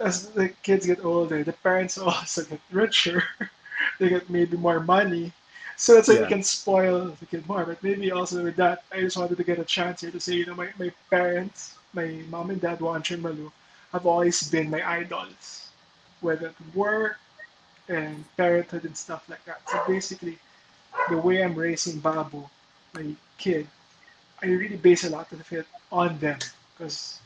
as 0.00 0.30
the 0.30 0.48
kids 0.62 0.86
get 0.86 1.04
older, 1.04 1.44
the 1.44 1.52
parents 1.52 1.98
also 2.10 2.44
get 2.44 2.60
richer. 2.72 3.22
they 4.00 4.10
get 4.10 4.30
maybe 4.30 4.56
more 4.56 4.80
money, 4.80 5.32
so 5.76 5.94
that's 5.94 6.08
why 6.08 6.16
Yeah. 6.16 6.20
they 6.20 6.26
can 6.26 6.42
spoil 6.42 7.16
the 7.20 7.26
kid 7.26 7.48
more. 7.48 7.64
But 7.66 7.82
maybe 7.82 8.10
also 8.12 8.44
with 8.44 8.56
that, 8.56 8.84
I 8.92 9.00
just 9.00 9.16
wanted 9.16 9.38
to 9.38 9.44
get 9.44 9.58
a 9.58 9.64
chance 9.64 10.02
here 10.02 10.10
to 10.12 10.20
say, 10.20 10.34
you 10.34 10.46
know, 10.46 10.54
my, 10.56 10.70
my 10.78 10.92
parents, 11.10 11.78
my 11.94 12.22
mom 12.30 12.50
and 12.50 12.60
dad, 12.60 12.80
Wancho 12.80 13.14
and 13.14 13.22
Malu, 13.22 13.52
have 13.92 14.06
always 14.06 14.48
been 14.50 14.70
my 14.70 14.82
idols, 14.88 15.70
whether 16.20 16.48
at 16.48 16.74
work 16.74 17.18
and 17.92 18.24
parenthood 18.36 18.84
and 18.84 18.96
stuff 18.96 19.28
like 19.28 19.44
that. 19.44 19.60
So 19.70 19.80
basically, 19.86 20.38
the 21.08 21.18
way 21.18 21.42
I'm 21.42 21.54
raising 21.54 22.00
Babu, 22.00 22.48
my 22.94 23.14
kid, 23.38 23.66
I 24.42 24.46
really 24.46 24.76
base 24.76 25.04
a 25.04 25.10
lot 25.10 25.30
of 25.32 25.52
it 25.52 25.66
on 25.90 26.18
them 26.18 26.38
because 26.76 27.20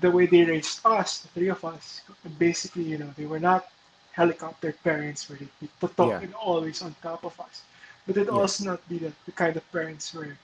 the 0.00 0.10
way 0.10 0.26
they 0.26 0.44
raised 0.44 0.80
us, 0.84 1.18
the 1.20 1.28
three 1.28 1.48
of 1.48 1.64
us, 1.64 2.02
basically, 2.38 2.82
you 2.84 2.98
know, 2.98 3.10
they 3.16 3.26
were 3.26 3.40
not 3.40 3.68
helicopter 4.12 4.72
parents 4.82 5.28
where 5.28 5.38
they 5.38 5.48
be 5.60 5.68
Yeah. 5.98 6.20
and 6.20 6.34
always 6.34 6.82
on 6.82 6.94
top 7.02 7.24
of 7.24 7.38
us. 7.40 7.62
But 8.06 8.14
they'd 8.16 8.26
Yeah. 8.26 8.32
also 8.40 8.64
not 8.64 8.88
be 8.88 8.98
the, 8.98 9.12
the 9.24 9.32
kind 9.32 9.56
of 9.56 9.64
parents 9.72 10.12
where 10.14 10.36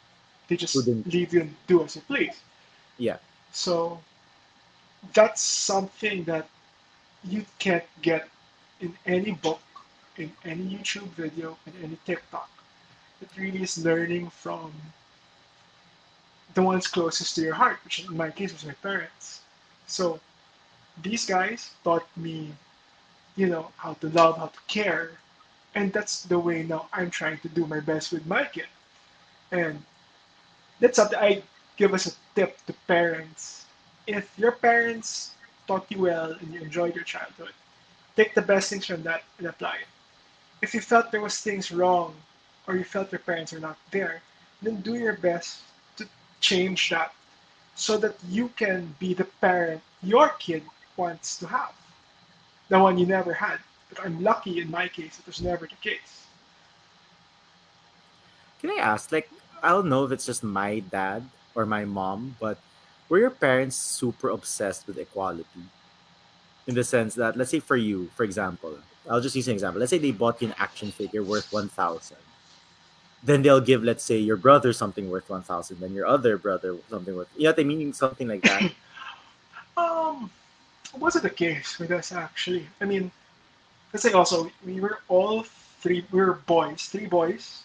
they 0.49 0.57
just 0.57 0.75
Wouldn't- 0.77 1.07
leave 1.07 1.33
you 1.33 1.41
and 1.43 1.57
do 1.67 1.83
as 1.85 1.97
you 1.97 2.03
please. 2.03 2.37
Yeah. 2.99 3.17
So 3.53 4.01
that's 5.15 5.41
something 5.43 6.25
that 6.25 6.49
you 7.25 7.45
can't 7.59 7.85
get 8.03 8.29
in 8.83 8.93
any 9.07 9.31
book, 9.31 9.63
in 10.19 10.31
any 10.45 10.77
YouTube 10.77 11.09
video, 11.15 11.57
in 11.67 11.73
any 11.83 11.99
TikTok. 12.05 12.51
It 13.23 13.31
really 13.39 13.63
is 13.63 13.79
learning 13.79 14.31
from 14.31 14.73
the 16.55 16.63
ones 16.63 16.87
closest 16.87 17.37
to 17.37 17.43
your 17.43 17.55
heart, 17.55 17.79
which 17.85 18.05
in 18.05 18.17
my 18.17 18.31
case 18.31 18.53
was 18.53 18.67
my 18.67 18.75
parents. 18.83 19.41
So 19.87 20.21
these 21.03 21.25
guys 21.25 21.71
taught 21.85 22.07
me, 22.17 22.53
you 23.37 23.47
know, 23.47 23.71
how 23.77 23.95
to 23.95 24.09
love, 24.11 24.37
how 24.37 24.47
to 24.47 24.61
care. 24.67 25.13
And 25.75 25.93
that's 25.93 26.25
the 26.25 26.39
way 26.39 26.65
now 26.65 26.89
I'm 26.93 27.11
trying 27.11 27.39
to 27.39 27.49
do 27.49 27.65
my 27.67 27.81
best 27.81 28.13
with 28.13 28.27
my 28.27 28.45
kid. 28.45 28.67
And 29.53 29.83
that's 30.81 30.97
something 30.97 31.19
I 31.19 31.43
give 31.77 31.95
us 31.95 32.07
a 32.07 32.13
tip 32.35 32.59
to 32.67 32.75
parents. 32.87 33.65
If 34.07 34.29
your 34.37 34.53
parents 34.53 35.35
taught 35.67 35.87
you 35.89 36.01
well 36.03 36.33
and 36.33 36.53
you 36.53 36.61
enjoyed 36.61 36.95
your 36.95 37.05
childhood, 37.05 37.53
take 38.17 38.35
the 38.35 38.43
best 38.43 38.71
things 38.71 38.87
from 38.87 39.03
that 39.03 39.23
and 39.39 39.47
apply 39.47 39.77
it. 39.77 39.89
If 40.63 40.75
you 40.75 40.81
felt 40.81 41.11
there 41.11 41.21
was 41.21 41.41
things 41.41 41.73
wrong 41.73 42.15
or 42.67 42.77
you 42.77 42.85
felt 42.85 43.11
your 43.11 43.19
parents 43.21 43.53
are 43.53 43.61
not 43.61 43.79
there, 43.91 44.23
then 44.61 44.81
do 44.81 44.95
your 44.95 45.17
best 45.17 45.61
to 45.97 46.07
change 46.41 46.91
that 46.91 47.13
so 47.75 47.97
that 47.99 48.15
you 48.29 48.49
can 48.57 48.95
be 48.99 49.15
the 49.15 49.25
parent 49.41 49.81
your 50.03 50.29
kid 50.39 50.63
wants 50.97 51.39
to 51.39 51.47
have. 51.47 51.73
The 52.69 52.79
one 52.79 52.99
you 52.99 53.07
never 53.07 53.33
had. 53.33 53.59
But 53.89 54.05
I'm 54.05 54.23
lucky 54.23 54.61
in 54.61 54.71
my 54.71 54.89
case, 54.89 55.19
it 55.19 55.27
was 55.27 55.43
never 55.43 55.67
the 55.67 55.77
case. 55.83 56.27
Can 58.61 58.71
I 58.71 58.81
ask, 58.81 59.11
like, 59.11 59.29
I 59.63 59.71
don't 59.71 59.89
know 59.89 60.05
if 60.05 60.13
it's 60.13 60.25
just 60.25 60.43
my 60.43 60.79
dad 60.79 61.29
or 61.55 61.67
my 61.67 61.85
mom, 61.85 62.37
but 62.41 62.59
were 63.09 63.19
your 63.19 63.31
parents 63.31 63.77
super 63.77 64.31
obsessed 64.31 64.87
with 64.87 64.97
equality? 64.97 65.69
In 66.67 66.75
the 66.75 66.85
sense 66.85 67.15
that, 67.17 67.37
let's 67.37 67.51
say 67.51 67.61
for 67.61 67.77
you, 67.77 68.09
for 68.15 68.23
example, 68.25 68.79
I'll 69.11 69.21
just 69.21 69.35
use 69.35 69.49
an 69.49 69.55
example. 69.55 69.81
Let's 69.81 69.91
say 69.91 69.99
they 69.99 70.13
bought 70.13 70.41
you 70.41 70.49
an 70.49 70.55
action 70.59 70.93
figure 70.93 71.23
worth 71.23 71.53
1,000. 71.53 72.17
Then 73.25 73.43
they'll 73.43 73.61
give, 73.61 73.83
let's 73.83 74.05
say, 74.05 74.19
your 74.19 74.37
brother 74.37 74.73
something 74.73 75.11
worth 75.11 75.29
1,000, 75.29 75.81
then 75.81 75.93
your 75.93 76.07
other 76.07 76.39
brother 76.39 76.77
something 76.89 77.15
worth, 77.15 77.29
you 77.37 77.45
know 77.45 77.51
what 77.51 77.61
I 77.61 77.65
mean? 77.65 77.93
Something 77.93 78.29
like 78.29 78.43
that. 78.43 78.73
Um, 79.75 80.31
was 80.99 81.17
it 81.17 81.23
the 81.23 81.31
case 81.31 81.79
with 81.79 81.91
us 81.91 82.13
actually. 82.13 82.67
I 82.81 82.85
mean, 82.85 83.11
let's 83.93 84.03
say 84.03 84.13
also 84.13 84.51
we 84.67 84.81
were 84.81 84.99
all 85.09 85.45
three. 85.81 86.05
We 86.11 86.21
were 86.21 86.35
boys, 86.47 86.87
three 86.87 87.07
boys. 87.07 87.63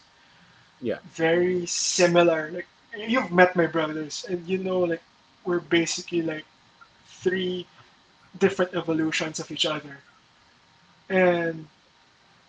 Yeah. 0.82 1.00
Very 1.12 1.66
similar. 1.66 2.52
Like 2.52 2.68
you've 2.96 3.32
met 3.32 3.56
my 3.56 3.68
brothers, 3.68 4.26
and 4.30 4.46
you 4.48 4.58
know, 4.60 4.80
like 4.80 5.04
we're 5.46 5.60
basically 5.60 6.22
like 6.22 6.46
three 7.08 7.68
different 8.40 8.74
evolutions 8.76 9.40
of 9.40 9.52
each 9.52 9.66
other. 9.66 9.98
And 11.10 11.68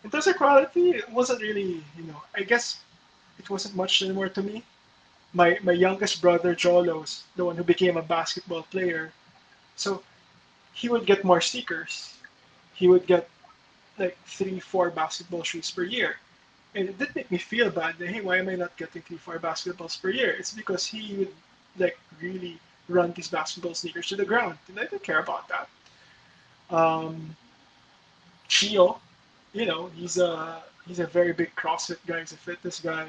in 0.05 0.11
terms 0.11 0.27
of 0.27 0.37
quality, 0.37 0.91
it 0.91 1.09
wasn't 1.11 1.43
really, 1.43 1.83
you 1.97 2.05
know, 2.05 2.23
I 2.35 2.43
guess 2.43 2.81
it 3.39 3.49
wasn't 3.51 3.77
much 3.77 4.03
anymore 4.03 4.29
to 4.31 4.43
me. 4.43 4.63
My 5.35 5.59
my 5.63 5.73
youngest 5.73 6.23
brother 6.23 6.55
Jolos, 6.55 7.23
the 7.37 7.45
one 7.45 7.57
who 7.57 7.65
became 7.65 7.97
a 7.97 8.03
basketball 8.03 8.63
player, 8.63 9.13
so 9.77 10.03
he 10.73 10.89
would 10.89 11.07
get 11.07 11.25
more 11.25 11.41
stickers. 11.41 12.15
He 12.75 12.89
would 12.89 13.07
get 13.07 13.29
like 13.99 14.17
three, 14.27 14.61
four 14.61 14.91
basketball 14.91 15.43
shoes 15.43 15.71
per 15.71 15.83
year. 15.83 16.17
And 16.75 16.89
it 16.89 16.99
did 16.99 17.15
make 17.15 17.31
me 17.31 17.39
feel 17.39 17.71
bad 17.71 17.99
that 17.99 18.09
hey, 18.09 18.21
why 18.21 18.39
am 18.39 18.49
I 18.49 18.55
not 18.55 18.77
getting 18.77 19.03
three, 19.03 19.17
four 19.17 19.39
basketballs 19.39 20.01
per 20.01 20.11
year? 20.11 20.31
It's 20.39 20.53
because 20.53 20.87
he 20.87 21.17
would 21.17 21.35
like 21.79 21.99
really 22.21 22.59
run 22.89 23.13
these 23.13 23.29
basketball 23.29 23.75
sneakers 23.75 24.09
to 24.09 24.17
the 24.17 24.25
ground. 24.25 24.59
And 24.69 24.79
I 24.79 24.85
didn't 24.85 25.03
care 25.03 25.21
about 25.21 25.49
that. 25.49 25.69
Um 26.71 27.37
Chio, 28.49 28.99
you 29.53 29.67
know, 29.67 29.89
he's 29.95 30.19
a 30.19 30.63
he's 30.87 30.99
a 31.01 31.07
very 31.07 31.33
big 31.33 31.55
CrossFit 31.55 31.99
guy, 32.07 32.21
he's 32.21 32.33
a 32.33 32.37
fitness 32.37 32.81
guy. 32.81 33.07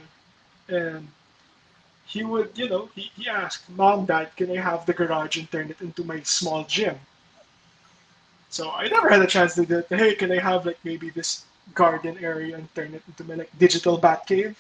And 0.68 1.08
he 2.06 2.24
would, 2.24 2.58
you 2.58 2.68
know, 2.70 2.90
he, 2.96 3.12
he 3.16 3.30
asked, 3.30 3.70
Mom, 3.70 4.06
Dad, 4.06 4.36
can 4.36 4.52
I 4.52 4.62
have 4.62 4.86
the 4.86 4.94
garage 4.94 5.38
and 5.38 5.50
turn 5.52 5.70
it 5.70 5.82
into 5.82 6.04
my 6.04 6.22
small 6.24 6.64
gym? 6.64 7.00
So 8.50 8.72
I 8.72 8.88
never 8.88 9.10
had 9.10 9.22
a 9.22 9.28
chance 9.28 9.56
to 9.56 9.66
do 9.66 9.80
it. 9.80 9.88
Hey, 9.90 10.16
can 10.16 10.32
I 10.32 10.40
have 10.40 10.66
like 10.66 10.80
maybe 10.84 11.10
this 11.12 11.46
garden 11.76 12.18
area 12.20 12.56
and 12.56 12.74
turn 12.76 12.94
it 12.96 13.04
into 13.08 13.24
my 13.24 13.36
like 13.36 13.52
digital 13.60 13.98
bat 13.98 14.26
cave? 14.26 14.58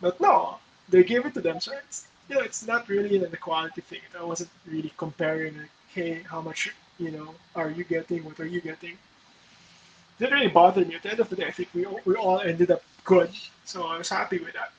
But 0.00 0.20
no, 0.20 0.58
they 0.88 1.04
gave 1.04 1.24
it 1.26 1.34
to 1.34 1.40
them. 1.40 1.60
So 1.60 1.72
it's 1.72 2.06
you 2.28 2.34
know, 2.36 2.42
it's 2.42 2.66
not 2.66 2.88
really 2.88 3.16
an 3.16 3.32
equality 3.32 3.80
thing. 3.80 4.00
I 4.18 4.24
wasn't 4.24 4.50
really 4.66 4.92
comparing 4.96 5.56
like, 5.56 5.70
hey, 5.94 6.22
how 6.28 6.40
much 6.42 6.74
you 6.98 7.10
know 7.10 7.34
are 7.54 7.70
you 7.70 7.84
getting? 7.84 8.24
What 8.24 8.38
are 8.40 8.46
you 8.46 8.60
getting? 8.60 8.92
It 8.92 10.18
didn't 10.18 10.34
really 10.34 10.48
bother 10.48 10.84
me. 10.84 10.96
At 10.96 11.02
the 11.02 11.10
end 11.10 11.20
of 11.20 11.28
the 11.28 11.36
day, 11.36 11.46
I 11.46 11.50
think 11.52 11.68
we 11.74 11.86
all, 11.86 12.00
we 12.04 12.14
all 12.14 12.40
ended 12.40 12.70
up 12.70 12.82
good. 13.04 13.30
So 13.64 13.86
I 13.86 13.98
was 13.98 14.08
happy 14.08 14.38
with 14.38 14.54
that. 14.54 14.72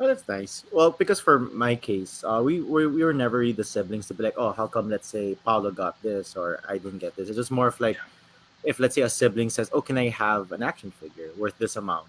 Oh, 0.00 0.06
that's 0.06 0.26
nice. 0.26 0.64
Well, 0.72 0.90
because 0.90 1.20
for 1.20 1.38
my 1.38 1.76
case, 1.76 2.24
uh, 2.26 2.42
we, 2.44 2.60
we 2.60 2.86
we 2.86 3.04
were 3.04 3.14
never 3.14 3.38
really 3.38 3.52
the 3.52 3.64
siblings 3.64 4.08
to 4.08 4.14
be 4.14 4.24
like, 4.24 4.34
oh, 4.36 4.52
how 4.52 4.66
come 4.66 4.90
let's 4.90 5.06
say 5.06 5.36
Paulo 5.44 5.70
got 5.70 6.00
this 6.02 6.34
or 6.36 6.60
I 6.68 6.78
didn't 6.78 6.98
get 6.98 7.14
this. 7.14 7.28
It's 7.28 7.36
just 7.36 7.50
more 7.50 7.68
of 7.68 7.80
like, 7.80 7.96
if 8.64 8.80
let's 8.80 8.94
say 8.94 9.02
a 9.02 9.08
sibling 9.08 9.48
says, 9.48 9.70
oh, 9.72 9.80
can 9.80 9.96
I 9.96 10.08
have 10.08 10.50
an 10.52 10.62
action 10.62 10.90
figure 10.90 11.30
worth 11.38 11.56
this 11.58 11.76
amount? 11.76 12.06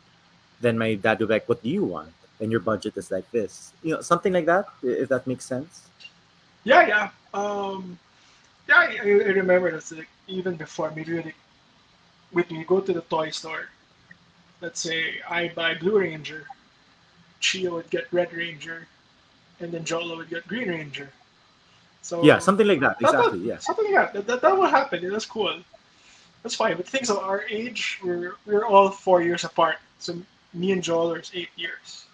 Then 0.60 0.78
my 0.78 0.96
dad 0.96 1.20
would 1.20 1.28
be 1.28 1.34
like, 1.36 1.48
what 1.48 1.62
do 1.62 1.70
you 1.70 1.84
want? 1.84 2.14
And 2.40 2.52
your 2.52 2.62
budget 2.62 2.98
is 2.98 3.12
like 3.12 3.30
this, 3.32 3.74
you 3.84 3.94
know, 3.94 4.02
something 4.02 4.34
like 4.34 4.48
that. 4.48 4.66
If 4.82 5.10
that 5.10 5.28
makes 5.28 5.46
sense. 5.46 5.88
Yeah, 6.64 6.88
yeah. 6.88 7.10
Um, 7.34 8.00
yeah, 8.68 8.76
I, 8.78 8.98
I 9.04 9.32
remember 9.42 9.72
that's 9.72 9.92
like 9.92 10.08
even 10.28 10.56
before 10.56 10.92
maybe 10.96 11.22
like 11.22 11.36
when 12.32 12.46
you 12.50 12.66
go 12.66 12.80
to 12.80 12.94
the 12.94 13.02
toy 13.02 13.30
store. 13.32 13.70
Let's 14.62 14.80
say 14.80 15.16
I 15.30 15.50
buy 15.50 15.76
Blue 15.76 16.00
Ranger, 16.00 16.46
Chio 17.42 17.76
would 17.76 17.90
get 17.90 18.08
Red 18.14 18.32
Ranger, 18.34 18.88
and 19.60 19.72
then 19.74 19.84
Jolo 19.84 20.16
would 20.16 20.30
get 20.30 20.48
Green 20.48 20.70
Ranger. 20.70 21.10
So 22.02 22.24
yeah, 22.24 22.40
something 22.40 22.66
like 22.66 22.80
that. 22.80 22.98
that- 23.00 23.12
that- 23.12 23.20
Exactly. 23.20 23.40
Yeah. 23.40 23.58
something 23.60 23.86
like 23.94 23.96
that. 23.96 24.14
That, 24.14 24.28
that, 24.28 24.42
that 24.42 24.58
will 24.58 24.68
happen. 24.68 25.10
That's 25.12 25.26
cool. 25.26 25.60
That's 26.44 26.56
fine. 26.56 26.78
But 26.78 26.88
things 26.88 27.10
of 27.10 27.18
our 27.18 27.44
age, 27.50 28.00
we're 28.04 28.36
we're 28.46 28.66
all 28.66 28.90
four 28.90 29.22
years 29.22 29.44
apart. 29.44 29.78
So 30.00 30.16
me 30.54 30.72
and 30.72 30.82
Joel 30.84 31.14
are 31.14 31.22
eight 31.34 31.50
years. 31.58 32.06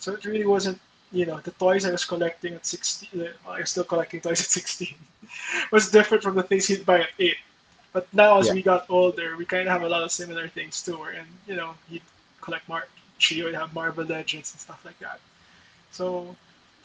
So 0.00 0.12
it 0.14 0.24
really 0.24 0.46
wasn't, 0.46 0.78
you 1.14 1.26
know, 1.26 1.38
the 1.40 1.52
toys 1.52 1.84
I 1.86 1.92
was 1.92 2.04
collecting 2.04 2.54
at 2.54 2.66
16, 2.66 3.22
uh, 3.22 3.50
I 3.50 3.60
was 3.60 3.70
still 3.70 3.84
collecting 3.84 4.20
toys 4.20 4.40
at 4.40 4.46
16, 4.48 4.94
was 5.72 5.90
different 5.90 6.22
from 6.22 6.36
the 6.36 6.42
things 6.42 6.66
he'd 6.66 6.86
buy 6.86 7.00
at 7.02 7.10
8. 7.18 7.36
But 7.92 8.08
now 8.12 8.38
as 8.38 8.48
Yeah. 8.48 8.54
we 8.54 8.62
got 8.62 8.86
older, 8.90 9.36
we 9.36 9.44
kind 9.46 9.68
of 9.68 9.72
have 9.72 9.82
a 9.82 9.88
lot 9.88 10.02
of 10.02 10.12
similar 10.12 10.48
things 10.48 10.82
too. 10.82 11.02
And, 11.04 11.26
you 11.46 11.56
know, 11.56 11.74
he'd 11.88 12.02
collect 12.40 12.68
Mar- 12.68 12.88
she 13.18 13.42
would 13.42 13.54
have 13.54 13.74
Marvel 13.74 14.04
Legends 14.04 14.52
and 14.52 14.60
stuff 14.60 14.84
like 14.84 14.98
that. 15.00 15.20
So 15.92 16.36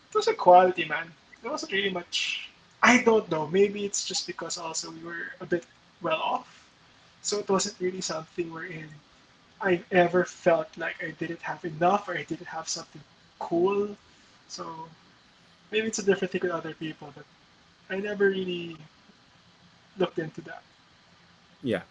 it 0.09 0.15
was 0.15 0.27
a 0.27 0.33
quality, 0.33 0.85
man. 0.85 1.11
It 1.43 1.49
wasn't 1.49 1.71
really 1.73 1.89
much. 1.91 2.49
I 2.81 3.01
don't 3.03 3.29
know. 3.31 3.47
Maybe 3.47 3.85
it's 3.85 4.05
just 4.05 4.27
because 4.27 4.57
also 4.57 4.91
we 4.91 5.03
were 5.03 5.33
a 5.41 5.45
bit 5.45 5.65
well 6.01 6.21
off. 6.21 6.69
So 7.21 7.39
it 7.39 7.49
wasn't 7.49 7.79
really 7.79 8.01
something 8.01 8.51
wherein 8.53 8.89
I 9.61 9.83
ever 9.91 10.25
felt 10.25 10.69
like 10.77 11.03
I 11.03 11.11
didn't 11.11 11.41
have 11.41 11.63
enough 11.65 12.07
or 12.09 12.17
I 12.17 12.23
didn't 12.23 12.47
have 12.47 12.69
something 12.69 13.01
cool. 13.39 13.95
So 14.49 14.89
maybe 15.71 15.87
it's 15.87 15.99
a 15.99 16.03
different 16.03 16.31
thing 16.31 16.41
with 16.43 16.51
other 16.51 16.73
people, 16.73 17.13
but 17.15 17.25
I 17.89 17.99
never 17.99 18.29
really 18.29 18.77
looked 19.97 20.19
into 20.19 20.41
that. 20.41 20.63
Yeah. 21.63 21.83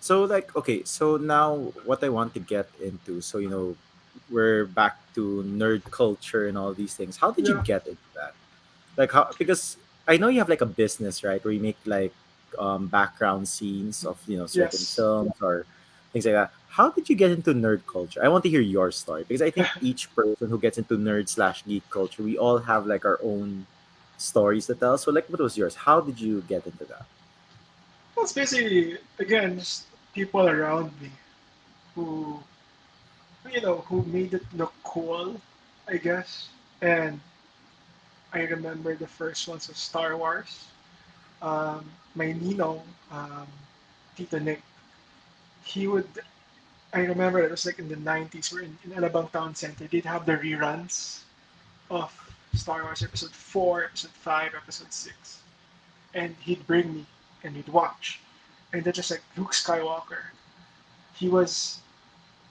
So 0.00 0.24
like 0.24 0.54
okay, 0.56 0.84
so 0.84 1.16
now 1.16 1.72
what 1.84 2.02
I 2.04 2.08
want 2.10 2.34
to 2.34 2.40
get 2.40 2.68
into, 2.82 3.20
so 3.20 3.38
you 3.38 3.48
know, 3.50 3.76
we're 4.30 4.66
back 4.66 4.98
to 5.14 5.44
nerd 5.46 5.90
culture 5.90 6.48
and 6.48 6.58
all 6.58 6.74
these 6.74 6.94
things. 6.94 7.18
How 7.18 7.30
did 7.32 7.48
you 7.48 7.60
get 7.64 7.86
into 7.86 8.08
that? 8.14 8.34
Like 8.96 9.12
how 9.12 9.30
because 9.38 9.76
I 10.08 10.16
know 10.18 10.28
you 10.28 10.40
have 10.40 10.48
like 10.50 10.62
a 10.62 10.66
business, 10.66 11.24
right? 11.24 11.44
Where 11.44 11.54
you 11.54 11.60
make 11.60 11.78
like 11.86 12.14
um 12.58 12.88
background 12.88 13.48
scenes 13.48 14.04
of, 14.04 14.20
you 14.26 14.38
know, 14.38 14.46
certain 14.46 14.86
Yes. 14.86 14.94
films 14.96 15.32
or 15.42 15.66
things 16.12 16.26
like 16.26 16.34
that. 16.34 16.52
How 16.72 16.88
did 16.88 17.10
you 17.10 17.14
get 17.14 17.30
into 17.30 17.52
nerd 17.52 17.84
culture? 17.84 18.24
I 18.24 18.28
want 18.28 18.44
to 18.44 18.48
hear 18.48 18.62
your 18.62 18.90
story 18.92 19.24
because 19.28 19.42
I 19.42 19.50
think 19.50 19.68
each 19.82 20.08
person 20.16 20.48
who 20.48 20.58
gets 20.58 20.78
into 20.78 20.96
nerd 20.96 21.28
slash 21.28 21.62
geek 21.66 21.84
culture, 21.90 22.22
we 22.22 22.38
all 22.38 22.56
have 22.56 22.86
like 22.86 23.04
our 23.04 23.20
own 23.22 23.66
stories 24.16 24.66
to 24.68 24.74
tell. 24.74 24.96
So 24.96 25.12
like 25.12 25.28
what 25.28 25.38
was 25.38 25.54
yours? 25.54 25.74
How 25.74 26.00
did 26.00 26.18
you 26.18 26.40
get 26.48 26.64
into 26.64 26.86
that? 26.86 27.04
Well, 28.16 28.24
it's 28.24 28.32
basically, 28.32 28.96
again, 29.18 29.58
just 29.58 29.84
people 30.14 30.48
around 30.48 30.98
me 30.98 31.12
who, 31.94 32.40
you 33.52 33.60
know, 33.60 33.84
who 33.88 34.02
made 34.04 34.32
it 34.32 34.44
look 34.56 34.72
cool, 34.82 35.38
I 35.86 35.98
guess. 35.98 36.48
And 36.80 37.20
I 38.32 38.48
remember 38.48 38.96
the 38.96 39.06
first 39.06 39.46
ones 39.46 39.68
of 39.68 39.76
Star 39.76 40.16
Wars. 40.16 40.68
Um, 41.42 41.84
my 42.14 42.32
Nino, 42.32 42.82
um, 43.10 43.46
Tito 44.16 44.38
Nick, 44.38 44.62
he 45.64 45.86
would, 45.86 46.08
I 46.92 47.00
remember 47.00 47.40
it 47.40 47.50
was 47.50 47.64
like 47.64 47.78
in 47.78 47.88
the 47.88 47.96
90s, 47.96 48.52
where 48.52 48.62
in, 48.62 48.76
in 48.84 48.92
Alabang 48.92 49.30
Town 49.32 49.54
Center, 49.54 49.86
they'd 49.86 50.04
have 50.04 50.26
the 50.26 50.36
reruns 50.36 51.22
of 51.90 52.12
Star 52.54 52.82
Wars 52.82 53.02
Episode 53.02 53.30
4, 53.30 53.84
Episode 53.84 54.10
5, 54.10 54.54
Episode 54.54 54.92
6. 54.92 55.40
And 56.14 56.36
he'd 56.40 56.66
bring 56.66 56.92
me 56.92 57.06
and 57.44 57.54
we'd 57.54 57.68
watch. 57.68 58.20
And 58.72 58.84
then 58.84 58.92
just 58.92 59.10
like 59.10 59.22
Luke 59.36 59.52
Skywalker, 59.52 60.22
he 61.14 61.28
was, 61.28 61.78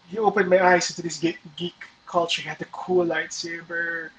he 0.10 0.18
opened 0.18 0.50
my 0.50 0.64
eyes 0.64 0.90
into 0.90 1.04
this 1.04 1.20
geek, 1.20 1.40
geek 1.56 1.86
culture. 2.08 2.42
He 2.42 2.50
had 2.50 2.60
the 2.60 2.66
cool 2.66 3.06
lightsaber. 3.06 4.10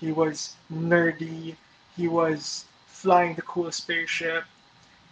He 0.00 0.12
was 0.12 0.54
nerdy. 0.72 1.56
He 1.96 2.06
was 2.06 2.66
flying 2.86 3.34
the 3.34 3.42
cool 3.42 3.70
spaceship. 3.72 4.44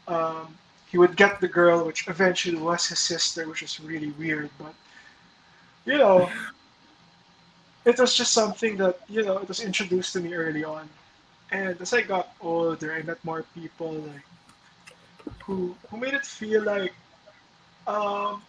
Um, 0.07 0.57
he 0.91 0.99
would 0.99 1.17
get 1.17 1.41
the 1.41 1.49
girl, 1.49 1.85
which 1.87 2.09
eventually 2.09 2.59
was 2.59 2.87
his 2.87 2.99
sister, 2.99 3.49
which 3.49 3.63
is 3.63 3.81
really 3.81 4.11
weird. 4.19 4.51
But 4.59 4.75
you 5.87 5.99
know, 5.99 6.29
it 7.85 7.99
was 7.99 8.15
just 8.15 8.33
something 8.33 8.77
that 8.79 9.01
you 9.09 9.23
know 9.23 9.39
it 9.39 9.49
was 9.49 9.61
introduced 9.61 10.13
to 10.15 10.21
me 10.21 10.35
early 10.35 10.65
on. 10.65 10.89
And 11.53 11.81
as 11.81 11.93
I 11.93 12.03
got 12.03 12.35
older, 12.41 12.93
I 12.93 13.03
met 13.03 13.25
more 13.25 13.45
people 13.55 13.93
like 13.93 14.27
who 15.45 15.77
who 15.91 15.97
made 15.97 16.15
it 16.15 16.27
feel 16.27 16.63
like 16.63 16.95
um, 17.87 18.43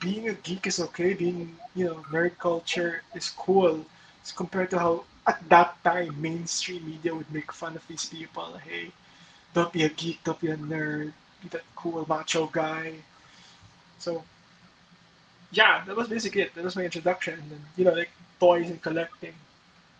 being 0.00 0.28
a 0.28 0.34
geek 0.34 0.66
is 0.66 0.80
okay. 0.80 1.14
Being 1.14 1.56
you 1.74 1.86
know 1.86 1.96
nerd 2.10 2.38
culture 2.38 3.02
is 3.14 3.30
cool. 3.30 3.84
As 4.24 4.32
compared 4.32 4.70
to 4.70 4.78
how 4.78 5.04
at 5.26 5.40
that 5.48 5.82
time 5.82 6.20
mainstream 6.20 6.86
media 6.86 7.14
would 7.14 7.30
make 7.32 7.52
fun 7.52 7.76
of 7.76 7.86
these 7.88 8.06
people. 8.06 8.58
Hey, 8.58 8.92
don't 9.54 9.72
be 9.72 9.84
a 9.84 9.88
geek. 9.88 10.22
Don't 10.24 10.40
be 10.40 10.50
a 10.50 10.56
nerd. 10.56 11.12
Be 11.42 11.48
that 11.48 11.62
cool 11.76 12.04
macho 12.08 12.46
guy. 12.46 12.94
So 13.98 14.22
yeah, 15.52 15.84
that 15.86 15.96
was 15.96 16.08
basically 16.08 16.42
it. 16.42 16.54
That 16.54 16.64
was 16.64 16.76
my 16.76 16.84
introduction. 16.84 17.34
And 17.34 17.50
then 17.50 17.60
you 17.76 17.84
know 17.84 17.92
like 17.92 18.10
toys 18.38 18.70
and 18.70 18.80
collecting. 18.82 19.34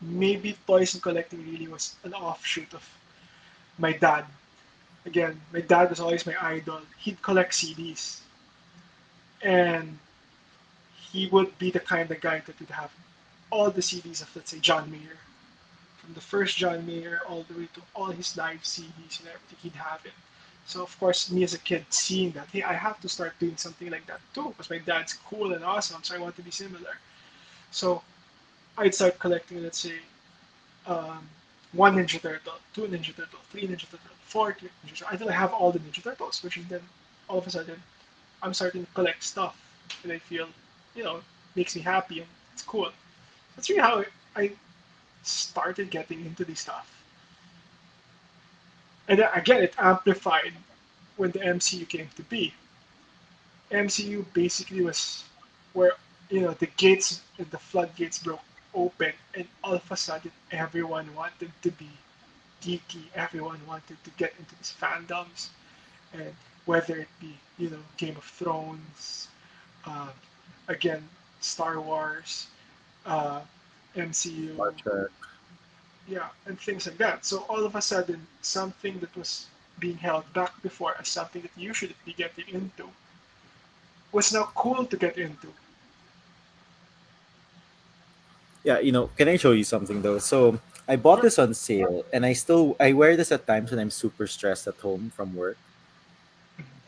Maybe 0.03 0.57
toys 0.67 0.95
and 0.95 1.03
collecting 1.03 1.45
really 1.51 1.69
was 1.69 1.97
an 2.05 2.15
offshoot 2.15 2.73
of 2.73 2.89
my 3.79 3.93
dad 3.93 4.25
again, 5.07 5.41
my 5.53 5.61
dad 5.61 5.91
was 5.91 6.01
always 6.01 6.27
my 6.27 6.35
idol. 6.41 6.81
He'd 6.99 7.21
collect 7.23 7.53
CDs. 7.53 8.21
And 9.43 9.99
he 10.95 11.29
would 11.29 11.57
be 11.59 11.71
the 11.71 11.81
kind 11.81 12.11
of 12.11 12.21
guy 12.21 12.43
that 12.47 12.61
would 12.61 12.71
have 12.71 12.91
all 13.51 13.71
the 13.71 13.81
CDs 13.81 14.23
of, 14.23 14.35
let's 14.37 14.51
say, 14.51 14.59
John 14.59 14.91
Mayer. 14.91 15.17
From 15.99 16.15
the 16.15 16.21
first 16.21 16.57
John 16.57 16.87
Mayer 16.87 17.21
all 17.29 17.45
the 17.49 17.59
way 17.59 17.69
to 17.75 17.83
all 17.95 18.11
his 18.11 18.37
live 18.37 18.63
CDs 18.63 19.21
and 19.21 19.29
everything, 19.29 19.59
he'd 19.63 19.73
have 19.73 20.01
it. 20.05 20.13
So, 20.67 20.83
of 20.83 20.99
course, 21.01 21.31
me 21.31 21.43
as 21.43 21.55
a 21.55 21.59
kid, 21.59 21.85
seeing 21.91 22.31
that, 22.33 22.47
hey, 22.53 22.63
I 22.63 22.75
have 22.75 23.01
to 23.01 23.09
start 23.09 23.39
doing 23.41 23.57
something 23.57 23.91
like 23.91 24.07
that 24.07 24.21
too, 24.35 24.51
because 24.51 24.71
my 24.71 24.79
dad's 24.79 25.15
cool 25.15 25.53
and 25.53 25.65
awesome, 25.65 26.03
so 26.03 26.15
I 26.15 26.19
want 26.19 26.37
to 26.37 26.43
be 26.43 26.51
similar. 26.51 26.97
So, 27.71 28.03
I'd 28.79 28.95
start 28.95 29.19
collecting, 29.19 29.63
let's 29.63 29.79
say, 29.81 29.97
um, 30.87 31.29
one 31.73 31.97
Ninja 31.97 32.21
Turtle, 32.21 32.55
two 32.75 32.83
Ninja 32.83 33.15
Turtle, 33.15 33.39
three 33.51 33.63
Ninja 33.63 33.85
Turtle, 33.91 34.11
four 34.25 34.53
Ninja 34.53 34.99
Turtle, 34.99 35.09
until 35.13 35.29
I 35.29 35.33
have 35.33 35.53
all 35.53 35.73
the 35.73 35.79
Ninja 35.79 36.03
Turtles, 36.03 36.43
which 36.43 36.57
is 36.57 36.67
then 36.67 36.81
all 37.29 37.39
of 37.39 37.47
a 37.47 37.51
sudden 37.51 37.81
I'm 38.43 38.55
starting 38.55 38.85
to 38.85 38.93
collect 38.93 39.23
stuff 39.23 39.61
that 40.03 40.13
I 40.13 40.19
feel, 40.19 40.49
you 40.95 41.05
know, 41.05 41.21
makes 41.55 41.77
me 41.77 41.83
happy 41.83 42.21
and 42.21 42.29
it's 42.53 42.63
cool. 42.63 42.91
That's 43.55 43.69
really 43.69 43.83
how 43.83 44.05
I 44.37 44.53
started 45.23 45.91
getting 45.91 46.25
into 46.25 46.45
this 46.45 46.61
stuff. 46.61 47.00
And 49.11 49.19
then, 49.19 49.29
again, 49.35 49.63
it 49.63 49.75
amplified 49.79 50.55
when 51.19 51.33
the 51.33 51.41
MCU 51.41 51.87
came 51.87 52.09
to 52.17 52.23
be. 52.25 52.55
MCU 53.71 54.25
basically 54.33 54.83
was 54.83 55.25
where, 55.75 55.93
you 56.31 56.41
know, 56.41 56.55
the 56.55 56.67
gates, 56.79 57.21
and 57.39 57.51
the 57.51 57.59
floodgates 57.59 58.19
broke 58.19 58.41
open 58.75 59.13
and 59.35 59.47
all 59.65 59.75
of 59.75 59.91
a 59.91 59.97
sudden 59.97 60.31
everyone 60.53 61.13
wanted 61.15 61.51
to 61.63 61.71
be 61.73 61.91
geeky 62.63 63.03
everyone 63.15 63.61
wanted 63.67 63.97
to 64.05 64.11
get 64.19 64.33
into 64.39 64.55
these 64.57 64.75
fandoms 64.81 65.49
and 66.13 66.35
whether 66.67 66.97
it 66.99 67.09
be 67.21 67.35
you 67.59 67.71
know 67.71 67.79
game 67.97 68.17
of 68.17 68.25
thrones 68.25 69.29
uh, 69.87 70.11
again 70.69 71.03
star 71.41 71.81
wars 71.81 72.49
uh, 73.07 73.41
mcu 73.97 74.55
Star 74.55 74.73
Trek. 74.73 75.11
Yeah 76.11 76.29
and 76.47 76.59
things 76.59 76.87
like 76.87 76.99
that 76.99 77.25
so 77.25 77.47
all 77.49 77.65
of 77.65 77.77
a 77.77 77.83
sudden 77.83 78.21
something 78.43 78.99
that 78.99 79.15
was 79.17 79.47
being 79.79 79.97
held 79.97 80.25
back 80.35 80.53
before 80.63 80.95
as 80.99 81.09
something 81.09 81.41
that 81.41 81.57
you 81.57 81.73
should 81.73 81.95
be 82.05 82.13
getting 82.13 82.49
into 82.53 82.89
was 84.13 84.33
now 84.33 84.51
cool 84.55 84.85
to 84.85 84.97
get 84.97 85.17
into 85.17 85.49
Yeah, 88.63 88.79
you 88.79 88.93
know, 88.93 89.09
can 89.17 89.29
I 89.29 89.37
show 89.37 89.53
you 89.53 89.65
something 89.65 90.03
though? 90.03 90.19
So 90.19 90.61
I 90.87 90.97
bought 90.97 91.23
this 91.23 91.39
on 91.39 91.55
sale, 91.55 92.05
and 92.13 92.27
I 92.27 92.35
still 92.35 92.77
I 92.79 92.93
wear 92.93 93.17
this 93.17 93.33
at 93.33 93.47
times 93.47 93.71
when 93.71 93.81
I'm 93.81 93.91
super 93.91 94.27
stressed 94.27 94.67
at 94.69 94.77
home 94.77 95.13
from 95.17 95.35
work, 95.35 95.57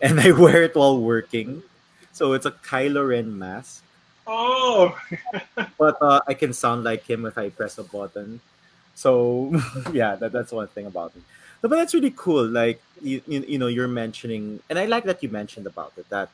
and 0.01 0.21
I 0.27 0.33
wear 0.33 0.63
it 0.63 0.77
while 0.77 1.01
working. 1.01 1.63
So 2.13 2.35
it's 2.35 2.45
a 2.45 2.53
Kylo 2.53 3.09
Ren 3.09 3.33
mask, 3.39 3.83
oh 4.27 4.93
but 5.79 5.97
uh, 6.03 6.21
I 6.29 6.35
can 6.35 6.53
sound 6.53 6.85
like 6.85 7.09
him 7.09 7.25
if 7.25 7.39
I 7.39 7.49
press 7.49 7.79
a 7.79 7.85
button. 7.85 8.41
So 8.95 9.53
yeah, 9.93 10.15
that, 10.17 10.33
that's 10.33 10.53
one 10.53 10.69
thing 10.69 10.87
about 10.87 11.13
it. 11.17 11.23
No, 11.63 11.69
but 11.69 11.77
that's 11.77 11.95
really 11.95 12.13
cool. 12.17 12.45
Like 12.47 12.83
you, 13.01 13.23
you, 13.27 13.45
you 13.47 13.59
know, 13.59 13.69
you're 13.69 13.89
mentioning, 13.89 14.61
and 14.69 14.79
I 14.79 14.87
like 14.87 15.05
that 15.05 15.23
you 15.23 15.29
mentioned 15.29 15.67
about 15.67 15.93
it. 15.97 16.09
That 16.11 16.29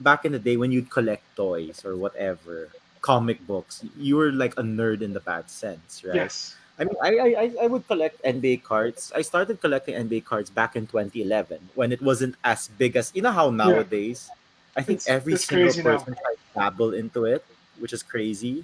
back 0.00 0.24
in 0.24 0.32
the 0.32 0.38
day 0.38 0.56
when 0.56 0.70
you'd 0.72 0.90
collect 0.90 1.24
toys 1.36 1.84
or 1.84 1.96
whatever, 1.96 2.68
comic 3.00 3.44
books, 3.46 3.84
you 3.96 4.16
were 4.16 4.32
like 4.32 4.52
a 4.58 4.62
nerd 4.62 5.00
in 5.02 5.12
the 5.12 5.20
bad 5.20 5.48
sense, 5.50 6.02
right? 6.04 6.14
yes 6.16 6.56
I 6.78 6.84
mean, 6.84 6.96
I, 7.00 7.10
I 7.16 7.44
I- 7.64 7.66
would 7.72 7.88
collect 7.88 8.20
NBA 8.22 8.62
cards. 8.62 9.10
I 9.16 9.22
started 9.22 9.62
collecting 9.64 9.94
NBA 9.96 10.26
cards 10.28 10.50
back 10.52 10.76
in 10.76 10.84
2011 10.86 11.70
when 11.74 11.90
it 11.90 12.02
wasn't 12.02 12.36
as 12.44 12.68
big 12.76 12.96
as 12.96 13.12
you 13.16 13.22
know 13.22 13.32
how 13.32 13.48
nowadays. 13.48 14.28
Yeah. 14.28 14.36
I 14.76 14.82
think 14.84 15.00
It's- 15.00 15.08
every 15.08 15.32
it's 15.40 15.46
single 15.48 15.72
crazy 15.72 15.80
now. 15.82 15.96
person 15.96 16.12
tries 16.20 16.36
to 16.36 16.48
dabble 16.52 16.92
into 16.92 17.24
it, 17.24 17.40
which 17.80 17.94
is 17.96 18.02
crazy. 18.04 18.60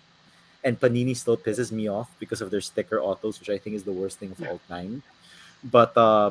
And 0.65 0.79
Panini 0.79 1.17
still 1.17 1.37
pisses 1.37 1.73
me 1.73 1.89
off 1.89 2.09
because 2.19 2.41
of 2.41 2.51
their 2.51 2.61
sticker 2.63 3.01
autos, 3.01 3.41
which 3.41 3.51
I 3.51 3.59
think 3.59 3.75
is 3.75 3.83
the 3.83 3.93
worst 3.93 4.19
thing 4.19 4.31
of 4.31 4.39
all 4.47 4.61
time. 4.69 5.03
but 5.65 5.97
uh, 5.97 6.31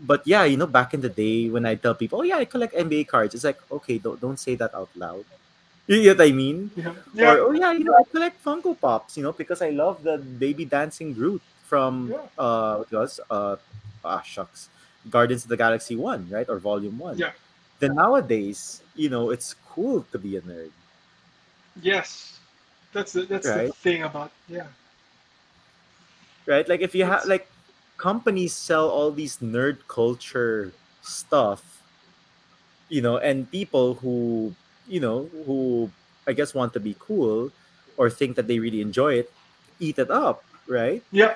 but 0.00 0.22
yeah, 0.26 0.44
you 0.44 0.56
know, 0.56 0.66
back 0.66 0.94
in 0.94 1.00
the 1.00 1.08
day 1.08 1.48
when 1.48 1.66
I 1.66 1.74
tell 1.76 1.94
people, 1.94 2.20
oh 2.20 2.22
yeah, 2.22 2.36
I 2.36 2.44
collect 2.44 2.74
NBA 2.74 3.06
cards, 3.08 3.34
it's 3.34 3.44
like 3.44 3.60
okay, 3.70 3.98
don't 3.98 4.20
don't 4.20 4.38
say 4.40 4.54
that 4.56 4.74
out 4.74 4.88
loud. 4.96 5.24
You 5.86 6.00
get 6.02 6.16
what 6.16 6.28
I 6.28 6.32
mean? 6.32 6.70
Yeah. 6.76 6.94
Yeah. 7.12 7.32
Or 7.36 7.38
oh 7.48 7.52
yeah, 7.52 7.72
you 7.72 7.84
know, 7.84 7.92
I 7.94 8.04
collect 8.08 8.42
Funko 8.42 8.72
Pops, 8.80 9.16
you 9.18 9.22
know, 9.22 9.32
because 9.32 9.60
I 9.60 9.68
love 9.70 10.02
the 10.02 10.16
baby 10.18 10.64
dancing 10.64 11.12
Groot 11.12 11.42
from 11.68 12.08
Yeah. 12.12 12.24
uh 12.40 12.76
what 12.80 12.90
was 12.92 13.20
uh 13.28 13.56
ah 14.04 14.22
shucks, 14.24 14.68
Guardians 15.10 15.44
of 15.44 15.50
the 15.52 15.60
Galaxy 15.60 15.96
One, 15.96 16.24
right, 16.32 16.48
or 16.48 16.56
Volume 16.58 16.96
One. 16.98 17.18
Yeah. 17.20 17.32
Then 17.78 17.94
nowadays, 18.00 18.80
you 18.96 19.10
know, 19.12 19.28
it's 19.30 19.52
cool 19.68 20.06
to 20.12 20.18
be 20.18 20.36
a 20.36 20.40
nerd, 20.40 20.72
Yes. 21.82 22.38
That's 22.94 23.12
the 23.12 23.26
that's 23.26 23.44
the 23.50 23.74
thing 23.82 24.06
about 24.06 24.30
yeah. 24.48 24.70
Right? 26.46 26.62
Like 26.68 26.80
if 26.80 26.94
you 26.94 27.04
have 27.04 27.26
like 27.26 27.50
companies 27.98 28.54
sell 28.54 28.88
all 28.88 29.10
these 29.10 29.38
nerd 29.42 29.78
culture 29.88 30.70
stuff, 31.02 31.82
you 32.88 33.02
know, 33.02 33.18
and 33.18 33.50
people 33.50 33.94
who 33.98 34.54
you 34.86 35.00
know 35.00 35.28
who 35.44 35.90
I 36.26 36.32
guess 36.32 36.54
want 36.54 36.72
to 36.74 36.80
be 36.80 36.94
cool 37.02 37.50
or 37.98 38.08
think 38.08 38.36
that 38.36 38.46
they 38.46 38.58
really 38.62 38.80
enjoy 38.80 39.14
it, 39.26 39.32
eat 39.80 39.98
it 39.98 40.10
up, 40.10 40.44
right? 40.66 41.02
yeah. 41.10 41.34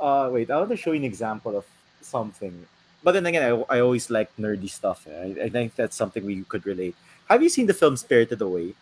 Uh, 0.00 0.28
wait, 0.32 0.50
I 0.50 0.58
want 0.58 0.70
to 0.70 0.76
show 0.76 0.92
you 0.92 0.98
an 0.98 1.04
example 1.04 1.56
of 1.56 1.64
something. 2.00 2.66
But 3.02 3.12
then 3.12 3.24
again, 3.26 3.44
I, 3.68 3.76
I 3.76 3.80
always 3.80 4.10
like 4.10 4.34
nerdy 4.36 4.68
stuff. 4.68 5.06
eh? 5.06 5.12
I, 5.12 5.44
I 5.44 5.48
think 5.48 5.76
that's 5.76 5.96
something 5.96 6.24
we 6.24 6.42
could 6.44 6.66
relate. 6.66 6.96
Have 7.28 7.42
you 7.42 7.48
seen 7.48 7.66
the 7.66 7.72
film 7.72 7.96
Spirited 7.96 8.40
Away? 8.42 8.74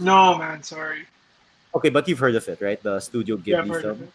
No 0.00 0.36
man, 0.38 0.62
sorry. 0.62 1.06
Okay, 1.74 1.90
but 1.90 2.06
you've 2.08 2.18
heard 2.18 2.34
of 2.34 2.46
it, 2.48 2.60
right? 2.60 2.80
The 2.82 3.00
Studio 3.00 3.36
Yeah, 3.44 3.62
Ghibli 3.62 3.74
of 3.76 3.80
film. 3.82 4.08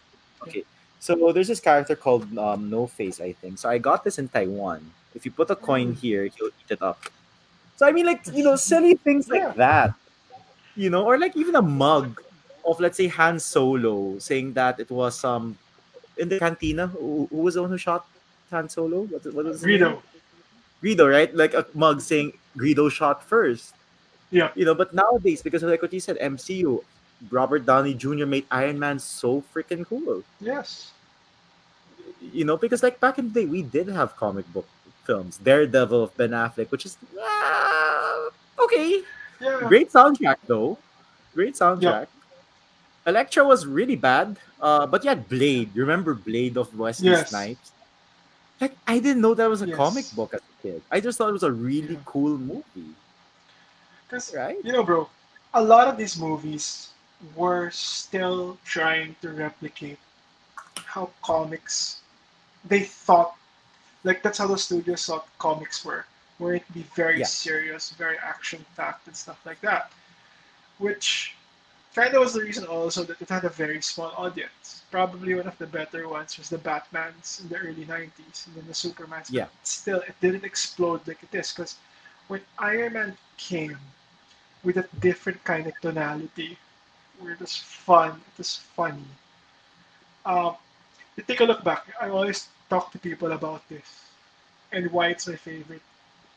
Okay, 0.48 0.64
so 1.00 1.32
there's 1.32 1.48
this 1.48 1.60
character 1.60 1.96
called 1.96 2.38
um, 2.38 2.70
No 2.70 2.88
Face, 2.88 3.20
I 3.20 3.34
think. 3.34 3.58
So 3.60 3.70
I 3.70 3.78
got 3.78 4.04
this 4.04 4.18
in 4.20 4.28
Taiwan. 4.30 4.92
If 5.16 5.26
you 5.26 5.32
put 5.32 5.50
a 5.50 5.56
coin 5.56 5.94
Mm. 5.94 6.00
here, 6.00 6.24
he'll 6.24 6.48
eat 6.48 6.72
it 6.72 6.82
up. 6.82 7.04
So 7.76 7.88
I 7.88 7.92
mean, 7.92 8.06
like 8.06 8.24
you 8.34 8.44
know, 8.44 8.56
silly 8.70 8.96
things 8.96 9.28
like 9.30 9.42
Yeah. 9.42 9.54
that, 9.56 9.94
you 10.76 10.90
know, 10.90 11.04
or 11.06 11.18
like 11.18 11.36
even 11.36 11.56
a 11.56 11.62
mug 11.62 12.22
of 12.66 12.80
let's 12.80 12.98
say 12.98 13.08
Han 13.08 13.40
Solo 13.40 14.20
saying 14.20 14.54
that 14.54 14.80
it 14.80 14.90
was 14.92 15.24
um 15.24 15.58
in 16.18 16.30
the 16.30 16.40
cantina. 16.40 16.88
Who, 16.88 17.28
who 17.32 17.38
was 17.38 17.56
the 17.56 17.62
one 17.62 17.72
who 17.72 17.78
shot 17.78 18.06
Han 18.52 18.70
Solo? 18.70 19.02
What, 19.04 19.26
what 19.34 19.46
was 19.46 19.66
name? 19.66 19.80
Greedo. 19.80 20.02
Greedo, 20.84 21.12
right? 21.12 21.34
Like 21.36 21.54
a 21.54 21.66
mug 21.74 22.02
saying 22.02 22.34
Greedo 22.58 22.92
shot 22.92 23.24
first. 23.24 23.74
Yeah. 24.32 24.52
You 24.56 24.66
know, 24.66 24.76
but 24.76 24.94
nowadays, 24.94 25.42
because 25.42 25.64
of 25.64 25.70
like 25.70 25.82
what 25.82 25.94
you 25.94 26.00
said, 26.00 26.18
MCU, 26.20 26.84
Robert 27.32 27.66
Downey 27.66 27.94
Jr. 27.94 28.26
made 28.26 28.46
Iron 28.52 28.78
Man 28.80 29.00
so 29.00 29.44
freaking 29.54 29.86
cool. 29.86 30.24
Yes. 30.40 30.92
You 32.34 32.46
know, 32.46 32.58
because 32.58 32.84
like 32.84 33.00
back 33.00 33.18
in 33.18 33.32
the 33.32 33.42
day, 33.42 33.46
we 33.46 33.62
did 33.64 33.88
have 33.88 34.16
comic 34.16 34.46
book 34.54 34.68
films. 35.06 35.38
Daredevil 35.38 36.04
of 36.04 36.16
Ben 36.18 36.32
Affleck, 36.32 36.70
which 36.72 36.86
is 36.86 36.98
uh, 37.20 38.30
okay. 38.64 39.02
Yeah. 39.42 39.62
Great 39.68 39.92
soundtrack 39.92 40.38
though. 40.48 40.78
Great 41.34 41.56
soundtrack. 41.56 42.08
Elektra 43.08 43.44
was 43.44 43.66
really 43.66 43.96
bad. 43.96 44.38
Uh, 44.62 44.86
but 44.86 45.04
you 45.04 45.10
had 45.10 45.28
Blade. 45.30 45.72
You 45.74 45.82
remember 45.82 46.14
Blade 46.14 46.58
of 46.58 46.78
Wesley 46.78 47.10
Yes. 47.10 47.30
Snipes? 47.30 47.72
Like 48.60 48.76
I 48.86 49.00
didn't 49.00 49.22
know 49.22 49.34
that 49.34 49.50
was 49.50 49.62
a 49.62 49.68
Yes. 49.68 49.78
comic 49.78 50.06
book 50.14 50.34
as 50.34 50.42
a 50.42 50.62
kid. 50.62 50.82
I 50.92 51.00
just 51.00 51.18
thought 51.18 51.30
it 51.30 51.34
was 51.34 51.44
a 51.44 51.52
really 51.52 51.94
Yeah. 51.96 52.04
cool 52.06 52.38
movie, 52.38 52.92
Because 54.10 54.34
right? 54.36 54.58
you 54.64 54.72
know, 54.74 54.84
bro, 54.84 55.08
a 55.54 55.62
lot 55.62 55.88
of 55.88 55.98
these 55.98 56.18
movies 56.18 56.90
were 57.36 57.70
still 57.70 58.58
trying 58.66 59.16
to 59.22 59.30
replicate 59.30 60.00
how 60.86 61.12
comics 61.22 62.02
they 62.66 62.82
thought 62.82 63.36
like 64.04 64.24
that's 64.24 64.38
how 64.38 64.48
the 64.48 64.58
studios 64.58 65.06
thought 65.06 65.28
comics 65.38 65.84
were, 65.86 66.06
where 66.38 66.56
it'd 66.56 66.74
be 66.74 66.84
very 66.96 67.20
Yeah. 67.20 67.26
serious, 67.26 67.92
very 67.92 68.18
action 68.18 68.66
packed 68.76 69.08
and 69.08 69.16
stuff 69.16 69.40
like 69.46 69.60
that. 69.62 69.92
Which 70.78 71.36
kind 71.94 72.14
of 72.14 72.22
was 72.22 72.34
the 72.34 72.42
reason 72.42 72.66
also 72.66 73.04
that 73.04 73.22
it 73.22 73.30
had 73.30 73.44
a 73.44 73.50
very 73.50 73.82
small 73.82 74.14
audience. 74.16 74.84
Probably 74.90 75.36
one 75.36 75.48
of 75.48 75.58
the 75.58 75.68
better 75.68 76.08
ones 76.08 76.38
was 76.38 76.50
the 76.50 76.58
Batmans 76.58 77.42
in 77.42 77.50
the 77.50 77.58
early 77.58 77.86
90s 77.86 78.48
and 78.48 78.56
then 78.56 78.66
the 78.68 78.74
Supermans. 78.74 79.28
but 79.28 79.32
Yeah. 79.32 79.48
Still, 79.64 80.00
it 80.02 80.16
didn't 80.22 80.46
explode 80.46 81.06
like 81.08 81.22
it 81.22 81.36
is 81.38 81.52
because 81.52 81.76
when 82.30 82.42
Iron 82.58 82.94
Man 82.94 83.18
came 83.38 83.78
with 84.64 84.78
a 84.78 84.88
different 85.00 85.44
kind 85.44 85.68
of 85.68 85.74
tonality, 85.82 86.58
where 87.20 87.34
it 87.34 87.40
was 87.40 87.56
fun, 87.56 88.12
it 88.12 88.38
was 88.38 88.58
funny. 88.76 89.06
Um, 90.26 90.56
you 91.16 91.24
take 91.24 91.42
a 91.42 91.46
look 91.46 91.64
back. 91.64 91.86
I 92.02 92.10
always 92.10 92.48
talk 92.70 92.92
to 92.92 93.00
people 93.00 93.32
about 93.32 93.68
this 93.70 94.06
and 94.72 94.92
why 94.92 95.08
it's 95.10 95.28
my 95.28 95.36
favorite. 95.36 95.82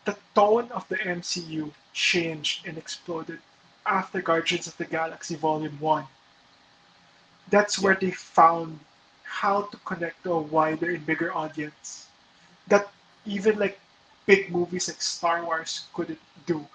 The 0.04 0.16
tone 0.34 0.70
of 0.72 0.88
the 0.88 0.96
MCU 0.96 1.70
changed 1.92 2.66
and 2.66 2.76
exploded 2.78 3.38
after 3.86 4.20
Guardians 4.22 4.66
of 4.66 4.76
the 4.76 4.84
Galaxy 4.84 5.36
Volume 5.36 5.78
1. 5.80 6.04
That's 7.50 7.78
where 7.78 7.94
they 7.94 8.10
found 8.10 8.80
how 9.24 9.62
to 9.62 9.76
connect 9.78 10.22
to 10.24 10.32
a 10.32 10.40
wider 10.40 10.90
and 10.90 11.04
bigger 11.06 11.34
audience 11.34 12.06
that 12.68 12.88
even 13.26 13.58
like 13.58 13.78
big 14.26 14.50
movies 14.50 14.88
like 14.88 15.00
Star 15.02 15.44
Wars 15.44 15.86
couldn't 15.94 16.20
do. 16.46 16.66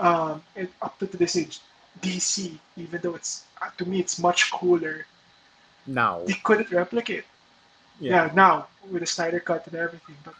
Um, 0.00 0.42
and 0.56 0.68
up 0.82 0.98
to 1.00 1.06
this 1.06 1.36
age, 1.36 1.60
DC, 2.00 2.58
even 2.76 3.00
though 3.02 3.14
it's 3.16 3.44
uh, 3.60 3.70
to 3.78 3.84
me 3.86 4.00
it's 4.00 4.18
much 4.18 4.50
cooler, 4.50 5.06
Now, 5.86 6.24
they 6.24 6.34
couldn't 6.34 6.70
replicate. 6.70 7.24
yeah, 8.00 8.26
Yeah, 8.26 8.32
now 8.34 8.68
with 8.90 9.00
the 9.02 9.06
Snyder 9.06 9.40
cut 9.40 9.66
and 9.66 9.76
everything, 9.76 10.16
but 10.24 10.34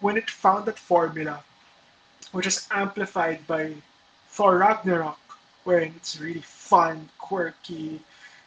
when 0.00 0.16
it 0.16 0.30
found 0.30 0.66
that 0.66 0.78
formula, 0.78 1.42
which 2.32 2.46
is 2.46 2.66
amplified 2.70 3.46
by 3.46 3.74
Thor 4.28 4.58
Ragnarok, 4.58 5.18
wherein 5.64 5.94
it's 5.96 6.20
really 6.20 6.42
fun, 6.42 7.08
quirky, 7.18 8.00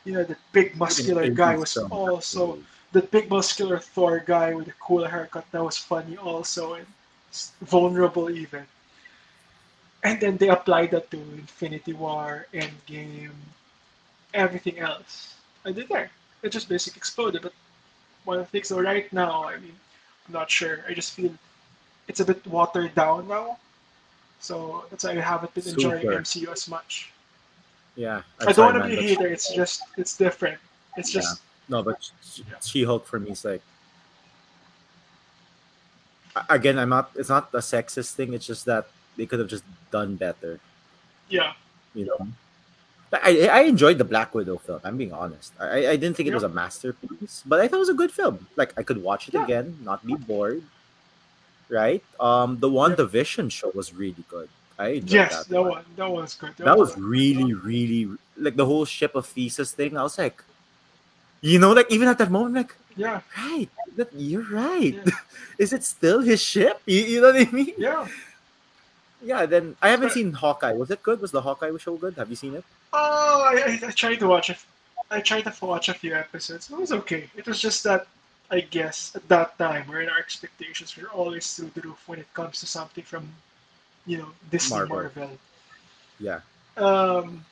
you 0.05 0.13
know, 0.13 0.23
the 0.23 0.37
big 0.51 0.75
muscular 0.77 1.29
guy 1.29 1.55
was 1.57 1.73
Film, 1.73 1.91
also 1.91 2.59
the 2.91 3.01
big 3.01 3.29
muscular 3.29 3.79
Thor 3.79 4.19
guy 4.25 4.53
with 4.53 4.67
the 4.67 4.73
cool 4.79 5.05
haircut 5.05 5.45
that 5.51 5.63
was 5.63 5.77
funny 5.77 6.17
also 6.17 6.73
and 6.75 6.87
vulnerable 7.61 8.29
even. 8.29 8.65
And 10.05 10.21
then 10.21 10.37
they 10.37 10.49
applied 10.49 10.91
that 10.91 11.09
to 11.09 11.17
Infinity 11.17 11.93
War, 11.93 12.45
Endgame, 12.53 13.31
everything 14.35 14.77
else. 14.77 15.33
I 15.65 15.71
did 15.71 15.89
there. 15.89 16.11
It 16.43 16.51
just 16.51 16.69
basically 16.69 16.99
exploded. 16.99 17.41
But 17.41 17.53
one 18.23 18.37
of 18.37 18.45
the 18.45 18.51
things, 18.51 18.67
so 18.67 18.79
right 18.79 19.11
now, 19.11 19.45
I 19.49 19.57
mean, 19.57 19.73
I'm 20.27 20.33
not 20.33 20.51
sure. 20.51 20.85
I 20.87 20.93
just 20.93 21.13
feel 21.13 21.33
it's 22.07 22.19
a 22.19 22.25
bit 22.25 22.45
watered 22.45 22.93
down 22.93 23.27
now. 23.27 23.57
So 24.39 24.85
that's 24.91 25.03
why 25.05 25.11
I 25.17 25.21
haven't 25.21 25.51
been 25.55 25.67
enjoying 25.67 26.01
Super. 26.03 26.21
MCU 26.21 26.51
as 26.53 26.69
much. 26.69 27.09
yeah. 27.95 28.21
I 28.45 28.51
don't 28.53 28.75
want 28.75 28.83
to 28.83 28.87
be 28.87 28.97
a 28.99 29.01
hater. 29.01 29.25
It's 29.27 29.51
just 29.55 29.81
it's 29.97 30.15
different. 30.15 30.59
It's 30.97 31.15
Yeah. 31.15 31.21
just 31.21 31.41
No, 31.67 31.81
but 31.81 31.97
She 32.61 32.83
Hulk 32.83 33.07
for 33.07 33.19
me 33.19 33.31
is 33.31 33.43
like 33.43 33.63
again. 36.49 36.77
I'm 36.77 36.89
not. 36.89 37.09
It's 37.15 37.29
not 37.29 37.49
a 37.53 37.57
sexist 37.57 38.13
thing. 38.13 38.33
It's 38.33 38.45
just 38.45 38.65
that 38.65 38.85
they 39.17 39.25
could 39.25 39.39
have 39.39 39.47
just 39.49 39.63
done 39.91 40.15
better. 40.15 40.59
yeah. 41.29 41.53
You 41.93 42.05
know. 42.05 42.27
I, 43.23 43.47
I 43.47 43.61
enjoyed 43.61 43.97
the 43.97 44.03
Black 44.03 44.35
Widow 44.35 44.57
film. 44.57 44.81
I'm 44.83 44.97
being 44.97 45.13
honest. 45.13 45.53
I, 45.57 45.87
I 45.87 45.95
didn't 45.95 46.17
think 46.17 46.27
it 46.27 46.33
was 46.33 46.43
a 46.43 46.49
masterpiece, 46.49 47.43
but 47.45 47.61
I 47.61 47.67
thought 47.69 47.77
it 47.77 47.87
was 47.87 47.89
a 47.89 47.93
good 47.93 48.11
film. 48.11 48.45
Like 48.57 48.73
I 48.77 48.83
could 48.83 49.01
watch 49.01 49.29
it 49.29 49.33
Yeah. 49.35 49.45
again, 49.45 49.77
not 49.83 50.05
be 50.05 50.15
bored. 50.15 50.61
Right? 51.69 52.03
Um, 52.19 52.59
the 52.59 52.69
Wanda 52.69 53.03
Yeah. 53.03 53.07
Vision 53.09 53.47
show 53.49 53.71
was 53.73 53.93
really 53.93 54.23
good. 54.29 54.49
I 54.77 54.99
enjoyed 54.99 55.11
Yes, 55.11 55.31
that, 55.31 55.47
that 55.49 55.61
one. 55.61 55.71
one. 55.71 55.85
That 55.95 56.11
was 56.11 56.33
good. 56.35 56.51
That 56.57 56.77
was 56.77 56.97
really, 56.97 57.53
really 57.53 58.11
like 58.35 58.57
the 58.57 58.65
whole 58.65 58.83
ship 58.83 59.15
of 59.15 59.25
Theseus 59.25 59.71
thing. 59.71 59.95
I 59.95 60.03
was 60.03 60.17
like, 60.17 60.43
you 61.39 61.57
know, 61.59 61.71
like 61.71 61.89
even 61.89 62.09
at 62.09 62.17
that 62.17 62.29
moment, 62.31 62.55
like, 62.55 62.75
yeah, 62.97 63.21
right, 63.37 63.69
that 63.95 64.11
you're 64.13 64.43
right. 64.51 64.99
Yeah. 65.05 65.13
Is 65.57 65.71
it 65.71 65.83
still 65.83 66.19
his 66.19 66.41
ship? 66.41 66.81
You, 66.85 66.99
you 66.99 67.21
know 67.21 67.31
what 67.31 67.47
I 67.47 67.51
mean? 67.51 67.73
yeah. 67.77 68.07
Yeah. 69.25 69.45
Then 69.45 69.75
I 69.81 69.89
haven't 69.89 70.07
But- 70.09 70.13
seen 70.13 70.31
Hawkeye. 70.33 70.73
Was 70.73 70.91
it 70.91 71.01
good? 71.03 71.19
Was 71.21 71.31
the 71.31 71.41
Hawkeye 71.41 71.71
show 71.77 71.95
good? 71.97 72.13
Have 72.15 72.29
you 72.29 72.35
seen 72.35 72.53
it? 72.55 72.63
Oh, 72.93 73.43
I, 73.51 73.79
I, 73.85 73.91
tried 73.91 74.19
to 74.19 74.27
watch 74.27 74.49
a, 74.49 74.53
f- 74.53 74.67
I 75.11 75.19
tried 75.19 75.41
to 75.41 75.53
watch 75.65 75.89
a 75.89 75.93
few 75.93 76.13
episodes. 76.15 76.69
It 76.71 76.77
was 76.77 76.91
okay. 76.93 77.29
It 77.35 77.45
was 77.45 77.59
just 77.59 77.83
that 77.83 78.07
I 78.49 78.61
guess 78.61 79.11
at 79.15 79.27
that 79.27 79.57
time, 79.57 79.83
wherein 79.87 80.07
our 80.09 80.19
expectations 80.19 80.95
were 80.95 81.09
always 81.09 81.51
through 81.53 81.71
the 81.73 81.81
roof 81.81 82.01
when 82.07 82.19
it 82.19 82.31
comes 82.33 82.59
to 82.61 82.67
something 82.67 83.03
from, 83.03 83.27
you 84.05 84.19
know, 84.19 84.29
Disney 84.51 84.77
Marvel. 84.77 84.95
Marvel. 84.97 85.29
Yeah. 86.19 86.39
Um, 86.77 87.43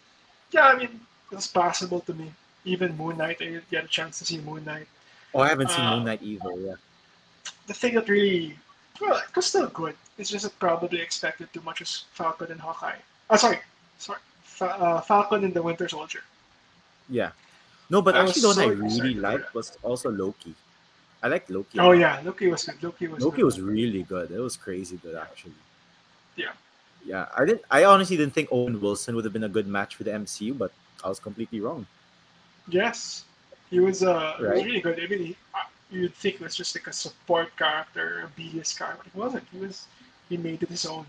yeah, 0.52 0.68
I 0.68 0.76
mean, 0.78 1.00
it 1.32 1.36
was 1.36 1.48
possible 1.48 2.00
to 2.02 2.14
me. 2.14 2.32
Even 2.64 2.96
Moon 2.96 3.18
Knight, 3.18 3.38
I 3.42 3.46
didn't 3.46 3.70
get 3.70 3.84
a 3.84 3.88
chance 3.88 4.20
to 4.20 4.26
see 4.26 4.38
Moon 4.40 4.64
Knight. 4.64 4.88
Oh, 5.34 5.42
I 5.42 5.50
haven't 5.50 5.72
seen 5.72 5.82
Uh, 5.84 5.96
Moon 5.96 6.06
Knight 6.06 6.22
either. 6.22 6.52
Yeah. 6.58 6.76
The 7.68 7.74
thing 7.74 7.96
that 7.96 8.08
really, 8.08 8.58
well, 9.02 9.18
it 9.18 9.36
was 9.36 9.46
still 9.46 9.68
good. 9.68 9.96
It's 10.18 10.30
just 10.30 10.58
probably 10.60 11.02
expected 11.02 11.52
too 11.54 11.62
much 11.62 11.82
as 11.82 12.06
Falcon 12.14 12.52
and 12.52 12.60
Hawkeye. 12.62 12.96
Oh, 13.30 13.36
sorry, 13.38 13.60
sorry, 13.98 14.20
Fa- 14.44 14.76
uh, 14.80 15.02
Falcon 15.02 15.44
and 15.44 15.54
the 15.54 15.62
Winter 15.62 15.88
Soldier. 15.90 16.22
Yeah. 17.10 17.32
No, 17.90 18.02
but 18.02 18.16
I 18.16 18.24
actually, 18.24 18.42
the 18.42 18.48
one 18.48 18.60
I 18.60 18.66
really 18.66 19.14
liked 19.16 19.54
was 19.54 19.78
also 19.84 20.10
Loki. 20.10 20.54
I 21.22 21.28
liked 21.28 21.50
Loki. 21.50 21.80
Oh 21.80 21.92
yeah, 21.92 22.22
Loki 22.24 22.48
was 22.48 22.64
good. 22.66 22.82
Loki 22.84 23.08
was 23.08 23.24
Loki 23.24 23.38
good. 23.38 23.46
was 23.46 23.62
really 23.62 24.04
good. 24.04 24.32
It 24.32 24.40
was 24.40 24.56
crazy 24.58 24.98
good, 24.98 25.16
actually. 25.16 25.54
Yeah. 26.36 26.52
Yeah, 27.06 27.26
I 27.38 27.46
didn't. 27.46 27.62
I 27.70 27.84
honestly 27.86 28.16
didn't 28.18 28.34
think 28.34 28.50
Owen 28.52 28.80
Wilson 28.80 29.16
would 29.16 29.26
have 29.26 29.34
been 29.34 29.44
a 29.44 29.50
good 29.50 29.68
match 29.68 29.96
for 29.96 30.04
the 30.06 30.12
MCU, 30.12 30.58
but 30.58 30.72
I 31.04 31.10
was 31.10 31.20
completely 31.20 31.60
wrong. 31.60 31.86
Yes, 32.70 33.26
he 33.70 33.80
was. 33.80 34.04
Uh, 34.04 34.36
he 34.38 34.44
was 34.44 34.52
Right. 34.56 34.66
really 34.66 34.80
good. 34.82 35.00
I 35.00 35.08
mean, 35.08 35.20
he, 35.28 35.38
you'd 35.94 36.16
think 36.16 36.36
it 36.36 36.42
was 36.42 36.56
just 36.56 36.76
like 36.76 36.88
a 36.88 36.94
support 36.94 37.56
character, 37.58 38.24
a 38.26 38.30
B-list 38.36 38.78
character. 38.78 39.06
It 39.08 39.16
wasn't. 39.18 39.46
He 39.52 39.60
was. 39.60 39.88
He 40.30 40.38
made 40.38 40.64
it 40.64 40.70
his 40.70 40.86
own. 40.86 41.06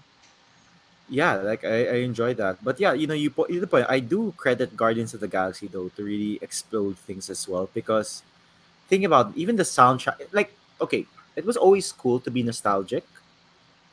Yeah, 1.09 1.35
like 1.37 1.65
I, 1.65 1.87
I 1.87 1.97
enjoyed 2.05 2.37
that. 2.39 2.63
But 2.65 2.81
yeah, 2.81 2.93
you 2.93 3.07
know, 3.07 3.15
you 3.15 3.31
put 3.31 3.49
the 3.49 3.67
point. 3.67 3.87
I 3.89 4.01
do 4.01 4.33
credit 4.37 4.77
Guardians 4.77 5.13
of 5.15 5.21
the 5.21 5.29
Galaxy 5.29 5.67
though 5.67 5.89
to 5.97 6.03
really 6.05 6.39
explode 6.41 6.97
things 6.99 7.29
as 7.29 7.47
well 7.47 7.69
because 7.75 8.23
think 8.89 9.05
about 9.05 9.33
even 9.37 9.57
the 9.57 9.63
soundtrack. 9.65 10.17
Like, 10.33 10.53
okay, 10.81 11.07
it 11.37 11.45
was 11.45 11.57
always 11.57 11.93
cool 11.93 12.21
to 12.21 12.31
be 12.31 12.43
nostalgic. 12.43 13.05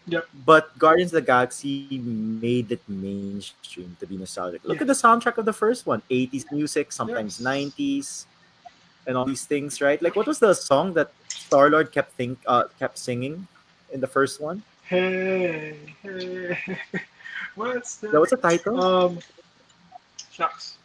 Yep. 0.08 0.28
But 0.46 0.78
Guardians 0.80 1.14
of 1.14 1.22
the 1.22 1.28
Galaxy 1.28 2.00
made 2.00 2.72
it 2.72 2.82
mainstream 2.88 3.96
to 4.00 4.08
be 4.08 4.18
nostalgic. 4.18 4.64
Look 4.64 4.78
Yeah. 4.78 4.82
at 4.82 4.88
the 4.88 4.98
soundtrack 4.98 5.38
of 5.38 5.46
the 5.46 5.54
first 5.54 5.86
one 5.86 6.02
80s 6.10 6.46
music, 6.52 6.92
sometimes 6.92 7.40
Yes. 7.40 7.46
90s, 7.46 8.26
and 9.08 9.18
all 9.18 9.26
these 9.26 9.46
things, 9.46 9.82
right? 9.82 10.02
Like, 10.02 10.16
what 10.16 10.28
was 10.28 10.40
the 10.40 10.54
song 10.54 10.94
that 10.94 11.12
Star 11.30 11.70
Lord 11.70 11.92
kept 11.92 12.14
think 12.14 12.40
uh, 12.48 12.66
kept 12.80 12.98
singing 12.98 13.48
in 13.92 14.00
the 14.00 14.08
first 14.08 14.42
one? 14.42 14.64
Hey, 14.84 15.78
hey, 16.04 16.58
what's 17.56 17.98
the? 17.98 18.10
That 18.10 18.20
was 18.20 18.30
the 18.30 18.38
title? 18.38 18.82
Um, 18.82 19.20
shucks. 20.32 20.78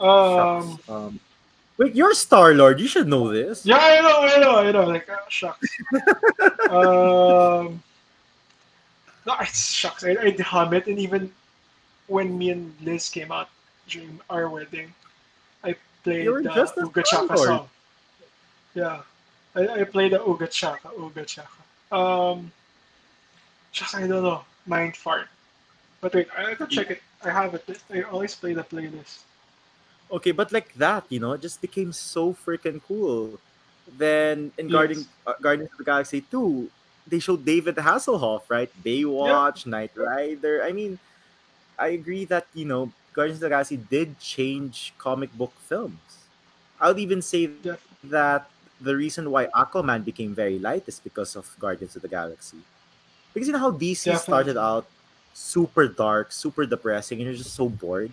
Um, 0.00 0.76
Shucks. 0.76 0.88
Um, 0.88 1.20
wait, 1.78 1.94
you're 1.94 2.14
Star 2.14 2.54
Lord. 2.54 2.80
You 2.80 2.88
should 2.88 3.08
know 3.08 3.32
this. 3.32 3.64
yeah, 3.64 3.78
I 3.78 4.00
know, 4.00 4.20
I 4.20 4.38
know, 4.38 4.56
I 4.58 4.72
know. 4.72 4.84
Like, 4.84 5.08
uh, 5.08 5.16
shucks. 5.28 5.68
um, 6.70 7.82
no, 9.26 9.36
it's 9.40 9.70
shucks. 9.70 10.04
I, 10.04 10.16
I 10.20 10.36
hum 10.42 10.74
it, 10.74 10.86
and 10.86 10.98
even 10.98 11.32
when 12.08 12.36
me 12.36 12.50
and 12.50 12.74
Liz 12.82 13.08
came 13.08 13.32
out 13.32 13.48
during 13.88 14.20
our 14.28 14.48
wedding, 14.48 14.92
played 16.04 16.24
You 16.24 16.32
were 16.32 16.42
the 16.42 16.50
just 16.54 16.76
a 16.76 16.82
Uga 16.82 17.04
Chaka 17.04 17.36
song. 17.36 17.68
Yeah, 18.74 19.00
I, 19.54 19.80
I 19.80 19.84
played 19.84 20.12
the 20.12 20.18
Uga 20.20 20.50
Chaka, 20.50 20.88
Uga 20.96 21.26
Chaka. 21.26 21.60
Um, 21.90 22.52
shucks, 23.72 23.94
I 23.94 24.06
don't 24.06 24.22
know. 24.22 24.44
Mind 24.66 24.96
fart. 24.96 25.28
But 26.00 26.14
wait, 26.14 26.28
I 26.36 26.50
have 26.50 26.58
to 26.58 26.66
check 26.66 26.90
it. 26.90 27.00
I 27.24 27.30
have 27.30 27.54
it. 27.54 27.64
I 27.90 28.02
always 28.02 28.34
play 28.34 28.52
the 28.52 28.62
playlist. 28.64 29.24
Okay, 30.12 30.32
but 30.32 30.52
like 30.52 30.72
that, 30.74 31.04
you 31.08 31.18
know, 31.18 31.32
it 31.32 31.40
just 31.40 31.60
became 31.60 31.92
so 31.92 32.34
freaking 32.34 32.80
cool. 32.86 33.40
Then 33.96 34.52
in 34.58 34.68
Yes. 34.68 34.72
Guardian, 34.72 35.06
uh, 35.26 35.32
Guardians 35.40 35.72
of 35.72 35.78
the 35.78 35.84
Galaxy 35.84 36.20
2, 36.20 36.68
they 37.06 37.18
showed 37.18 37.44
David 37.44 37.76
Hasselhoff, 37.76 38.42
right? 38.48 38.70
Baywatch, 38.84 39.66
Knight 39.66 39.92
Rider. 39.96 40.62
I 40.62 40.72
mean, 40.72 40.98
I 41.78 41.88
agree 41.88 42.24
that, 42.26 42.46
you 42.54 42.64
know, 42.64 42.92
Guardians 43.14 43.38
of 43.38 43.46
the 43.46 43.48
Galaxy 43.48 43.76
did 43.76 44.18
change 44.18 44.92
comic 44.98 45.32
book 45.38 45.52
films. 45.68 46.26
I 46.80 46.88
would 46.88 46.98
even 46.98 47.22
say 47.22 47.50
that 48.04 48.50
the 48.80 48.96
reason 48.96 49.30
why 49.30 49.46
Aquaman 49.46 50.04
became 50.04 50.34
very 50.34 50.58
light 50.58 50.84
is 50.86 50.98
because 50.98 51.36
of 51.36 51.48
Guardians 51.58 51.94
of 51.96 52.02
the 52.02 52.08
Galaxy. 52.08 52.58
Because 53.32 53.46
you 53.46 53.52
know 53.52 53.60
how 53.60 53.70
DC 53.70 54.10
started 54.18 54.56
out 54.56 54.86
super 55.32 55.88
dark, 55.88 56.32
super 56.32 56.66
depressing, 56.66 57.18
and 57.18 57.26
you're 57.26 57.36
just 57.38 57.54
so 57.54 57.68
bored. 57.68 58.10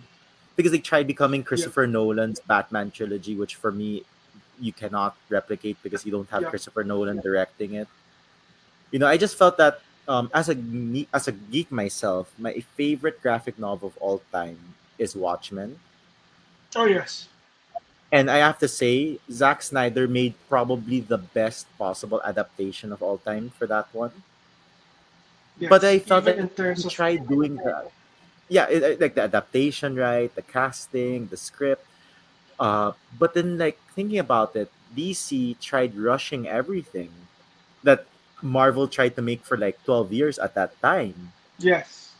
Because 0.56 0.72
they 0.72 0.78
tried 0.78 1.06
becoming 1.06 1.42
Christopher 1.42 1.86
Nolan's 1.86 2.40
Batman 2.40 2.90
trilogy, 2.90 3.34
which 3.34 3.56
for 3.56 3.72
me 3.72 4.04
you 4.60 4.72
cannot 4.72 5.16
replicate 5.28 5.76
because 5.82 6.04
you 6.06 6.12
don't 6.12 6.28
have 6.30 6.42
Yeah. 6.42 6.50
Christopher 6.50 6.84
Nolan 6.84 7.18
directing 7.20 7.74
it. 7.74 7.88
You 8.90 8.98
know, 8.98 9.06
I 9.06 9.16
just 9.16 9.36
felt 9.36 9.56
that 9.56 9.80
um, 10.06 10.30
as 10.34 10.48
a 10.48 10.56
as 11.14 11.26
a 11.26 11.32
geek 11.32 11.72
myself, 11.72 12.30
my 12.38 12.60
favorite 12.76 13.22
graphic 13.22 13.58
novel 13.58 13.88
of 13.88 13.96
all 13.98 14.22
time 14.30 14.58
is 15.02 15.16
Watchmen. 15.18 15.78
Oh 16.78 16.86
yes. 16.86 17.26
And 18.12 18.30
I 18.30 18.38
have 18.44 18.58
to 18.60 18.68
say, 18.68 19.18
Zack 19.32 19.62
Snyder 19.62 20.06
made 20.06 20.34
probably 20.48 21.00
the 21.00 21.16
best 21.18 21.66
possible 21.78 22.20
adaptation 22.22 22.92
of 22.92 23.02
all 23.02 23.16
time 23.18 23.50
for 23.56 23.66
that 23.66 23.88
one. 23.92 24.12
yes. 25.58 25.70
But 25.70 25.84
I 25.84 25.98
felt 25.98 26.24
that 26.26 26.38
in 26.38 26.48
terms 26.48 26.84
he 26.84 26.90
tried 26.90 27.26
doing 27.26 27.56
that. 27.64 27.90
Yeah, 28.48 28.68
it- 28.68 29.00
like 29.00 29.14
the 29.14 29.22
adaptation, 29.24 29.96
right? 29.96 30.28
The 30.34 30.42
casting, 30.42 31.28
the 31.28 31.36
script. 31.40 31.86
Uh, 32.60 32.92
but 33.18 33.32
then, 33.34 33.56
like 33.58 33.80
thinking 33.96 34.18
about 34.20 34.54
it, 34.56 34.70
DC 34.94 35.56
tried 35.60 35.96
rushing 35.96 36.46
everything 36.46 37.10
that 37.82 38.04
Marvel 38.42 38.86
tried 38.86 39.16
to 39.16 39.22
make 39.22 39.42
for 39.42 39.56
like 39.56 39.82
twelve 39.84 40.12
years 40.12 40.38
at 40.38 40.54
that 40.54 40.76
time, 40.82 41.32
yes. 41.58 42.11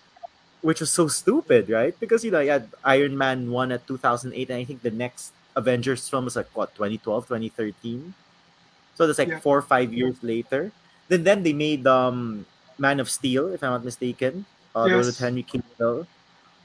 Which 0.63 0.81
was 0.81 0.91
so 0.91 1.09
stupid, 1.09 1.69
right? 1.71 1.95
Because 2.01 2.25
you 2.25 2.31
know, 2.31 2.41
you 2.41 2.51
had 2.51 2.69
Iron 2.85 3.19
Man 3.19 3.51
one 3.51 3.73
at 3.73 3.87
two 3.87 3.99
thousand 3.99 4.33
eight, 4.35 4.51
and 4.51 4.59
I 4.59 4.65
think 4.65 4.83
the 4.83 4.91
next 4.95 5.33
Avengers 5.55 6.09
film 6.09 6.25
was 6.25 6.37
like 6.37 6.49
what 6.55 6.75
2012, 6.75 7.27
2013. 7.27 8.15
So 8.95 9.07
that's 9.07 9.19
like 9.19 9.29
Yeah. 9.29 9.41
four 9.41 9.59
or 9.59 9.63
five 9.67 9.93
years 9.93 10.17
later. 10.23 10.71
Then 11.09 11.25
then 11.25 11.43
they 11.43 11.53
made 11.53 11.87
um 11.87 12.47
Man 12.79 13.01
of 13.01 13.11
Steel, 13.11 13.53
if 13.53 13.63
I'm 13.63 13.71
not 13.77 13.85
mistaken. 13.85 14.47
Uh, 14.75 14.89
Yes. 14.89 15.05
with 15.07 15.19
Henry 15.19 15.45
Cavill. 15.45 16.07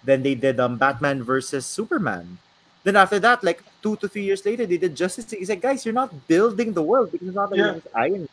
Then 0.04 0.24
they 0.24 0.36
did 0.36 0.60
um 0.60 0.78
Batman 0.78 1.24
versus 1.24 1.66
Superman. 1.66 2.38
Then 2.86 2.96
after 2.96 3.20
that, 3.20 3.44
like 3.44 3.60
two 3.84 3.98
to 3.98 4.08
three 4.08 4.24
years 4.24 4.46
later, 4.46 4.66
they 4.66 4.78
did 4.78 4.96
Justice 4.96 5.28
League. 5.32 5.42
It's 5.42 5.50
like, 5.50 5.60
guys, 5.62 5.84
you're 5.84 5.94
not 5.98 6.14
building 6.28 6.72
the 6.72 6.82
world 6.82 7.12
because 7.12 7.28
it's 7.28 7.36
not 7.36 7.52
like 7.52 7.60
Yeah. 7.60 7.76
Iron. 7.96 8.30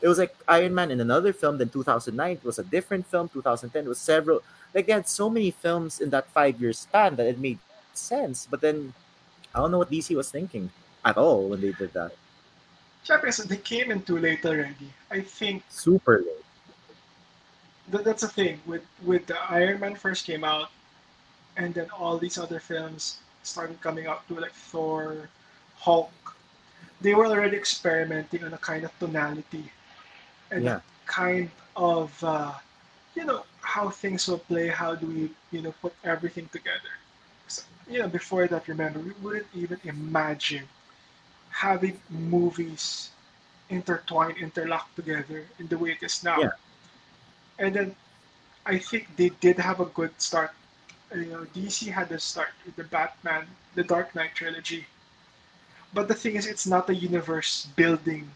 It 0.00 0.08
was 0.08 0.18
like 0.18 0.34
Iron 0.46 0.74
Man 0.74 0.90
in 0.90 1.00
another 1.00 1.32
film. 1.32 1.58
Then 1.58 1.68
2009 1.68 2.36
it 2.36 2.44
was 2.44 2.58
a 2.58 2.64
different 2.64 3.06
film. 3.06 3.28
2010 3.28 3.84
it 3.84 3.88
was 3.88 3.98
several. 3.98 4.42
Like 4.74 4.86
they 4.86 4.92
had 4.92 5.08
so 5.08 5.28
many 5.28 5.50
films 5.50 6.00
in 6.00 6.10
that 6.10 6.30
five 6.30 6.60
year 6.60 6.72
span 6.72 7.16
that 7.16 7.26
it 7.26 7.38
made 7.38 7.58
sense. 7.94 8.46
But 8.50 8.60
then 8.60 8.94
I 9.54 9.58
don't 9.60 9.70
know 9.70 9.78
what 9.78 9.90
DC 9.90 10.14
was 10.14 10.30
thinking 10.30 10.70
at 11.04 11.16
all 11.16 11.48
when 11.48 11.60
they 11.60 11.72
did 11.72 11.92
that. 11.94 12.12
Siyempre, 13.04 13.32
so 13.32 13.42
they 13.42 13.56
came 13.56 13.90
in 13.90 14.02
too 14.02 14.18
late 14.18 14.44
already. 14.44 14.92
I 15.10 15.20
think 15.20 15.62
Super 15.68 16.18
late. 16.18 16.44
that, 17.90 18.04
that's 18.04 18.22
the 18.22 18.28
thing 18.28 18.60
with 18.66 18.82
with 19.04 19.26
the 19.26 19.38
Iron 19.50 19.80
Man 19.80 19.94
first 19.94 20.26
came 20.26 20.44
out, 20.44 20.70
and 21.56 21.72
then 21.74 21.88
all 21.90 22.18
these 22.18 22.38
other 22.38 22.60
films 22.60 23.18
started 23.42 23.80
coming 23.80 24.06
out 24.06 24.28
too, 24.28 24.36
like 24.36 24.52
Thor, 24.52 25.28
Hulk. 25.76 26.12
They 27.00 27.14
were 27.14 27.26
already 27.26 27.56
experimenting 27.56 28.44
on 28.44 28.52
a 28.52 28.58
kind 28.58 28.84
of 28.84 28.92
tonality, 28.98 29.70
and 30.50 30.64
Yeah. 30.64 30.80
kind 31.06 31.50
of 31.76 32.22
uh, 32.24 32.52
you 33.14 33.24
know 33.24 33.44
how 33.60 33.90
things 33.90 34.26
will 34.28 34.38
play. 34.38 34.68
How 34.68 34.94
do 34.94 35.06
we 35.06 35.30
you 35.52 35.62
know 35.62 35.72
put 35.80 35.94
everything 36.04 36.48
together? 36.52 36.94
So, 37.48 37.62
you 37.88 37.98
know, 38.00 38.08
before 38.08 38.46
that, 38.48 38.68
remember 38.68 39.00
we 39.00 39.12
wouldn't 39.22 39.46
even 39.54 39.80
imagine 39.84 40.68
having 41.50 42.00
movies 42.10 43.10
intertwined, 43.68 44.36
interlocked 44.38 44.96
together 44.96 45.46
in 45.58 45.68
the 45.68 45.78
way 45.78 45.90
it 45.92 46.02
is 46.02 46.22
now. 46.24 46.38
Yeah. 46.40 46.52
And 47.58 47.74
then 47.74 47.96
I 48.66 48.78
think 48.78 49.16
they 49.16 49.30
did 49.30 49.58
have 49.58 49.80
a 49.80 49.86
good 49.86 50.20
start. 50.20 50.52
You 51.14 51.26
know, 51.26 51.44
DC 51.46 51.90
had 51.90 52.10
a 52.12 52.18
start 52.18 52.52
with 52.64 52.76
the 52.76 52.84
Batman, 52.84 53.46
the 53.74 53.84
Dark 53.84 54.14
Knight 54.14 54.34
trilogy. 54.34 54.86
But 55.92 56.08
the 56.08 56.14
thing 56.14 56.36
is, 56.36 56.46
it's 56.46 56.66
not 56.66 56.88
a 56.90 56.94
universe 56.94 57.66
building 57.76 58.30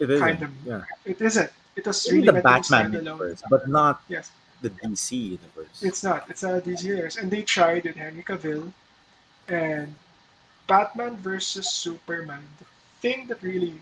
It 0.00 0.10
is. 0.10 0.20
kind 0.20 0.42
of. 0.42 0.50
Yeah. 0.66 0.82
It 1.04 1.20
isn't. 1.20 1.50
It 1.76 1.86
was 1.86 2.10
really 2.10 2.26
the 2.26 2.32
meant 2.32 2.44
to 2.44 2.50
be 2.50 2.60
Batman 2.60 2.92
standalone. 2.92 2.94
universe, 2.94 3.42
but 3.48 3.68
not 3.68 4.02
Yes, 4.08 4.32
the 4.62 4.70
DC 4.70 5.12
universe. 5.38 5.82
it's 5.82 6.02
not. 6.02 6.28
It's 6.30 6.42
uh, 6.44 6.54
a 6.54 6.60
DC 6.62 6.84
universe, 6.84 7.16
and 7.16 7.30
they 7.30 7.42
tried 7.42 7.84
with 7.84 7.96
Henry 7.96 8.22
Cavill, 8.24 8.72
and 9.48 9.94
Batman 10.66 11.16
versus 11.18 11.68
Superman. 11.70 12.42
The 12.58 12.66
thing 13.02 13.26
that 13.28 13.42
really, 13.42 13.74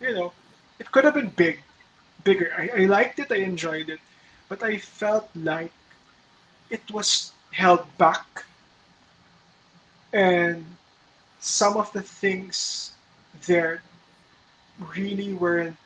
you 0.00 0.14
know, 0.14 0.32
it 0.78 0.90
could 0.92 1.04
have 1.04 1.14
been 1.14 1.30
big, 1.30 1.60
bigger. 2.24 2.52
I, 2.58 2.82
I 2.82 2.86
liked 2.86 3.18
it. 3.20 3.32
I 3.32 3.36
enjoyed 3.36 3.88
it, 3.90 4.00
but 4.48 4.62
I 4.62 4.78
felt 4.78 5.30
like 5.34 5.72
it 6.70 6.82
was 6.90 7.32
held 7.52 7.86
back, 7.98 8.44
and 10.12 10.64
some 11.40 11.76
of 11.76 11.92
the 11.92 12.02
things 12.02 12.92
there 13.46 13.82
really 14.96 15.34
weren't 15.34 15.76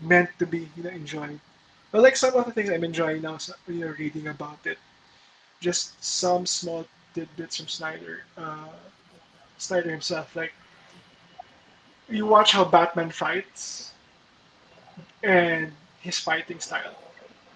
meant 0.00 0.30
to 0.38 0.46
be 0.46 0.68
you 0.76 0.82
know 0.82 0.90
enjoyed. 0.90 1.40
But 1.92 2.02
like 2.02 2.16
some 2.16 2.34
of 2.34 2.44
the 2.44 2.52
things 2.52 2.70
I'm 2.70 2.84
enjoying 2.84 3.22
now, 3.22 3.38
you 3.68 3.74
know, 3.86 3.94
reading 3.98 4.28
about 4.28 4.58
it, 4.66 4.78
just 5.60 6.02
some 6.02 6.46
small 6.46 6.86
tidbits 7.14 7.56
from 7.56 7.68
Snyder, 7.68 8.24
uh, 8.36 8.68
Snyder 9.58 9.90
himself. 9.90 10.34
Like 10.36 10.52
you 12.08 12.26
watch 12.26 12.52
how 12.52 12.64
Batman 12.64 13.10
fights, 13.10 13.92
and 15.22 15.72
his 16.00 16.18
fighting 16.18 16.60
style 16.60 16.94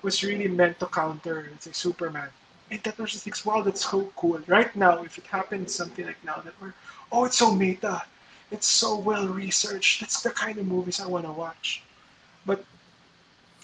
was 0.03 0.23
really 0.23 0.49
meant 0.49 0.79
to 0.81 0.87
counter, 0.87 1.49
let's 1.51 1.65
say, 1.65 1.73
Superman. 1.73 2.29
And 2.71 2.83
that 2.83 2.99
was 2.99 3.13
just 3.13 3.25
thinks, 3.25 3.45
wow, 3.45 3.63
that's 3.63 3.89
so 3.91 4.11
cool. 4.17 4.41
Right 4.47 4.75
now, 4.77 5.03
if 5.03 5.19
it 5.19 5.27
happens 5.27 5.75
something 5.75 6.07
like 6.07 6.23
now 6.25 6.41
that 6.45 6.55
we're, 6.61 6.75
oh, 7.13 7.25
it's 7.25 7.39
so 7.39 7.55
meta, 7.55 8.03
it's 8.51 8.67
so 8.67 8.99
well 8.99 9.29
researched. 9.29 10.01
That's 10.01 10.23
the 10.23 10.31
kind 10.31 10.59
of 10.59 10.67
movies 10.67 11.01
I 11.01 11.07
want 11.07 11.25
to 11.27 11.33
watch. 11.33 11.83
But 12.47 12.65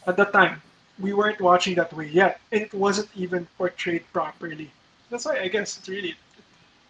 at 0.07 0.17
that 0.17 0.33
time, 0.33 0.63
we 0.99 1.13
weren't 1.13 1.41
watching 1.41 1.75
that 1.77 1.93
way 1.93 2.09
yet, 2.09 2.41
and 2.53 2.63
it 2.63 2.73
wasn't 2.75 3.09
even 3.15 3.47
portrayed 3.59 4.05
properly. 4.13 4.71
That's 5.11 5.25
why 5.25 5.41
I 5.41 5.49
guess 5.49 5.79
it's 5.79 5.89
really, 5.89 6.15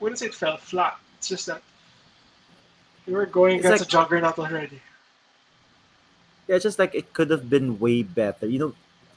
wouldn't 0.00 0.18
say 0.18 0.26
it 0.26 0.34
fell 0.34 0.56
flat. 0.56 0.98
It's 1.18 1.28
just 1.28 1.46
that 1.46 1.62
we 3.06 3.14
were 3.14 3.26
going 3.26 3.56
It's 3.56 3.66
against 3.66 3.80
like 3.82 3.88
a 3.88 3.90
juggernaut 3.90 4.38
already. 4.38 4.80
yeah, 6.48 6.56
it's 6.56 6.62
just 6.62 6.78
like 6.78 6.94
it 6.94 7.12
could 7.12 7.30
have 7.30 7.48
been 7.50 7.78
way 7.78 8.02
better. 8.02 8.46
You 8.46 8.58
know, 8.58 8.74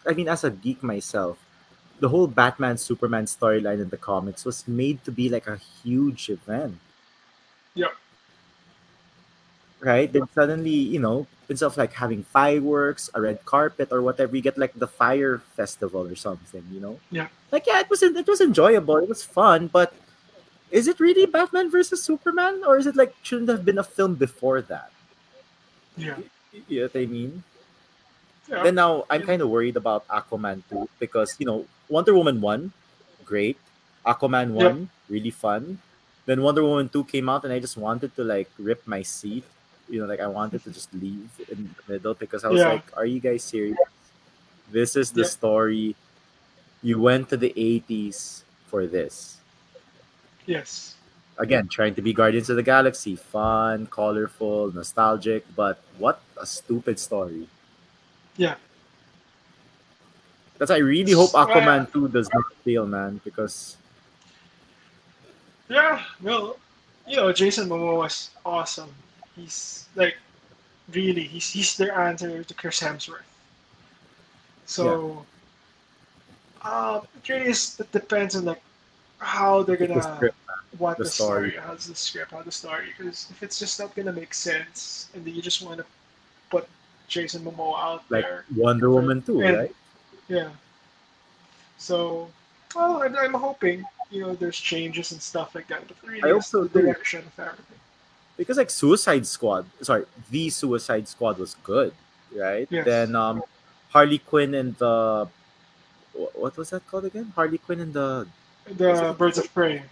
I 0.07 0.13
mean, 0.13 0.27
as 0.29 0.43
a 0.43 0.49
geek 0.51 0.81
myself, 0.83 1.37
the 1.99 2.09
whole 2.09 2.27
Batman 2.27 2.77
Superman 2.77 3.25
storyline 3.25 3.81
in 3.81 3.89
the 3.89 3.97
comics 3.97 4.45
was 4.45 4.67
made 4.67 5.03
to 5.05 5.11
be 5.11 5.29
like 5.29 5.47
a 5.47 5.57
huge 5.83 6.29
event, 6.29 6.77
Yep. 7.75 7.93
Right? 9.79 10.11
Then 10.11 10.27
suddenly, 10.33 10.69
you 10.75 10.99
know, 10.99 11.27
instead 11.49 11.65
of 11.65 11.77
like 11.77 11.93
having 11.93 12.23
fireworks, 12.23 13.09
a 13.13 13.21
red 13.21 13.43
carpet, 13.45 13.89
or 13.91 14.01
whatever, 14.01 14.35
you 14.35 14.41
get 14.41 14.57
like 14.57 14.73
the 14.75 14.87
fire 14.87 15.41
festival 15.55 16.07
or 16.07 16.15
something. 16.15 16.63
You 16.71 16.79
know, 16.79 16.99
Yeah. 17.11 17.27
like 17.51 17.65
yeah, 17.67 17.79
it 17.79 17.89
was 17.89 18.03
it 18.03 18.27
was 18.27 18.41
enjoyable, 18.41 18.97
it 18.97 19.09
was 19.09 19.23
fun, 19.23 19.67
but 19.67 19.93
is 20.71 20.87
it 20.87 20.99
really 20.99 21.25
Batman 21.25 21.71
versus 21.71 22.03
Superman, 22.03 22.61
or 22.65 22.77
is 22.77 22.85
it 22.85 22.95
like 22.95 23.15
shouldn't 23.23 23.49
have 23.49 23.65
been 23.65 23.77
a 23.79 23.83
film 23.83 24.15
before 24.15 24.61
that? 24.69 24.91
Yeah. 25.97 26.17
You 26.67 26.81
know 26.81 26.85
what 26.87 26.95
I 27.01 27.05
mean? 27.05 27.43
Yeah. 28.47 28.63
Then 28.63 28.75
now 28.75 29.05
I'm 29.09 29.21
kind 29.21 29.41
of 29.41 29.49
worried 29.49 29.77
about 29.77 30.07
Aquaman 30.07 30.63
too 30.69 30.89
because 30.97 31.35
you 31.39 31.45
know 31.45 31.65
Wonder 31.87 32.13
Woman 32.13 32.41
1, 32.41 32.71
great. 33.25 33.57
Aquaman 34.05 34.51
1, 34.57 34.89
really 35.09 35.29
fun. 35.29 35.77
Then 36.25 36.41
Wonder 36.41 36.63
Woman 36.63 36.89
2 36.89 37.03
came 37.05 37.29
out 37.29 37.43
and 37.43 37.53
I 37.53 37.59
just 37.59 37.77
wanted 37.77 38.15
to 38.15 38.23
like 38.23 38.49
rip 38.57 38.85
my 38.87 39.01
seat. 39.01 39.43
You 39.89 40.01
know, 40.01 40.05
like 40.07 40.19
I 40.19 40.27
wanted 40.27 40.63
to 40.63 40.71
just 40.71 40.93
leave 40.93 41.29
in 41.49 41.73
the 41.87 41.93
middle 41.93 42.13
because 42.13 42.43
I 42.43 42.49
was 42.49 42.61
Yeah. 42.61 42.77
like, 42.77 42.85
Are 42.95 43.05
you 43.05 43.19
guys 43.19 43.43
serious? 43.43 43.77
This 44.71 44.95
is 44.95 45.11
the 45.11 45.21
Yep. 45.25 45.31
story. 45.31 45.95
You 46.83 47.01
went 47.01 47.29
to 47.29 47.37
the 47.37 47.51
80s 47.57 48.43
for 48.67 48.85
this. 48.85 49.37
Yes. 50.45 50.95
Again, 51.37 51.67
trying 51.67 51.95
to 51.95 52.01
be 52.01 52.13
Guardians 52.13 52.49
of 52.49 52.55
the 52.55 52.63
Galaxy. 52.63 53.15
Fun, 53.15 53.87
colorful, 53.87 54.71
nostalgic, 54.71 55.43
but 55.55 55.81
what 55.97 56.21
a 56.37 56.45
stupid 56.45 56.99
story. 56.99 57.47
Yeah. 58.37 58.55
That's 60.59 60.71
I 60.71 60.77
really 60.83 61.13
hope 61.13 61.31
Uh, 61.33 61.47
Aquaman 61.47 61.91
2 61.91 62.09
does 62.09 62.29
not 62.33 62.43
fail, 62.63 62.85
man, 62.85 63.21
because 63.23 63.77
Yeah. 65.69 66.03
Well, 66.21 66.57
you 67.07 67.15
know, 67.15 67.31
Jason 67.31 67.69
Momoa 67.69 67.97
was 67.97 68.29
awesome. 68.45 68.89
He's 69.35 69.87
like 69.95 70.17
really 70.91 71.23
he's 71.23 71.49
he's 71.51 71.77
their 71.77 71.97
answer 71.97 72.43
to 72.43 72.53
Chris 72.53 72.79
Hemsworth. 72.79 73.21
So 74.65 75.25
um 76.61 77.01
it 77.23 77.29
really 77.29 77.49
is 77.51 77.79
it 77.79 77.91
depends 77.91 78.35
on 78.35 78.45
like 78.45 78.61
how 79.19 79.63
they're 79.63 79.77
gonna 79.77 80.01
script, 80.01 80.37
what 80.77 80.97
the 80.97 81.03
the, 81.03 81.09
story. 81.09 81.51
story, 81.51 81.63
how's 81.65 81.87
the 81.87 81.95
script, 81.95 82.31
how 82.31 82.41
the 82.41 82.51
story. 82.51 82.87
Because 82.97 83.27
if 83.31 83.43
it's 83.43 83.59
just 83.59 83.79
not 83.79 83.93
gonna 83.95 84.13
make 84.13 84.33
sense, 84.33 85.09
and 85.13 85.25
then 85.25 85.35
you 85.35 85.41
just 85.41 85.61
want 85.61 85.77
to 85.79 85.85
put 86.49 86.67
Jason 87.07 87.43
Momoa 87.43 87.79
out 87.79 88.03
like 88.09 88.23
there, 88.23 88.45
Wonder 88.55 88.89
Woman 88.89 89.21
too, 89.21 89.41
And- 89.41 89.57
right? 89.57 89.75
yeah. 90.27 90.49
So, 91.77 92.29
well, 92.75 93.01
I'm, 93.03 93.15
I'm 93.15 93.33
hoping 93.33 93.83
you 94.11 94.21
know 94.21 94.35
there's 94.35 94.57
changes 94.59 95.11
and 95.11 95.21
stuff 95.21 95.55
like 95.55 95.67
that, 95.67 95.87
but 95.87 95.95
really, 96.05 96.29
I 96.29 96.33
also 96.33 96.63
the 96.65 96.81
direction 96.81 97.19
of 97.25 97.39
everything. 97.39 97.79
Because 98.39 98.55
like 98.55 98.69
Suicide 98.71 99.27
Squad, 99.27 99.65
sorry, 99.83 100.05
the 100.31 100.47
Suicide 100.49 101.07
Squad 101.11 101.37
was 101.37 101.59
good, 101.61 101.91
right? 102.31 102.63
Yes. 102.71 102.85
Then 102.87 103.11
um, 103.15 103.43
Harley 103.91 104.19
Quinn 104.23 104.55
and 104.55 104.71
the 104.79 105.27
what 106.39 106.55
was 106.55 106.69
that 106.71 106.87
called 106.87 107.03
again? 107.03 107.31
Harley 107.35 107.57
Quinn 107.59 107.81
and 107.83 107.91
the 107.93 108.25
The 108.65 109.13
Birds 109.19 109.37
of 109.37 109.51
Prey. 109.53 109.83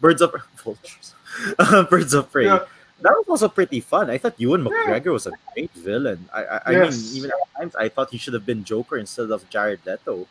Birds 0.00 0.22
of 0.22 0.30
Vultures, 0.62 1.14
Birds 1.90 2.14
of 2.14 2.30
Prey. 2.30 2.46
Yeah. 2.46 2.70
That 3.02 3.18
was 3.18 3.42
also 3.42 3.48
pretty 3.50 3.80
fun. 3.82 4.10
I 4.10 4.18
thought 4.18 4.38
Ewan 4.38 4.62
Yeah. 4.62 4.70
McGregor 4.86 5.12
was 5.12 5.26
a 5.26 5.32
great 5.52 5.72
villain. 5.74 6.28
I, 6.32 6.44
I, 6.44 6.56
I 6.66 6.70
Yes. 6.70 6.94
mean, 6.94 7.16
even 7.18 7.30
at 7.34 7.40
times 7.58 7.74
I 7.74 7.88
thought 7.90 8.10
he 8.14 8.18
should 8.18 8.34
have 8.34 8.46
been 8.46 8.62
Joker 8.62 8.96
instead 8.98 9.30
of 9.34 9.42
Jared 9.50 9.80
Leto. 9.84 10.26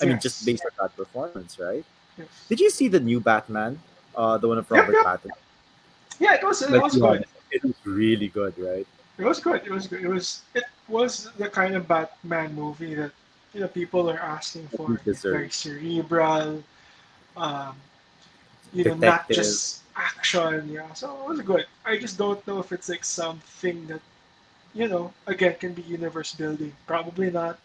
I 0.00 0.04
mean, 0.06 0.20
just 0.22 0.46
based 0.46 0.62
on 0.64 0.70
that 0.78 0.94
performance, 0.96 1.58
right? 1.58 1.84
Yes. 2.16 2.28
Did 2.48 2.60
you 2.60 2.70
see 2.70 2.86
the 2.86 3.00
new 3.00 3.18
Batman? 3.18 3.80
Uh, 4.14 4.38
the 4.38 4.46
one 4.46 4.58
of 4.58 4.70
Yep, 4.70 4.78
Robert 4.86 4.92
yep. 4.94 5.06
Pattinson. 5.06 5.41
Yeah, 6.22 6.34
it 6.38 6.44
was. 6.44 6.62
It 6.62 6.70
Let's 6.70 6.94
was 6.94 6.96
good. 7.02 7.24
It 7.50 7.62
was 7.64 7.74
really 7.84 8.28
good, 8.28 8.54
right? 8.56 8.86
It 9.18 9.24
was 9.24 9.40
good. 9.40 9.60
It 9.66 9.72
was 9.72 9.86
good. 9.88 10.02
It 10.04 10.08
was. 10.08 10.42
It 10.54 10.64
was 10.86 11.28
the 11.36 11.48
kind 11.48 11.74
of 11.74 11.88
Batman 11.88 12.54
movie 12.54 12.94
that 12.94 13.10
you 13.52 13.60
know 13.60 13.68
people 13.68 14.08
are 14.08 14.20
asking 14.20 14.68
for. 14.68 14.86
Very 15.04 15.50
cerebral. 15.50 16.62
Um, 17.36 17.74
you 18.72 18.84
know, 18.84 18.94
not 18.94 19.28
just 19.28 19.82
action. 19.96 20.70
Yeah, 20.70 20.92
so 20.94 21.10
it 21.10 21.28
was 21.28 21.40
good. 21.40 21.66
I 21.84 21.98
just 21.98 22.16
don't 22.18 22.40
know 22.46 22.60
if 22.60 22.70
it's 22.70 22.88
like 22.88 23.04
something 23.04 23.86
that, 23.88 24.00
you 24.74 24.86
know, 24.88 25.12
again 25.26 25.56
can 25.58 25.72
be 25.74 25.82
universe 25.82 26.34
building. 26.34 26.72
Probably 26.86 27.30
not. 27.30 27.58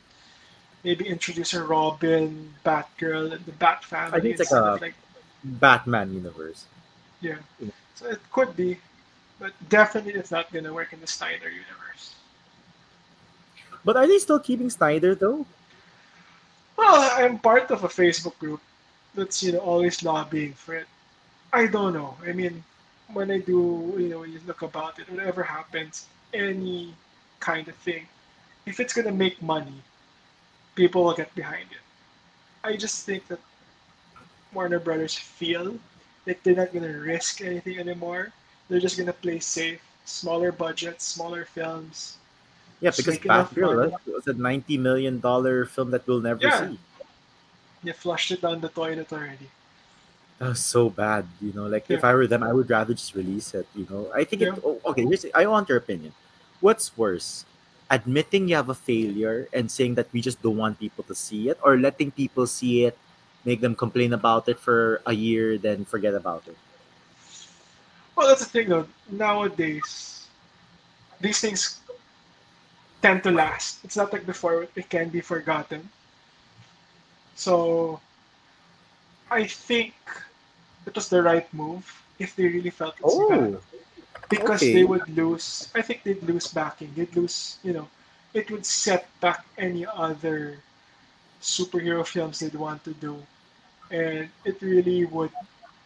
Maybe 0.84 1.08
introduce 1.08 1.54
a 1.54 1.64
Robin, 1.64 2.54
Batgirl, 2.66 3.34
and 3.34 3.46
the 3.46 3.52
Bat 3.54 3.84
family. 3.86 4.18
I 4.18 4.20
think 4.22 4.40
it's 4.40 4.52
like 4.52 4.82
a- 4.82 4.82
like 4.82 4.96
Batman 5.44 6.12
universe. 6.14 6.66
yeah. 7.22 7.38
Yeah. 7.60 7.70
So 7.98 8.06
it 8.06 8.20
could 8.32 8.56
be, 8.56 8.78
but 9.40 9.54
definitely 9.70 10.14
it's 10.14 10.30
not 10.30 10.54
gonna 10.54 10.72
work 10.72 10.94
in 10.94 11.02
the 11.02 11.08
Snyder 11.08 11.50
universe. 11.50 12.14
But 13.84 13.98
are 13.98 14.06
they 14.06 14.20
still 14.20 14.40
keeping 14.40 14.70
Snyder 14.70 15.16
though? 15.16 15.48
Well, 16.78 17.10
I'm 17.18 17.40
part 17.40 17.72
of 17.72 17.84
a 17.84 17.88
Facebook 17.88 18.38
group 18.38 18.62
that's 19.16 19.42
you 19.42 19.54
know 19.54 19.60
always 19.66 20.04
lobbying 20.04 20.54
for 20.54 20.76
it. 20.76 20.86
I 21.52 21.66
don't 21.66 21.94
know. 21.94 22.16
I 22.24 22.34
mean, 22.34 22.64
when 23.14 23.32
I 23.32 23.40
do, 23.40 23.96
you 23.98 24.10
know, 24.10 24.20
when 24.20 24.32
you 24.32 24.42
look 24.46 24.62
about 24.62 25.00
it, 25.00 25.10
whatever 25.10 25.42
happens, 25.42 26.06
any 26.36 26.94
kind 27.40 27.68
of 27.68 27.76
thing, 27.78 28.06
if 28.68 28.80
it's 28.80 28.94
gonna 28.94 29.12
make 29.12 29.42
money, 29.42 29.82
people 30.76 31.04
will 31.04 31.16
get 31.16 31.34
behind 31.34 31.66
it. 31.72 31.82
I 32.64 32.78
just 32.78 33.08
think 33.08 33.28
that 33.30 33.40
Warner 34.54 34.80
Brothers 34.80 35.16
feel 35.16 35.80
like 36.28 36.44
they're 36.44 36.60
not 36.60 36.76
gonna 36.76 36.92
risk 37.00 37.40
anything 37.42 37.80
anymore. 37.80 38.36
They're 38.68 38.84
just 38.84 39.00
gonna 39.00 39.16
play 39.16 39.40
safe, 39.40 39.80
smaller 40.04 40.52
budgets, 40.52 41.08
smaller 41.08 41.46
films. 41.48 42.18
Yeah, 42.84 42.92
because 42.92 43.18
Batgirl 43.18 43.96
was 44.06 44.28
a 44.28 44.34
ninety 44.36 44.78
million 44.78 45.20
dollar 45.24 45.66
film 45.66 45.90
that 45.92 46.06
we'll 46.06 46.22
never 46.22 46.44
Yeah. 46.44 46.70
see. 46.70 46.78
You 47.82 47.94
flushed 47.94 48.30
it 48.36 48.42
down 48.42 48.60
the 48.60 48.70
toilet 48.70 49.08
already. 49.14 49.50
That 50.38 50.50
was 50.54 50.62
so 50.62 50.90
bad, 50.92 51.26
you 51.42 51.54
know. 51.54 51.66
Like 51.66 51.90
if 51.90 52.04
I 52.04 52.14
were 52.14 52.28
them, 52.28 52.44
I 52.44 52.54
would 52.54 52.70
rather 52.70 52.94
just 52.94 53.16
release 53.16 53.56
it. 53.56 53.66
You 53.74 53.88
know, 53.90 54.12
I 54.14 54.24
think 54.28 54.44
Yeah. 54.44 54.54
it. 54.54 54.62
Oh, 54.62 54.78
okay, 54.94 55.06
here's, 55.08 55.26
I 55.34 55.48
want 55.48 55.70
your 55.70 55.80
opinion. 55.80 56.14
What's 56.60 56.94
worse, 56.98 57.46
admitting 57.90 58.50
you 58.50 58.56
have 58.60 58.70
a 58.70 58.78
failure 58.78 59.48
and 59.54 59.72
saying 59.72 59.96
that 59.96 60.12
we 60.12 60.22
just 60.22 60.42
don't 60.44 60.58
want 60.58 60.78
people 60.78 61.04
to 61.06 61.16
see 61.16 61.50
it, 61.50 61.58
or 61.64 61.78
letting 61.78 62.12
people 62.12 62.46
see 62.46 62.86
it, 62.86 62.98
make 63.48 63.64
them 63.64 63.74
complain 63.74 64.12
about 64.12 64.44
it 64.52 64.60
for 64.60 65.00
a 65.08 65.16
year, 65.16 65.58
then 65.58 65.88
forget 65.88 66.14
about 66.14 66.44
it? 66.52 66.60
Well, 68.14 68.28
that's 68.28 68.44
the 68.44 68.52
thing 68.52 68.68
though. 68.68 68.86
Nowadays, 69.08 70.28
these 71.24 71.40
things 71.40 71.80
tend 73.02 73.24
to 73.24 73.32
last. 73.32 73.80
It's 73.88 73.96
not 73.96 74.12
like 74.12 74.28
before; 74.28 74.68
it 74.76 74.90
can 74.92 75.08
be 75.08 75.24
forgotten. 75.24 75.88
So, 77.40 78.02
I 79.32 79.48
think 79.48 79.96
it 80.84 80.92
was 80.92 81.08
the 81.08 81.24
right 81.24 81.48
move 81.54 81.88
if 82.20 82.36
they 82.36 82.52
really 82.52 82.74
felt 82.74 83.00
it's 83.00 83.16
oh, 83.16 83.30
bad. 83.30 83.56
Oh, 83.56 83.62
because 84.28 84.60
okay. 84.60 84.74
they 84.74 84.84
would 84.84 85.08
lose. 85.08 85.72
I 85.72 85.80
think 85.80 86.04
they'd 86.04 86.24
lose 86.28 86.52
backing. 86.52 86.92
They'd 86.98 87.16
lose. 87.16 87.64
You 87.64 87.80
know, 87.80 87.88
it 88.34 88.52
would 88.52 88.66
set 88.66 89.08
back 89.22 89.46
any 89.56 89.86
other 89.88 90.60
superhero 91.40 92.06
films 92.06 92.40
they'd 92.40 92.56
want 92.56 92.84
to 92.84 92.94
do, 92.98 93.22
and 93.92 94.30
it 94.46 94.62
really 94.62 95.06
would 95.06 95.32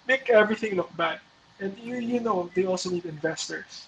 make 0.08 0.30
everything 0.30 0.76
look 0.76 0.96
bad. 0.98 1.20
And 1.60 1.78
you, 1.80 1.96
you 1.98 2.20
know, 2.20 2.50
they 2.56 2.66
also 2.66 2.90
need 2.90 3.06
investors, 3.06 3.88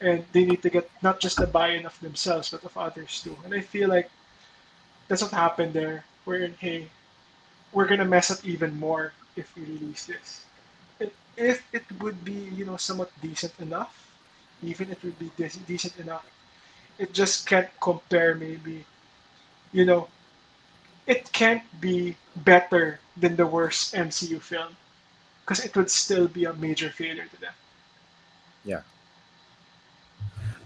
and 0.00 0.24
they 0.32 0.44
need 0.44 0.62
to 0.62 0.70
get 0.70 0.90
not 1.02 1.20
just 1.20 1.38
the 1.38 1.46
buy-in 1.46 1.86
of 1.86 1.98
themselves 2.00 2.50
but 2.50 2.64
of 2.64 2.76
others 2.76 3.20
too. 3.22 3.36
And 3.44 3.54
I 3.54 3.60
feel 3.60 3.88
like 3.88 4.10
that's 5.08 5.22
what 5.22 5.32
happened 5.32 5.72
there. 5.74 6.04
Wherein, 6.24 6.54
hey, 6.58 6.88
we're 7.72 7.86
gonna 7.88 8.04
mess 8.04 8.30
up 8.30 8.44
even 8.44 8.78
more 8.78 9.12
if 9.36 9.54
we 9.56 9.62
release 9.64 10.04
this 10.06 10.44
it, 11.00 11.12
if 11.36 11.62
it 11.72 11.84
would 12.00 12.24
be 12.24 12.32
you 12.54 12.64
know 12.64 12.76
somewhat 12.76 13.10
decent 13.22 13.52
enough 13.60 14.10
even 14.62 14.90
it 14.90 14.98
would 15.02 15.18
be 15.18 15.30
dec- 15.38 15.64
decent 15.66 15.96
enough 15.98 16.24
it 16.98 17.12
just 17.12 17.46
can't 17.46 17.68
compare 17.80 18.34
maybe 18.34 18.84
you 19.72 19.84
know 19.84 20.08
it 21.06 21.30
can't 21.32 21.62
be 21.80 22.16
better 22.36 22.98
than 23.16 23.36
the 23.36 23.46
worst 23.46 23.94
MCU 23.94 24.40
film 24.40 24.76
because 25.44 25.64
it 25.64 25.76
would 25.76 25.90
still 25.90 26.28
be 26.28 26.44
a 26.44 26.52
major 26.54 26.90
failure 26.90 27.26
to 27.26 27.40
them. 27.40 27.52
Yeah. 28.64 28.80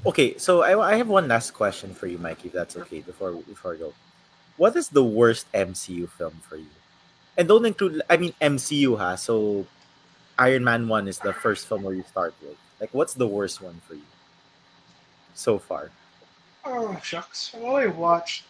Okay, 0.06 0.38
so 0.38 0.62
I, 0.62 0.94
I 0.94 0.96
have 0.96 1.08
one 1.08 1.26
last 1.26 1.50
question 1.50 1.92
for 1.92 2.06
you, 2.06 2.18
Mikey, 2.18 2.48
if 2.48 2.54
that's 2.54 2.76
okay, 2.76 3.00
before 3.00 3.32
before 3.32 3.74
I 3.74 3.76
go. 3.76 3.92
What 4.56 4.76
is 4.76 4.88
the 4.88 5.04
worst 5.04 5.50
MCU 5.52 6.08
film 6.08 6.40
for 6.48 6.56
you? 6.56 6.70
And 7.36 7.48
don't 7.48 7.66
include 7.66 8.02
I 8.08 8.16
mean 8.16 8.32
MCU 8.40 8.96
ha, 8.96 9.16
so 9.16 9.66
Iron 10.38 10.62
Man 10.62 10.86
1 10.86 11.08
is 11.08 11.18
the 11.18 11.32
first 11.32 11.66
film 11.66 11.82
where 11.82 11.94
you 11.94 12.04
start 12.08 12.34
with. 12.40 12.56
Like 12.80 12.94
what's 12.94 13.14
the 13.14 13.26
worst 13.26 13.60
one 13.60 13.80
for 13.86 13.94
you 13.94 14.06
so 15.34 15.58
far? 15.58 15.90
Oh 16.64 16.98
shucks! 17.02 17.52
I 17.54 17.58
only 17.58 17.88
watched 17.88 18.44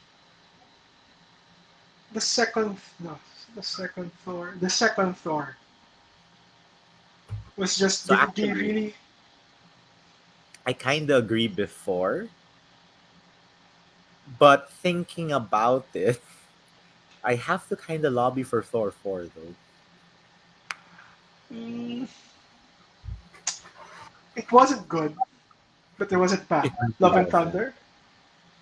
the 2.13 2.21
second 2.21 2.77
no 3.01 3.19
the 3.55 3.63
second 3.63 4.11
Thor 4.25 4.55
the 4.61 4.71
second 4.71 5.17
Thor 5.19 5.57
was 7.57 7.77
just 7.77 8.07
So 8.07 8.15
they 8.15 8.21
actually- 8.21 8.53
really 8.53 8.95
I 10.67 10.75
kind 10.75 11.09
of 11.09 11.25
agree 11.25 11.49
before, 11.49 12.29
but 14.39 14.71
thinking 14.85 15.33
about 15.33 15.87
it, 15.95 16.21
I 17.25 17.37
have 17.37 17.67
to 17.71 17.77
kind 17.77 18.05
of 18.05 18.13
lobby 18.13 18.43
for 18.43 18.63
Thor 18.63 18.91
4 18.91 19.33
though. 19.33 19.55
mm, 21.51 22.07
it 24.37 24.53
wasn't 24.53 24.87
good, 24.89 25.17
but 25.97 26.13
it 26.13 26.19
wasn't 26.19 26.47
bad. 26.51 26.71
Love 27.01 27.17
and. 27.17 27.31
Thunder. 27.31 27.73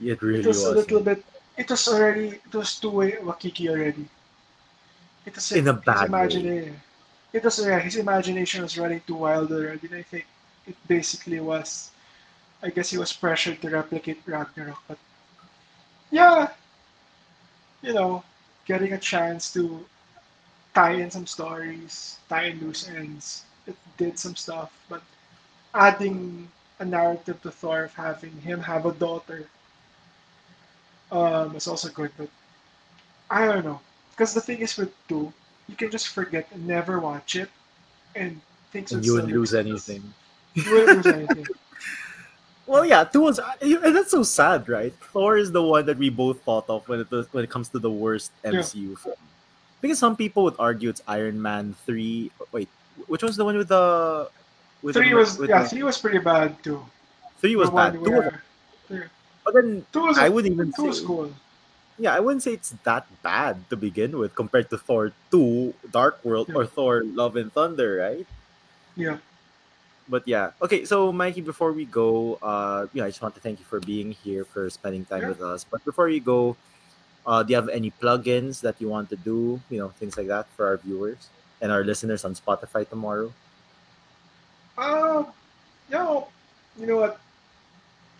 It 0.01 0.23
really 0.23 0.40
It 0.40 0.47
was 0.47 0.62
a 0.62 0.70
little 0.78 1.01
bit. 1.01 1.24
It 1.57 1.69
was 1.70 1.89
already. 1.89 2.41
It 2.47 2.55
was 2.55 2.78
too 2.78 2.91
Waititi 2.93 3.69
already. 3.69 4.09
It 5.27 5.35
was 5.35 5.53
In 5.53 5.66
a 5.69 5.74
his 5.85 5.85
bad 5.85 6.11
way. 6.12 6.28
imagination. 6.28 6.81
It 7.33 7.45
was 7.45 7.59
yeah. 7.65 7.78
His 7.81 7.97
imagination 7.97 8.62
was 8.62 8.78
running 8.78 9.01
too 9.07 9.16
wild 9.16 9.53
already. 9.53 9.89
I 9.95 10.03
think 10.03 10.27
it 10.66 10.77
basically 10.87 11.41
was. 11.41 11.91
I 12.62 12.70
guess 12.70 12.91
he 12.91 12.99
was 12.99 13.12
pressured 13.12 13.61
to 13.62 13.70
replicate 13.70 14.23
Ragnarok, 14.27 14.83
but 14.89 14.99
yeah, 16.11 16.49
you 17.83 17.93
know, 17.93 18.24
getting 18.66 18.93
a 18.93 18.99
chance 18.99 19.53
to 19.55 19.85
tie 20.74 20.93
in 20.93 21.11
some 21.11 21.27
stories, 21.27 22.19
tie 22.28 22.45
in 22.45 22.61
loose 22.61 22.89
ends. 22.89 23.45
It 23.66 23.77
did 23.97 24.19
some 24.19 24.37
stuff, 24.37 24.73
but 24.89 25.03
adding 25.74 26.51
a 26.78 26.85
narrative 26.85 27.41
to 27.43 27.51
Thor 27.51 27.85
of 27.85 27.95
having 27.95 28.41
him 28.43 28.61
have 28.62 28.87
a 28.87 28.93
daughter 28.93 29.49
um, 31.12 31.55
is 31.57 31.66
also 31.66 31.89
good. 31.89 32.11
But 32.16 32.28
I 33.31 33.47
don't 33.47 33.65
know, 33.65 33.81
because 34.12 34.35
the 34.35 34.41
thing 34.41 34.59
is 34.59 34.77
with 34.77 34.93
two, 35.09 35.33
you 35.69 35.77
can 35.77 35.91
just 35.91 36.09
forget 36.09 36.49
and 36.53 36.66
never 36.66 36.99
watch 37.01 37.37
it, 37.37 37.51
and 38.15 38.41
things 38.73 38.93
And 38.93 39.05
you 39.05 39.15
wouldn't 39.15 39.33
lose 39.33 39.55
anything. 39.55 40.03
You 40.55 40.70
wouldn't 40.70 41.05
lose 41.05 41.15
anything. 41.15 41.47
Well, 42.66 42.85
yeah, 42.85 43.05
two 43.05 43.20
was, 43.20 43.39
and 43.62 43.95
that's 43.95 44.11
so 44.11 44.24
sad, 44.24 44.69
right? 44.69 44.93
Thor 45.12 45.37
is 45.39 45.53
the 45.53 45.62
one 45.62 45.87
that 45.87 45.99
we 45.99 46.11
both 46.11 46.43
thought 46.43 46.69
of 46.69 46.83
when 46.89 46.99
it 46.99 47.07
when 47.31 47.45
it 47.45 47.51
comes 47.51 47.69
to 47.69 47.78
the 47.78 47.91
worst 47.91 48.33
MCU 48.43 48.99
film. 48.99 49.15
Because 49.81 50.01
some 50.01 50.16
people 50.16 50.43
would 50.43 50.57
argue 50.59 50.89
it's 50.91 51.01
Iron 51.07 51.41
Man 51.41 51.77
three. 51.87 52.33
Wait, 52.51 52.69
which 53.07 53.23
was 53.23 53.37
the 53.37 53.45
one 53.45 53.57
with 53.57 53.69
the? 53.69 54.28
With 54.83 54.97
Three 54.97 55.11
the, 55.11 55.16
was 55.16 55.39
with 55.39 55.49
yeah, 55.51 55.62
the- 55.62 55.69
three 55.69 55.85
was 55.85 55.99
pretty 55.99 56.19
bad 56.19 56.61
too. 56.65 56.85
three 57.39 57.55
was 57.55 57.70
bad. 57.70 57.93
Two 57.95 58.01
was, 58.01 58.33
where- 58.89 59.11
but 59.47 59.55
then 59.55 59.86
I 60.18 60.28
wouldn't 60.28 60.55
even 60.55 60.73
say. 60.74 61.06
cool. 61.06 61.31
Yeah, 61.98 62.12
I 62.14 62.20
wouldn't 62.20 62.43
say 62.43 62.52
it's 62.52 62.74
that 62.85 63.06
bad 63.23 63.70
to 63.70 63.77
begin 63.77 64.18
with 64.18 64.35
compared 64.35 64.68
to 64.70 64.78
Thor 64.78 65.12
two, 65.31 65.73
Dark 65.93 66.20
World, 66.27 66.51
Yeah. 66.51 66.56
or 66.60 66.66
Thor 66.66 67.05
Love 67.06 67.36
and 67.36 67.52
Thunder, 67.52 67.97
right? 68.02 68.27
Yeah. 68.97 69.18
but 70.09 70.23
yeah 70.27 70.52
okay 70.62 70.85
so 70.86 71.12
mikey 71.12 71.40
before 71.43 71.73
we 71.73 71.85
go 71.85 72.39
uh 72.43 72.86
yeah 72.94 73.05
i 73.05 73.10
just 73.10 73.23
want 73.23 73.35
to 73.35 73.40
thank 73.43 73.59
you 73.59 73.66
for 73.66 73.81
being 73.82 74.12
here 74.12 74.44
for 74.44 74.70
spending 74.70 75.05
time 75.05 75.23
Yeah. 75.23 75.35
with 75.35 75.43
us 75.43 75.66
but 75.66 75.85
before 75.85 76.09
you 76.09 76.20
go 76.20 76.56
uh 77.27 77.43
do 77.43 77.52
you 77.52 77.59
have 77.59 77.68
any 77.68 77.90
plugins 77.90 78.60
that 78.62 78.78
you 78.81 78.89
want 78.89 79.10
to 79.10 79.16
do 79.18 79.60
you 79.70 79.78
know 79.82 79.90
things 79.98 80.16
like 80.16 80.28
that 80.31 80.47
for 80.56 80.66
our 80.66 80.78
viewers 80.78 81.28
and 81.60 81.73
our 81.73 81.82
listeners 81.85 82.24
on 82.24 82.35
spotify 82.39 82.89
tomorrow 82.89 83.32
Uh, 84.78 85.24
yeah, 85.90 86.20
you 86.78 86.86
know 86.86 86.97
what? 86.98 87.20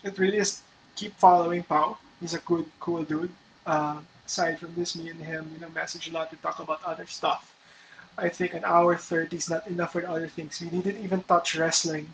It 0.03 0.17
really 0.17 0.37
is 0.37 0.61
keep 0.97 1.15
following 1.17 1.63
Pau. 1.63 1.97
He's 2.19 2.33
a 2.33 2.39
good, 2.39 2.65
cool 2.79 3.03
dude. 3.03 3.31
Uh, 3.65 3.99
aside 4.25 4.59
from 4.59 4.73
this, 4.75 4.95
me 4.95 5.09
and 5.09 5.21
him, 5.21 5.49
you 5.53 5.61
know, 5.61 5.69
message 5.69 6.09
a 6.09 6.13
lot 6.13 6.29
to 6.31 6.37
talk 6.37 6.59
about 6.59 6.83
other 6.83 7.05
stuff. 7.07 7.53
I 8.17 8.29
think 8.29 8.53
an 8.55 8.65
hour 8.65 8.97
30 8.97 9.37
is 9.37 9.49
not 9.49 9.67
enough 9.67 9.93
for 9.93 10.05
other 10.07 10.27
things. 10.27 10.61
We 10.61 10.69
didn't 10.81 11.03
even 11.03 11.23
touch 11.23 11.55
wrestling. 11.55 12.09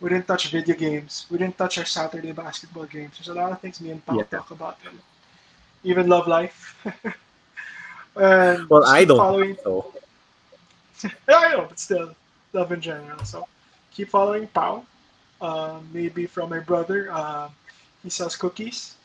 We 0.00 0.10
didn't 0.10 0.26
touch 0.28 0.50
video 0.50 0.76
games. 0.76 1.26
We 1.30 1.38
didn't 1.38 1.56
touch 1.58 1.78
our 1.78 1.84
Saturday 1.86 2.32
basketball 2.32 2.84
games. 2.86 3.18
There's 3.18 3.28
a 3.28 3.34
lot 3.34 3.52
of 3.52 3.60
things 3.60 3.80
me 3.80 3.90
and 3.90 4.04
Pau 4.04 4.18
Yeah. 4.18 4.24
talk 4.24 4.50
about. 4.50 4.78
And 4.86 4.98
even 5.84 6.08
love 6.08 6.26
life. 6.28 6.76
and 8.16 8.68
well 8.68 8.84
i 8.84 9.04
don't 9.04 9.16
following 9.16 9.56
so 9.64 9.94
I 11.28 11.52
know, 11.52 11.66
but 11.68 11.78
still, 11.78 12.14
love 12.52 12.72
in 12.72 12.80
general. 12.80 13.24
So 13.24 13.46
keep 13.92 14.08
following 14.08 14.46
Pau. 14.48 14.84
Um, 15.40 15.88
maybe 15.92 16.26
from 16.26 16.50
my 16.50 16.60
brother. 16.60 17.10
Um, 17.12 17.50
he 18.02 18.10
sells 18.10 18.36
cookies. 18.36 18.96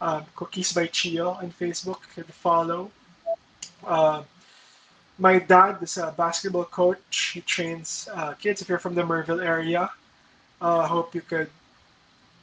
Um, 0.00 0.24
cookies 0.34 0.72
by 0.72 0.86
Chio 0.86 1.30
on 1.30 1.52
Facebook. 1.52 2.00
You 2.16 2.24
can 2.24 2.32
follow. 2.32 2.90
Um 3.86 4.24
my 5.18 5.38
dad 5.38 5.78
is 5.82 5.98
a 5.98 6.12
basketball 6.16 6.64
coach. 6.64 7.32
He 7.34 7.40
trains 7.42 8.08
uh, 8.12 8.32
kids. 8.34 8.62
If 8.62 8.68
you're 8.68 8.78
from 8.78 8.94
the 8.94 9.04
Merville 9.04 9.40
area, 9.40 9.90
I 10.60 10.66
uh, 10.66 10.86
hope 10.86 11.14
you 11.14 11.20
could 11.20 11.50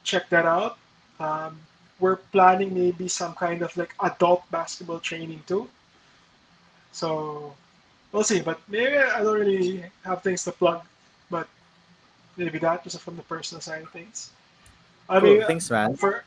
check 0.03 0.30
that 0.30 0.45
out. 0.45 0.77
Um, 1.19 1.60
we're 1.99 2.18
planning 2.31 2.73
maybe 2.73 3.07
some 3.07 3.34
kind 3.34 3.61
of 3.61 3.76
like 3.76 3.94
adult 4.02 4.49
basketball 4.52 4.99
training 4.99 5.44
too. 5.45 5.68
So 6.91 7.53
we'll 8.11 8.23
see. 8.23 8.41
But 8.41 8.60
maybe 8.69 8.98
I 8.98 9.23
don't 9.23 9.40
really 9.40 9.84
have 10.06 10.23
things 10.23 10.44
to 10.45 10.52
plug. 10.52 10.81
But 11.30 11.48
maybe 12.38 12.60
that 12.60 12.84
just 12.84 12.99
from 13.02 13.18
the 13.18 13.23
personal 13.23 13.61
side 13.61 13.84
of 13.84 13.91
things. 13.91 14.31
I 15.10 15.19
cool. 15.19 15.30
mean, 15.34 15.44
thanks 15.48 15.69
man 15.72 15.95
for 15.95 16.23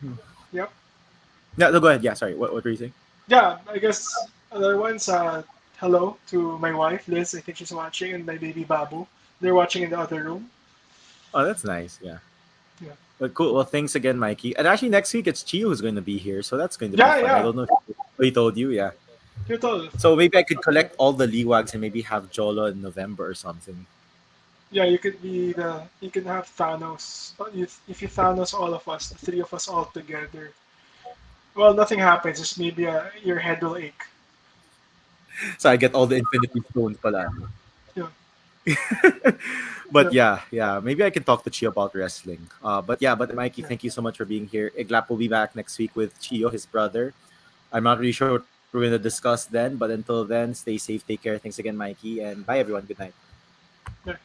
no, 0.52 1.70
no 1.70 1.80
go 1.80 1.88
ahead 1.88 2.02
yeah 2.02 2.14
sorry 2.14 2.34
what, 2.34 2.52
what 2.52 2.64
were 2.64 2.70
you 2.70 2.76
saying 2.76 2.92
yeah, 3.28 3.58
I 3.70 3.78
guess 3.78 4.12
other 4.50 4.76
ones. 4.76 5.08
Uh, 5.08 5.42
hello 5.78 6.16
to 6.28 6.58
my 6.58 6.74
wife 6.74 7.06
Liz. 7.08 7.34
I 7.36 7.40
think 7.40 7.56
she's 7.58 7.72
watching, 7.72 8.12
and 8.14 8.26
my 8.26 8.36
baby 8.36 8.64
Babu. 8.64 9.06
They're 9.40 9.54
watching 9.54 9.84
in 9.84 9.90
the 9.90 9.98
other 9.98 10.22
room. 10.24 10.50
oh 11.34 11.44
that's 11.44 11.64
nice 11.64 11.98
yeah 12.02 12.18
Yeah. 12.80 12.92
but 13.18 13.32
cool 13.34 13.54
well 13.54 13.64
thanks 13.64 13.94
again 13.94 14.18
mikey 14.18 14.56
and 14.56 14.66
actually 14.66 14.90
next 14.90 15.14
week 15.14 15.26
it's 15.26 15.42
chio 15.42 15.68
who's 15.68 15.80
going 15.80 15.94
to 15.94 16.02
be 16.02 16.18
here 16.18 16.42
so 16.42 16.56
that's 16.56 16.76
going 16.76 16.92
to 16.92 16.98
Yeah, 16.98 17.14
be 17.16 17.22
fun 17.22 17.30
yeah. 17.30 17.38
i 17.38 17.42
don't 17.42 17.56
know 17.56 17.66
if 17.88 17.96
he 18.20 18.30
told 18.32 18.56
you 18.56 18.70
yeah 18.70 18.90
You 19.48 19.56
told 19.58 19.88
so 20.00 20.14
maybe 20.16 20.36
i 20.36 20.42
could 20.42 20.60
collect 20.62 20.94
all 20.98 21.12
the 21.12 21.26
leewags 21.26 21.72
and 21.72 21.80
maybe 21.80 22.02
have 22.02 22.30
jolo 22.30 22.66
in 22.66 22.82
november 22.82 23.24
or 23.26 23.34
something 23.34 23.86
Yeah, 24.72 24.84
you 24.88 24.98
could 24.98 25.20
be 25.20 25.52
the. 25.52 25.84
You 26.00 26.10
can 26.10 26.24
have 26.24 26.48
Thanos. 26.56 27.36
If, 27.54 27.78
if 27.86 28.00
you 28.00 28.08
Thanos 28.08 28.54
all 28.56 28.72
of 28.72 28.88
us, 28.88 29.12
the 29.12 29.20
three 29.20 29.40
of 29.40 29.52
us 29.52 29.68
all 29.68 29.84
together. 29.84 30.50
Well, 31.54 31.74
nothing 31.74 31.98
happens. 32.00 32.40
Just 32.40 32.58
maybe 32.58 32.86
uh, 32.88 33.12
your 33.22 33.38
head 33.38 33.62
will 33.62 33.76
ache. 33.76 34.08
So 35.58 35.68
I 35.70 35.76
get 35.76 35.92
all 35.94 36.06
the 36.06 36.16
Infinity 36.16 36.62
Stones 36.70 36.96
pala. 36.96 37.28
Yeah. 37.94 38.08
but 39.92 40.12
yeah, 40.12 40.40
yeah. 40.50 40.80
Maybe 40.80 41.04
I 41.04 41.10
can 41.10 41.22
talk 41.22 41.44
to 41.44 41.50
Chio 41.50 41.68
about 41.68 41.94
wrestling. 41.94 42.40
Uh, 42.64 42.80
but 42.80 43.02
yeah, 43.02 43.14
but 43.14 43.34
Mikey, 43.34 43.60
Yeah. 43.60 43.68
thank 43.68 43.84
you 43.84 43.90
so 43.90 44.00
much 44.00 44.16
for 44.16 44.24
being 44.24 44.46
here. 44.46 44.72
Iglap 44.78 45.08
will 45.08 45.20
be 45.20 45.28
back 45.28 45.54
next 45.54 45.76
week 45.78 45.94
with 45.94 46.18
Chio, 46.20 46.48
his 46.48 46.64
brother. 46.64 47.12
I'm 47.72 47.84
not 47.84 47.98
really 47.98 48.12
sure 48.12 48.40
what 48.40 48.44
we're 48.72 48.80
going 48.80 48.96
to 48.96 48.98
discuss 48.98 49.44
then, 49.44 49.76
but 49.76 49.90
until 49.90 50.24
then, 50.24 50.54
stay 50.54 50.78
safe, 50.78 51.06
take 51.06 51.20
care. 51.20 51.36
Thanks 51.36 51.58
again, 51.58 51.76
Mikey, 51.76 52.20
and 52.20 52.46
bye, 52.46 52.58
everyone. 52.58 52.84
Good 52.84 52.98
night. 52.98 53.14
Yeah. 54.06 54.16